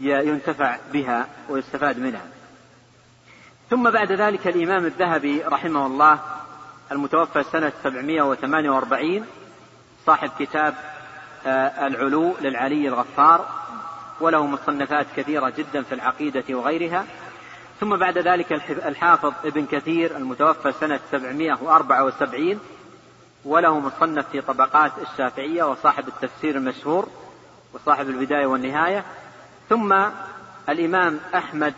ينتفع 0.00 0.76
بها 0.92 1.26
ويستفاد 1.48 1.98
منها. 1.98 2.26
ثم 3.72 3.90
بعد 3.90 4.12
ذلك 4.12 4.46
الإمام 4.46 4.86
الذهبي 4.86 5.42
رحمه 5.42 5.86
الله 5.86 6.18
المتوفى 6.92 7.42
سنة 7.42 7.72
748 7.82 9.26
صاحب 10.06 10.30
كتاب 10.38 10.74
آه، 11.46 11.86
العلو 11.86 12.34
للعلي 12.40 12.88
الغفار 12.88 13.46
وله 14.20 14.46
مصنفات 14.46 15.06
كثيرة 15.16 15.52
جدا 15.58 15.82
في 15.82 15.94
العقيدة 15.94 16.44
وغيرها. 16.50 17.04
ثم 17.80 17.96
بعد 17.96 18.18
ذلك 18.18 18.52
الحافظ 18.68 19.32
ابن 19.44 19.66
كثير 19.66 20.16
المتوفى 20.16 20.72
سنة 20.72 21.00
774 21.10 22.60
وله 23.44 23.80
مصنف 23.80 24.28
في 24.32 24.40
طبقات 24.40 24.92
الشافعية 24.98 25.64
وصاحب 25.64 26.08
التفسير 26.08 26.56
المشهور 26.56 27.08
وصاحب 27.74 28.08
البداية 28.08 28.46
والنهاية. 28.46 29.04
ثم 29.68 29.94
الإمام 30.68 31.20
أحمد 31.34 31.74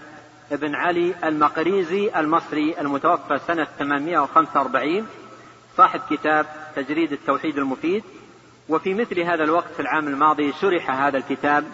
بن 0.51 0.75
علي 0.75 1.15
المقريزي 1.25 2.11
المصري 2.17 2.81
المتوفى 2.81 3.39
سنة 3.47 3.67
845 3.79 5.07
صاحب 5.77 6.01
كتاب 6.11 6.47
تجريد 6.77 7.13
التوحيد 7.13 7.59
المفيد. 7.59 8.05
وفي 8.69 8.95
مثل 8.95 9.21
هذا 9.21 9.45
الوقت 9.45 9.73
في 9.77 9.81
العام 9.81 10.09
الماضي 10.09 10.53
شرح 10.53 10.91
هذا 10.91 11.19
الكتاب 11.19 11.65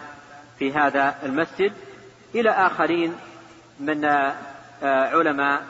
في 0.59 0.73
هذا 0.73 1.15
المسجد 1.23 1.73
إلى 2.35 2.49
آخرين 2.49 3.15
من 3.79 4.05
آه، 4.05 4.35
علماء 4.83 5.65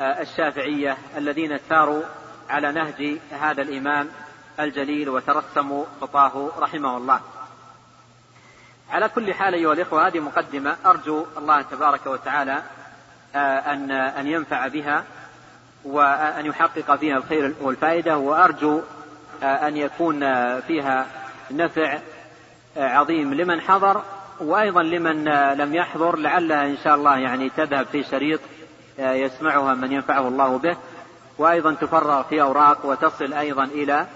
آه، 0.00 0.20
الشافعية 0.20 0.96
الذين 1.16 1.58
ساروا 1.68 2.02
على 2.48 2.72
نهج 2.72 3.18
هذا 3.30 3.62
الإمام 3.62 4.08
الجليل 4.60 5.08
وترسموا 5.08 5.84
خطاه 6.00 6.50
رحمه 6.58 6.96
الله. 6.96 7.20
على 8.90 9.08
كل 9.08 9.34
حال 9.34 9.54
أيها 9.54 9.72
الإخوة 9.72 10.06
هذه 10.06 10.20
مقدمة. 10.20 10.76
أرجو 10.86 11.26
الله 11.38 11.62
تبارك 11.62 12.06
وتعالى 12.06 12.62
آه، 13.34 13.58
أن 13.58 13.90
أن 13.90 14.26
ينفع 14.26 14.68
بها 14.68 15.04
وأن 15.84 16.46
يحقق 16.46 16.96
فيها 16.96 17.16
الخير 17.16 17.54
والفائدة 17.60 18.18
وأرجو 18.18 18.80
آه، 19.42 19.68
أن 19.68 19.76
يكون 19.76 20.20
فيها 20.60 21.06
نفع 21.50 21.98
آه، 22.76 22.88
عظيم 22.88 23.34
لمن 23.34 23.60
حضر 23.60 24.02
وأيضا 24.40 24.82
لمن 24.82 25.24
لم 25.58 25.74
يحضر 25.74 26.16
لعلها 26.16 26.66
إن 26.66 26.76
شاء 26.84 26.94
الله 26.94 27.18
يعني 27.18 27.50
تذهب 27.50 27.86
في 27.86 28.02
شريط 28.02 28.40
يسمعها 28.98 29.74
من 29.74 29.92
ينفعه 29.92 30.28
الله 30.28 30.58
به. 30.58 30.76
وأيضا 31.38 31.74
تفرغ 31.74 32.22
في 32.22 32.42
أوراق 32.42 32.86
وتصل 32.86 33.32
أيضا 33.32 33.64
إلى 33.64 34.06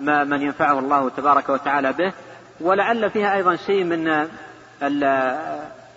ما 0.00 0.24
من 0.24 0.42
ينفعه 0.42 0.78
الله 0.78 1.10
تبارك 1.10 1.48
وتعالى 1.48 1.92
به. 1.92 2.12
ولعل 2.60 3.10
فيها 3.10 3.34
أيضا 3.34 3.56
شيء 3.56 3.84
من 3.84 4.28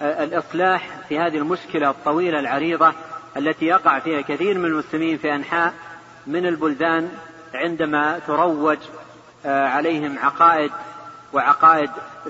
الإصلاح 0.01 0.89
في 1.10 1.20
هذه 1.20 1.38
المشكلة 1.38 1.89
الطويلة 1.89 2.39
العريضة 2.39 2.93
التي 3.38 3.66
يقع 3.66 3.99
فيها 3.99 4.22
كثير 4.22 4.57
من 4.57 4.66
المسلمين 4.66 5.18
في 5.18 5.36
أنحاء 5.36 5.74
من 6.28 6.45
البلدان 6.45 7.10
عندما 7.53 8.20
تروج 8.28 8.78
آه، 9.45 9.68
عليهم 9.68 10.20
عقائد 10.20 10.72
وعقائد 11.34 11.89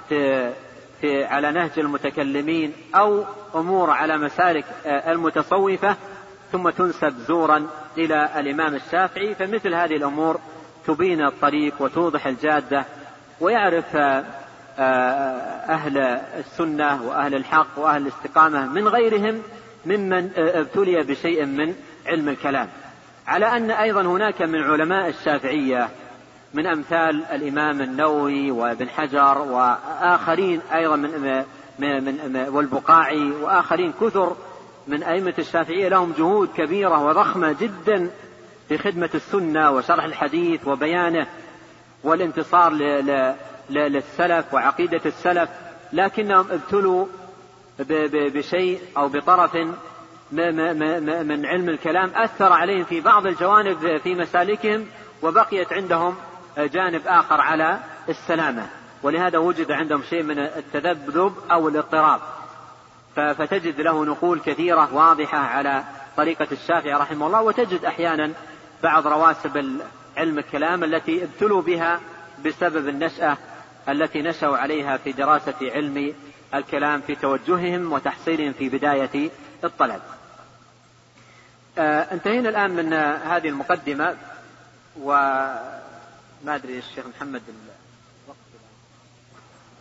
في 0.10 0.52
في 1.02 1.26
على 1.26 1.52
نهج 1.52 1.72
المتكلمين 1.78 2.74
أو 2.96 3.24
أمور 3.56 3.90
على 3.90 4.18
مسالك 4.18 4.66
آه، 4.86 5.12
المتصوفة 5.12 5.96
ثم 6.52 6.70
تنسب 6.70 7.14
زورا 7.28 7.68
إلى 7.98 8.30
الإمام 8.40 8.76
الشافعي 8.76 9.36
فمثل 9.36 9.74
هذه 9.74 9.96
الأمور 9.96 10.40
تبين 10.88 11.26
الطريق 11.26 11.74
وتوضح 11.80 12.28
الجادة 12.28 12.86
ويعرف 13.40 13.96
آه، 13.96 14.22
أهل 15.70 15.98
السنة 16.38 17.04
وأهل 17.04 17.36
الحق 17.36 17.68
وأهل 17.78 18.02
الاستقامة 18.02 18.66
من 18.66 18.88
غيرهم 18.88 19.42
ممن 19.86 20.32
آه، 20.38 20.60
ابتلي 20.60 21.04
بشيء 21.04 21.46
من 21.46 21.76
علم 22.08 22.30
الكلام. 22.30 22.68
على 23.28 23.46
أن 23.46 23.72
أيضا 23.72 24.02
هناك 24.02 24.42
من 24.42 24.64
علماء 24.64 25.10
الشافعية 25.10 25.90
من 26.54 26.68
أمثال 26.68 27.26
الإمام 27.26 27.82
النووي 27.82 28.52
وابن 28.52 28.90
حجر 28.90 29.38
وآخرين 29.38 30.62
أيضا 30.74 30.96
من 30.96 31.46
من 31.80 32.48
والبقاعي 32.50 33.32
وآخرين 33.32 33.94
كثر 34.02 34.36
من 34.88 35.04
أئمة 35.04 35.34
الشافعية 35.40 35.88
لهم 35.88 36.14
جهود 36.18 36.50
كبيرة 36.58 37.06
وضخمة 37.06 37.56
جدا 37.62 38.10
في 38.70 38.78
خدمة 38.78 39.10
السنة 39.16 39.72
وشرح 39.72 40.04
الحديث 40.04 40.68
وبيانه. 40.68 41.28
والانتصار 42.04 42.74
للسلف 43.70 44.54
وعقيدة 44.54 45.02
السلف 45.06 45.50
لكنهم 45.94 46.48
ابتلوا 46.52 47.06
بشيء 48.14 48.82
أو 48.98 49.08
بطرف 49.08 49.56
من 50.32 51.46
علم 51.46 51.70
الكلام 51.70 52.12
أثر 52.16 52.54
عليهم 52.54 52.84
في 52.84 53.02
بعض 53.02 53.26
الجوانب 53.28 53.98
في 54.04 54.16
مسالكهم 54.16 54.86
وبقيت 55.22 55.74
عندهم 55.74 56.16
جانب 56.58 57.02
آخر 57.08 57.42
على 57.42 57.80
السلامة. 58.10 58.68
ولهذا 59.04 59.38
وجد 59.38 59.72
عندهم 59.72 60.04
شيء 60.10 60.24
من 60.24 60.40
التذبذب 60.40 61.34
أو 61.52 61.70
الاضطراب. 61.70 62.20
فتجد 63.16 63.82
له 63.82 64.06
نقول 64.06 64.40
كثيرة 64.40 64.94
واضحة 64.94 65.38
على 65.38 65.84
طريقة 66.18 66.48
الشافعي 66.52 66.94
رحمه 66.94 67.28
الله 67.28 67.42
وتجد 67.42 67.86
أحيانا 67.86 68.32
بعض 68.84 69.08
رواسب 69.08 69.80
علم 70.20 70.40
الكلام 70.40 70.84
التي 70.84 71.24
ابتلوا 71.24 71.62
بها 71.62 72.00
بسبب 72.46 72.88
النشأة 72.88 73.38
التي 73.90 74.22
نشأوا 74.22 74.58
عليها 74.58 74.98
في 74.98 75.12
دراسة 75.12 75.56
علم 75.62 76.14
الكلام 76.54 77.02
في 77.02 77.16
توجههم 77.16 77.94
وتحصيلهم 77.94 78.54
في 78.54 78.70
بداية 78.70 79.30
الطلب. 79.64 80.02
آه 81.78 82.02
انتهينا 82.02 82.50
الآن 82.50 82.72
من 82.72 82.94
هذه 83.32 83.50
المقدمة 83.50 84.18
وما 85.00 85.76
أدري 86.48 86.78
الشيخ 86.78 87.06
محمد 87.18 87.42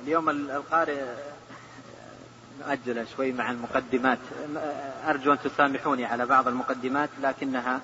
اليوم 0.03 0.31
القارئ 0.31 1.05
مؤجلة 2.67 3.07
شوي 3.17 3.33
مع 3.33 3.51
المقدمات 3.51 4.19
أرجو 5.07 5.33
أن 5.33 5.39
تسامحوني 5.45 6.05
على 6.05 6.27
بعض 6.27 6.49
المقدمات 6.49 7.09
لكنها 7.23 7.81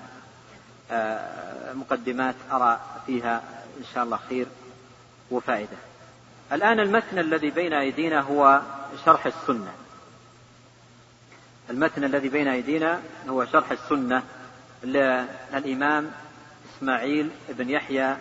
مقدمات 1.73 2.35
أرى 2.51 2.79
فيها 3.05 3.41
إن 3.77 3.83
شاء 3.93 4.03
الله 4.03 4.19
خير 4.29 4.47
وفائدة. 5.31 5.77
الآن 6.51 6.79
المتن 6.79 7.19
الذي 7.19 7.49
بين 7.49 7.73
أيدينا 7.73 8.19
هو 8.21 8.61
شرح 9.05 9.25
السنة. 9.25 9.73
المتن 11.69 12.03
الذي 12.03 12.29
بين 12.29 12.47
أيدينا 12.47 13.01
هو 13.29 13.45
شرح 13.45 13.71
السنة 13.71 14.23
للإمام 14.83 16.11
إسماعيل 16.77 17.29
بن 17.49 17.69
يحيى 17.69 18.17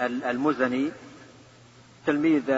المزني 0.00 0.92
تلميذ 2.06 2.50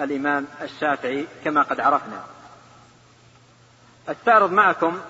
الإمام 0.00 0.46
الشافعي 0.62 1.26
كما 1.44 1.62
قد 1.62 1.80
عرفنا. 1.80 2.24
أستعرض 4.08 4.52
معكم 4.52 5.00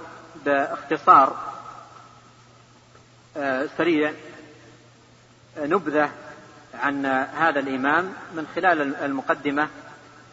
باختصار 0.44 1.28
آه، 1.28 1.57
سريع 3.78 4.12
نبذة 5.58 6.10
عن 6.74 7.06
هذا 7.06 7.60
الإمام 7.60 8.12
من 8.34 8.46
خلال 8.54 8.94
المقدمة 8.94 9.68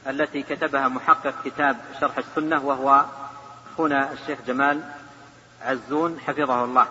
التي 0.08 0.43
كتبها 0.43 0.88
محقق 0.88 1.34
كتاب 1.46 1.78
شرح 2.00 2.18
السنة 2.18 2.66
وهو 2.66 3.06
أخونا 3.74 4.12
الشيخ 4.12 4.39
جمال 4.48 4.82
عزون 5.62 6.20
حفظه 6.20 6.64
الله. 6.64 6.88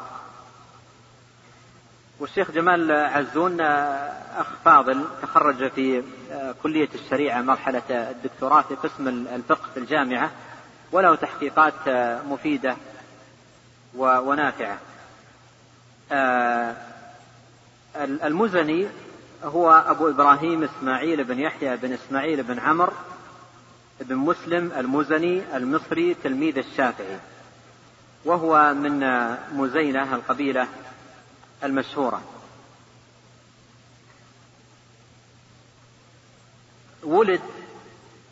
والشيخ 2.19 2.51
جمال 2.51 2.93
عزون 2.93 3.61
آه، 3.61 4.13
أخ 4.37 4.47
فاضل 4.65 5.05
تخرج 5.23 5.71
في 5.71 6.03
آه، 6.33 6.55
كلية 6.63 6.89
الشريعة 6.95 7.43
مرحلة 7.43 7.83
الدكتوراه 7.91 8.63
في 8.63 8.75
قسم 8.75 9.09
الفقه 9.09 9.69
في 9.75 9.81
الجامعة 9.81 10.31
وله 10.93 11.15
تحقيقات 11.15 11.75
آه، 11.89 12.23
مفيدة 12.23 12.77
ونافعة. 13.97 14.79
المزني 17.97 18.89
هو 19.45 19.71
أبو 19.87 20.09
إبراهيم 20.09 20.65
إسماعيل 20.65 21.25
بن 21.25 21.39
يحيى 21.39 21.77
بن 21.77 21.93
إسماعيل 21.93 22.43
بن 22.43 22.59
عمر 22.59 22.93
بن 24.01 24.17
مسلم 24.17 24.73
المزني 24.77 25.57
المصري 25.57 26.15
تلميذ 26.15 26.59
الشافعي 26.59 27.19
وهو 28.25 28.75
من 28.75 29.01
مزينة 29.53 30.15
القبيلة 30.15 30.69
المشهورة. 31.65 32.23
ولد 37.03 37.41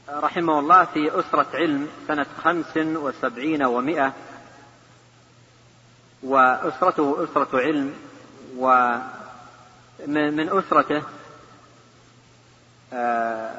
رحمه 0.09 0.59
الله 0.59 0.85
في 0.85 1.21
أسرة 1.21 1.47
علم 1.55 1.89
سنة 2.09 2.27
خمس 2.45 2.77
وسبعين 2.77 3.63
ومائة 3.63 4.13
وأسرته 6.23 7.25
أسرة 7.25 7.61
علم 7.61 7.95
ومن 8.57 10.49
أسرته 10.49 11.03
آه، 12.93 13.51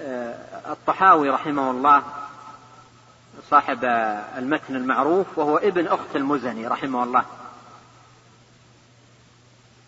آه، 0.00 0.72
الطحاوي 0.72 1.30
رحمه 1.30 1.70
الله 1.70 2.02
صاحب 3.50 3.84
المتن 4.38 4.76
المعروف 4.76 5.38
وهو 5.38 5.56
ابن 5.56 5.86
أخت 5.86 6.16
المزني 6.16 6.66
رحمه 6.66 7.04
الله. 7.04 7.24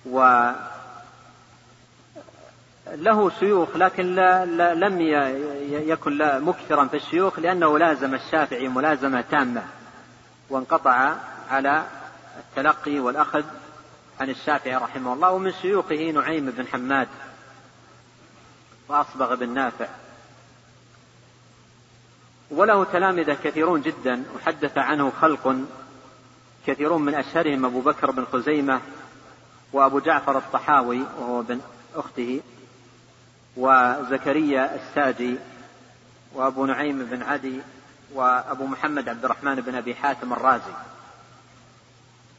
و 0.06 0.50
له 2.92 3.30
شيوخ 3.30 3.76
لكن 3.76 4.14
لا, 4.14 4.44
لا 4.44 4.74
لم 4.74 5.00
يكن 5.70 6.18
لا 6.18 6.38
مكثرا 6.38 6.86
في 6.86 6.96
الشيوخ 6.96 7.38
لأنه 7.38 7.78
لازم 7.78 8.14
الشافعي 8.14 8.68
ملازمة 8.68 9.24
تامة 9.30 9.62
وانقطع 10.50 11.14
على 11.50 11.82
التلقي 12.38 12.98
والأخذ 12.98 13.44
عن 14.20 14.30
الشافعي 14.30 14.76
رحمه 14.76 15.12
الله 15.12 15.30
ومن 15.30 15.52
شيوخه 15.62 16.10
نعيم 16.10 16.50
بن 16.50 16.66
حماد 16.66 17.08
وأصبغ 18.88 19.34
بن 19.34 19.54
نافع. 19.54 19.88
وله 22.50 22.84
تلامذة 22.84 23.36
كثيرون 23.44 23.82
جدا 23.82 24.24
وحدث 24.36 24.78
عنه 24.78 25.12
خلق 25.20 25.56
كثيرون 26.66 27.02
من 27.02 27.14
أشهرهم 27.14 27.64
أبو 27.64 27.80
بكر 27.80 28.10
بن 28.10 28.24
خزيمة 28.32 28.80
وأبو 29.72 29.98
جعفر 29.98 30.38
الطحاوي 30.38 31.00
وهو 31.18 31.40
ابن 31.40 31.60
أخته 31.94 32.40
وزكريا 33.56 34.74
الساجي 34.74 35.36
وأبو 36.32 36.66
نعيم 36.66 37.04
بن 37.04 37.22
عدي 37.22 37.60
وأبو 38.12 38.66
محمد 38.66 39.08
عبد 39.08 39.24
الرحمن 39.24 39.54
بن 39.54 39.74
أبي 39.74 39.94
حاتم 39.94 40.32
الرازي. 40.32 40.72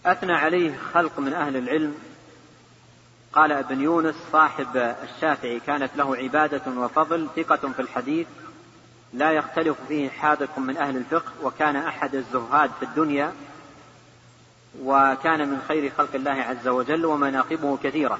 أثنى 0.05 0.33
عليه 0.33 0.77
خلق 0.93 1.19
من 1.19 1.33
أهل 1.33 1.57
العلم. 1.57 1.95
قال 3.33 3.51
ابن 3.51 3.81
يونس 3.81 4.15
صاحب 4.31 4.95
الشافعي 5.03 5.59
كانت 5.59 5.89
له 5.95 6.15
عبادة 6.15 6.71
وفضل 6.71 7.27
ثقة 7.35 7.71
في 7.71 7.81
الحديث 7.81 8.27
لا 9.13 9.31
يختلف 9.31 9.77
فيه 9.87 10.09
حاذق 10.09 10.59
من 10.59 10.77
أهل 10.77 10.97
الفقه 10.97 11.31
وكان 11.43 11.75
أحد 11.75 12.15
الزهاد 12.15 12.71
في 12.79 12.85
الدنيا 12.85 13.33
وكان 14.81 15.49
من 15.49 15.61
خير 15.67 15.91
خلق 15.97 16.15
الله 16.15 16.31
عز 16.31 16.67
وجل 16.67 17.05
ومناقبه 17.05 17.77
كثيرة. 17.83 18.19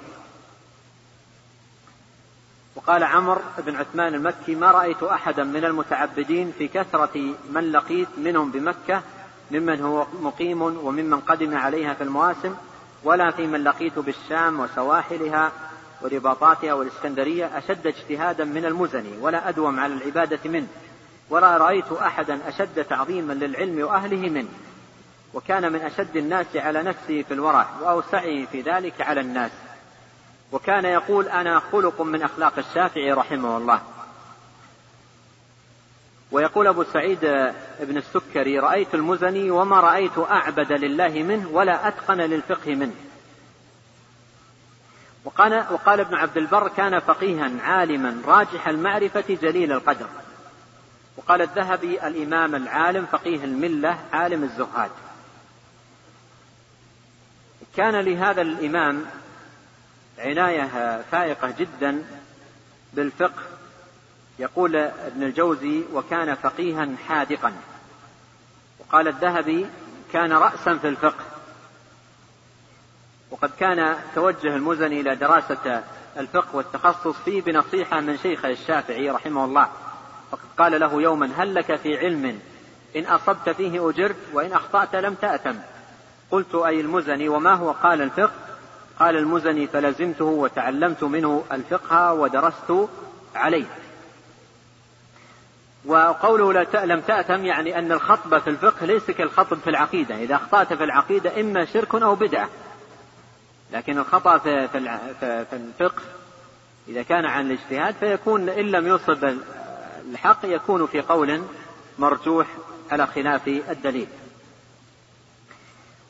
وقال 2.76 3.04
عمر 3.04 3.42
بن 3.58 3.76
عثمان 3.76 4.14
المكي 4.14 4.56
ما 4.56 4.72
رأيت 4.72 5.04
أحدا 5.04 5.44
من 5.44 5.66
المتعبدين 5.66 6.54
في 6.58 6.68
كثرة 6.68 7.36
من 7.50 7.72
لقيت 7.72 8.08
منهم 8.18 8.52
بمكة 8.52 9.04
ممن 9.52 9.82
هو 9.82 10.06
مقيم 10.22 10.62
وممن 10.62 11.20
قدم 11.20 11.58
عليها 11.58 11.94
في 11.94 12.04
المواسم 12.04 12.56
ولا 13.04 13.32
في 13.32 13.48
من 13.48 13.64
لقيت 13.64 14.00
بالشام 14.00 14.60
وسواحلها 14.60 15.52
ورباطاتها 16.02 16.74
والإسكندرية 16.74 17.58
أشد 17.58 17.88
اجتهادا 17.88 18.44
من 18.44 18.66
المزني 18.66 19.18
ولا 19.22 19.50
أدوم 19.50 19.80
على 19.80 19.94
العبادة 19.94 20.40
منه 20.46 20.68
ولا 21.30 21.58
رأيت 21.58 21.92
أحدا 21.92 22.40
أشد 22.48 22.84
تعظيما 22.84 23.34
للعلم 23.34 23.82
وأهله 23.82 24.30
منه. 24.30 24.50
وكان 25.34 25.72
من 25.72 25.82
أشد 25.82 26.18
الناس 26.18 26.46
على 26.56 26.84
نفسه 26.84 27.22
في 27.22 27.34
الورع 27.34 27.68
وأوسعه 27.82 28.46
في 28.46 28.62
ذلك 28.62 29.02
على 29.02 29.22
الناس. 29.22 29.52
وكان 30.52 30.86
يقول 30.86 31.28
أنا 31.28 31.62
خلق 31.72 32.02
من 32.02 32.24
أخلاق 32.24 32.54
الشافعي 32.58 33.12
رحمه 33.12 33.58
الله. 33.58 33.82
ويقول 36.32 36.68
أبو 36.68 36.84
سعيد 36.84 37.20
بن 37.80 37.98
السكري 37.98 38.60
رأيت 38.60 38.96
المزني 38.96 39.52
وما 39.52 39.80
رأيت 39.80 40.18
أعبد 40.18 40.72
لله 40.72 41.24
منه 41.24 41.50
ولا 41.50 41.88
أتقن 41.88 42.18
للفقه 42.18 42.76
منه. 42.76 42.96
وقال, 45.26 45.66
وقال 45.72 46.00
ابن 46.00 46.16
عبد 46.16 46.38
البر 46.38 46.68
كان 46.68 47.00
فقيها 47.00 47.52
عالما 47.64 48.22
راجح 48.26 48.68
المعرفة 48.68 49.24
جليل 49.42 49.72
القدر. 49.72 50.08
وقال 51.18 51.42
الذهبي 51.42 52.08
الإمام 52.08 52.56
العالم 52.56 53.06
فقيه 53.06 53.44
الملة 53.44 54.00
عالم 54.14 54.44
الزهاد. 54.44 54.92
كان 57.78 57.96
لهذا 57.96 58.42
الإمام 58.42 59.06
عناية 60.20 61.02
فائقة 61.12 61.54
جدا 61.60 62.04
بالفقه 62.94 63.44
يقول 64.40 64.76
ابن 64.76 65.24
الجوزي 65.24 65.84
وكان 65.94 66.36
فقيها 66.36 66.88
حاذقا. 67.08 67.54
وقال 68.80 69.08
الذهبي 69.08 69.66
كان 70.14 70.34
رأسا 70.34 70.78
في 70.78 70.88
الفقه. 70.88 71.24
وقد 73.32 73.52
كان 73.60 73.96
توجه 74.16 74.56
المزني 74.56 75.02
إلى 75.02 75.16
دراسة 75.16 75.84
الفقه 76.18 76.56
والتخصص 76.56 77.16
فيه 77.26 77.42
بنصيحة 77.42 78.00
من 78.00 78.18
شيخه 78.18 78.50
الشافعي 78.50 79.10
رحمه 79.10 79.46
الله. 79.46 79.70
فقد 80.32 80.48
قال 80.58 80.80
له 80.80 81.02
يوما 81.02 81.30
هل 81.38 81.56
لك 81.56 81.76
في 81.76 81.98
علم؟ 81.98 82.40
إن 82.96 83.06
أصبت 83.06 83.50
فيه 83.50 83.90
أجرت 83.90 84.16
وإن 84.34 84.54
أخطأت 84.54 84.96
لم 84.96 85.14
تأتم. 85.14 85.56
قلت 86.32 86.56
أي 86.56 86.82
المزني 86.82 87.30
وما 87.30 87.54
هو؟ 87.54 87.72
قال 87.72 88.02
الفقه. 88.02 88.32
قال 89.00 89.18
المزني 89.18 89.68
فلزمته 89.68 90.26
وتعلمت 90.26 91.04
منه 91.04 91.44
الفقه 91.52 92.14
ودرست 92.14 92.90
عليه. 93.36 93.66
وقوله 95.86 96.68
لم 96.74 97.02
تأتم 97.02 97.46
يعني 97.46 97.80
أن 97.80 97.92
الخطب 97.92 98.40
في 98.40 98.50
الفقه 98.50 98.86
ليس 98.86 99.12
كالخطب 99.12 99.58
في 99.58 99.70
العقيدة. 99.70 100.16
إذا 100.16 100.36
أخطأت 100.36 100.74
في 100.74 100.84
العقيدة 100.84 101.42
إما 101.42 101.66
شرك 101.66 101.96
أو 101.96 102.16
بدعة. 102.16 102.50
لكن 103.74 103.98
الخطأ 103.98 104.38
في 104.38 104.68
في 105.18 105.54
الفقه 105.54 106.02
إذا 106.88 107.04
كان 107.04 107.26
عن 107.26 107.46
الاجتهاد 107.46 107.96
فيكون 107.96 108.50
إن 108.50 108.66
لم 108.72 108.88
يصب 108.88 109.38
الحق 110.12 110.40
يكون 110.44 110.88
في 110.88 111.02
قول 111.02 111.42
مرجوح 112.00 112.48
على 112.92 113.08
خلاف 113.08 113.48
الدليل. 113.48 114.08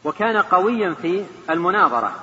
وكان 0.04 0.38
قويا 0.38 0.94
في 0.94 1.26
المناظرة. 1.50 2.16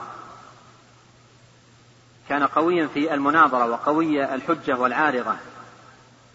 كان 2.29 2.47
قويا 2.47 2.87
في 2.87 3.15
المناظرة 3.15 3.67
وقوي 3.71 4.35
الحجة 4.35 4.79
والعارضة. 4.79 5.37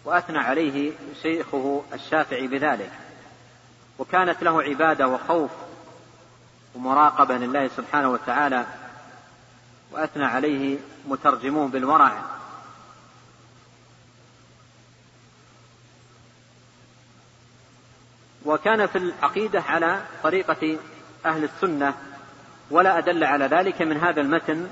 وأثنى 0.08 0.38
عليه 0.38 0.92
شيخه 1.22 1.82
الشافعي 1.92 2.46
بذلك. 2.46 2.92
وكانت 3.98 4.42
له 4.42 4.62
عبادة 4.62 5.08
وخوف 5.08 5.50
ومراقبة 6.74 7.36
لله 7.36 7.68
سبحانه 7.68 8.10
وتعالى 8.10 8.66
وأثنى 9.92 10.24
عليه 10.24 10.78
مترجمون 11.08 11.70
بالورع. 11.70 12.22
وكان 18.44 18.86
في 18.86 18.98
العقيدة 18.98 19.60
على 19.60 20.02
طريقة 20.22 20.78
أهل 21.26 21.44
السنة 21.44 21.94
ولا 22.70 22.98
أدل 22.98 23.24
على 23.24 23.46
ذلك 23.46 23.82
من 23.82 23.96
هذا 23.96 24.20
المتن 24.20 24.68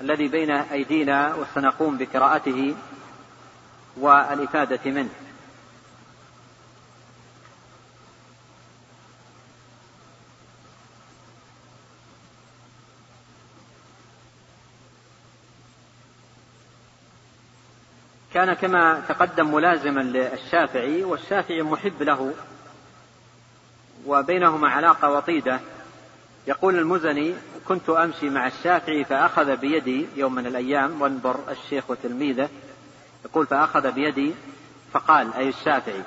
الذي 0.00 0.28
بين 0.28 0.50
أيدينا 0.50 1.34
وسنقوم 1.34 1.98
بقراءته. 1.98 2.76
والإفادة 3.96 4.90
منه. 4.90 5.10
كان 18.34 18.52
كما 18.52 19.02
تقدم 19.08 19.54
ملازما 19.54 20.00
للشافعي 20.00 21.04
والشافعي 21.04 21.62
محب 21.62 22.02
له 22.02 22.34
وبينهما 24.06 24.68
علاقة 24.68 25.10
وطيدة. 25.10 25.60
يقول 26.46 26.78
المزني 26.78 27.34
كنت 27.68 27.90
أمشي 27.90 28.30
مع 28.30 28.46
الشافعي 28.46 29.04
فأخذ 29.04 29.56
بيدي 29.56 30.06
يوم 30.16 30.34
من 30.34 30.46
الأيام 30.46 31.02
وانظر 31.02 31.40
الشيخ 31.50 31.90
وتلميذه 31.90 32.48
يقول 33.24 33.46
فأخذ 33.46 33.92
بيدي 33.92 34.34
فقال 34.92 35.34
أي 35.34 35.48
الشافعي 35.48 36.02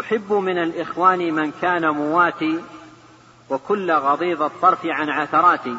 أحب 0.00 0.32
من 0.32 0.58
الإخوان 0.58 1.34
من 1.34 1.52
كان 1.62 1.88
مواتي 1.88 2.60
وكل 3.50 3.92
غضيض 3.92 4.42
الطرف 4.42 4.86
عن 4.86 5.10
عثراتي 5.10 5.76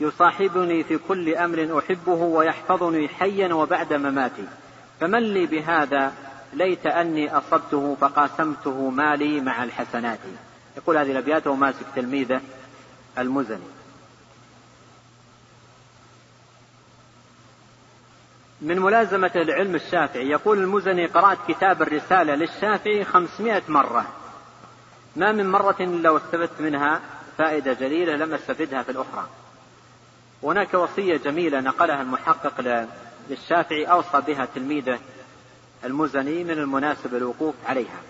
يصاحبني 0.00 0.84
في 0.84 0.98
كل 0.98 1.34
أمر 1.34 1.78
أحبه 1.78 2.12
ويحفظني 2.12 3.08
حيا 3.08 3.54
وبعد 3.54 3.92
مماتي 3.92 4.44
فمن 5.00 5.18
لي 5.18 5.46
بهذا 5.46 6.12
ليت 6.52 6.86
أني 6.86 7.38
أصبته 7.38 7.96
فقاسمته 8.00 8.90
مالي 8.90 9.40
مع 9.40 9.64
الحسنات 9.64 10.18
يقول 10.76 10.96
هذه 10.96 11.10
الأبيات 11.10 11.46
وماسك 11.46 11.86
تلميذه 11.96 12.40
المزني. 13.18 13.73
من 18.60 18.78
ملازمة 18.78 19.30
العلم 19.36 19.74
الشافعي. 19.74 20.28
يقول 20.28 20.58
المزني 20.58 21.06
قرأت 21.06 21.38
كتاب 21.48 21.82
الرسالة 21.82 22.34
للشافعي 22.34 23.04
خمسمائة 23.04 23.62
مرة. 23.68 24.06
ما 25.16 25.32
من 25.32 25.50
مرة 25.50 25.76
إلا 25.80 26.10
واستفدت 26.10 26.60
منها 26.60 27.00
فائدة 27.38 27.72
جليلة 27.72 28.16
لم 28.16 28.34
أستفدها 28.34 28.82
في 28.82 28.90
الأخرى. 28.90 29.28
هناك 30.42 30.74
وصية 30.74 31.16
جميلة 31.16 31.60
نقلها 31.60 32.02
المحقق 32.02 32.86
للشافعي 33.30 33.84
أوصى 33.84 34.20
بها 34.20 34.48
تلميذه 34.54 34.98
المزني 35.84 36.44
من 36.44 36.50
المناسب 36.50 37.14
الوقوف 37.14 37.54
عليها. 37.66 38.00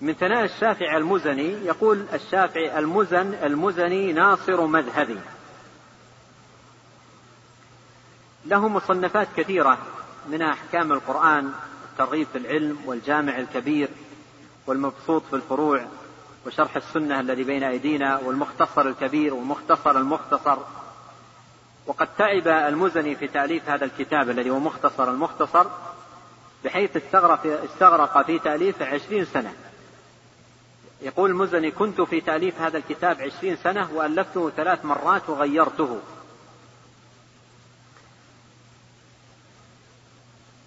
من 0.00 0.12
ثناء 0.12 0.44
الشافعي 0.44 0.96
المزني 0.96 1.52
يقول 1.64 2.06
الشافعي 2.14 2.78
المزن 2.78 3.34
المزني 3.42 4.12
ناصر 4.12 4.66
مذهبي. 4.66 5.18
له 8.46 8.68
مصنفات 8.68 9.28
كثيرة 9.36 9.78
منها 10.28 10.52
أحكام 10.52 10.92
القرآن 10.92 11.52
الترغيب 11.92 12.26
في 12.32 12.38
العلم 12.38 12.78
والجامع 12.86 13.38
الكبير 13.38 13.88
والمبسوط 14.66 15.22
في 15.30 15.36
الفروع 15.36 15.86
وشرح 16.46 16.76
السنة 16.76 17.20
الذي 17.20 17.44
بين 17.44 17.62
أيدينا 17.62 18.18
والمختصر 18.18 18.88
الكبير 18.88 19.34
والمختصر 19.34 19.98
المختصر. 19.98 20.58
وقد 21.86 22.08
تعب 22.18 22.48
المزني 22.48 23.16
في 23.16 23.28
تأليف 23.28 23.68
هذا 23.68 23.84
الكتاب 23.84 24.30
الذي 24.30 24.50
هو 24.50 24.58
مختصر 24.58 25.10
المختصر 25.10 25.66
بحيث 26.64 26.96
استغرق, 26.96 27.46
استغرق 27.64 28.26
في 28.26 28.38
تأليفه 28.38 28.86
عشرين 28.86 29.24
سنة. 29.24 29.52
يقول 31.02 31.30
المزني 31.30 31.70
كنت 31.70 32.00
في 32.00 32.20
تأليف 32.20 32.60
هذا 32.60 32.78
الكتاب 32.78 33.20
عشرين 33.20 33.56
سنة 33.56 33.88
وألفته 33.94 34.50
ثلاث 34.50 34.84
مرات 34.84 35.28
وغيرته. 35.28 36.00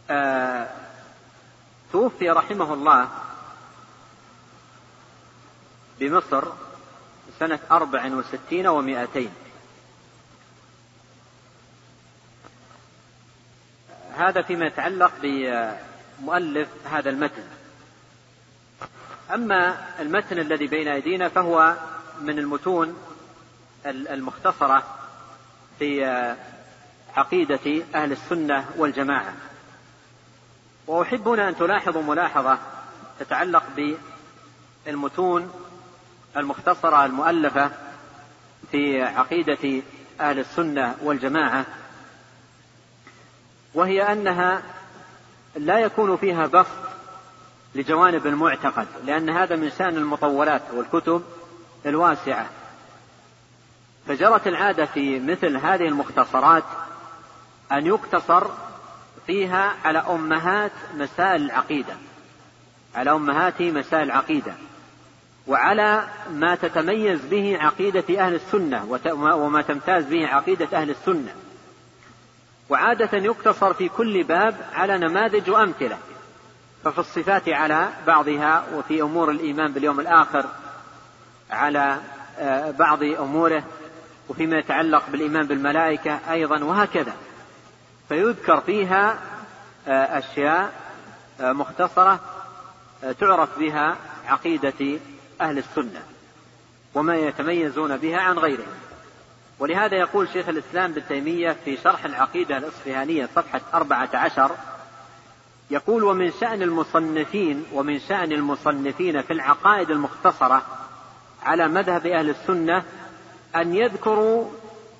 آه 0.10 0.68
توفي 1.91 2.30
رحمه 2.30 2.73
الله 2.73 3.10
بمصر 5.99 6.44
سنة 7.40 7.60
أربع 7.72 8.06
وستين 8.06 8.68
ومائتين. 8.68 9.31
هذا 14.18 14.41
فيما 14.41 14.65
يتعلق 14.65 15.11
بمؤلف 15.22 16.69
هذا 16.91 17.10
المتن. 17.10 17.44
أما 19.34 19.86
المتن 19.99 20.40
الذي 20.40 20.68
بين 20.68 20.88
أيدينا 20.88 21.30
فهو 21.30 21.76
من 22.22 22.40
المتون 22.40 22.98
المختصرة 23.86 24.84
في 25.80 26.06
عقيدة 27.15 27.84
أهل 27.95 28.11
السنة 28.11 28.69
والجماعة. 28.77 29.34
وأحب 30.90 31.28
هنا 31.28 31.49
أن 31.49 31.56
تلاحظوا 31.56 32.02
ملاحظة 32.02 32.57
تتعلق 33.20 33.64
بالمتون 34.86 35.52
المختصرة 36.38 37.06
المؤلفة 37.06 37.72
في 38.72 39.03
عقيدة 39.03 39.84
أهل 40.20 40.40
السنة 40.40 40.95
والجماعة 41.02 41.66
وهي 43.74 44.11
أنها 44.11 44.61
لا 45.56 45.80
يكون 45.80 46.18
فيها 46.18 46.48
بسط 46.48 46.90
لجوانب 47.76 48.28
المعتقد 48.28 48.88
لأن 49.06 49.30
هذا 49.30 49.56
من 49.56 49.72
شأن 49.78 49.98
المطولات 49.98 50.61
والكتب 50.74 51.24
الواسعة. 51.86 52.49
فجرت 54.07 54.48
العادة 54.48 54.86
في 54.86 55.20
مثل 55.20 55.57
هذه 55.57 55.88
المختصرات 55.88 56.64
أن 57.72 57.86
يقتصر 57.86 58.48
فيها 59.30 59.76
على 59.85 59.99
أمهات 59.99 60.72
مسائل 60.97 61.41
العقيدة. 61.41 61.93
على 62.95 63.11
أمهات 63.11 63.61
مسائل 63.61 64.03
العقيدة. 64.03 64.53
وعلى 65.47 66.03
ما 66.31 66.56
تتميز 66.56 67.26
به 67.26 67.57
عقيدة 67.61 68.26
أهل 68.26 68.35
السنة 68.35 68.99
وما 69.15 69.61
تمتاز 69.61 70.06
به 70.06 70.27
عقيدة 70.27 70.68
أهل 70.73 70.89
السنة. 70.89 71.34
وعادة 72.69 73.18
يقتصر 73.18 73.73
في 73.73 73.89
كل 73.89 74.23
باب 74.23 74.56
على 74.73 74.97
نماذج 74.97 75.49
وأمثلة. 75.49 75.97
ففي 76.84 76.99
الصفات 76.99 77.49
على 77.49 77.89
بعضها 78.07 78.64
وفي 78.73 79.01
أمور 79.01 79.31
الإيمان 79.31 79.73
باليوم 79.73 79.99
الآخر 79.99 80.45
على 81.51 81.97
آه، 82.39 82.72
بعض 82.72 83.03
أموره. 83.03 83.64
وفيما 84.30 84.57
يتعلق 84.57 85.03
بالإيمان 85.10 85.47
بالملائكة 85.47 86.19
أيضا 86.31 86.64
وهكذا. 86.64 87.14
فيذكر 88.10 88.61
فيها 88.61 89.19
أشياء 89.88 90.73
مختصرة 91.40 92.19
تعرف 93.19 93.60
بها 93.60 93.95
عقيدة 94.27 94.99
أهل 95.41 95.57
السنة 95.57 96.02
وما 96.95 97.15
يتميزون 97.15 97.98
بها 97.98 98.19
عن 98.19 98.40
غيرهم. 98.40 98.77
ولهذا 99.60 99.98
يقول 99.98 100.30
شيخ 100.30 100.49
الإسلام 100.49 100.91
ابن 100.91 101.07
تيمية 101.07 101.56
في 101.65 101.77
شرح 101.77 102.06
العقيدة 102.06 102.57
الإصفهانية 102.57 103.30
صفحة 103.36 103.61
أربعة 103.73 104.10
عشر 104.14 104.52
يقول 105.72 106.03
ومن 106.03 106.31
شأن 106.41 106.61
المصنفين 106.61 107.65
ومن 107.73 107.99
شأن 107.99 108.31
المصنفين 108.31 109.22
في 109.22 109.34
العقائد 109.34 109.91
المختصرة 109.91 110.61
على 111.44 111.68
مذهب 111.68 112.07
أهل 112.07 112.30
السنة 112.30 112.84
أن 113.56 113.76
يذكروا 113.76 114.49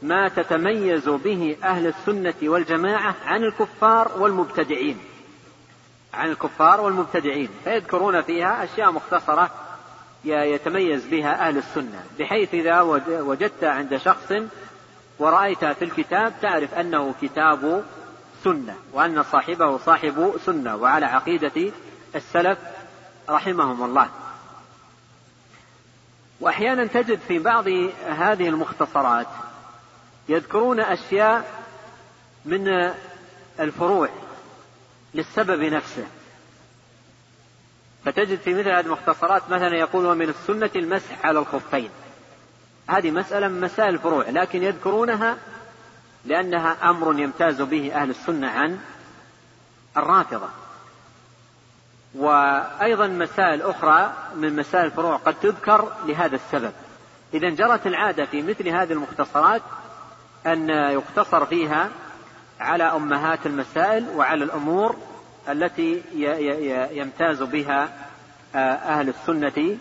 ما 0.02 0.28
تتميز 0.28 1.10
به 1.10 1.58
أهل 1.64 1.88
السنة 1.88 2.34
والجماعة 2.44 3.16
عن 3.26 3.44
الكفار 3.44 4.12
والمبتدعين. 4.18 5.00
عن 6.14 6.30
الكفار 6.30 6.82
والمبتدعين. 6.82 7.50
فيذكرون 7.64 8.22
فيها 8.22 8.64
أشياء 8.64 8.92
مختصرة 8.92 9.52
يتميز 10.26 11.06
بها 11.06 11.48
أهل 11.48 11.58
السنة. 11.58 12.04
بحيث 12.20 12.54
إذا 12.54 12.82
وجدت 13.10 13.64
عند 13.64 13.98
شخص 13.98 14.34
ورأيت 15.20 15.66
في 15.66 15.86
الكتاب 15.86 16.34
تعرف 16.42 16.74
أنه 16.74 17.14
كتاب 17.22 17.84
سنة 18.44 18.76
وأن 18.94 19.24
صاحبه 19.24 19.78
صاحب 19.78 20.34
سنة. 20.46 20.76
وعلى 20.76 21.06
عقيدة 21.06 21.72
السلف 22.16 22.60
رحمهم 23.30 23.84
الله. 23.84 24.10
وأحيانا 26.42 26.86
تجد 26.86 27.20
في 27.28 27.40
بعض 27.40 27.68
هذه 28.08 28.50
المختصرات 28.50 29.28
يذكرون 30.30 30.80
أشياء 30.80 31.62
من 32.46 32.94
الفروع 33.60 34.10
للسبب 35.14 35.62
نفسه. 35.62 36.06
فتجد 38.06 38.40
في 38.40 38.54
مثل 38.54 38.70
هذه 38.70 38.80
المختصرات 38.80 39.50
مثلا 39.50 39.76
يقول 39.76 40.06
ومن 40.06 40.30
السنة 40.30 40.70
المسح 40.76 41.26
على 41.26 41.40
الخفين. 41.40 41.90
هذه 42.88 43.12
مسألة 43.12 43.48
من 43.48 43.62
مسائل 43.62 43.94
الفروع 43.94 44.30
لكن 44.30 44.64
يذكرونها 44.64 45.38
لأنها 46.26 46.90
أمر 46.90 47.20
يمتاز 47.20 47.62
به 47.62 47.96
أهل 47.96 48.10
السنة 48.10 48.50
عن 48.50 48.80
الرافضة. 49.98 50.50
وأيضا 52.16 53.08
مسائل 53.08 53.62
أخرى 53.62 54.14
من 54.36 54.56
مسائل 54.56 54.86
الفروع 54.86 55.16
قد 55.16 55.36
تذكر 55.40 55.92
لهذا 56.06 56.36
السبب. 56.36 56.74
إذا 57.34 57.50
جرت 57.50 57.88
العادة 57.88 58.26
في 58.26 58.42
مثل 58.42 58.68
هذه 58.68 58.94
المختصرات 58.94 59.62
أن 60.48 60.70
يقتصر 60.70 61.46
فيها 61.46 61.90
على 62.60 62.84
أمهات 62.84 63.46
المسائل 63.46 64.10
وعلى 64.16 64.44
الأمور 64.44 64.96
التي 65.50 66.02
يمتاز 66.92 67.44
بها 67.44 67.90
أهل 68.56 69.10
السنة 69.10 69.78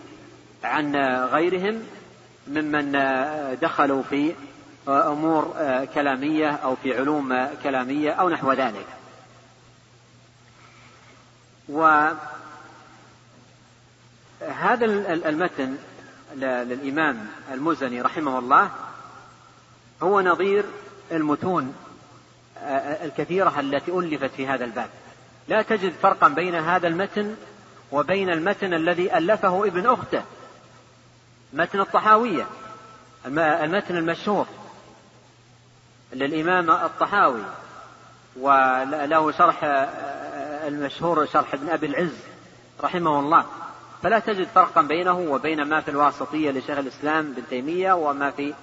عن 0.63 0.95
غيرهم 1.25 1.83
ممن 2.47 2.91
دخلوا 3.61 4.03
في 4.03 4.33
أمور 4.87 5.55
كلامية 5.93 6.49
أو 6.49 6.75
في 6.75 6.97
علوم 6.97 7.47
كلامية 7.63 8.11
أو 8.11 8.29
نحو 8.29 8.51
ذلك. 8.51 8.85
وهذا 11.69 12.15
المتن 15.29 15.77
للإمام 16.35 17.27
المزني 17.53 18.01
رحمه 18.01 18.39
الله 18.39 18.71
هو 20.03 20.21
نظير 20.21 20.65
المتون 21.11 21.75
الكثيرة 23.03 23.59
التي 23.59 23.91
ألفت 23.91 24.31
في 24.31 24.47
هذا 24.47 24.65
الباب. 24.65 24.89
لا 25.47 25.61
تجد 25.61 25.93
فرقا 26.01 26.27
بين 26.27 26.55
هذا 26.55 26.87
المتن 26.87 27.35
وبين 27.91 28.29
المتن 28.29 28.73
الذي 28.73 29.17
ألفه 29.17 29.65
ابن 29.65 29.85
أخته 29.85 30.23
متن 31.53 31.79
الطحاوية 31.79 32.45
المتن 33.25 33.97
المشهور 33.97 34.45
للإمام 36.13 36.71
الطحاوي 36.71 37.43
وله 38.39 39.31
شرح 39.31 39.59
المشهور 40.67 41.25
شرح 41.25 41.53
ابن 41.53 41.69
أبي 41.69 41.85
العز 41.85 42.17
رحمه 42.81 43.19
الله. 43.19 43.45
فلا 44.03 44.19
تجد 44.19 44.47
فرقا 44.47 44.81
بينه 44.81 45.19
وبين 45.19 45.63
ما 45.63 45.81
في 45.81 45.91
الواسطية 45.91 46.51
لشيخ 46.51 46.77
الإسلام 46.77 47.33
بن 47.33 47.43
تيمية 47.49 47.93
وما 47.93 48.31
في 48.31 48.53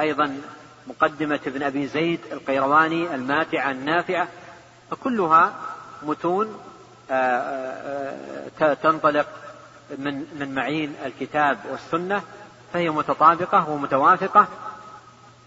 أيضا 0.00 0.40
مقدمة 0.86 1.40
ابن 1.46 1.62
أبي 1.62 1.86
زيد 1.86 2.20
القيرواني 2.32 3.14
الماتعة 3.14 3.70
النافعة 3.70 4.28
فكلها 4.90 5.54
متون 6.02 6.58
تنطلق 8.82 9.26
من 9.98 10.24
من 10.40 10.54
معين 10.54 10.94
الكتاب 11.04 11.58
والسنة 11.70 12.22
فهي 12.72 12.90
متطابقة 12.90 13.70
ومتوافقة 13.70 14.48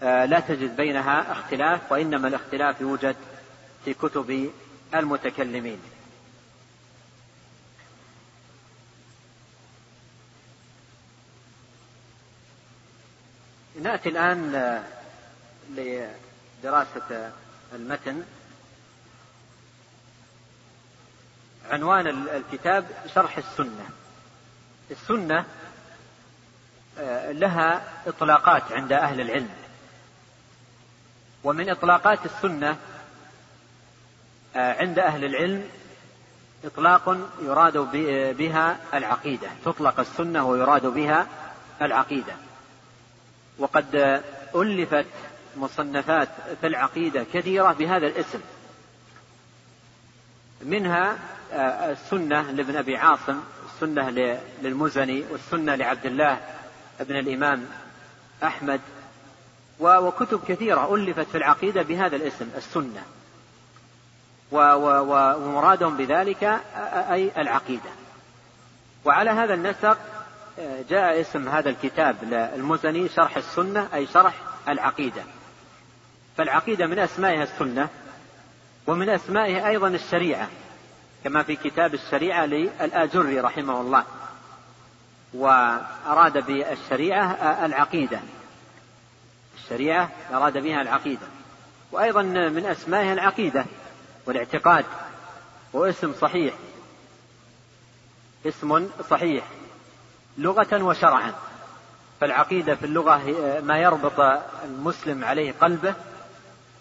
لا 0.02 0.40
تجد 0.40 0.76
بينها 0.76 1.32
اختلاف 1.32 1.92
وإنما 1.92 2.28
الاختلاف 2.28 2.80
يوجد 2.80 3.16
في 3.84 3.94
كتب 3.94 4.50
المتكلمين. 4.94 5.78
نأتي 13.82 14.08
الآن 14.08 14.82
لدراسة 15.70 17.32
المتن. 17.72 18.22
عنوان 21.70 22.06
الكتاب 22.28 22.86
شرح 23.14 23.38
السنة. 23.38 23.88
السنة 24.90 25.44
آه، 26.98 27.32
لها 27.32 27.82
إطلاقات 28.06 28.72
عند 28.72 28.92
أهل 28.92 29.20
العلم. 29.20 29.50
ومن 31.44 31.70
إطلاقات 31.70 32.18
السنة 32.24 32.76
آه، 34.56 34.80
عند 34.80 34.98
أهل 34.98 35.24
العلم 35.24 35.70
إطلاق 36.64 37.16
يراد 37.42 37.78
بها 38.36 38.76
العقيدة. 38.94 39.48
تطلق 39.64 40.00
السنة 40.00 40.44
ويراد 40.46 40.86
بها 40.86 41.26
العقيدة. 41.82 42.47
وقد 43.58 44.20
ألفت 44.54 45.06
مصنفات 45.56 46.28
في 46.60 46.66
العقيدة 46.66 47.26
كثيرة 47.34 47.72
بهذا 47.72 48.06
الاسم. 48.06 48.40
منها 50.62 51.18
آه، 51.52 51.92
السنة 51.92 52.50
لابن 52.50 52.76
أبي 52.76 52.96
عاصم 52.96 53.40
السنة 53.74 54.10
للمزني 54.62 55.24
والسنة 55.30 55.74
لعبد 55.74 56.06
الله 56.06 56.40
بن 57.00 57.16
الإمام 57.16 57.66
أحمد. 58.42 58.80
وكتب 59.80 60.40
كثيرة 60.48 60.94
ألفت 60.94 61.26
في 61.26 61.38
العقيدة 61.38 61.82
بهذا 61.82 62.16
الاسم 62.16 62.48
السنة. 62.56 63.02
ومرادهم 64.52 65.96
بذلك 65.96 66.60
أي 67.10 67.30
العقيدة. 67.38 67.90
وعلى 69.04 69.30
هذا 69.30 69.54
النسق 69.54 69.98
جاء 70.90 71.20
اسم 71.20 71.48
هذا 71.48 71.70
الكتاب 71.70 72.16
المزني 72.32 73.08
شرح 73.08 73.36
السنة 73.36 73.88
أي 73.94 74.06
شرح 74.06 74.34
العقيدة. 74.68 75.22
فالعقيدة 76.36 76.86
من 76.86 76.98
أسمائها 76.98 77.42
السنة 77.42 77.88
ومن 78.86 79.08
أسمائها 79.08 79.68
أيضا 79.68 79.88
الشريعة 79.88 80.48
كما 81.24 81.42
في 81.42 81.56
كتاب 81.56 81.94
الشريعة 81.94 82.46
للآجري 82.46 83.40
رحمه 83.40 83.80
الله. 83.80 84.04
وأراد 85.34 86.46
بالشريعة 86.46 87.32
العقيدة. 87.66 88.20
الشريعة 89.56 90.10
أراد 90.32 90.58
بها 90.58 90.82
العقيدة. 90.82 91.26
وأيضا 91.92 92.22
من 92.22 92.66
أسمائها 92.66 93.12
العقيدة 93.12 93.66
والاعتقاد 94.26 94.84
واسم 95.72 96.12
صحيح. 96.20 96.54
اسم 98.46 98.88
صحيح. 99.10 99.44
لغة 100.38 100.82
وشرعا. 100.82 101.32
فالعقيدة 102.20 102.74
في 102.74 102.86
اللغة 102.86 103.22
ما 103.60 103.78
يربط 103.78 104.42
المسلم 104.64 105.24
عليه 105.24 105.54
قلبه 105.60 105.94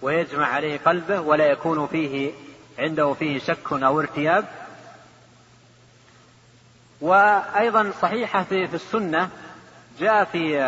ويجمع 0.01 0.47
عليه 0.47 0.79
قلبه 0.85 1.19
ولا 1.19 1.45
يكون 1.45 1.87
فيه 1.87 2.31
عنده 2.79 3.13
فيه 3.13 3.39
شك 3.39 3.73
أو 3.73 3.99
ارتياب. 3.99 4.45
وأيضا 7.01 7.91
صحيحة 8.01 8.43
في, 8.43 8.67
في 8.67 8.75
السنة 8.75 9.29
جاء 9.99 10.23
في 10.23 10.59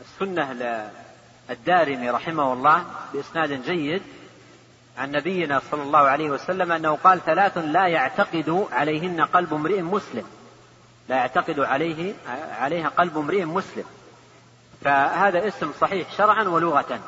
السنة 0.00 0.90
الدارمي 1.50 2.10
رحمه 2.10 2.52
الله 2.52 2.84
بإسناد 3.14 3.62
جيد 3.62 4.02
عن 4.98 5.12
نبينا 5.12 5.60
صلى 5.70 5.82
الله 5.82 5.98
عليه 5.98 6.30
وسلم 6.30 6.72
أنه 6.72 6.98
قال 7.04 7.24
ثلاث 7.24 7.58
لا 7.58 7.86
يعتقد 7.86 8.66
عليهن 8.72 9.20
قلب 9.20 9.54
امرئ 9.54 9.82
مسلم. 9.82 10.24
لا 11.12 11.18
يعتقد 11.18 11.60
عليه 11.60 12.14
عليها 12.58 12.88
قلب 12.88 13.18
امرئ 13.18 13.44
مسلم. 13.44 13.84
فهذا 14.84 15.48
اسم 15.48 15.72
صحيح 15.80 16.12
شرعا 16.12 16.44
ولغة. 16.44 17.00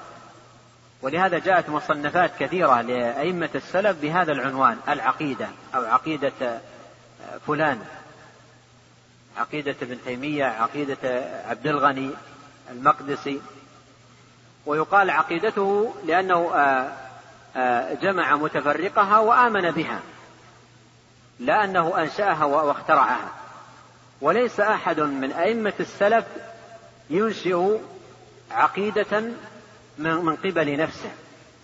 ولهذا 1.03 1.39
جاءت 1.39 1.69
مصنفات 1.69 2.31
كثيرة 2.39 2.81
لأئمة 2.81 3.49
السلف 3.55 4.01
بهذا 4.03 4.33
العنوان 4.33 4.79
العقيدة 4.89 5.49
أو 5.75 5.85
عقيدة 5.85 6.61
فلان 7.47 7.85
عقيدة 9.37 9.77
ابن 9.83 9.99
تيمية 10.05 10.45
عقيدة 10.45 11.25
عبد 11.49 11.67
الغني 11.67 12.11
المقدسي. 12.71 13.41
ويقال 14.67 15.11
عقيدته 15.11 15.95
لأنه 16.07 16.51
جمع 18.03 18.37
متفرقها 18.37 19.19
وآمن 19.19 19.71
بها 19.71 20.01
لا 21.41 21.65
أنه 21.65 22.03
أنشأها 22.03 22.45
وأخترعها. 22.45 23.44
وليس 24.25 24.61
أحد 24.61 25.01
من 25.01 25.33
أئمة 25.33 25.73
السلف 25.81 26.25
ينشئ 27.11 27.79
عقيدة 28.51 29.23
من 29.99 30.37
قبل 30.37 30.77
نفسه 30.77 31.11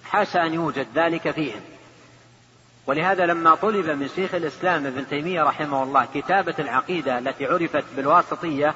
حاشا 0.04 0.46
أن 0.46 0.54
يوجد 0.54 0.86
ذلك 0.94 1.30
فيهم. 1.30 1.60
ولهذا 2.86 3.26
لما 3.26 3.54
طلب 3.54 3.90
من 3.90 4.08
شيخ 4.08 4.34
الإسلام 4.34 4.86
ابن 4.86 5.08
تيمية 5.08 5.42
رحمه 5.42 5.82
الله 5.82 6.08
كتابة 6.14 6.54
العقيدة 6.58 7.18
التي 7.18 7.46
عرفت 7.46 7.84
بالواسطية 7.96 8.74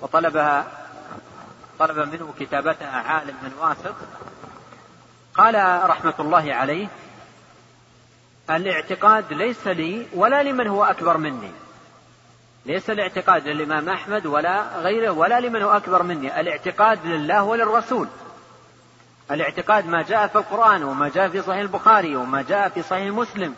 وطلبها 0.00 0.66
طلب 1.78 1.98
منه 1.98 2.34
كتابتها 2.40 2.96
عالم 3.00 3.34
من 3.42 3.52
واسط 3.60 3.94
قال 5.34 5.54
رحمة 5.90 6.14
الله 6.18 6.54
عليه 6.54 6.88
الإعتقاد 8.50 9.32
ليس 9.32 9.66
لي 9.66 10.06
ولا 10.14 10.42
لمن 10.42 10.66
هو 10.66 10.84
أكبر 10.84 11.16
مني. 11.16 11.50
ليس 12.66 12.90
الاعتقاد 12.90 13.48
للإمام 13.48 13.88
أحمد 13.88 14.26
ولا 14.26 14.78
غيره 14.78 15.10
ولا 15.10 15.40
لمن 15.40 15.62
هو 15.62 15.70
أكبر 15.70 16.02
مني. 16.02 16.40
الاعتقاد 16.40 17.06
لله 17.06 17.42
وللرسول. 17.42 18.08
الاعتقاد 19.30 19.86
ما 19.86 20.02
جاء 20.02 20.26
في 20.26 20.36
القرآن 20.36 20.84
وما 20.84 21.08
جاء 21.08 21.28
في 21.28 21.42
صحيح 21.42 21.60
البخاري 21.60 22.16
وما 22.16 22.42
جاء 22.42 22.68
في 22.68 22.82
صحيح 22.82 23.06
مسلم 23.06 23.54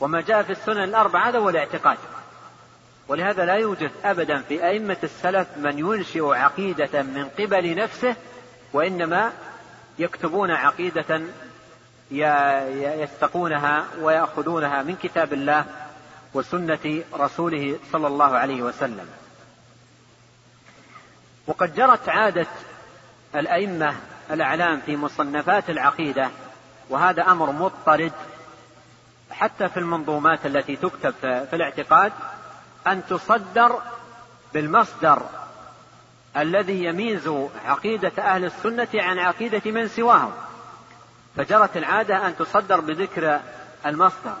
وما 0.00 0.20
جاء 0.20 0.42
في 0.42 0.52
السنن 0.52 0.84
الأربعة 0.84 1.28
هذا 1.28 1.38
هو 1.38 1.48
الاعتقاد. 1.48 1.98
ولهذا 3.08 3.44
لا 3.44 3.54
يوجد 3.54 3.90
أبدا 4.04 4.42
في 4.42 4.66
أئمة 4.66 4.96
السلف 5.02 5.48
من 5.56 5.78
ينشئ 5.78 6.34
عقيدة 6.34 7.02
من 7.02 7.28
قبل 7.38 7.74
نفسه 7.74 8.16
وإنما 8.72 9.32
يكتبون 9.98 10.50
عقيدة 10.50 11.22
يستقونها 13.02 13.84
ويأخذونها 14.00 14.82
من 14.82 14.96
كتاب 14.96 15.32
الله 15.32 15.64
وسنة 16.34 17.02
رسوله 17.14 17.78
صلى 17.92 18.06
الله 18.06 18.36
عليه 18.36 18.62
وسلم. 18.62 19.06
وقد 21.46 21.74
جرت 21.74 22.08
عادة 22.08 22.46
الأئمة 23.34 23.96
الأعلام 24.30 24.80
في 24.80 24.96
مصنفات 24.96 25.70
العقيدة 25.70 26.30
وهذا 26.90 27.22
أمر 27.22 27.52
مضطرد 27.52 28.12
حتى 29.30 29.68
في 29.68 29.76
المنظومات 29.76 30.46
التي 30.46 30.76
تكتب 30.76 31.14
في 31.20 31.56
الاعتقاد 31.56 32.12
أن 32.86 33.06
تصدر 33.06 33.78
بالمصدر 34.54 35.22
الذي 36.36 36.84
يميز 36.84 37.30
عقيدة 37.66 38.12
أهل 38.18 38.44
السنة 38.44 38.88
عن 38.94 39.18
عقيدة 39.18 39.70
من 39.70 39.88
سواهم. 39.88 40.32
فجرت 41.36 41.76
العادة 41.76 42.26
أن 42.26 42.36
تصدر 42.36 42.80
بذكر 42.80 43.40
المصدر. 43.86 44.36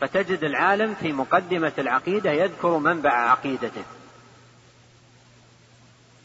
فتجد 0.00 0.44
العالم 0.44 0.94
في 0.94 1.12
مقدمة 1.12 1.72
العقيدة 1.78 2.30
يذكر 2.30 2.78
منبع 2.78 3.10
عقيدته. 3.10 3.82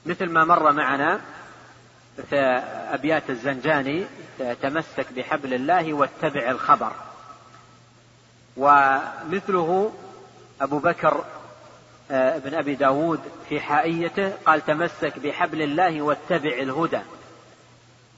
مثل 0.05 0.29
ما 0.29 0.45
مر 0.45 0.71
معنا 0.71 1.21
في 2.29 2.35
أبيات 2.93 3.29
الزنجاني 3.29 4.05
تمسك 4.61 5.13
بحبل 5.15 5.53
الله 5.53 5.93
واتبع 5.93 6.51
الخبر. 6.51 6.91
ومثله 8.57 9.93
أبو 10.61 10.79
بكر 10.79 11.25
آه، 12.11 12.37
بن 12.37 12.53
أبي 12.53 12.75
داود 12.75 13.19
في 13.49 13.59
حائيته 13.59 14.33
قال 14.45 14.65
تمسك 14.65 15.19
بحبل 15.19 15.61
الله 15.61 16.01
واتبع 16.01 16.49
الهدى. 16.49 16.99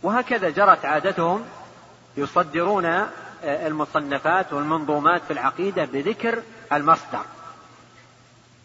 وهكذا 0.03 0.49
جرت 0.49 0.85
عادتهم 0.85 1.45
يصدرون 2.17 3.07
المصنفات 3.43 4.53
والمنظومات 4.53 5.22
في 5.27 5.34
العقيدة 5.34 5.85
بذكر 5.85 6.43
المصدر. 6.73 7.26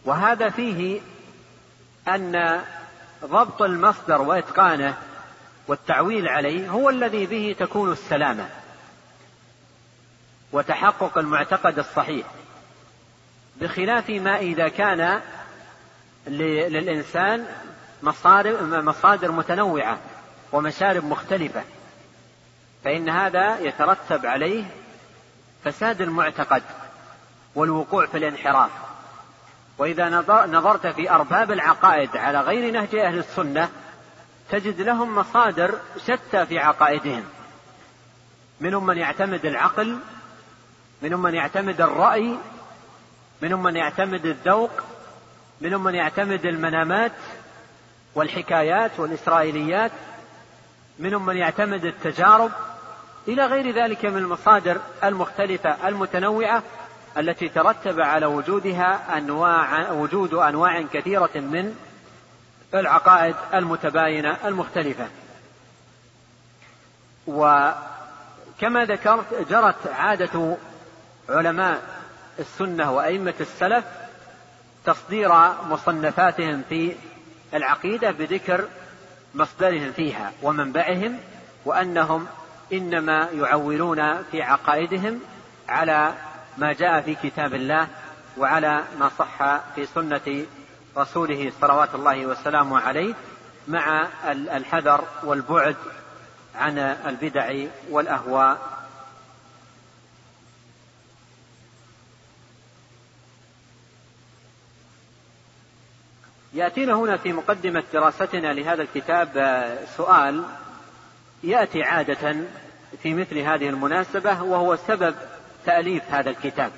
وهذا 0.05 0.49
فيه 0.49 1.01
أن 2.09 2.63
ضبط 3.25 3.63
المصدر 3.63 4.23
وإتقانه 4.23 4.97
والتعويل 5.69 6.29
عليه 6.29 6.71
هو 6.71 6.91
الذي 6.91 7.27
به 7.27 7.57
تكون 7.59 7.93
السلامة 7.93 8.49
وتحقق 10.53 11.19
المعتقد 11.19 11.79
الصحيح 11.79 12.27
بخلاف 13.61 14.11
ما 14.11 14.37
إذا 14.39 14.69
كان 14.69 15.21
للإنسان 16.27 17.47
مصادر 18.83 19.33
متنوعة 19.33 19.99
ومشارب 20.53 21.05
مختلفة. 21.05 21.65
فإن 22.85 23.09
هذا 23.09 23.59
يترتب 23.59 24.27
عليه 24.27 24.65
فساد 25.65 26.03
المعتقد 26.03 26.63
والوقوع 27.55 28.07
في 28.07 28.19
الانحراف. 28.19 28.71
وإذا 29.79 30.09
نظرت 30.47 30.87
في 30.87 31.11
أرباب 31.11 31.53
العقائد 31.53 32.17
على 32.17 32.41
غير 32.41 32.73
نهج 32.73 32.97
أهل 32.97 33.19
السنة 33.19 33.69
تجد 34.51 34.81
لهم 34.81 35.15
مصادر 35.15 35.79
شتى 36.07 36.47
في 36.47 36.59
عقائدهم. 36.59 37.25
منهم 38.61 38.87
من 38.87 38.99
يعتمد 38.99 39.47
العقل 39.47 39.99
منهم 41.03 41.23
من 41.23 41.35
يعتمد 41.35 41.81
الرأي 41.81 42.39
منهم 43.43 43.63
من 43.63 43.77
يعتمد 43.77 44.27
الذوق 44.27 44.71
منهم 45.61 45.85
من 45.85 45.95
يعتمد 45.95 46.47
المنامات 46.47 47.13
والحكايات 48.15 49.01
والإسرائيليات. 49.01 49.93
منهم 50.99 51.27
من 51.27 51.37
يعتمد 51.37 51.85
التجارب 51.85 52.51
إلى 53.29 53.47
غير 53.47 53.75
ذلك 53.75 54.05
من 54.05 54.19
المصادر 54.19 54.81
المختلفة 55.05 55.89
المتنوعة 55.89 56.63
التي 57.19 57.49
ترتب 57.49 58.01
على 58.01 58.27
وجودها 58.27 59.19
أنواع 59.19 59.91
وجود 59.91 60.35
أنواع 60.35 60.83
كثيرة 60.83 61.31
من 61.35 61.75
العقائد 62.75 63.35
المتباينة 63.55 64.37
المختلفة. 64.45 65.09
وكما 67.27 68.85
ذكرت 68.85 69.49
جرت 69.51 69.87
عادة 69.87 70.57
علماء 71.29 71.83
السنة 72.39 72.93
وأئمة 72.93 73.35
السلف 73.41 73.85
تصدير 74.85 75.33
مصنفاتهم 75.69 76.63
في 76.69 76.97
العقيدة 77.55 78.11
بذكر 78.11 78.69
مصدرهم 79.37 79.93
فيها 79.93 80.33
ومنبعهم 80.43 81.19
وأنهم 81.65 82.27
إنما 82.73 83.29
يعولون 83.33 84.23
في 84.23 84.43
عقائدهم 84.43 85.21
على 85.69 86.15
ما 86.59 86.73
جاء 86.73 87.01
في 87.01 87.15
كتاب 87.15 87.55
الله 87.55 87.89
وعلى 88.37 88.83
ما 88.99 89.11
صح 89.19 89.61
في 89.75 89.87
سنة 89.87 90.45
رسوله 90.97 91.53
صلوات 91.61 91.95
الله 91.95 92.27
وسلامه 92.27 92.81
عليه 92.81 93.15
مع 93.69 94.07
الحذر 94.29 95.05
والبعد 95.25 95.77
عن 96.55 96.79
البدع 96.79 97.65
والأهواء. 97.91 98.76
يأتينا 106.57 106.95
هنا 106.95 107.17
في 107.17 107.33
مقدمة 107.33 107.85
دراستنا 107.93 108.53
لهذا 108.53 108.83
الكتاب 108.83 109.29
سؤال 109.97 110.45
يأتي 111.43 111.83
عادة 111.83 112.37
في 113.03 113.15
مثل 113.15 113.39
هذه 113.39 113.69
المناسبة 113.69 114.43
وهو 114.43 114.77
سبب 114.77 115.15
تأليف 115.67 116.03
هذا 116.11 116.31
الكتاب. 116.31 116.73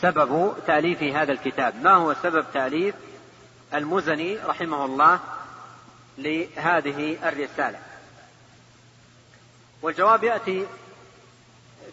سبب 0.00 0.54
تأليف 0.66 1.02
هذا 1.02 1.32
الكتاب. 1.32 1.74
ما 1.82 1.90
هو 1.90 2.14
سبب 2.14 2.44
تأليف؟ 2.54 2.94
المزني 3.74 4.38
رحمه 4.38 4.84
الله 4.84 5.20
لهذه 6.18 7.28
الرسالة. 7.28 7.78
والجواب 9.82 10.24
يأتي 10.24 10.66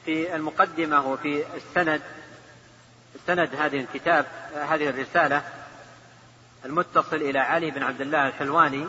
في 0.05 0.35
المقدمة 0.35 1.07
وفي 1.07 1.43
السند 1.55 2.01
سند 3.27 3.55
هذه 3.55 3.79
الكتاب 3.79 4.25
هذه 4.55 4.89
الرسالة. 4.89 5.43
المتصل 6.67 7.15
إلى 7.15 7.39
علي 7.39 7.71
بن 7.71 7.83
عبد 7.83 8.01
الله 8.01 8.27
الحلواني 8.27 8.87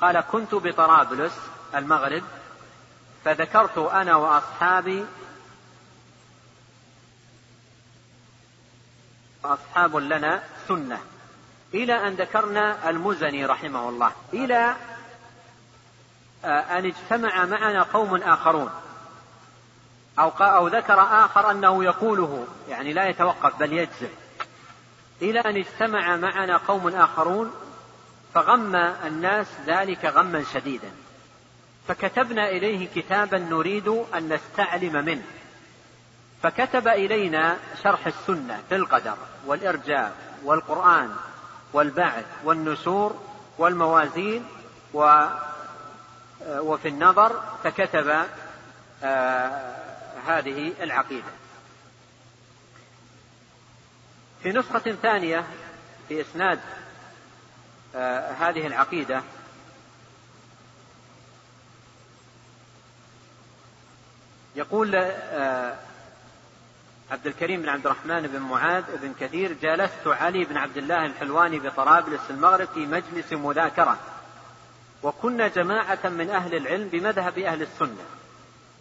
قال 0.00 0.20
كنت 0.20 0.54
بطرابلس 0.54 1.32
المغرب 1.74 2.22
فذكرت 3.24 3.78
أنا 3.78 4.16
وأصحابي 4.16 5.04
أصحاب 9.44 9.96
لنا 9.96 10.42
سنة 10.68 11.00
إلى 11.74 12.08
أن 12.08 12.14
ذكرنا 12.14 12.90
المزني 12.90 13.46
رحمه 13.46 13.88
الله 13.88 14.12
إلى 14.32 14.74
أن 16.44 16.86
اجتمع 16.86 17.44
معنا 17.44 17.82
قوم 17.82 18.22
آخرون 18.22 18.70
أو, 20.18 20.28
أو 20.28 20.68
ذكر 20.68 21.00
آخر 21.00 21.50
أنه 21.50 21.84
يقوله 21.84 22.46
يعني 22.68 22.92
لا 22.92 23.08
يتوقف 23.08 23.56
بل 23.56 23.72
يجزم. 23.72 24.08
إلى 25.22 25.40
أن 25.40 25.56
اجتمع 25.56 26.16
معنا 26.16 26.56
قوم 26.56 26.88
آخرون 26.88 27.52
فغم 28.34 28.76
الناس 28.76 29.46
ذلك 29.66 30.04
غما 30.04 30.44
شديدا. 30.54 30.90
فكتبنا 31.88 32.48
إليه 32.48 32.88
كتابا 32.94 33.38
نريد 33.38 33.88
أن 33.88 34.32
نستعلم 34.32 35.04
منه. 35.04 35.24
فكتب 36.42 36.88
إلينا 36.88 37.56
شرح 37.82 38.06
السنة 38.06 38.62
في 38.68 38.76
القدر 38.76 39.16
والإرجاء 39.46 40.12
والقرآن 40.44 41.16
والبعث 41.72 42.24
والنشور 42.44 43.20
والموازين 43.58 44.44
و 44.94 45.26
وفي 46.46 46.88
النظر 46.88 47.42
فكتب 47.64 48.24
آه 49.04 49.76
هذه 50.26 50.72
العقيدة. 50.80 51.28
في 54.46 54.52
نسخة 54.52 54.96
ثانية 55.02 55.44
في 56.08 56.20
إسناد 56.20 56.60
آه 57.94 58.32
هذه 58.32 58.66
العقيدة. 58.66 59.22
يقول 64.56 64.94
آه 64.94 65.74
عبد 67.10 67.26
الكريم 67.26 67.62
بن 67.62 67.68
عبد 67.68 67.86
الرحمن 67.86 68.22
بن 68.22 68.38
معاذ 68.38 68.84
بن 69.02 69.14
كثير 69.20 69.52
جالست 69.52 70.06
علي 70.06 70.44
بن 70.44 70.56
عبد 70.56 70.76
الله 70.76 71.06
الحلواني 71.06 71.58
بطرابلس 71.58 72.30
المغرب 72.30 72.68
في 72.68 72.86
مجلس 72.86 73.32
مذاكرة 73.32 73.98
وكنا 75.02 75.48
جماعة 75.48 76.08
من 76.08 76.30
أهل 76.30 76.54
العلم 76.56 76.88
بمذهب 76.88 77.38
أهل 77.38 77.62
السنة. 77.62 78.04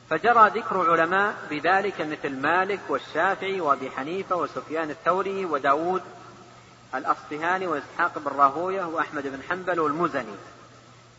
فجرى 0.10 0.50
ذكر 0.50 0.92
علماء 0.92 1.36
بذلك 1.50 2.02
مثل 2.02 2.36
مالك 2.36 2.80
والشافعي 2.90 3.62
وأبي 3.62 3.92
حنيفة 3.92 4.36
وسفيان 4.36 4.90
الثوري 4.90 5.46
وداود 5.46 6.02
الأصفهاني 6.96 7.68
وإسحاق 7.68 8.18
بن 8.18 8.38
راهوية 8.38 8.84
وأحمد 8.84 9.28
بن 9.28 9.40
حنبل 9.50 9.80
والمزني. 9.80 10.36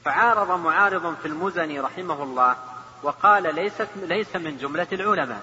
فعارض 0.05 0.51
معارض 0.51 1.15
في 1.23 1.29
المزني 1.29 1.81
رحمه 1.81 2.23
الله 2.23 2.57
وقال 3.03 3.55
ليست 3.55 3.89
ليس 3.97 4.37
من 4.37 4.57
جملة 4.57 4.87
العلماء. 4.93 5.43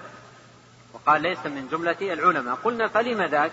وقال 0.94 1.22
ليس 1.22 1.46
من 1.46 1.68
جملة 1.72 2.14
العلماء. 2.14 2.56
قلنا 2.64 2.88
فلم 2.88 3.22
ذاك؟ 3.22 3.52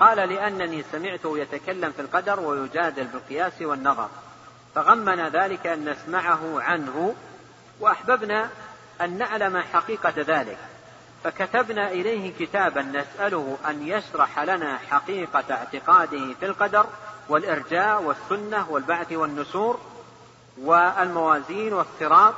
قال 0.00 0.28
لأنني 0.28 0.84
سمعته 0.92 1.38
يتكلم 1.38 1.92
في 1.92 2.02
القدر 2.02 2.40
ويجادل 2.40 3.04
بالقياس 3.04 3.62
والنظر. 3.62 4.08
فغمنا 4.74 5.28
ذلك 5.28 5.66
أن 5.66 5.88
نسمعه 5.88 6.62
عنه 6.62 7.14
وأحببنا 7.80 8.50
أن 9.00 9.18
نعلم 9.18 9.62
حقيقة 9.72 10.14
ذلك. 10.16 10.58
فكتبنا 11.24 11.88
إليه 11.90 12.32
كتابا 12.38 12.82
نسأله 12.82 13.58
أن 13.68 13.88
يشرح 13.88 14.38
لنا 14.38 14.78
حقيقة 14.78 15.44
اعتقاده 15.50 16.34
في 16.40 16.46
القدر 16.46 16.86
والإرجاء 17.28 18.02
والسنة 18.02 18.66
والبعث 18.70 19.12
والنشور 19.12 19.80
والموازين 20.58 21.72
والصراط. 21.72 22.34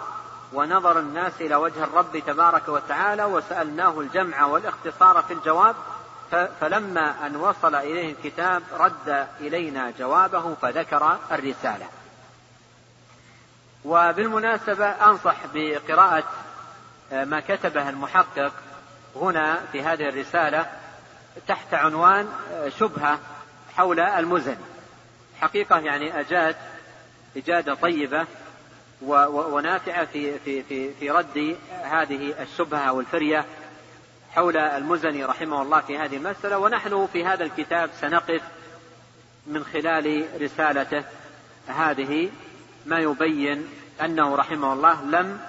ونظر 0.52 0.98
الناس 0.98 1.32
إلى 1.40 1.56
وجه 1.56 1.84
الرب 1.84 2.22
تبارك 2.26 2.68
وتعالى 2.68 3.24
وسألناه 3.24 4.00
الجمع 4.00 4.44
والاختصار 4.44 5.22
في 5.22 5.34
الجواب. 5.34 5.76
فلما 6.60 7.26
أن 7.26 7.36
وصل 7.36 7.74
إليه 7.74 8.12
الكتاب 8.12 8.62
رد 8.78 9.26
إلينا 9.40 9.92
جوابه 9.98 10.54
فذكر 10.54 11.18
الرسالة. 11.32 11.86
وبالمناسبة 13.84 14.86
أنصح 14.86 15.36
بقراءة 15.54 16.24
ما 17.12 17.40
كتبه 17.40 17.88
المحقق 17.88 18.52
هنا 19.16 19.60
في 19.72 19.82
هذه 19.82 20.08
الرسالة 20.08 20.66
تحت 21.48 21.74
عنوان 21.74 22.28
شبهة 22.78 23.18
حول 23.76 24.00
المزن. 24.00 24.56
حقيقة 25.40 25.78
يعني 25.78 26.20
أجاد 26.20 26.56
إجادة 27.36 27.74
طيبة 27.74 28.26
ونافعة 29.02 30.04
في 30.04 30.38
في 30.38 30.62
في 30.62 30.94
في 30.94 31.10
رد 31.10 31.56
هذه 31.70 32.42
الشبهة 32.42 32.92
والفرية 32.92 33.44
حول 34.34 34.56
المزني 34.56 35.24
رحمه 35.24 35.62
الله 35.62 35.80
في 35.80 35.98
هذه 35.98 36.16
المسألة. 36.16 36.58
ونحن 36.58 37.08
في 37.12 37.24
هذا 37.24 37.44
الكتاب 37.44 37.90
سنقف 38.00 38.42
من 39.46 39.64
خلال 39.64 40.26
رسالته 40.42 41.04
هذه 41.68 42.30
ما 42.86 42.98
يبين 42.98 43.68
أنه 44.00 44.36
رحمه 44.36 44.72
الله 44.72 45.02
لم 45.02 45.40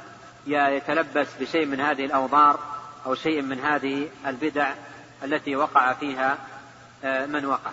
يتلبس 0.48 1.28
بشيء 1.40 1.66
من 1.66 1.80
هذه 1.80 2.06
الأوضار 2.06 2.60
أو 3.06 3.16
شيء 3.16 3.42
من 3.42 3.60
هذه 3.60 4.10
البدع 4.26 4.74
التي 5.24 5.56
وقع 5.56 5.94
فيها 5.94 6.38
من 7.04 7.46
وقع. 7.46 7.72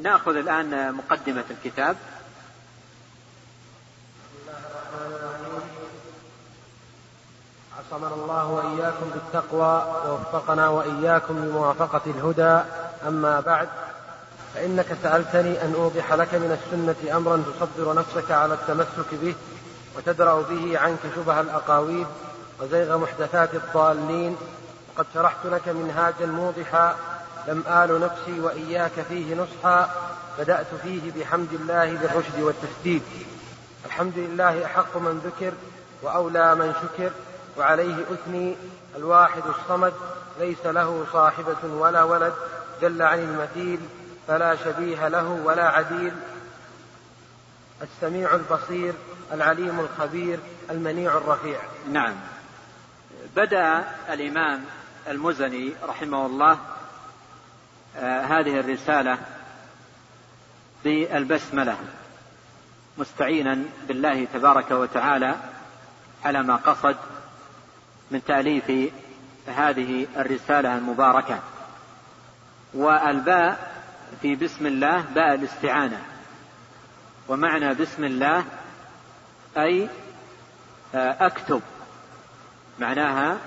نأخذ 0.00 0.36
الآن 0.36 0.94
مقدمة 0.94 1.44
الكتاب. 1.50 1.96
عصمنا 7.78 8.14
الله 8.14 8.46
وإياكم 8.46 9.10
بالتقوى 9.10 10.02
ووفقنا 10.06 10.68
وإياكم 10.68 11.38
لموافقة 11.38 12.02
الهدى. 12.06 12.64
أما 13.08 13.40
بعد 13.40 13.68
فإنك 14.54 14.86
سألتني 15.02 15.64
أن 15.64 15.74
أوضح 15.74 16.12
لك 16.12 16.34
من 16.34 16.58
السنة 16.58 17.16
أمرا 17.16 17.42
تصبر 17.60 17.94
نفسك 17.94 18.30
على 18.30 18.54
التمسك 18.54 19.14
به 19.22 19.34
وتدرأ 19.96 20.42
به 20.42 20.78
عنك 20.78 20.98
شبه 21.16 21.40
الأقاويل 21.40 22.06
وزيغ 22.60 22.98
محدثات 22.98 23.54
الضالين. 23.54 24.36
وقد 24.96 25.06
شرحت 25.14 25.46
لك 25.46 25.68
منهاجا 25.68 26.26
موضحا 26.26 26.96
لم 27.48 27.64
آل 27.68 28.00
نفسي 28.00 28.40
وإياك 28.40 28.92
فيه 29.08 29.34
نصحا 29.34 29.90
بدأت 30.38 30.66
فيه 30.82 31.12
بحمد 31.16 31.52
الله 31.52 31.92
بالرشد 31.92 32.40
والتسديد. 32.40 33.02
الحمد 33.86 34.12
لله 34.16 34.64
أحق 34.64 34.96
من 34.96 35.18
ذكر 35.24 35.52
وأولى 36.02 36.54
من 36.54 36.74
شكر 36.82 37.10
وعليه 37.58 37.96
أثني. 38.12 38.56
الواحد 38.96 39.42
الصمد 39.46 39.92
ليس 40.40 40.66
له 40.66 41.04
صاحبة 41.12 41.74
ولا 41.78 42.02
ولد 42.02 42.32
جل 42.82 43.02
عن 43.02 43.18
المثيل 43.18 43.80
فلا 44.32 44.56
شبيه 44.56 45.08
له 45.08 45.28
ولا 45.44 45.68
عديل. 45.68 46.12
السميع 47.82 48.34
البصير 48.34 48.94
العليم 49.32 49.80
الخبير 49.80 50.38
المنيع 50.70 51.16
الرفيع. 51.16 51.60
نعم. 51.90 52.14
بدأ 53.36 53.84
الإمام 54.08 54.64
المزني 55.08 55.72
رحمه 55.82 56.26
الله 56.26 56.58
آه 57.96 58.20
هذه 58.20 58.60
الرسالة 58.60 59.18
بالبسملة 60.84 61.76
مستعينا 62.98 63.58
بالله 63.88 64.26
تبارك 64.34 64.70
وتعالى 64.70 65.36
على 66.24 66.42
ما 66.42 66.56
قصد 66.56 66.96
من 68.10 68.24
تأليف 68.24 68.92
هذه 69.46 70.06
الرسالة 70.16 70.74
المباركة. 70.74 71.38
والباء 72.74 73.72
في 74.22 74.34
بسم 74.34 74.66
الله 74.66 75.00
باء 75.00 75.34
الاستعانة. 75.34 76.02
ومعنى 77.28 77.74
بسم 77.74 78.04
الله 78.04 78.44
أي 79.56 79.88
آه 80.94 81.26
أكتب. 81.26 81.62
معناها 82.78 83.38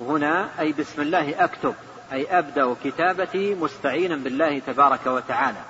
هنا 0.00 0.48
أي 0.60 0.72
بسم 0.72 1.02
الله 1.02 1.44
أكتب 1.44 1.74
أي 2.12 2.38
أبدأ 2.38 2.76
كتابتي 2.84 3.54
مستعينا 3.54 4.16
بالله 4.16 4.58
تبارك 4.58 5.06
وتعالى. 5.06 5.62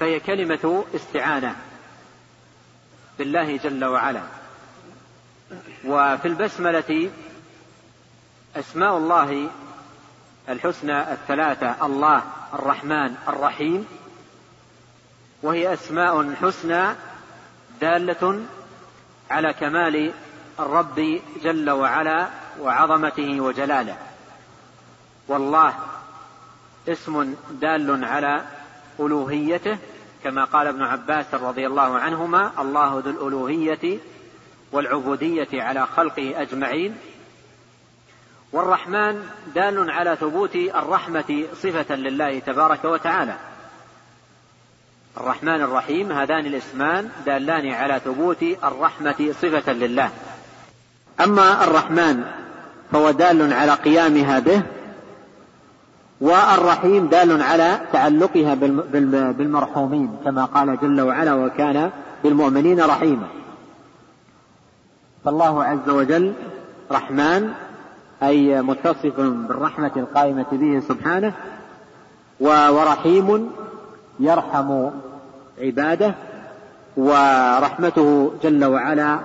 فهي 0.00 0.20
كلمة 0.20 0.84
استعانة 0.94 1.56
بالله 3.18 3.56
جل 3.56 3.84
وعلا. 3.84 4.22
وفي 5.84 6.28
البسملة 6.28 7.10
أسماء 8.56 8.96
الله 8.96 9.50
الحسنى 10.48 11.12
الثلاثة 11.12 11.86
الله 11.86 12.22
الرحمن 12.54 13.14
الرحيم 13.28 13.86
وهي 15.42 15.72
أسماء 15.72 16.34
حسنى 16.34 16.94
دالة 17.80 18.40
على 19.30 19.52
كمال 19.52 20.12
الرب 20.60 21.20
جل 21.42 21.70
وعلا 21.70 22.28
وعظمته 22.60 23.40
وجلاله. 23.40 23.96
والله 25.28 25.74
اسم 26.88 27.34
دال 27.50 28.04
على 28.04 28.44
ألوهيته 29.00 29.78
كما 30.24 30.44
قال 30.44 30.66
ابن 30.66 30.82
عباس 30.82 31.34
رضي 31.34 31.66
الله 31.66 31.98
عنهما 31.98 32.52
الله 32.58 33.02
ذو 33.04 33.10
الألوهية 33.10 33.98
والعبودية 34.72 35.62
على 35.62 35.86
خلقه 35.86 36.42
أجمعين. 36.42 36.96
والرحمن 38.52 39.22
دال 39.54 39.90
على 39.90 40.16
ثبوت 40.20 40.56
الرحمة 40.56 41.44
صفة 41.62 41.94
لله 41.94 42.38
تبارك 42.38 42.84
وتعالى. 42.84 43.34
الرحمن 45.16 45.60
الرحيم 45.62 46.12
هذان 46.12 46.46
الاسمان 46.46 47.08
دالان 47.26 47.70
على 47.70 48.00
ثبوت 48.04 48.42
الرحمة 48.64 49.32
صفة 49.42 49.72
لله. 49.72 50.10
أما 51.20 51.64
الرحمن 51.64 52.24
فهو 52.92 53.10
دال 53.10 53.52
على 53.52 53.72
قيامها 53.72 54.38
به 54.38 54.62
والرحيم 56.20 57.06
دال 57.06 57.42
على 57.42 57.80
تعلقها 57.92 58.54
بالمرحومين 59.32 60.16
كما 60.24 60.44
قال 60.44 60.78
جل 60.80 61.00
وعلا 61.00 61.34
وكان 61.34 61.90
بالمؤمنين 62.24 62.80
رحيما 62.80 63.26
فالله 65.24 65.64
عز 65.64 65.88
وجل 65.88 66.32
رحمن 66.92 67.52
أي 68.22 68.62
متصف 68.62 69.20
بالرحمة 69.20 69.90
القائمة 69.96 70.46
به 70.52 70.82
سبحانه 70.88 71.32
ورحيم 72.40 73.50
يرحم 74.20 74.90
عباده 75.58 76.14
ورحمته 76.96 78.32
جل 78.42 78.64
وعلا 78.64 79.18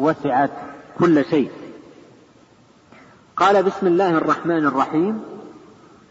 وسعت 0.00 0.50
كل 0.98 1.24
شيء. 1.24 1.50
قال 3.36 3.62
بسم 3.62 3.86
الله 3.86 4.10
الرحمن 4.10 4.66
الرحيم 4.66 5.22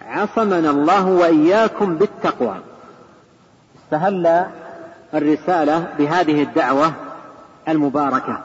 عصمنا 0.02 0.70
الله 0.70 1.06
وإياكم 1.08 1.96
بالتقوى. 1.96 2.56
استهل 3.84 4.46
الرسالة 5.14 5.94
بهذه 6.00 6.44
الدعوة 6.44 6.94
المباركة 7.68 8.42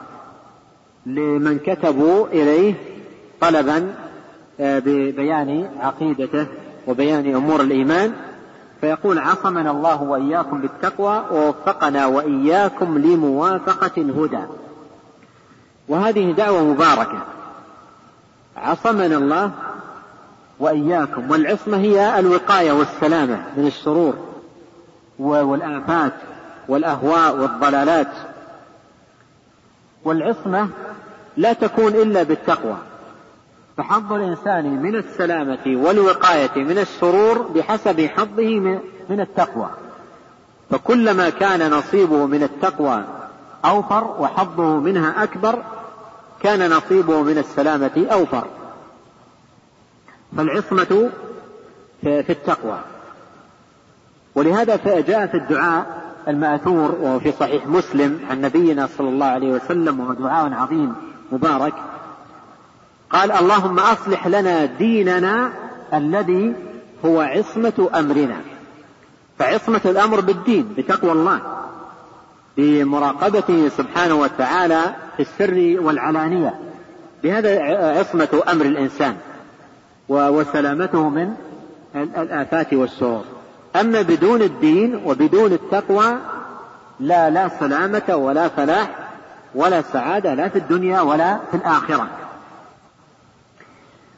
لمن 1.05 1.59
كتبوا 1.59 2.27
إليه 2.27 2.73
طلبا 3.43 3.93
آه، 4.59 4.79
ببيان 4.79 5.69
عقيدته 5.79 6.47
وبيان 6.87 7.35
أمور 7.35 7.61
الإيمان. 7.61 8.13
فيقول 8.81 9.19
عصمنا 9.19 9.71
الله 9.71 10.03
وإياكم 10.03 10.61
بالتقوى 10.61 11.23
ووفقنا 11.31 12.05
وإياكم 12.05 12.97
لموافقة 12.97 13.91
الهدى. 14.01 14.43
وهذه 15.87 16.31
دعوة 16.31 16.63
مباركة. 16.63 17.21
عصمنا 18.57 19.17
الله 19.17 19.51
وإياكم 20.59 21.31
والعصمة 21.31 21.77
هي 21.77 22.19
الوقاية 22.19 22.71
والسلامة 22.71 23.43
من 23.57 23.67
الشرور 23.67 24.13
والآفات 25.19 26.13
والأهواء 26.67 27.35
والضلالات. 27.35 28.11
والعصمة 30.05 30.69
لا 31.37 31.53
تكون 31.53 31.93
إلا 31.93 32.23
بالتقوى. 32.23 32.77
فحظ 33.77 34.13
الإنسان 34.13 34.81
من 34.81 34.95
السلامة 34.95 35.61
والوقاية 35.65 36.63
من 36.63 36.77
الشرور 36.77 37.41
بحسب 37.41 38.01
حظه 38.01 38.59
من 39.09 39.19
التقوى. 39.19 39.69
فكلما 40.69 41.29
كان 41.29 41.71
نصيبه 41.71 42.25
من 42.25 42.43
التقوى 42.43 43.03
أوفر 43.65 44.15
وحظه 44.19 44.79
منها 44.79 45.23
أكبر 45.23 45.63
كان 46.39 46.69
نصيبه 46.69 47.21
من 47.21 47.37
السلامة 47.37 48.07
أوفر. 48.11 48.47
فالعصمة 50.37 51.09
في 52.01 52.29
التقوى. 52.29 52.79
ولهذا 54.35 54.75
جاء 55.01 55.27
في 55.27 55.37
الدعاء 55.37 56.03
المأثور 56.27 56.95
وهو 57.01 57.19
في 57.19 57.31
صحيح 57.31 57.67
مسلم 57.67 58.19
عن 58.29 58.41
نبينا 58.41 58.89
صلى 58.97 59.09
الله 59.09 59.25
عليه 59.25 59.51
وسلم 59.51 59.99
وهو 59.99 60.13
دعاء 60.13 60.53
عظيم 60.53 60.95
مبارك. 61.31 61.73
قال 63.13 63.31
اللهم 63.31 63.79
أصلح 63.79 64.27
لنا 64.27 64.65
ديننا 64.65 65.49
الذي 65.93 66.53
هو 67.05 67.21
عصمة 67.21 67.89
أمرنا. 67.95 68.37
فعصمة 69.39 69.81
الأمر 69.85 70.19
بالدين 70.19 70.73
بتقوى 70.77 71.11
الله 71.11 71.39
بمراقبته 72.57 73.69
سبحانه 73.69 74.15
وتعالى 74.15 74.81
في 75.17 75.21
السر 75.21 75.85
والعلانية. 75.85 76.59
بهذا 77.23 77.61
عصمة 77.99 78.43
أمر 78.51 78.65
الإنسان 78.65 79.15
وسلامته 80.09 81.09
من 81.09 81.33
الآفات 81.95 82.73
والشرور 82.73 83.23
أما 83.75 84.01
بدون 84.01 84.41
الدين 84.41 85.01
وبدون 85.05 85.53
التقوى 85.53 86.17
لا 86.99 87.29
لا 87.29 87.49
سلامة 87.59 88.15
ولا 88.15 88.47
فلاح 88.47 88.89
ولا 89.55 89.81
سعادة 89.81 90.33
لا 90.33 90.49
في 90.49 90.59
الدنيا 90.59 91.01
ولا 91.01 91.39
في 91.51 91.57
الآخرة. 91.57 92.07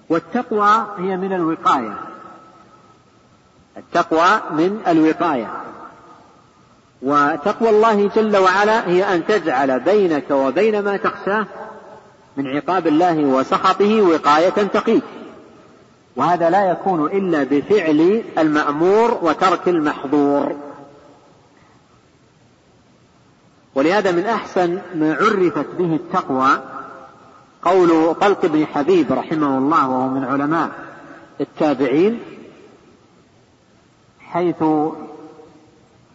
والتقوى 0.09 0.85
هي 0.97 1.17
من 1.17 1.33
الوقاية. 1.33 1.97
التقوى 3.77 4.41
من 4.51 4.81
الوقاية. 4.87 5.51
وتقوى 7.01 7.69
الله 7.69 8.09
جل 8.15 8.37
وعلا 8.37 8.87
هي 8.87 9.15
أن 9.15 9.25
تجعل 9.25 9.79
بينك 9.79 10.31
وبين 10.31 10.79
ما 10.83 10.97
تخشاه 10.97 11.45
من 12.37 12.47
عقاب 12.47 12.87
الله 12.87 13.19
وسخطه 13.19 14.01
وقاية 14.01 14.49
تقيك. 14.49 15.03
وهذا 16.15 16.49
لا 16.49 16.71
يكون 16.71 17.05
إلا 17.05 17.43
بفعل 17.43 18.23
المأمور 18.37 19.19
وترك 19.21 19.67
المحظور. 19.67 20.55
ولهذا 23.75 24.11
من 24.11 24.25
أحسن 24.25 24.81
ما 24.95 25.13
عرفت 25.13 25.65
به 25.77 25.95
التقوى 25.95 26.74
قول 27.65 28.15
طلق 28.15 28.45
بن 28.45 28.65
حبيب 28.65 29.11
رحمه 29.11 29.57
الله 29.57 29.89
وهو 29.89 30.09
من 30.09 30.23
علماء 30.23 30.69
التابعين 31.41 32.19
حيث 34.19 34.63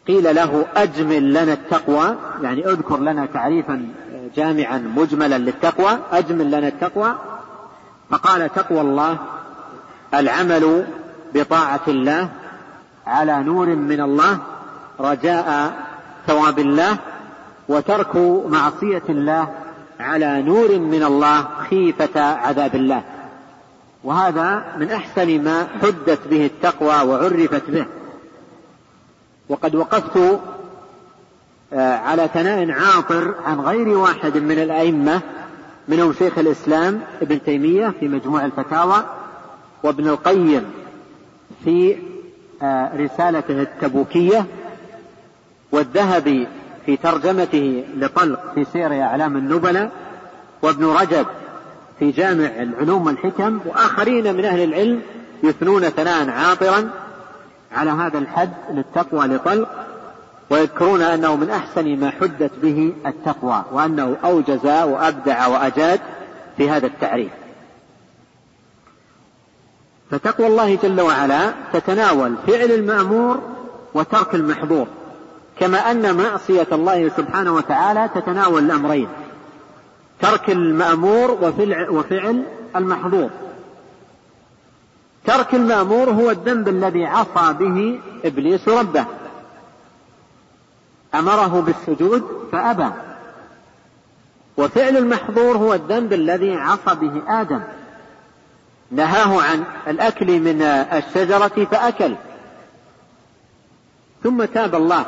قيل 0.07 0.35
له 0.35 0.67
أجمل 0.77 1.31
لنا 1.31 1.53
التقوى 1.53 2.17
يعني 2.43 2.67
اذكر 2.67 2.99
لنا 3.01 3.27
تعريفا 3.27 3.89
جامعا 4.37 4.79
مجملا 4.79 5.39
للتقوى 5.39 5.99
أجمل 6.13 6.47
لنا 6.51 6.69
التقوى 6.69 7.15
فقال 8.11 8.53
تقوى 8.53 8.81
الله 8.81 9.19
العمل 10.15 10.87
بطاعة 11.35 11.81
الله 11.89 12.29
على 13.07 13.43
نور 13.43 13.67
من 13.67 14.01
الله 14.01 14.39
رجاء 15.01 15.73
ثواب 16.27 16.59
الله 16.59 16.97
وترك 17.69 18.17
معصية 18.49 19.03
الله 19.09 19.49
على 20.01 20.43
نور 20.43 20.79
من 20.79 21.03
الله 21.03 21.47
خيفة 21.71 22.21
عذاب 22.21 22.75
الله. 22.75 23.03
وهذا 24.05 24.65
من 24.79 24.91
أحسن 24.91 25.45
ما 25.45 25.67
حدت 25.83 26.21
به 26.31 26.47
التقوى 26.47 27.09
وعرفت 27.09 27.71
به. 27.71 27.87
وقد 29.49 29.75
وقفت 29.75 30.41
آه، 31.73 31.97
على 31.97 32.29
ثناء 32.35 32.71
عاطر 32.71 33.35
عن 33.45 33.61
غير 33.61 33.89
واحد 33.89 34.37
من 34.37 34.59
الأئمة 34.59 35.21
منهم 35.89 36.13
شيخ 36.13 36.39
الإسلام 36.39 37.01
ابن 37.23 37.43
تيمية 37.43 37.95
في 38.01 38.09
مجموع 38.09 38.45
الفتاوى 38.45 39.05
وابن 39.83 40.09
القيم 40.09 40.65
في 41.65 41.97
آه، 42.63 42.97
رسالته 42.97 43.63
التبوكية 43.63 44.47
والذهبي 45.73 46.49
في 46.87 46.97
ترجمته 46.97 47.85
لطلق 47.97 48.41
في 48.55 48.65
سير 48.65 49.03
أعلام 49.03 49.37
النبلاء 49.37 49.91
وابن 50.63 50.85
رجب 50.85 51.27
في 51.99 52.11
جامع 52.11 52.47
العلوم 52.47 53.07
والحكم 53.07 53.61
وآخرين 53.67 54.35
من 54.35 54.45
أهل 54.45 54.65
العلم 54.65 55.03
يثنون 55.43 55.83
ثناء 55.83 56.31
عاطرا 56.31 56.91
على 57.73 57.91
هذا 57.91 58.19
الحد 58.19 58.53
للتقوى 58.71 59.27
لطلق 59.27 59.69
ويذكرون 60.51 61.03
أنه 61.03 61.37
من 61.37 61.51
أحسن 61.51 61.97
ما 61.97 62.11
حدت 62.11 62.51
به 62.63 62.93
التقوى 63.07 63.65
وأنه 63.73 64.17
أوجز 64.25 64.67
وأبدع 64.67 65.47
وأجاد 65.47 66.01
في 66.57 66.71
هذا 66.71 66.87
التعريف. 66.87 67.33
فتقوى 70.11 70.47
الله 70.47 70.79
جل 70.83 71.01
وعلا 71.01 71.53
تتناول 71.73 72.35
فعل 72.47 72.71
المأمور 72.71 73.43
وترك 73.95 74.35
المحظور. 74.35 74.87
كما 75.61 75.91
أن 75.91 76.17
معصية 76.17 76.67
الله 76.73 77.09
سبحانه 77.09 77.53
وتعالى 77.55 78.11
تتناول 78.15 78.65
الأمرين 78.65 79.09
ترك 80.21 80.51
المأمور 80.51 81.31
وفعل 81.91 82.45
المحظور. 82.77 83.31
ترك 85.25 85.55
المأمور 85.55 86.11
هو 86.11 86.31
الذنب 86.31 86.69
الذي 86.69 87.07
عصى 87.07 87.53
به 87.53 88.01
إبليس 88.25 88.69
ربه. 88.69 89.05
أمره 91.15 91.61
بالسجود 91.61 92.49
فأبى. 92.53 92.91
وفعل 94.57 94.97
المحظور 94.97 95.57
هو 95.57 95.75
الذنب 95.75 96.13
الذي 96.13 96.55
عصى 96.55 96.95
به 96.95 97.41
آدم. 97.41 97.61
نهاه 98.91 99.43
عن 99.43 99.65
الأكل 99.89 100.41
من 100.41 100.63
الشجرة 100.63 101.67
فأكل. 101.71 102.15
ثم 104.23 104.45
تاب 104.45 104.75
الله. 104.75 105.05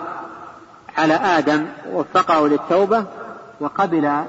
على 0.98 1.14
آدم 1.14 1.66
ووفقه 1.92 2.48
للتوبة 2.48 3.04
وقبل 3.60 4.24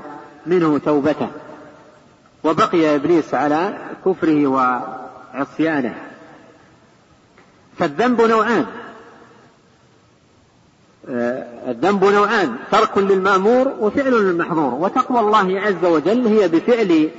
منه 0.46 0.78
توبته. 0.78 1.28
وبقي 2.44 2.96
إبليس 2.96 3.34
على 3.34 3.78
كفره 4.06 4.48
وعصيانه. 4.48 5.96
فالذنب 7.78 8.22
نوعان. 8.22 8.66
آه، 11.10 11.72
الذنب 11.72 12.06
نوعان. 12.06 12.56
ترك 12.72 12.98
للمأمور 12.98 13.68
وفعل 13.80 14.12
للمحظور. 14.12 14.74
وتقوى 14.74 15.20
الله 15.20 15.62
عز 15.62 15.86
وجل 15.86 16.28
هي 16.28 16.48
بفعل 16.48 17.10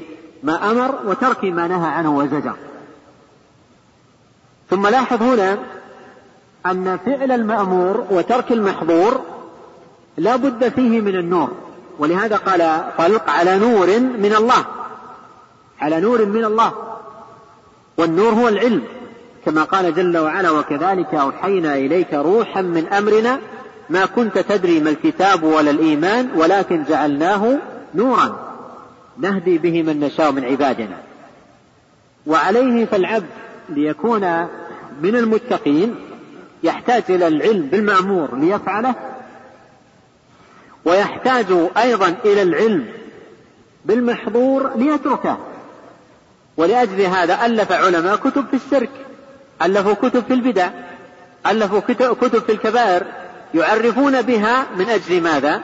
ما 0.43 0.71
أمر 0.71 0.99
وترك 1.05 1.45
ما 1.45 1.66
نهى 1.66 1.89
عنه 1.89 2.16
وزجر. 2.16 2.55
ثم 4.71 4.87
لاحظ 4.87 5.23
هنا 5.23 5.59
أن 6.66 6.99
فعل 7.07 7.33
المأمور 7.33 8.07
وترك 8.11 8.53
المحظور 8.53 9.21
لا 10.16 10.36
بد 10.36 10.69
فيه 10.69 11.01
من 11.01 11.15
النور. 11.15 11.53
ولهذا 11.99 12.36
قال 12.36 12.85
طلق 12.99 13.31
على 13.31 13.59
نور 13.59 13.86
من 14.01 14.35
الله. 14.39 14.65
على 15.81 16.01
نور 16.01 16.27
من 16.27 16.45
الله. 16.45 16.73
والنور 17.97 18.32
هو 18.32 18.49
العلم. 18.49 18.82
كما 19.45 19.65
قال 19.65 19.95
جل 19.95 20.19
وعلا 20.19 20.51
وكذلك 20.51 21.15
أوحينا 21.15 21.74
إليك 21.74 22.15
روحا 22.15 22.62
من 22.62 22.89
أمرنا 22.89 23.39
ما 23.91 24.07
كنت 24.07 24.39
تدري 24.39 24.81
ما 24.81 24.91
الكتاب 24.91 25.43
ولا 25.43 25.70
الإيمان 25.70 26.31
ولكن 26.36 26.85
جعلناه 26.85 27.59
نورا. 27.95 28.55
نهدي 29.19 29.59
به 29.59 29.82
من 29.82 30.01
نشاء 30.01 30.32
من 30.32 30.45
عبادنا. 30.45 30.97
وعليه 32.27 32.85
فالعبد 32.85 33.27
ليكون 33.69 34.47
من 35.03 35.16
المتقين 35.16 35.95
يحتاج 36.62 37.03
إلى 37.09 37.28
العلم 37.28 37.66
بالمأمور 37.66 38.35
ليفعله 38.35 38.95
ويحتاج 40.85 41.47
أيضا 41.77 42.15
إلى 42.24 42.43
العلم 42.43 42.86
بالمحظور 43.85 44.70
ليتركه 44.77 45.39
ولأجل 46.56 47.01
هذا 47.01 47.47
ألف 47.47 47.73
علماء 47.73 48.16
كتب 48.16 48.47
في 48.51 48.56
الشرك 48.56 48.90
ألفوا 49.62 49.94
كتب 49.94 50.24
في 50.24 50.35
البدع 50.35 50.70
ألفوا 51.47 51.81
كتب 52.15 52.43
في 52.43 52.52
الكبائر 52.52 53.06
يعرفون 53.55 54.23
بها 54.23 54.66
من 54.77 54.89
أجل 54.89 55.20
ماذا؟ 55.20 55.61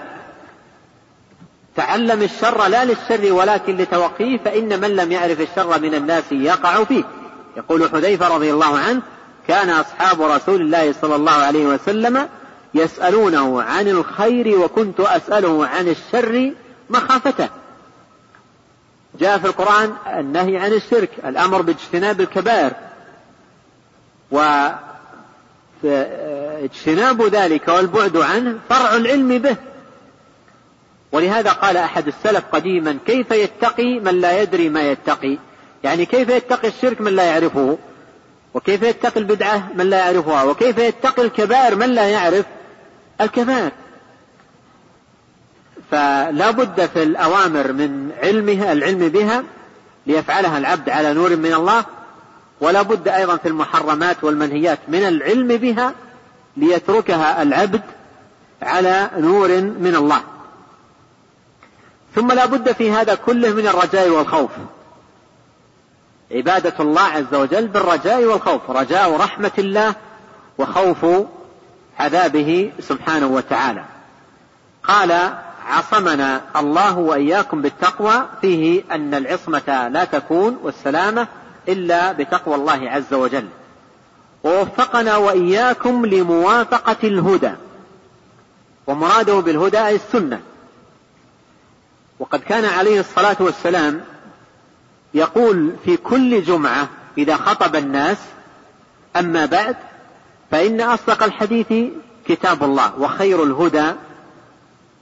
تعلم 1.76 2.22
الشر 2.22 2.66
لا 2.66 2.84
للشر 2.84 3.32
ولكن 3.32 3.76
لتوقيه 3.76 4.38
فإن 4.38 4.80
من 4.80 4.97
لم 4.97 5.12
يعرف 5.12 5.40
الشر 5.40 5.80
من 5.80 5.94
الناس 5.94 6.24
يقع 6.32 6.84
فيه 6.84 7.05
يقول 7.56 7.90
حذيفة 7.90 8.34
رضي 8.34 8.52
الله 8.52 8.78
عنه 8.78 9.02
كان 9.48 9.70
أصحاب 9.70 10.22
رسول 10.22 10.60
الله 10.60 10.94
صلى 11.02 11.14
الله 11.16 11.32
عليه 11.32 11.66
وسلم 11.66 12.28
يسألونه 12.74 13.62
عن 13.62 13.88
الخير 13.88 14.59
وكنت 14.59 15.01
أسأله 15.01 15.66
عن 15.66 15.88
الشر 15.88 16.52
مخافته. 16.90 17.48
جاء 19.20 19.38
في 19.38 19.47
القرآن 19.47 19.94
النهي 20.06 20.56
عن 20.56 20.72
الشرك 20.72 21.10
الأمر 21.24 21.62
باجتناب 21.62 22.20
الكبائر. 22.20 22.72
واجتناب 25.82 27.22
ذلك 27.22 27.68
والبعد 27.68 28.16
عنه 28.16 28.59
فرع 28.68 28.97
العلم 28.97 29.38
به. 29.38 29.56
ولهذا 31.12 31.52
قال 31.52 31.76
أحد 31.76 32.06
السلف 32.06 32.44
قديما 32.52 32.98
كيف 33.06 33.30
يتقي 33.30 34.01
من 34.01 34.20
لا 34.20 34.42
يدري 34.42 34.68
ما 34.68 34.90
يتقي؟ 34.90 35.38
يعني 35.84 36.06
كيف 36.06 36.28
يتقي 36.28 36.68
الشرك 36.68 37.01
من 37.01 37.16
لا 37.16 37.24
يعرفه؟ 37.24 37.78
وكيف 38.55 38.82
يتقي 38.82 39.20
البدعة 39.20 39.68
من 39.74 39.90
لا 39.90 39.98
يعرفها؟ 39.98 40.42
وكيف 40.42 40.78
يتقي 40.78 41.22
الكبائر 41.22 41.76
من 41.76 41.88
لا 41.88 42.09
يعرف؟ 42.09 42.47
الكبائر. 43.20 43.70
فلا 45.90 46.51
بد 46.51 46.86
في 46.86 47.02
الأوامر 47.02 47.72
من 47.72 48.12
علمها 48.22 48.72
العلم 48.72 49.09
بها 49.09 49.44
ليفعلها 50.06 50.59
العبد 50.59 50.90
على 50.90 51.14
نور 51.14 51.36
من 51.36 51.55
الله 51.55 51.84
ولا 52.60 52.82
بد 52.82 53.09
أيضا 53.09 53.36
في 53.36 53.48
المحرمات 53.48 54.24
والمنهيات 54.24 54.78
من 54.88 55.09
العلم 55.09 55.48
بها 55.48 55.94
ليتركها 56.56 57.42
العبد 57.42 57.82
على 58.62 59.10
نور 59.16 59.48
من 59.60 59.94
الله. 59.97 60.20
ثم 62.14 62.32
لا 62.32 62.47
بد 62.47 62.72
في 62.72 62.90
هذا 62.90 63.14
كله 63.14 63.52
من 63.52 63.66
الرجاء 63.66 64.09
والخوف. 64.09 64.51
عبادة 66.32 66.74
الله 66.80 67.02
عز 67.02 67.34
وجل 67.34 67.66
بالرجاء 67.68 68.24
والخوف 68.24 68.70
رجاء 68.70 69.16
رحمة 69.16 69.52
الله 69.59 69.94
وخوف 70.59 71.06
عذابه 72.01 72.72
سبحانه 72.81 73.27
وتعالى. 73.27 73.85
قال 74.85 75.35
عصمنا 75.66 76.40
الله 76.56 76.98
وإياكم 76.98 77.62
بالتقوى 77.62 78.28
فيه 78.40 78.82
أن 78.90 79.14
العصمة 79.14 79.89
لا 79.89 80.05
تكون 80.05 80.59
والسلامة 80.62 81.28
إلا 81.68 82.12
بتقوى 82.12 82.55
الله 82.55 82.90
عز 82.90 83.14
وجل. 83.14 83.48
ووفقنا 84.44 85.16
وإياكم 85.16 86.06
لموافقة 86.06 86.97
الهدى. 87.05 87.52
ومراده 88.86 89.35
بالهدى 89.40 89.86
أي 89.86 89.94
السنة. 89.94 90.40
وقد 92.18 92.40
كان 92.40 92.64
عليه 92.64 93.01
الصلاة 93.01 93.36
والسلام 93.40 94.01
يقول 95.14 95.72
في 95.85 95.97
كل 95.97 96.43
جمعة 96.43 96.89
إذا 97.18 97.36
خطب 97.36 97.77
الناس 97.77 98.18
أما 99.16 99.47
بعد 99.47 99.77
فإن 100.51 100.81
أصدق 100.81 101.22
الحديث 101.22 101.72
كتاب 102.27 102.64
الله 102.64 102.93
وخير 102.98 103.44
الهدى 103.44 103.93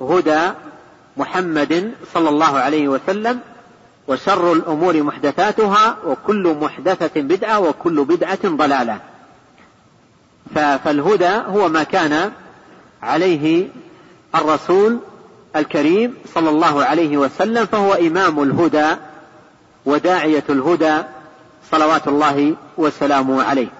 هدى 0.01 0.51
محمد 1.16 1.93
صلى 2.15 2.29
الله 2.29 2.59
عليه 2.59 2.89
وسلم 2.89 3.41
وشر 4.09 4.53
الأمور 4.53 5.03
محدثاتها 5.03 5.97
وكل 6.07 6.57
محدثة 6.61 7.20
بدعة 7.20 7.61
وكل 7.61 8.05
بدعة 8.05 8.39
ضلالة. 8.45 9.01
فالهدى 10.55 11.29
هو 11.47 11.69
ما 11.69 11.83
كان 11.83 12.33
عليه 13.03 13.69
الرسول 14.35 14.99
الكريم 15.57 16.15
صلى 16.35 16.51
الله 16.51 16.85
عليه 16.85 17.16
وسلم 17.16 17.66
فهو 17.66 17.95
إمام 17.95 18.43
الهدى 18.43 18.97
وداعية 19.87 20.45
الهدى 20.51 21.03
صلوات 21.70 22.09
الله 22.09 22.55
وسلامه 22.79 23.43
عليه. 23.43 23.78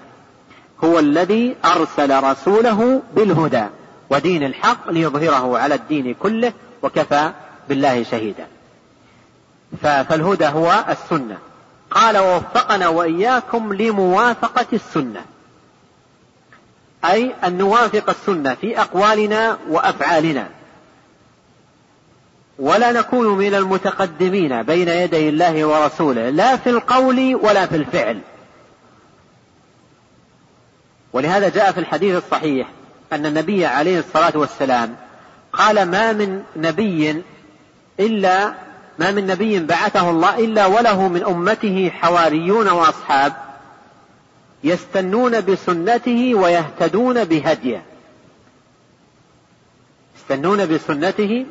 هو 0.83 0.99
الذي 0.99 1.55
أرسل 1.65 2.23
رسوله 2.23 3.01
بالهدى 3.15 3.65
ودين 4.09 4.43
الحق 4.43 4.89
ليظهره 4.89 5.57
على 5.57 5.75
الدين 5.75 6.13
كله 6.13 6.53
وكفى 6.81 7.31
بالله 7.69 8.03
شهيدا. 8.03 8.47
فالهدى 9.81 10.45
هو 10.45 10.85
السنة. 10.89 11.37
قال 11.91 12.17
ووفقنا 12.17 12.87
وإياكم 12.87 13.73
لموافقة 13.73 14.65
السنة. 14.73 15.21
أي 17.05 17.31
أن 17.43 17.57
نوافق 17.57 18.09
السنة 18.09 18.53
في 18.53 18.81
أقوالنا 18.81 19.57
وأفعالنا. 19.69 20.47
ولا 22.59 22.91
نكون 22.91 23.37
من 23.37 23.55
المتقدمين 23.55 24.63
بين 24.63 24.87
يدي 24.87 25.29
الله 25.29 25.65
ورسوله. 25.65 26.29
لا 26.29 26.57
في 26.57 26.69
القول 26.69 27.35
ولا 27.35 27.65
في 27.65 27.75
الفعل. 27.75 28.19
ولهذا 31.13 31.49
جاء 31.49 31.71
في 31.71 31.79
الحديث 31.79 32.23
الصحيح 32.23 32.67
أن 33.13 33.25
النبي 33.25 33.65
عليه 33.65 33.99
الصلاة 33.99 34.37
والسلام 34.37 34.95
قال 35.53 35.85
ما 35.85 36.13
من 36.13 36.43
نبي 36.55 37.23
إلا 37.99 38.53
ما 38.99 39.11
من 39.11 39.27
نبي 39.27 39.59
بعثه 39.59 40.09
الله 40.09 40.39
إلا 40.39 40.65
وله 40.65 41.07
من 41.07 41.23
أمته 41.23 41.89
حواريون 41.89 42.69
وأصحاب 42.69 43.33
يستنون 44.63 45.41
بسنته 45.41 46.35
ويهتدون 46.35 47.23
بهديه. 47.23 47.83
يستنون 50.15 50.65
بسنته 50.65 51.45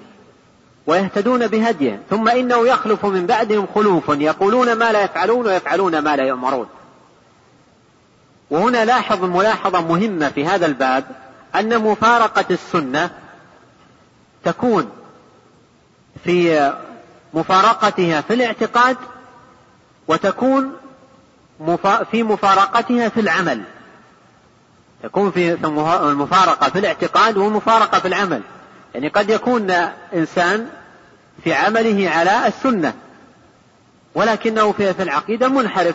ويهتدون 0.87 1.47
بهديه. 1.47 2.03
ثم 2.11 2.29
إنه 2.29 2.69
يخلف 2.69 3.05
من 3.07 3.27
بعدهم 3.27 3.67
خلوف 3.75 4.09
يقولون 4.09 4.73
ما 4.73 4.93
لا 4.93 5.05
يفعلون 5.05 5.47
ويفعلون 5.47 5.99
ما 5.99 6.17
لا 6.17 6.25
يؤمرون. 6.25 6.67
وهنا 8.51 8.85
لاحظ 8.85 9.25
ملاحظة 9.25 9.81
مهمة 9.81 10.29
في 10.29 10.47
هذا 10.47 10.67
الباب 10.67 11.05
أن 11.55 11.79
مفارقة 11.79 12.45
السنة 12.51 13.11
تكون 14.45 14.91
في 16.25 16.73
مفارقتها 17.35 18.21
في 18.21 18.35
الاعتقاد 18.35 18.97
وتكون 20.09 20.73
في 22.11 22.23
مفارقتها 22.23 23.09
في 23.09 23.21
العمل. 23.21 23.63
تكون 25.03 25.31
في 25.31 25.53
المفارقة 25.83 26.71
في 26.71 26.79
الاعتقاد 26.79 27.37
والمفارقة 27.37 27.99
في 27.99 28.09
العمل. 28.09 28.43
يعني 28.95 29.09
قد 29.09 29.31
يكون 29.31 29.71
إنسان 30.15 30.69
في 31.45 31.55
عمله 31.55 32.11
على 32.11 32.47
السنة 32.47 32.95
ولكنه 34.15 34.73
في 34.73 35.03
العقيدة 35.03 35.49
منحرف. 35.49 35.95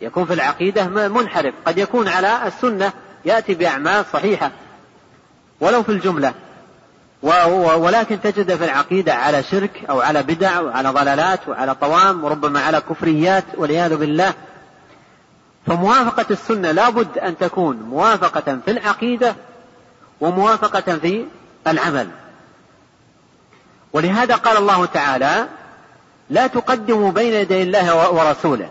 يكون 0.00 0.24
في 0.24 0.34
العقيدة 0.34 0.86
منحرف. 1.08 1.54
قد 1.66 1.78
يكون 1.78 2.08
على 2.08 2.46
السنة 2.46 2.92
يأتي 3.24 3.54
بأعمال 3.54 4.04
صحيحة 4.12 4.50
ولو 5.60 5.82
في 5.82 5.92
الجملة. 5.92 6.34
ولكن 7.22 8.20
تجد 8.20 8.56
في 8.56 8.64
العقيدة 8.64 9.14
على 9.14 9.42
شرك 9.42 9.84
أو 9.90 10.00
على 10.00 10.22
بدع 10.22 10.60
وعلى 10.60 10.88
ضلالات 10.88 11.48
وعلى 11.48 11.74
طوام 11.74 12.24
وربما 12.24 12.60
على 12.60 12.80
كفريات 12.80 13.44
والعياذ 13.54 13.96
بالله. 13.96 14.34
فموافقة 15.66 16.26
السنة 16.30 16.72
لا 16.72 16.90
بد 16.90 17.18
أن 17.18 17.38
تكون 17.38 17.76
موافقة 17.76 18.58
في 18.64 18.70
العقيدة 18.70 19.36
وموافقة 20.20 20.98
في 20.98 21.24
العمل. 21.66 22.08
ولهذا 23.92 24.34
قال 24.34 24.56
الله 24.56 24.84
تعالى 24.86 25.46
لا 26.30 26.46
تقدموا 26.46 27.12
بين 27.12 27.32
يدي 27.32 27.62
الله 27.62 28.10
ورسوله. 28.10 28.70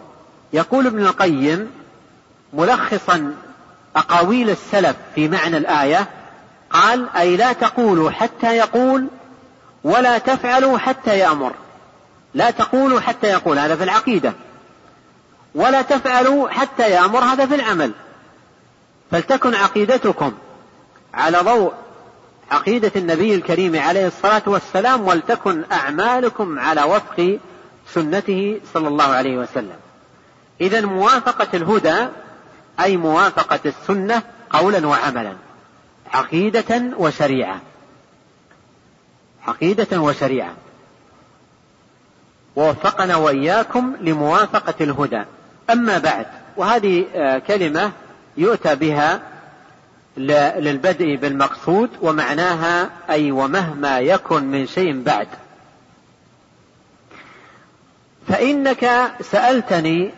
يقول 0.53 0.87
ابن 0.87 0.99
القيم 0.99 1.71
ملخصا 2.53 3.35
أقاويل 3.95 4.49
السلف 4.49 4.95
في 5.15 5.27
معنى 5.27 5.57
الآية 5.57 6.07
قال 6.69 7.09
أي 7.17 7.37
لا 7.37 7.53
تقولوا 7.53 8.11
حتى 8.11 8.57
يقول 8.57 9.07
ولا 9.83 10.17
تفعلوا 10.17 10.77
حتى 10.77 11.19
يأمر. 11.19 11.53
لا 12.33 12.51
تقولوا 12.51 12.99
حتى 12.99 13.27
يقول 13.27 13.59
هذا 13.59 13.75
في 13.75 13.83
العقيدة. 13.83 14.33
ولا 15.55 15.81
تفعلوا 15.81 16.49
حتى 16.49 16.89
يأمر 16.89 17.19
هذا 17.19 17.45
في 17.45 17.55
العمل. 17.55 17.91
فلتكن 19.11 19.55
عقيدتكم 19.55 20.33
على 21.13 21.37
ضوء 21.37 21.73
عقيدة 22.51 22.91
النبي 22.95 23.35
الكريم 23.35 23.79
عليه 23.79 24.07
الصلاة 24.07 24.41
والسلام 24.45 25.07
ولتكن 25.07 25.63
أعمالكم 25.71 26.59
على 26.59 26.83
وفق 26.83 27.39
سنته 27.93 28.59
صلى 28.73 28.87
الله 28.87 29.05
عليه 29.05 29.37
وسلم. 29.37 29.77
إذا 30.61 30.81
موافقة 30.81 31.47
الهدى 31.53 32.07
أي 32.79 32.97
موافقة 32.97 33.59
السنة 33.65 34.21
قولا 34.49 34.87
وعملا 34.87 35.33
عقيدة 36.13 36.81
وشريعة. 36.97 37.61
عقيدة 39.47 40.01
وشريعة. 40.01 40.53
ووفقنا 42.55 43.15
وإياكم 43.15 43.95
لموافقة 44.01 44.73
الهدى. 44.81 45.23
أما 45.69 45.97
بعد 45.97 46.25
وهذه 46.57 47.05
آه، 47.15 47.39
كلمة 47.39 47.91
يؤتى 48.37 48.75
بها 48.75 49.21
للبدء 50.17 51.15
بالمقصود 51.15 51.89
ومعناها 52.01 52.89
أي 53.09 53.31
ومهما 53.31 53.99
يكن 53.99 54.43
من 54.43 54.67
شيء 54.67 55.03
بعد. 55.03 55.27
فإنك 58.27 59.11
سألتني 59.21 60.11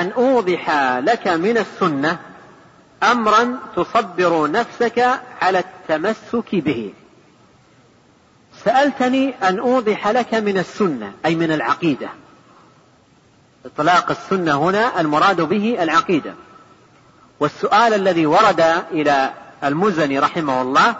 أن 0.00 0.12
أوضح 0.12 0.70
لك 0.98 1.28
من 1.28 1.58
السنة 1.58 2.18
أمرا 3.02 3.58
تصبر 3.76 4.50
نفسك 4.50 5.20
على 5.42 5.58
التمسك 5.58 6.54
به. 6.54 6.92
سألتني 8.64 9.34
أن 9.42 9.58
أوضح 9.58 10.08
لك 10.08 10.34
من 10.34 10.58
السنة 10.58 11.12
أي 11.26 11.34
من 11.34 11.52
العقيدة. 11.52 12.08
إطلاق 13.66 14.10
السنة 14.10 14.54
هنا 14.68 15.00
المراد 15.00 15.40
به 15.40 15.76
العقيدة. 15.82 16.34
والسؤال 17.40 17.94
الذي 17.94 18.26
ورد 18.26 18.60
إلى 18.90 19.32
المزني 19.64 20.18
رحمه 20.18 20.62
الله 20.62 20.96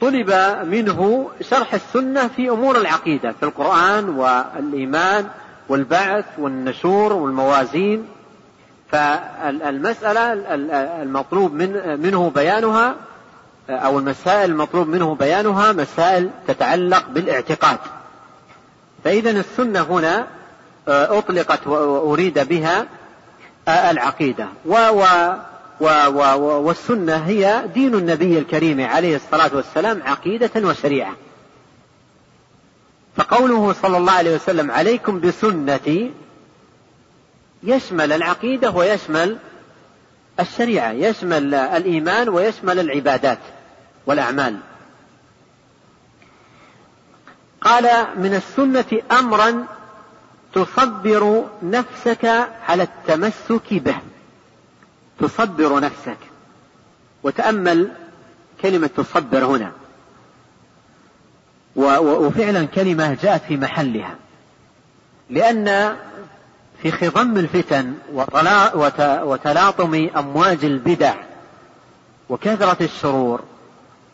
طلب 0.00 0.30
منه 0.64 1.30
شرح 1.40 1.74
السنة 1.74 2.28
في 2.28 2.50
أمور 2.50 2.76
العقيدة 2.76 3.32
في 3.32 3.42
القرآن 3.42 4.08
والإيمان 4.08 5.28
والبعث 5.72 6.24
والنشور 6.38 7.12
والموازين 7.12 8.04
فالمسألة 8.90 10.32
المطلوب 11.02 11.52
من 11.54 12.00
منه 12.00 12.30
بيانها 12.34 12.94
أو 13.70 13.98
المسائل 13.98 14.50
المطلوب 14.50 14.88
منه 14.88 15.14
بيانها 15.14 15.72
مسائل 15.72 16.30
تتعلق 16.48 17.08
بالاعتقاد. 17.08 17.78
فإذا 19.04 19.30
السنة 19.30 19.80
هنا 19.80 20.26
آه، 20.88 21.18
أطلقت 21.18 21.66
وأريد 21.66 22.38
بها 22.38 22.86
آه، 23.68 23.90
العقيدة. 23.90 24.46
و 24.66 24.74
و 24.74 25.04
و 25.80 25.88
و 26.14 26.62
والسنة 26.62 27.16
هي 27.16 27.62
دين 27.74 27.94
النبي 27.94 28.38
الكريم 28.38 28.80
عليه 28.80 29.16
الصلاة 29.16 29.50
والسلام 29.56 30.02
عقيدة 30.06 30.50
وشريعة. 30.68 31.12
فقوله 33.16 33.72
صلى 33.72 33.96
الله 33.96 34.12
عليه 34.12 34.34
وسلم 34.34 34.70
عليكم 34.70 35.20
بسنتي 35.20 36.12
يشمل 37.62 38.12
العقيدة 38.12 38.70
ويشمل 38.70 39.38
الشريعة 40.40 40.90
يشمل 40.92 41.54
الإيمان 41.54 42.28
ويشمل 42.28 42.78
العبادات 42.78 43.38
والأعمال. 44.06 44.58
قال 47.60 48.06
من 48.16 48.34
السنة 48.34 49.02
أمرا 49.18 49.66
تصبر 50.54 51.44
نفسك 51.62 52.24
على 52.68 52.82
التمسك 52.82 53.74
به. 53.74 53.96
تصبر 55.20 55.80
نفسك. 55.80 56.18
وتأمل 57.22 57.90
كلمة 58.62 58.86
تصبر 58.86 59.44
هنا. 59.44 59.72
وفعلا 61.76 62.64
كلمة 62.64 63.16
جاءت 63.22 63.42
في 63.48 63.56
محلها. 63.56 64.14
لأن 65.30 65.96
في 66.82 66.90
خضم 66.90 67.36
الفتن 67.36 67.94
وتلاطم 69.24 70.08
أمواج 70.16 70.64
البدع 70.64 71.14
وكثرة 72.28 72.76
الشرور 72.80 73.42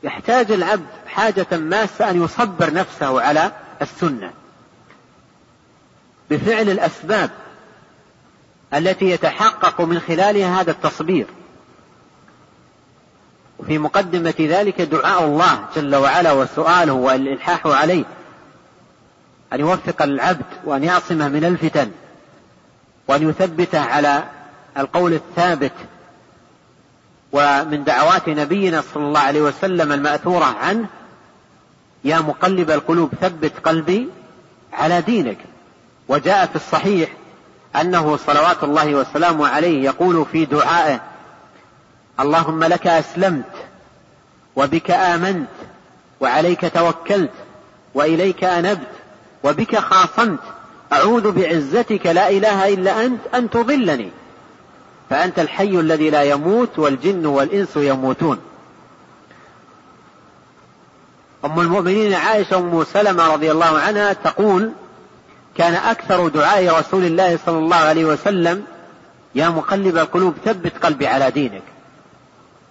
يحتاج 0.02 0.52
العبد 0.52 0.86
حاجة 1.06 1.47
ماسة 1.52 2.10
أن 2.10 2.24
يصبر 2.24 2.74
نفسه 2.74 3.22
على 3.22 3.52
السنة. 3.82 4.30
بفعل 6.30 6.70
الأسباب 6.70 7.30
التي 8.74 9.10
يتحقق 9.10 9.80
من 9.80 10.01
خلالها 10.01 10.60
هذا 10.60 10.70
التصبير. 10.70 11.26
وفي 13.59 13.78
مقدمة 13.78 14.35
ذلك 14.40 14.80
دعاء 14.80 15.24
الله 15.24 15.64
جل 15.76 15.97
وعلا 15.97 16.32
وسؤاله 16.32 16.93
والإلحاح 16.93 17.66
عليه. 17.66 18.05
أن 19.52 19.60
يوفق 19.60 20.02
العبد 20.02 20.47
وأن 20.64 20.85
يعصمه 20.85 21.28
من 21.28 21.44
الفتن. 21.44 21.90
وأن 23.09 23.28
يثبته 23.28 23.80
على 23.80 24.24
القول 24.76 25.12
الثابت. 25.12 25.72
ومن 27.32 27.85
دعوات 27.85 28.28
نبينا 28.28 28.82
صلى 28.94 29.02
الله 29.02 29.20
عليه 29.20 29.43
وسلم 29.43 29.93
المأثورة 29.93 30.44
عنه 30.44 30.86
يا 32.05 32.20
مقلب 32.20 32.70
القلوب 32.70 33.10
ثبت 33.20 33.52
قلبي 33.64 34.09
على 34.72 35.01
دينك. 35.01 35.39
وجاء 36.09 36.47
في 36.47 36.56
الصحيح 36.56 37.10
أنه 37.80 38.16
صلوات 38.16 38.64
الله 38.64 38.94
وسلامه 38.94 39.48
عليه 39.48 39.85
يقول 39.85 40.26
في 40.32 40.44
دعائه 40.44 41.01
اللهم 42.20 42.65
لك 42.65 42.86
أسلمت 42.86 43.53
وبك 44.57 44.90
آمنت 44.90 45.49
وعليك 46.20 46.73
توكلت 46.74 47.31
وإليك 47.95 48.45
أنبت 48.45 48.89
وبك 49.45 49.78
خاصمت 49.78 50.39
أعوذ 50.93 51.32
بعزتك 51.32 52.07
لا 52.07 52.31
إله 52.31 52.74
إلا 52.74 53.07
أنت 53.07 53.20
أن 53.35 53.51
تضلني 53.51 54.11
فأنت 55.11 55.39
الحي 55.39 55.81
الذي 55.81 56.11
لا 56.11 56.23
يموت 56.23 56.78
والجن 56.78 57.27
والإنس 57.27 57.77
يموتون. 57.77 58.39
أم 61.45 61.61
المؤمنين 61.61 62.15
عائشة 62.15 62.59
أم 62.59 62.85
سلمة 62.85 63.32
رضي 63.32 63.51
الله 63.51 63.78
عنها 63.78 64.12
تقول 64.12 64.73
كان 65.57 65.74
أكثر 65.74 66.28
دعاء 66.28 66.78
رسول 66.78 67.05
الله 67.05 67.39
صلى 67.47 67.59
الله 67.59 67.77
عليه 67.77 68.05
وسلم 68.05 68.65
يا 69.35 69.49
مقلب 69.49 69.99
القلوب 69.99 70.35
ثبت 70.45 70.85
قلبي 70.85 71.07
على 71.07 71.31
دينك. 71.31 71.62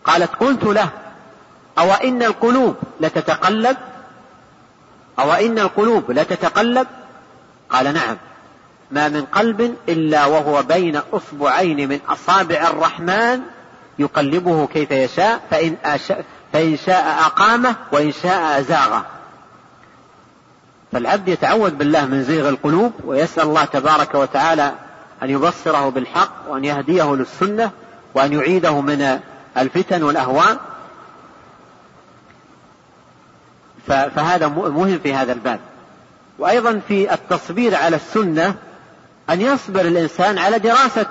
قالت 0.07 0.35
قلت 0.35 0.63
له 0.63 0.89
أو 1.77 1.93
إن 1.93 2.23
القلوب 2.23 2.75
لتتقلب؟ 2.99 3.77
أو 5.19 5.33
إن 5.33 5.59
القلوب 5.59 6.11
لتتقلب؟ 6.11 6.87
قال 7.69 7.93
نعم 7.93 8.17
ما 8.91 9.09
من 9.09 9.25
قلب 9.25 9.75
إلا 9.89 10.25
وهو 10.25 10.63
بين 10.63 11.01
أصبعين 11.13 11.89
من 11.89 11.99
أصابع 12.09 12.67
الرحمن 12.67 13.41
يقلبه 13.99 14.67
كيف 14.67 14.91
يشاء 14.91 15.41
فإن, 15.51 15.75
أشاء 15.85 16.25
فإن 16.53 16.77
شاء 16.77 17.19
أقامه 17.19 17.75
وإن 17.91 18.11
شاء 18.11 18.59
أزاغه. 18.59 19.05
فالعبد 20.91 21.27
يتعوذ 21.27 21.71
بالله 21.71 22.05
من 22.05 22.23
زيغ 22.23 22.49
القلوب 22.49 22.91
ويسأل 23.05 23.43
الله 23.43 23.65
تبارك 23.65 24.15
وتعالى 24.15 24.73
أن 25.23 25.29
يبصره 25.29 25.89
بالحق 25.89 26.31
وأن 26.49 26.65
يهديه 26.65 27.15
للسنة 27.15 27.71
وأن 28.13 28.33
يعيده 28.33 28.81
من 28.81 29.19
الفتن 29.57 30.03
والأهواء. 30.03 30.57
فهذا 33.87 34.47
مهم 34.47 34.99
في 34.99 35.13
هذا 35.13 35.33
الباب. 35.33 35.59
وأيضا 36.39 36.81
في 36.87 37.13
التصبير 37.13 37.75
على 37.75 37.95
السنة 37.95 38.55
أن 39.29 39.41
يصبر 39.41 39.81
الإنسان 39.81 40.37
على 40.37 40.59
دراسة 40.59 41.05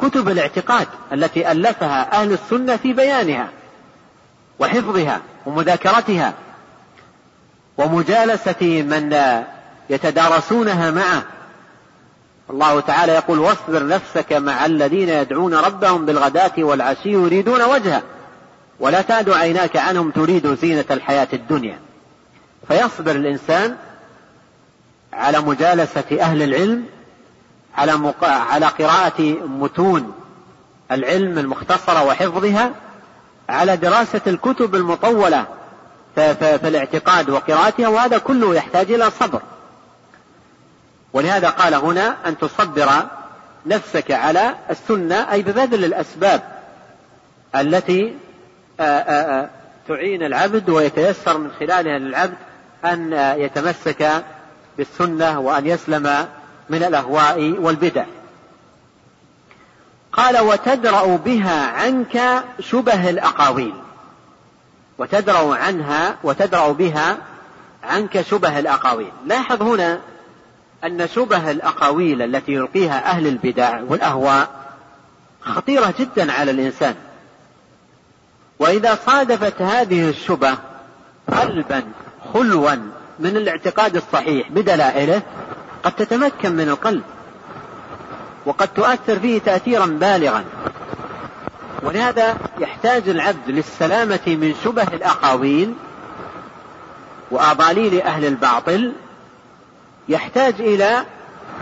كتب 0.00 0.28
الاعتقاد 0.28 0.86
التي 1.12 1.52
ألفها 1.52 2.22
أهل 2.22 2.32
السنة 2.32 2.76
في 2.76 2.92
بيانها 2.92 3.48
وحفظها 4.58 5.20
ومذاكرتها 5.46 6.34
ومجالسة 7.78 8.82
من 8.82 9.16
يتدارسونها 9.90 10.90
معه 10.90 11.22
الله 12.50 12.80
تعالى 12.80 13.12
يقول 13.12 13.38
واصبر 13.38 13.86
نفسك 13.86 14.32
مع 14.32 14.66
الذين 14.66 15.08
يدعون 15.08 15.54
ربهم 15.54 16.06
بالغداة 16.06 16.52
والعشي 16.58 17.08
يريدون 17.12 17.62
وجهه 17.62 18.02
ولا 18.80 19.02
تعد 19.02 19.30
عيناك 19.30 19.76
عنهم 19.76 20.10
تريد 20.10 20.54
زينة 20.54 20.84
الحياة 20.90 21.28
الدنيا. 21.32 21.78
فيصبر 22.68 23.10
الإنسان 23.10 23.76
على 25.12 25.40
مجالسة 25.40 26.04
أهل 26.20 26.42
العلم 26.42 26.84
على 27.76 27.96
مق... 27.96 28.24
على 28.24 28.66
قراءة 28.66 29.22
متون 29.46 30.12
العلم 30.92 31.38
المختصرة 31.38 32.04
وحفظها 32.04 32.70
على 33.48 33.76
دراسة 33.76 34.20
الكتب 34.26 34.74
المطولة 34.74 35.46
في 36.14 36.68
الاعتقاد 36.68 37.30
وقراءتها 37.30 37.88
وهذا 37.88 38.18
كله 38.18 38.54
يحتاج 38.54 38.92
إلى 38.92 39.10
صبر. 39.10 39.42
ولهذا 41.12 41.50
قال 41.50 41.74
هنا 41.74 42.16
أن 42.26 42.38
تصبر 42.38 42.90
نفسك 43.66 44.10
على 44.10 44.54
السنة 44.70 45.32
أي 45.32 45.42
ببذل 45.42 45.84
الأسباب 45.84 46.42
التي 47.54 48.16
تعين 49.88 50.22
العبد 50.22 50.70
ويتيسر 50.70 51.38
من 51.38 51.50
خلالها 51.60 51.98
للعبد 51.98 52.36
أن 52.84 53.12
يتمسك 53.38 54.24
بالسنة 54.78 55.40
وأن 55.40 55.66
يسلم 55.66 56.26
من 56.70 56.82
الأهواء 56.82 57.40
والبدع. 57.60 58.04
قال 60.12 60.38
وتدرأ 60.38 61.16
بها 61.16 61.66
عنك 61.66 62.44
شبه 62.60 63.10
الأقاويل. 63.10 63.74
وتدرأ 64.98 65.56
عنها 65.56 66.16
وتدرأ 66.24 66.72
بها 66.72 67.16
عنك 67.84 68.20
شبه 68.20 68.58
الأقاويل. 68.58 69.12
لاحظ 69.26 69.62
هنا 69.62 70.00
أن 70.84 71.08
شبه 71.08 71.50
الأقاويل 71.50 72.22
التي 72.22 72.52
يلقيها 72.52 73.10
أهل 73.10 73.26
البدع 73.26 73.80
والأهواء 73.88 74.48
خطيرة 75.40 75.94
جدا 75.98 76.32
على 76.32 76.50
الإنسان. 76.50 76.94
وإذا 78.58 78.98
صادفت 79.06 79.62
هذه 79.62 80.08
الشبه 80.08 80.58
قلبا 81.32 81.82
خلوا 82.34 82.74
من 83.18 83.36
الاعتقاد 83.36 83.96
الصحيح 83.96 84.50
بدلائله 84.50 85.22
قد 85.82 85.92
تتمكن 85.92 86.52
من 86.52 86.68
القلب 86.68 87.02
وقد 88.46 88.68
تؤثر 88.68 89.18
فيه 89.18 89.38
تأثيرا 89.40 89.86
بالغا. 89.86 90.44
ولهذا 91.82 92.36
يحتاج 92.58 93.08
العبد 93.08 93.50
للسلامة 93.50 94.20
من 94.26 94.54
شبه 94.64 94.82
الأقاويل 94.82 95.74
وأضاليل 97.30 98.00
أهل 98.00 98.24
الباطل 98.24 98.92
يحتاج 100.10 100.54
إلى 100.60 101.04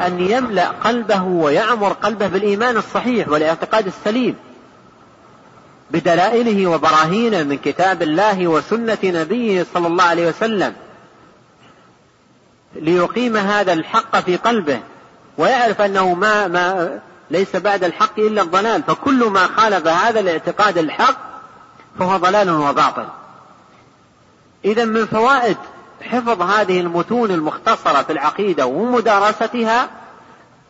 أن 0.07 0.21
يملأ 0.21 0.69
قلبه 0.69 1.23
ويعمر 1.23 1.93
قلبه 1.93 2.27
بالإيمان 2.27 2.77
الصحيح 2.77 3.29
والاعتقاد 3.29 3.87
السليم 3.87 4.37
بدلائله 5.91 6.67
وبراهينه 6.67 7.43
من 7.43 7.59
كتاب 7.59 8.03
الله 8.03 8.49
وسنة 8.49 8.99
نبيه 9.05 9.67
صلى 9.75 9.87
الله 9.87 10.05
عليه 10.05 10.29
وسلم 10.29 10.75
ليقيم 12.75 13.37
هذا 13.37 13.73
الحق 13.73 14.21
في 14.21 14.37
قلبه 14.37 14.81
ويعرف 15.39 15.81
أنه 15.81 16.15
ما, 16.15 16.49
ما 16.49 16.99
ليس 17.31 17.57
بعد 17.57 17.85
الحق 17.85 18.19
إلا 18.19 18.43
الضلال. 18.43 18.83
فكل 18.83 19.25
ما 19.25 19.47
خالف 19.47 19.87
هذا 19.87 20.21
الاعتقاد 20.21 20.79
الحق 20.79 21.19
فهو 21.99 22.17
ضلال 22.17 22.51
وباطل. 22.51 23.09
إذا 24.65 24.85
من 24.85 25.07
فوائد 25.07 25.57
حفظ 26.03 26.43
هذه 26.43 26.81
المتون 26.81 27.31
المختصرة 27.31 28.03
في 28.03 28.13
العقيدة 28.13 28.67
ومدارستها 28.67 29.89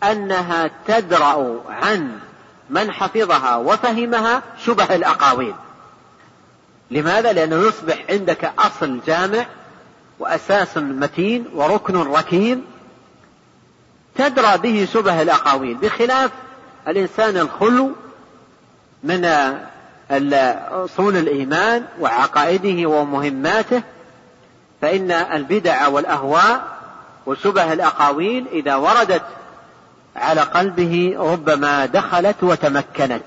أنها 0.02 0.70
تدرأ 0.86 1.60
عن 1.68 2.18
من 2.70 2.92
حفظها 2.92 3.56
وفهمها 3.56 4.42
شبه 4.64 4.94
الأقاويل 4.94 5.54
لماذا؟ 6.90 7.32
لأنه 7.32 7.56
يصبح 7.56 8.04
عندك 8.10 8.52
أصل 8.58 9.00
جامع 9.06 9.46
وأساس 10.18 10.76
متين 10.78 11.44
وركن 11.54 11.96
ركين 11.96 12.64
تدرى 14.14 14.58
به 14.58 14.88
شبه 14.92 15.22
الأقاويل 15.22 15.74
بخلاف 15.74 16.30
الإنسان 16.88 17.36
الخلو 17.36 17.92
من 19.04 19.24
أصول 20.70 21.16
الإيمان 21.16 21.84
وعقائده 22.00 22.88
ومهماته 22.88 23.82
فإن 24.80 25.10
البدع 25.10 25.86
والأهواء 25.86 26.78
وشبه 27.26 27.72
الأقاويل 27.72 28.46
إذا 28.52 28.74
وردت 28.74 29.22
على 30.16 30.40
قلبه 30.40 31.14
ربما 31.18 31.86
دخلت 31.86 32.36
وتمكنت. 32.42 33.24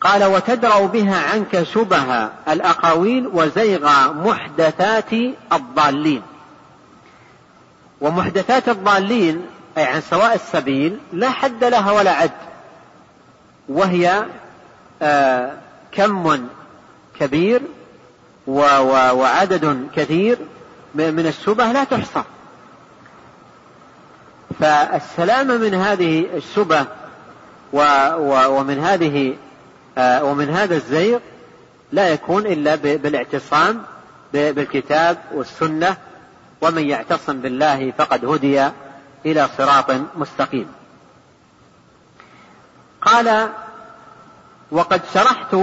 قال 0.00 0.24
وتدرأ 0.24 0.86
بها 0.86 1.30
عنك 1.32 1.62
شبه 1.62 2.30
الأقاويل 2.48 3.26
وزيغ 3.26 4.12
محدثات 4.12 5.12
الضالين. 5.52 6.22
ومحدثات 8.00 8.68
الضالين 8.68 9.46
أي 9.78 9.84
عن 9.84 10.00
سواء 10.00 10.34
السبيل 10.34 10.98
لا 11.12 11.30
حد 11.30 11.64
لها 11.64 11.92
ولا 11.92 12.10
عد. 12.10 12.30
وهي 13.68 14.24
آه 15.02 15.52
كم 15.92 16.48
كبير 17.20 17.62
وعدد 18.46 19.88
كثير 19.96 20.38
من 20.94 21.26
الشبه 21.26 21.72
لا 21.72 21.84
تحصى. 21.84 22.22
فالسلامة 24.60 25.56
من 25.56 25.74
هذه 25.74 26.26
الشبه 26.34 26.86
ومن 27.72 28.78
هذه 28.78 29.36
آه، 29.98 30.24
ومن 30.24 30.48
هذا 30.50 30.76
الزيغ 30.76 31.18
لا 31.92 32.08
يكون 32.08 32.46
إلا 32.46 32.74
بالاعتصام 32.74 33.82
بالكتاب 34.32 35.18
والسنة 35.34 35.96
ومن 36.60 36.88
يعتصم 36.88 37.40
بالله 37.40 37.92
فقد 37.98 38.24
هدي 38.24 38.68
إلى 39.26 39.48
صراط 39.58 39.90
مستقيم. 40.16 40.66
قال 43.02 43.48
وقد 44.70 45.00
شرحت 45.14 45.56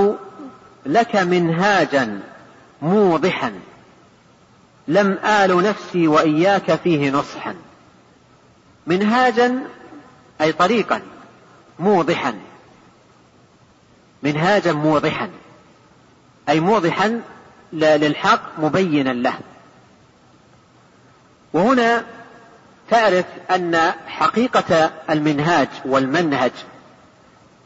لك 0.85 1.15
منهاجا 1.15 2.19
موضحا. 2.83 3.53
لم 4.87 5.11
آل 5.11 5.63
نفسي 5.63 6.07
وإياك 6.07 6.75
فيه 6.75 7.11
نصحا. 7.11 7.55
منهاجا 8.87 9.59
أي 10.41 10.51
طريقا 10.51 11.01
موضحا. 11.79 12.33
منهاجا 14.23 14.71
موضحا. 14.71 15.29
أي 16.49 16.59
موضحا 16.59 17.21
للحق 17.73 18.59
مبينا 18.59 19.09
له. 19.09 19.39
وهنا 21.53 22.03
تعرف 22.89 23.25
أن 23.51 23.91
حقيقة 24.07 24.91
المنهاج 25.09 25.67
والمنهج 25.85 26.51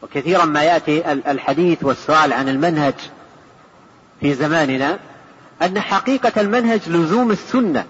وكثيرا 0.02 0.45
ما 0.45 0.64
يأتي 0.64 1.11
الحديث 1.11 1.84
والسؤال 1.84 2.34
عن 2.34 2.49
المنهج 2.49 2.94
في 4.22 4.34
زماننا 4.34 4.99
أن 5.61 5.79
حقيقة 5.79 6.41
المنهج 6.41 6.89
لزوم 6.89 7.31
السنة 7.31 7.85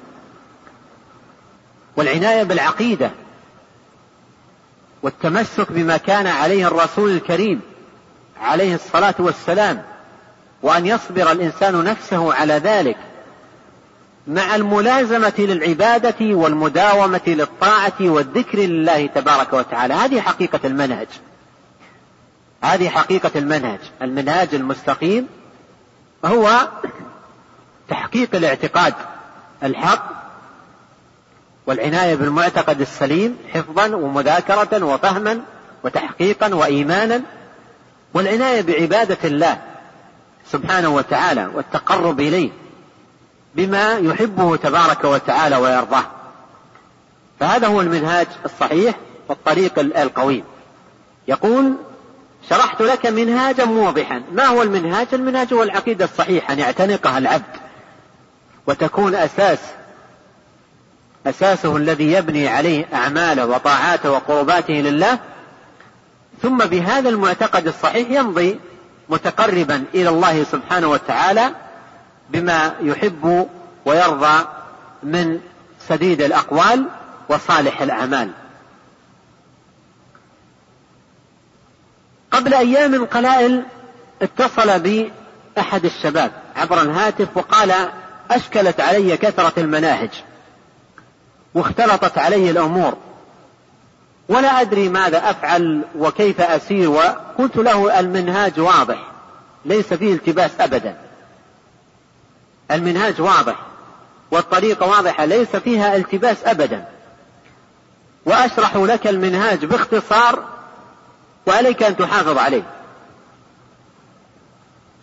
والعناية 1.95 2.43
بالعقيدة 2.43 3.11
والتمسك 5.01 5.71
بما 5.71 5.97
كان 5.97 6.27
عليه 6.27 6.67
الرسول 6.67 7.11
الكريم 7.11 7.61
عليه 8.41 8.75
الصلاة 8.75 9.15
والسلام 9.19 9.83
وأن 10.61 10.85
يصبر 10.85 11.31
الإنسان 11.31 11.83
نفسه 11.83 12.33
على 12.33 12.53
ذلك 12.53 12.97
مع 14.27 14.55
الملازمة 14.55 15.33
للعبادة 15.37 16.15
والمداومة 16.21 17.21
للطاعة 17.27 17.93
والذكر 17.99 18.57
لله 18.57 19.07
تبارك 19.07 19.53
وتعالى. 19.53 19.93
هذه 19.93 20.21
حقيقة 20.21 20.59
المنهج. 20.65 21.07
هذه 22.63 22.89
حقيقة 22.89 23.31
المنهج. 23.35 23.79
المنهاج 24.01 24.55
المستقيم 24.55 25.27
هو 26.25 26.67
تحقيق 27.89 28.35
الاعتقاد 28.35 28.93
الحق 29.63 30.17
والعناية 31.67 32.15
بالمعتقد 32.15 32.81
السليم 32.81 33.37
حفظا 33.53 33.95
ومذاكرة 33.95 34.85
وفهما 34.85 35.41
وتحقيقا 35.83 36.55
وإيمانا 36.55 37.21
والعناية 38.13 38.61
بعبادة 38.61 39.17
الله 39.23 39.61
سبحانه 40.51 40.89
وتعالى 40.89 41.49
والتقرب 41.53 42.19
إليه 42.19 42.49
بما 43.55 43.93
يحبه 43.93 44.55
تبارك 44.55 45.03
وتعالى 45.03 45.55
ويرضاه. 45.55 46.03
فهذا 47.39 47.67
هو 47.67 47.81
المنهاج 47.81 48.27
الصحيح 48.45 48.95
والطريق 49.27 49.79
القويم. 49.79 50.43
يقول 51.27 51.73
شرحت 52.49 52.81
لك 52.81 53.05
منهاجا 53.05 53.65
موضحا. 53.65 54.23
ما 54.31 54.45
هو 54.45 54.61
المنهاج؟ 54.61 55.07
المنهاج 55.13 55.53
هو 55.53 55.63
العقيدة 55.63 56.05
الصحيحة 56.05 56.53
أن 56.53 56.59
يعتنقها 56.59 57.17
العبد. 57.17 57.66
وتكون 58.67 59.15
أساس 59.15 59.59
أساسه 61.27 61.77
الذي 61.77 62.11
يبني 62.11 62.47
عليه 62.47 62.85
أعماله 62.93 63.45
وطاعاته 63.45 64.11
وقرباته 64.11 64.73
لله. 64.73 65.19
ثم 66.41 66.57
بهذا 66.57 67.09
المعتقد 67.09 67.67
الصحيح 67.67 68.11
يمضي 68.11 68.59
متقربا 69.09 69.83
إلى 69.95 70.09
الله 70.09 70.43
سبحانه 70.43 70.87
وتعالى 70.87 71.51
بما 72.29 72.73
يحب 72.81 73.47
ويرضى 73.85 74.45
من 75.03 75.39
سديد 75.89 76.21
الأقوال 76.21 76.85
وصالح 77.29 77.81
الأعمال. 77.81 78.31
قبل 82.31 82.53
أيام 82.53 83.05
قلائل 83.05 83.63
اتصل 84.21 84.79
بي 84.79 85.11
أحد 85.59 85.85
الشباب 85.85 86.31
عبر 86.55 86.81
الهاتف 86.81 87.27
وقال 87.35 87.73
أشكلت 88.31 88.79
علي 88.81 89.17
كثرة 89.17 89.53
المناهج 89.57 90.09
واختلطت 91.53 92.17
علي 92.17 92.49
الأمور 92.49 92.97
ولا 94.29 94.61
أدري 94.61 94.89
ماذا 94.89 95.29
أفعل 95.29 95.81
وكيف 95.95 96.41
أسير 96.41 96.89
وقلت 96.89 97.57
له 97.57 97.99
المنهاج 97.99 98.59
واضح 98.59 98.97
ليس 99.65 99.93
فيه 99.93 100.13
التباس 100.13 100.51
أبدا. 100.59 100.97
المنهاج 102.71 103.21
واضح 103.21 103.55
والطريقة 104.31 104.85
واضحة 104.85 105.25
ليس 105.25 105.55
فيها 105.55 105.95
التباس 105.95 106.37
أبدا. 106.45 106.85
وأشرح 108.25 108.75
لك 108.75 109.07
المنهاج 109.07 109.65
باختصار 109.65 110.43
وعليك 111.47 111.83
أن 111.83 111.97
تحافظ 111.97 112.37
عليه. 112.37 112.63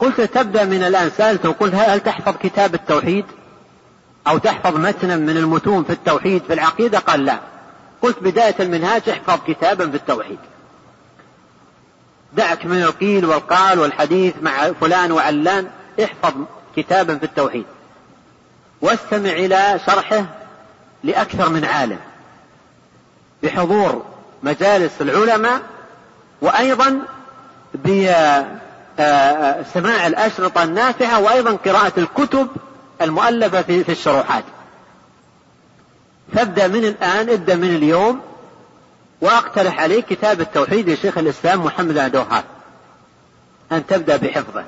قلت 0.05 0.21
تبدأ 0.21 0.65
من 0.65 0.83
الآن 0.83 1.11
سألته 1.11 1.53
قلت 1.53 1.75
هل 1.75 2.01
تحفظ 2.01 2.35
كتاب 2.37 2.75
التوحيد؟ 2.75 3.25
أو 4.27 4.39
تحفظ 4.39 4.77
متنا 4.77 5.17
من 5.17 5.37
المتون 5.37 5.85
في 5.85 5.93
التوحيد 5.93 6.43
في 6.43 6.53
العقيدة؟ 6.53 6.99
قال 6.99 7.25
لا. 7.25 7.39
قلت 8.03 8.17
بداية 8.23 8.55
المنهاج 8.61 9.09
احفظ 9.09 9.39
كتابا 9.47 9.91
في 9.91 9.97
التوحيد. 9.97 10.39
دعك 12.33 12.67
من 12.67 12.83
القيل 12.83 13.25
والقال 13.25 13.79
والحديث 13.79 14.35
مع 14.43 14.73
فلان 14.73 15.13
وعلان 15.13 15.71
احفظ 16.05 16.35
كتابا 16.77 17.19
في 17.19 17.25
التوحيد. 17.25 17.65
واستمع 18.81 19.31
إلى 19.31 19.81
شرحه 19.87 20.25
لأكثر 21.05 21.49
من 21.49 21.65
عالم. 21.65 21.99
بحضور 23.43 24.05
مجالس 24.43 24.93
العلماء 25.01 25.61
وأيضا 26.41 27.01
بسماع 28.99 30.07
الأشرطة 30.07 30.63
النافعة 30.63 31.21
وأيضا 31.21 31.53
قراءة 31.53 31.93
الكتب 31.99 32.49
المؤلفة 33.03 33.63
في 33.63 33.93
الشروحات. 33.93 34.45
فابدأ 36.35 36.69
من 36.69 36.85
الآن 36.85 37.29
ابدأ 37.29 37.57
من 37.57 37.75
اليوم 37.77 38.21
وأقترح 39.21 39.81
عليك 39.81 40.07
كتاب 40.07 40.41
التوحيد 40.41 40.91
لشيخ 40.91 41.19
الإسلام 41.19 41.65
محمد 41.65 41.95
بن 41.95 42.19
وهاب 42.19 42.45
أن 43.73 43.87
تبدأ 43.87 44.17
بحفظه. 44.17 44.65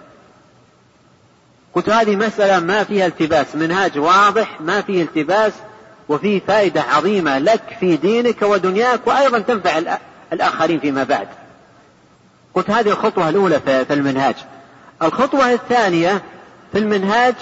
قلت 1.74 1.89
هذه 1.89 2.16
مسألة 2.16 2.66
ما 2.66 2.85
فيها 2.85 3.07
التباس. 3.07 3.47
منهاج 3.55 3.98
واضح 3.98 4.61
ما 4.61 4.82
فيه 4.82 5.03
التباس 5.03 5.53
وفيه 6.09 6.40
فائدة 6.40 6.82
عظيمة 6.82 7.39
لك 7.39 7.77
في 7.81 7.97
دينك 7.97 8.43
ودنياك 8.43 9.07
وأيضا 9.07 9.39
تنفع 9.39 9.97
الآخرين 10.32 10.81
فيما 10.81 11.05
بعد. 11.05 11.28
قلت 12.57 12.70
هذه 12.70 12.89
الخطوة 12.89 13.28
الأولى 13.28 13.61
في 13.61 13.93
المنهاج. 13.95 14.35
الخطوة 15.03 15.53
الثانية 15.53 16.23
في 16.73 16.78
المنهاج 16.78 17.35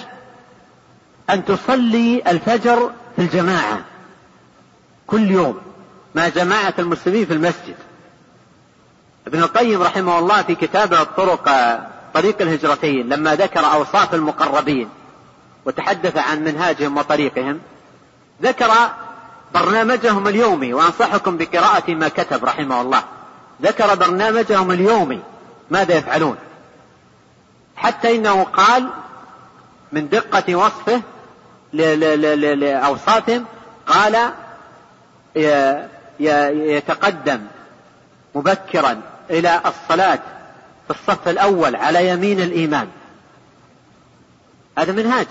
أن 1.29 1.45
تصلي 1.45 2.23
الفجر 2.27 2.91
في 3.15 3.21
الجماعة. 3.21 3.79
كل 5.07 5.31
يوم. 5.31 5.61
مع 6.15 6.27
جماعة 6.27 6.73
المسلمين 6.79 7.25
في 7.25 7.33
المسجد. 7.33 7.75
ابن 9.27 9.39
القيم 9.39 9.81
رحمه 9.81 10.19
الله 10.19 10.41
في 10.41 10.55
كتابه 10.55 11.01
الطرق 11.01 11.49
طريق 12.13 12.41
الهجرتين 12.41 13.09
لما 13.09 13.35
ذكر 13.35 13.59
أوصاف 13.59 14.13
المقربين 14.13 14.89
وتحدث 15.65 16.17
عن 16.17 16.43
منهاجهم 16.43 16.97
وطريقهم 16.97 17.59
ذكر 18.41 18.71
برنامجهم 19.53 20.27
اليومي 20.27 20.73
وأنصحكم 20.73 21.37
بقراءة 21.37 21.91
ما 21.91 22.07
كتب 22.07 22.45
رحمه 22.45 22.81
الله. 22.81 23.03
ذكر 23.61 23.95
برنامجهم 23.95 24.71
اليومي 24.71 25.21
ماذا 25.71 25.95
يفعلون. 25.95 26.37
حتى 27.75 28.15
إنه 28.15 28.43
قال 28.43 28.89
من 29.91 30.09
دقة 30.09 30.55
وصفه 30.55 31.01
لأوصافهم 31.73 33.45
قال 33.87 34.31
يتقدم 36.19 37.41
مبكرا 38.35 39.01
إلى 39.29 39.61
الصلاة 39.65 40.19
في 40.87 40.91
الصف 40.91 41.27
الأول 41.27 41.75
على 41.75 42.09
يمين 42.09 42.39
الإمام 42.39 42.87
هذا 44.77 44.91
منهاج. 44.91 45.27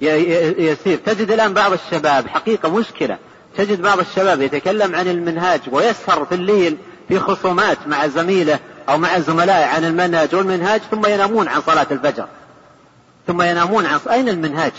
يسير. 0.00 0.98
تجد 1.06 1.30
الآن 1.30 1.54
بعض 1.54 1.72
الشباب 1.72 2.28
حقيقة 2.28 2.68
مشكلة 2.68 3.18
تجد 3.56 3.82
بعض 3.82 3.98
الشباب 3.98 4.42
يتكلم 4.42 4.94
عن 4.94 5.08
المنهاج 5.08 5.60
ويسهر 5.72 6.24
في 6.24 6.34
الليل 6.34 6.76
في 7.08 7.18
خصومات 7.18 7.78
مع 7.86 8.06
زميله 8.06 8.58
أو 8.88 8.98
مع 8.98 9.18
زملائه 9.18 9.64
عن 9.64 9.84
المنهج 9.84 10.34
والمنهاج 10.34 10.80
ثم 10.80 11.06
ينامون 11.06 11.48
عن 11.48 11.60
صلاة 11.60 11.86
الفجر. 11.90 12.26
ثم 13.26 13.42
ينامون 13.42 13.86
عن 13.86 13.98
أين 14.10 14.28
المنهاج؟ 14.28 14.72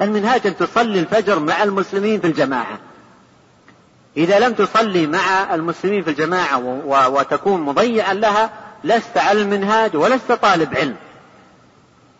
المنهاج 0.00 0.46
أن 0.46 0.56
تصلي 0.56 1.00
الفجر 1.00 1.38
مع 1.38 1.62
المسلمين 1.62 2.20
في 2.20 2.26
الجماعة. 2.26 2.78
إذا 4.16 4.38
لم 4.38 4.52
تصلي 4.52 5.06
مع 5.06 5.54
المسلمين 5.54 6.02
في 6.02 6.10
الجماعة 6.10 6.58
وتكون 7.08 7.60
مضيعا 7.60 8.14
لها 8.14 8.50
لست 8.84 9.18
على 9.18 9.42
المنهاج 9.42 9.96
ولست 9.96 10.32
طالب 10.32 10.76
علم. 10.76 10.96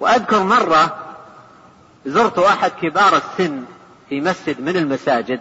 وأذكر 0.00 0.42
مرة 0.42 0.96
زرت 2.06 2.38
أحد 2.38 2.70
كبار 2.82 3.16
السن 3.16 3.62
في 4.08 4.20
مسجد 4.20 4.60
من 4.60 4.76
المساجد. 4.76 5.40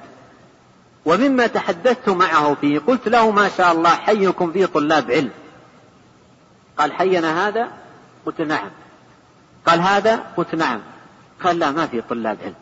ومما 1.05 1.47
تحدثت 1.47 2.09
معه 2.09 2.55
فيه 2.61 2.79
قلت 2.79 3.07
له 3.07 3.31
ما 3.31 3.49
شاء 3.57 3.71
الله 3.71 3.89
حيكم 3.89 4.51
فيه 4.51 4.65
طلاب 4.65 5.11
علم. 5.11 5.31
قال 6.77 6.93
حينا 6.93 7.47
هذا؟ 7.47 7.67
قلت 8.25 8.41
نعم. 8.41 8.69
قال 9.65 9.79
هذا؟ 9.79 10.23
قلت 10.37 10.55
نعم. 10.55 10.79
قال 11.43 11.59
لا 11.59 11.71
ما 11.71 11.87
في 11.87 12.01
طلاب 12.01 12.37
علم. 12.43 12.55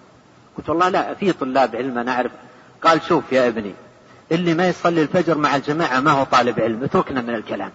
قلت 0.58 0.70
والله 0.70 0.90
لا 0.90 1.14
في 1.14 1.32
طلاب 1.32 1.76
علم 1.76 1.98
أنا 1.98 2.12
أعرف. 2.12 2.32
قال 2.84 3.02
شوف 3.08 3.24
يا 3.32 3.48
ابني 3.48 3.74
اللي 4.32 4.54
ما 4.54 4.68
يصلي 4.68 5.02
الفجر 5.02 5.38
مع 5.38 5.56
الجماعة 5.56 6.00
ما 6.00 6.12
هو 6.12 6.24
طالب 6.24 6.60
علم 6.60 6.84
اتركنا 6.84 7.22
من 7.22 7.36
الكلام. 7.36 7.72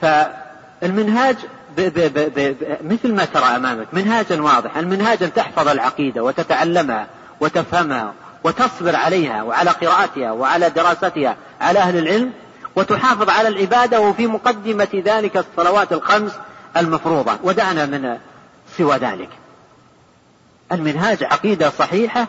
فالمنهاج 0.00 1.36
ب 1.76 1.80
ب 1.80 1.98
ب 1.98 2.32
ب 2.34 2.76
مثل 2.92 3.14
ما 3.14 3.24
ترى 3.24 3.44
أمامك 3.44 3.86
منهاجا 3.92 4.42
واضحا 4.42 4.80
المنهاج 4.80 5.22
أن 5.22 5.32
تحفظ 5.32 5.68
العقيدة 5.68 6.22
وتتعلمها. 6.22 7.06
وتفهمها 7.40 8.12
وتصبر 8.44 8.96
عليها 8.96 9.42
وعلى 9.42 9.70
قراءتها 9.70 10.32
وعلى 10.32 10.70
دراستها 10.70 11.36
على 11.60 11.78
أهل 11.78 11.98
العلم 11.98 12.32
وتحافظ 12.76 13.30
على 13.30 13.48
العبادة 13.48 14.00
وفي 14.00 14.26
مقدمة 14.26 14.88
ذلك 15.04 15.36
الصلوات 15.36 15.92
الخمس 15.92 16.32
المفروضة. 16.76 17.32
ودعنا 17.42 17.86
من 17.86 18.18
سوى 18.76 18.96
ذلك. 18.96 19.28
المنهاج 20.72 21.24
عقيدة 21.24 21.70
صحيحة 21.70 22.26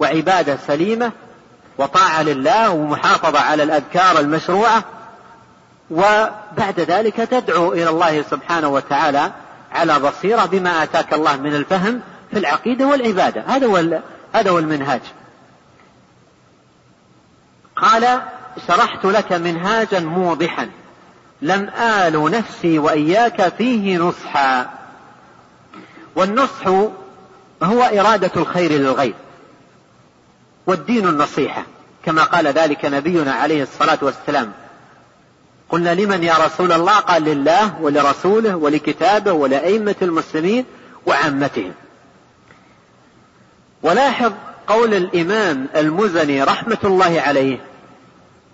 وعبادة 0.00 0.58
سليمة 0.66 1.12
وطاعة 1.78 2.22
لله 2.22 2.70
ومحافظة 2.70 3.40
على 3.40 3.62
الأذكار 3.62 4.20
المشروعة 4.20 4.84
وبعد 5.90 6.80
ذلك 6.80 7.16
تدعو 7.16 7.72
إلى 7.72 7.88
الله 7.88 8.22
سبحانه 8.22 8.68
وتعالى 8.68 9.30
على 9.72 9.98
بصيرة 9.98 10.44
بما 10.44 10.82
آتاك 10.82 11.14
الله 11.14 11.36
من 11.36 11.54
الفهم 11.54 12.00
في 12.30 12.38
العقيدة 12.38 12.86
والعبادة. 12.86 13.44
هذا 13.46 13.66
هو 13.66 14.00
هذا 14.36 14.50
هو 14.50 14.58
المنهاج. 14.58 15.00
قال 17.76 18.22
شرحت 18.68 19.04
لك 19.04 19.32
منهاجا 19.32 20.00
موضحا. 20.00 20.70
لم 21.42 21.68
آل 21.68 22.30
نفسي 22.30 22.78
وإياك 22.78 23.54
فيه 23.58 23.98
نصحا. 23.98 24.70
والنصح 26.16 26.66
هو 27.62 27.82
إرادة 27.82 28.30
الخير 28.36 28.72
للغير. 28.72 29.14
والدين 30.66 31.08
النصيحة 31.08 31.62
كما 32.04 32.24
قال 32.24 32.46
ذلك 32.46 32.84
نبينا 32.84 33.32
عليه 33.32 33.62
الصلاة 33.62 33.98
والسلام. 34.02 34.52
قلنا 35.68 35.94
لمن 35.94 36.22
يا 36.22 36.34
رسول 36.34 36.72
الله؟ 36.72 36.98
قال 36.98 37.22
لله 37.22 37.80
ولرسوله 37.80 38.56
ولكتابه 38.56 39.32
ولأئمة 39.32 39.96
المسلمين 40.02 40.64
وعامتهم. 41.06 41.72
ولاحظ 43.82 44.32
قول 44.66 44.94
الإمام 44.94 45.66
المزني 45.76 46.42
رحمة 46.42 46.78
الله 46.84 47.20
عليه. 47.20 47.58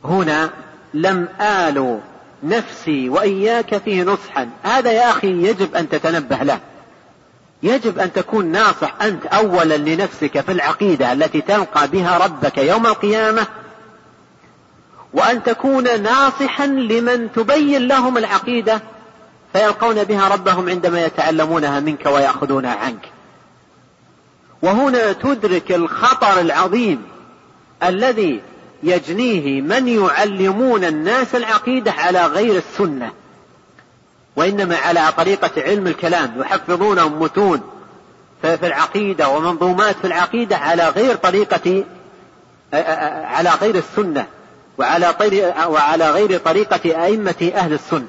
هنا 0.04 0.50
لم 0.94 1.28
آل 1.40 2.00
نفسي 2.42 3.08
وإياك 3.08 3.76
فيه 3.76 4.02
نصحا. 4.02 4.48
هذا 4.62 4.92
يا 4.92 5.10
أخي 5.10 5.28
يجب 5.28 5.74
أن 5.74 5.88
تتنبه 5.88 6.36
له. 6.36 6.60
يجب 7.62 7.98
أن 7.98 8.12
تكون 8.12 8.46
ناصح 8.46 8.94
أنت 9.02 9.26
أولا 9.26 9.76
لنفسك 9.76 10.40
في 10.40 10.52
العقيدة 10.52 11.12
التي 11.12 11.40
تلقى 11.40 11.88
بها 11.88 12.18
ربك 12.18 12.58
يوم 12.58 12.86
القيامة 12.86 13.46
وأن 15.12 15.42
تكون 15.42 16.02
ناصحا 16.02 16.66
لمن 16.66 17.32
تبين 17.32 17.88
لهم 17.88 18.18
العقيدة 18.18 18.82
فيلقون 19.52 20.04
بها 20.04 20.28
ربهم 20.28 20.68
عندما 20.68 21.04
يتعلمونها 21.04 21.80
منك 21.80 22.06
ويأخذونها 22.06 22.74
عنك. 22.74 23.11
وهنا 24.62 25.12
تدرك 25.12 25.72
الخطر 25.72 26.40
العظيم 26.40 27.02
الذي 27.82 28.40
يجنيه 28.82 29.60
من 29.60 29.88
يعلمون 29.88 30.84
الناس 30.84 31.34
العقيدة 31.34 31.92
على 31.92 32.26
غير 32.26 32.56
السنة 32.56 33.12
وإنما 34.36 34.76
على 34.76 35.12
طريقة 35.16 35.62
علم 35.62 35.86
الكلام 35.86 36.34
يحفظونهم 36.40 37.22
متون 37.22 37.60
في 38.42 38.66
العقيدة 38.66 39.28
ومنظومات 39.28 39.96
في 39.96 40.06
العقيدة 40.06 40.56
على 40.56 40.88
غير 40.88 41.14
طريقة 41.14 41.84
على 43.24 43.50
غير 43.50 43.74
السنة 43.74 44.26
وعلى 44.78 45.14
وعلى 45.66 46.10
غير 46.10 46.38
طريقة 46.38 47.04
أئمة 47.04 47.52
أهل 47.54 47.72
السنة. 47.72 48.06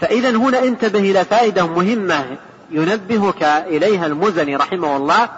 فإذا 0.00 0.30
هنا 0.30 0.58
انتبه 0.58 0.98
إلى 0.98 1.24
فائدة 1.24 1.66
مهمة 1.66 2.36
ينبهك 2.70 3.42
إليها 3.42 4.06
المزني 4.06 4.56
رحمه 4.56 4.96
الله 4.96 5.28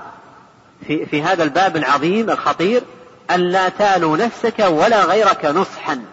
في, 0.86 1.06
في 1.06 1.22
هذا 1.22 1.42
الباب 1.42 1.76
العظيم 1.76 2.30
الخطير 2.30 2.82
أن 3.30 3.40
لا 3.40 3.68
تالوا 3.68 4.16
نفسك 4.16 4.58
ولا 4.58 5.04
غيرك 5.04 5.44
نصحا 5.44 6.04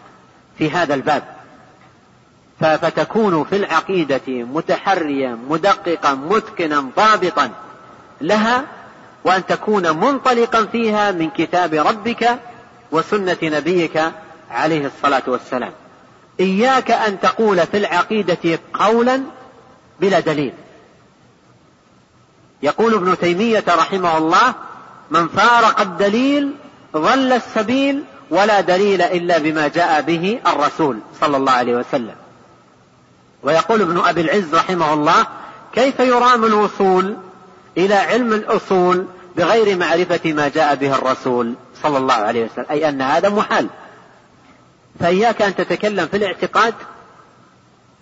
في 0.58 0.72
هذا 0.72 0.94
الباب. 0.94 1.24
فتكون 2.60 3.44
في 3.44 3.56
العقيدة 3.56 4.22
متحريا 4.28 5.38
مدققا 5.50 6.14
متقنا 6.14 6.86
ضابطا 6.98 7.50
لها 8.22 8.66
وأن 9.24 9.46
تكون 9.46 9.98
منطلقا 9.98 10.66
فيها 10.66 11.12
من 11.12 11.30
كتاب 11.30 11.74
ربك 11.74 12.40
وسنة 12.92 13.38
نبيك 13.44 14.02
عليه 14.52 14.86
الصلاة 14.86 15.24
والسلام. 15.28 15.72
إياك 16.40 16.92
أن 16.92 17.20
تقول 17.20 17.68
في 17.68 17.78
العقيدة 17.78 18.60
قولا 18.74 19.22
بلا 20.00 20.20
دليل. 20.20 20.54
يقول 22.64 22.94
ابن 22.94 23.18
تيمية 23.18 23.64
رحمه 23.68 24.18
الله 24.18 24.54
من 25.12 25.28
فارق 25.28 25.82
الدليل 25.82 26.52
ضل 26.96 27.34
السبيل 27.34 28.04
ولا 28.30 28.62
دليل 28.62 29.02
إلا 29.02 29.38
بما 29.38 29.68
جاء 29.68 30.02
به 30.02 30.40
الرسول 30.48 31.00
صلى 31.22 31.38
الله 31.38 31.52
عليه 31.52 31.76
وسلم. 31.76 32.16
ويقول 33.44 33.82
ابن 33.82 34.00
أبي 34.00 34.22
العز 34.22 34.56
رحمه 34.56 34.94
الله 34.94 35.26
كيف 35.74 36.00
يرام 36.00 36.46
الوصول 36.46 37.18
إلى 37.78 37.96
علم 37.96 38.34
الأصول 38.34 39.06
بغير 39.38 39.78
معرفة 39.78 40.34
ما 40.34 40.48
جاء 40.48 40.76
به 40.76 40.96
الرسول 40.96 41.54
صلى 41.84 41.98
الله 41.98 42.14
عليه 42.14 42.46
وسلم؟ 42.46 42.66
أي 42.72 42.90
أن 42.90 43.02
هذا 43.02 43.30
محال. 43.30 43.68
فإياك 45.00 45.42
أن 45.42 45.56
تتكلم 45.56 46.08
في 46.08 46.18
الاعتقاد 46.18 46.74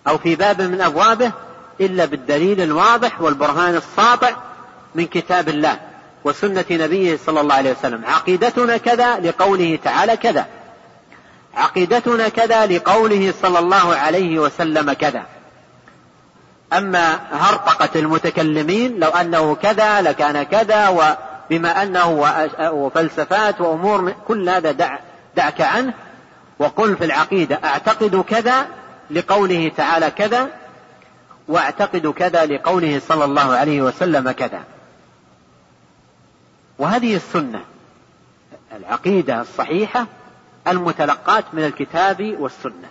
أو 0.08 0.18
في 0.18 0.34
باب 0.34 0.62
من 0.62 0.80
أبوابه 0.80 1.32
إلا 1.80 2.04
بالدليل 2.04 2.60
الواضح 2.60 3.20
والبرهان 3.20 3.76
الساطع 3.76 4.36
من 4.94 5.06
كتاب 5.06 5.48
الله 5.48 5.78
وسنة 6.24 6.64
نبيه 6.70 7.18
صلى 7.26 7.40
الله 7.40 7.54
عليه 7.54 7.70
وسلم. 7.70 8.04
عقيدتنا 8.04 8.76
كذا 8.76 9.18
لقوله 9.20 9.78
تعالى 9.84 10.16
كذا. 10.16 10.46
عقيدتنا 11.54 12.28
كذا 12.28 12.66
لقوله 12.66 13.34
صلى 13.42 13.58
الله 13.58 13.96
عليه 13.96 14.38
وسلم 14.38 14.92
كذا. 14.92 15.22
أما 16.72 17.20
هرطقة 17.32 18.00
المتكلمين 18.00 19.00
لو 19.00 19.08
أنه 19.08 19.54
كذا 19.54 20.02
لكان 20.02 20.42
كذا 20.42 20.88
وبما 20.88 21.82
أنه 21.82 22.34
وفلسفات 22.60 23.60
وأمور 23.60 24.14
كل 24.28 24.48
هذا 24.48 24.72
دع 24.72 24.98
دعك 25.36 25.60
عنه. 25.60 25.94
وقل 26.58 26.96
في 26.96 27.04
العقيدة 27.04 27.60
أعتقد 27.64 28.20
كذا 28.20 28.66
لقوله 29.10 29.72
تعالى 29.76 30.10
كذا 30.10 30.48
وأعتقد 31.48 32.06
كذا 32.06 32.46
لقوله 32.46 33.00
صلى 33.08 33.24
الله 33.24 33.52
عليه 33.56 33.82
وسلم 33.82 34.30
كذا. 34.30 34.60
وهذه 36.78 37.16
السنة 37.16 37.64
العقيدة 38.76 39.40
الصحيحة 39.40 40.06
المتلقاة 40.68 41.44
من 41.52 41.64
الكتاب 41.64 42.36
والسنة. 42.40 42.88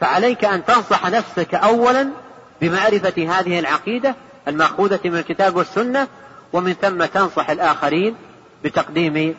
فعليك 0.00 0.44
أن 0.44 0.64
تنصح 0.64 1.06
نفسك 1.06 1.54
أولا 1.54 2.10
بمعرفة 2.60 3.38
هذه 3.38 3.58
العقيدة 3.58 4.14
المأخوذة 4.48 5.00
من 5.04 5.16
الكتاب 5.16 5.56
والسنة 5.56 6.08
ومن 6.52 6.72
ثم 6.72 7.04
تنصح 7.04 7.50
الآخرين 7.50 8.16
بتقديم 8.64 9.34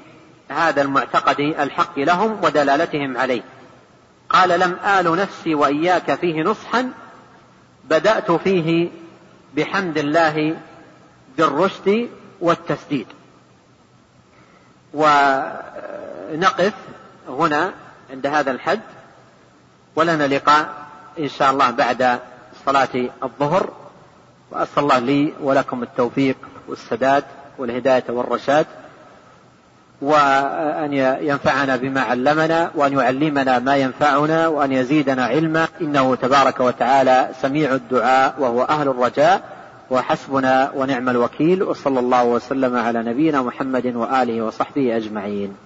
هذا 0.49 0.81
المعتقد 0.81 1.39
الحق 1.39 1.99
لهم 1.99 2.43
ودلالتهم 2.43 3.17
عليه. 3.17 3.41
قال 4.29 4.59
لم 4.59 4.77
آل 4.85 5.15
نفسي 5.15 5.55
وإياك 5.55 6.15
فيه 6.15 6.41
نصحا 6.43 6.91
بدأت 7.89 8.31
فيه 8.31 8.89
بحمد 9.55 9.97
الله 9.97 10.57
بالرشد 11.37 12.09
والتسديد. 12.41 13.07
ونقف 14.95 16.73
هنا 17.29 17.71
عند 18.11 18.27
هذا 18.27 18.51
الحد 18.51 18.79
ولنا 19.95 20.27
لقاء 20.27 20.67
إن 21.19 21.29
شاء 21.29 21.51
الله 21.51 21.71
بعد 21.71 22.19
صلاة 22.65 23.09
الظهر. 23.23 23.69
وأسأل 24.51 24.83
الله 24.83 24.99
لي 24.99 25.33
ولكم 25.41 25.83
التوفيق 25.83 26.37
والسداد 26.67 27.23
والهداية 27.57 28.03
والرشاد 28.09 28.65
وأن 30.01 30.93
ينفعنا 31.21 31.75
بما 31.75 32.01
علمنا 32.01 32.71
وأن 32.75 32.93
يعلمنا 32.93 33.59
ما 33.59 33.75
ينفعنا 33.77 34.47
وأن 34.47 34.71
يزيدنا 34.71 35.25
علما. 35.25 35.67
إنه 35.81 36.15
تبارك 36.15 36.59
وتعالى 36.59 37.29
سميع 37.41 37.73
الدعاء 37.75 38.35
وهو 38.39 38.63
أهل 38.63 38.87
الرجاء. 38.87 39.41
وحسبنا 39.91 40.71
ونعم 40.75 41.09
الوكيل 41.09 41.63
وصلى 41.63 41.99
الله 41.99 42.25
وسلم 42.25 42.75
على 42.75 43.03
نبينا 43.03 43.41
محمد 43.41 43.95
وآله 43.95 44.41
وصحبه 44.41 44.97
أجمعين. 44.97 45.64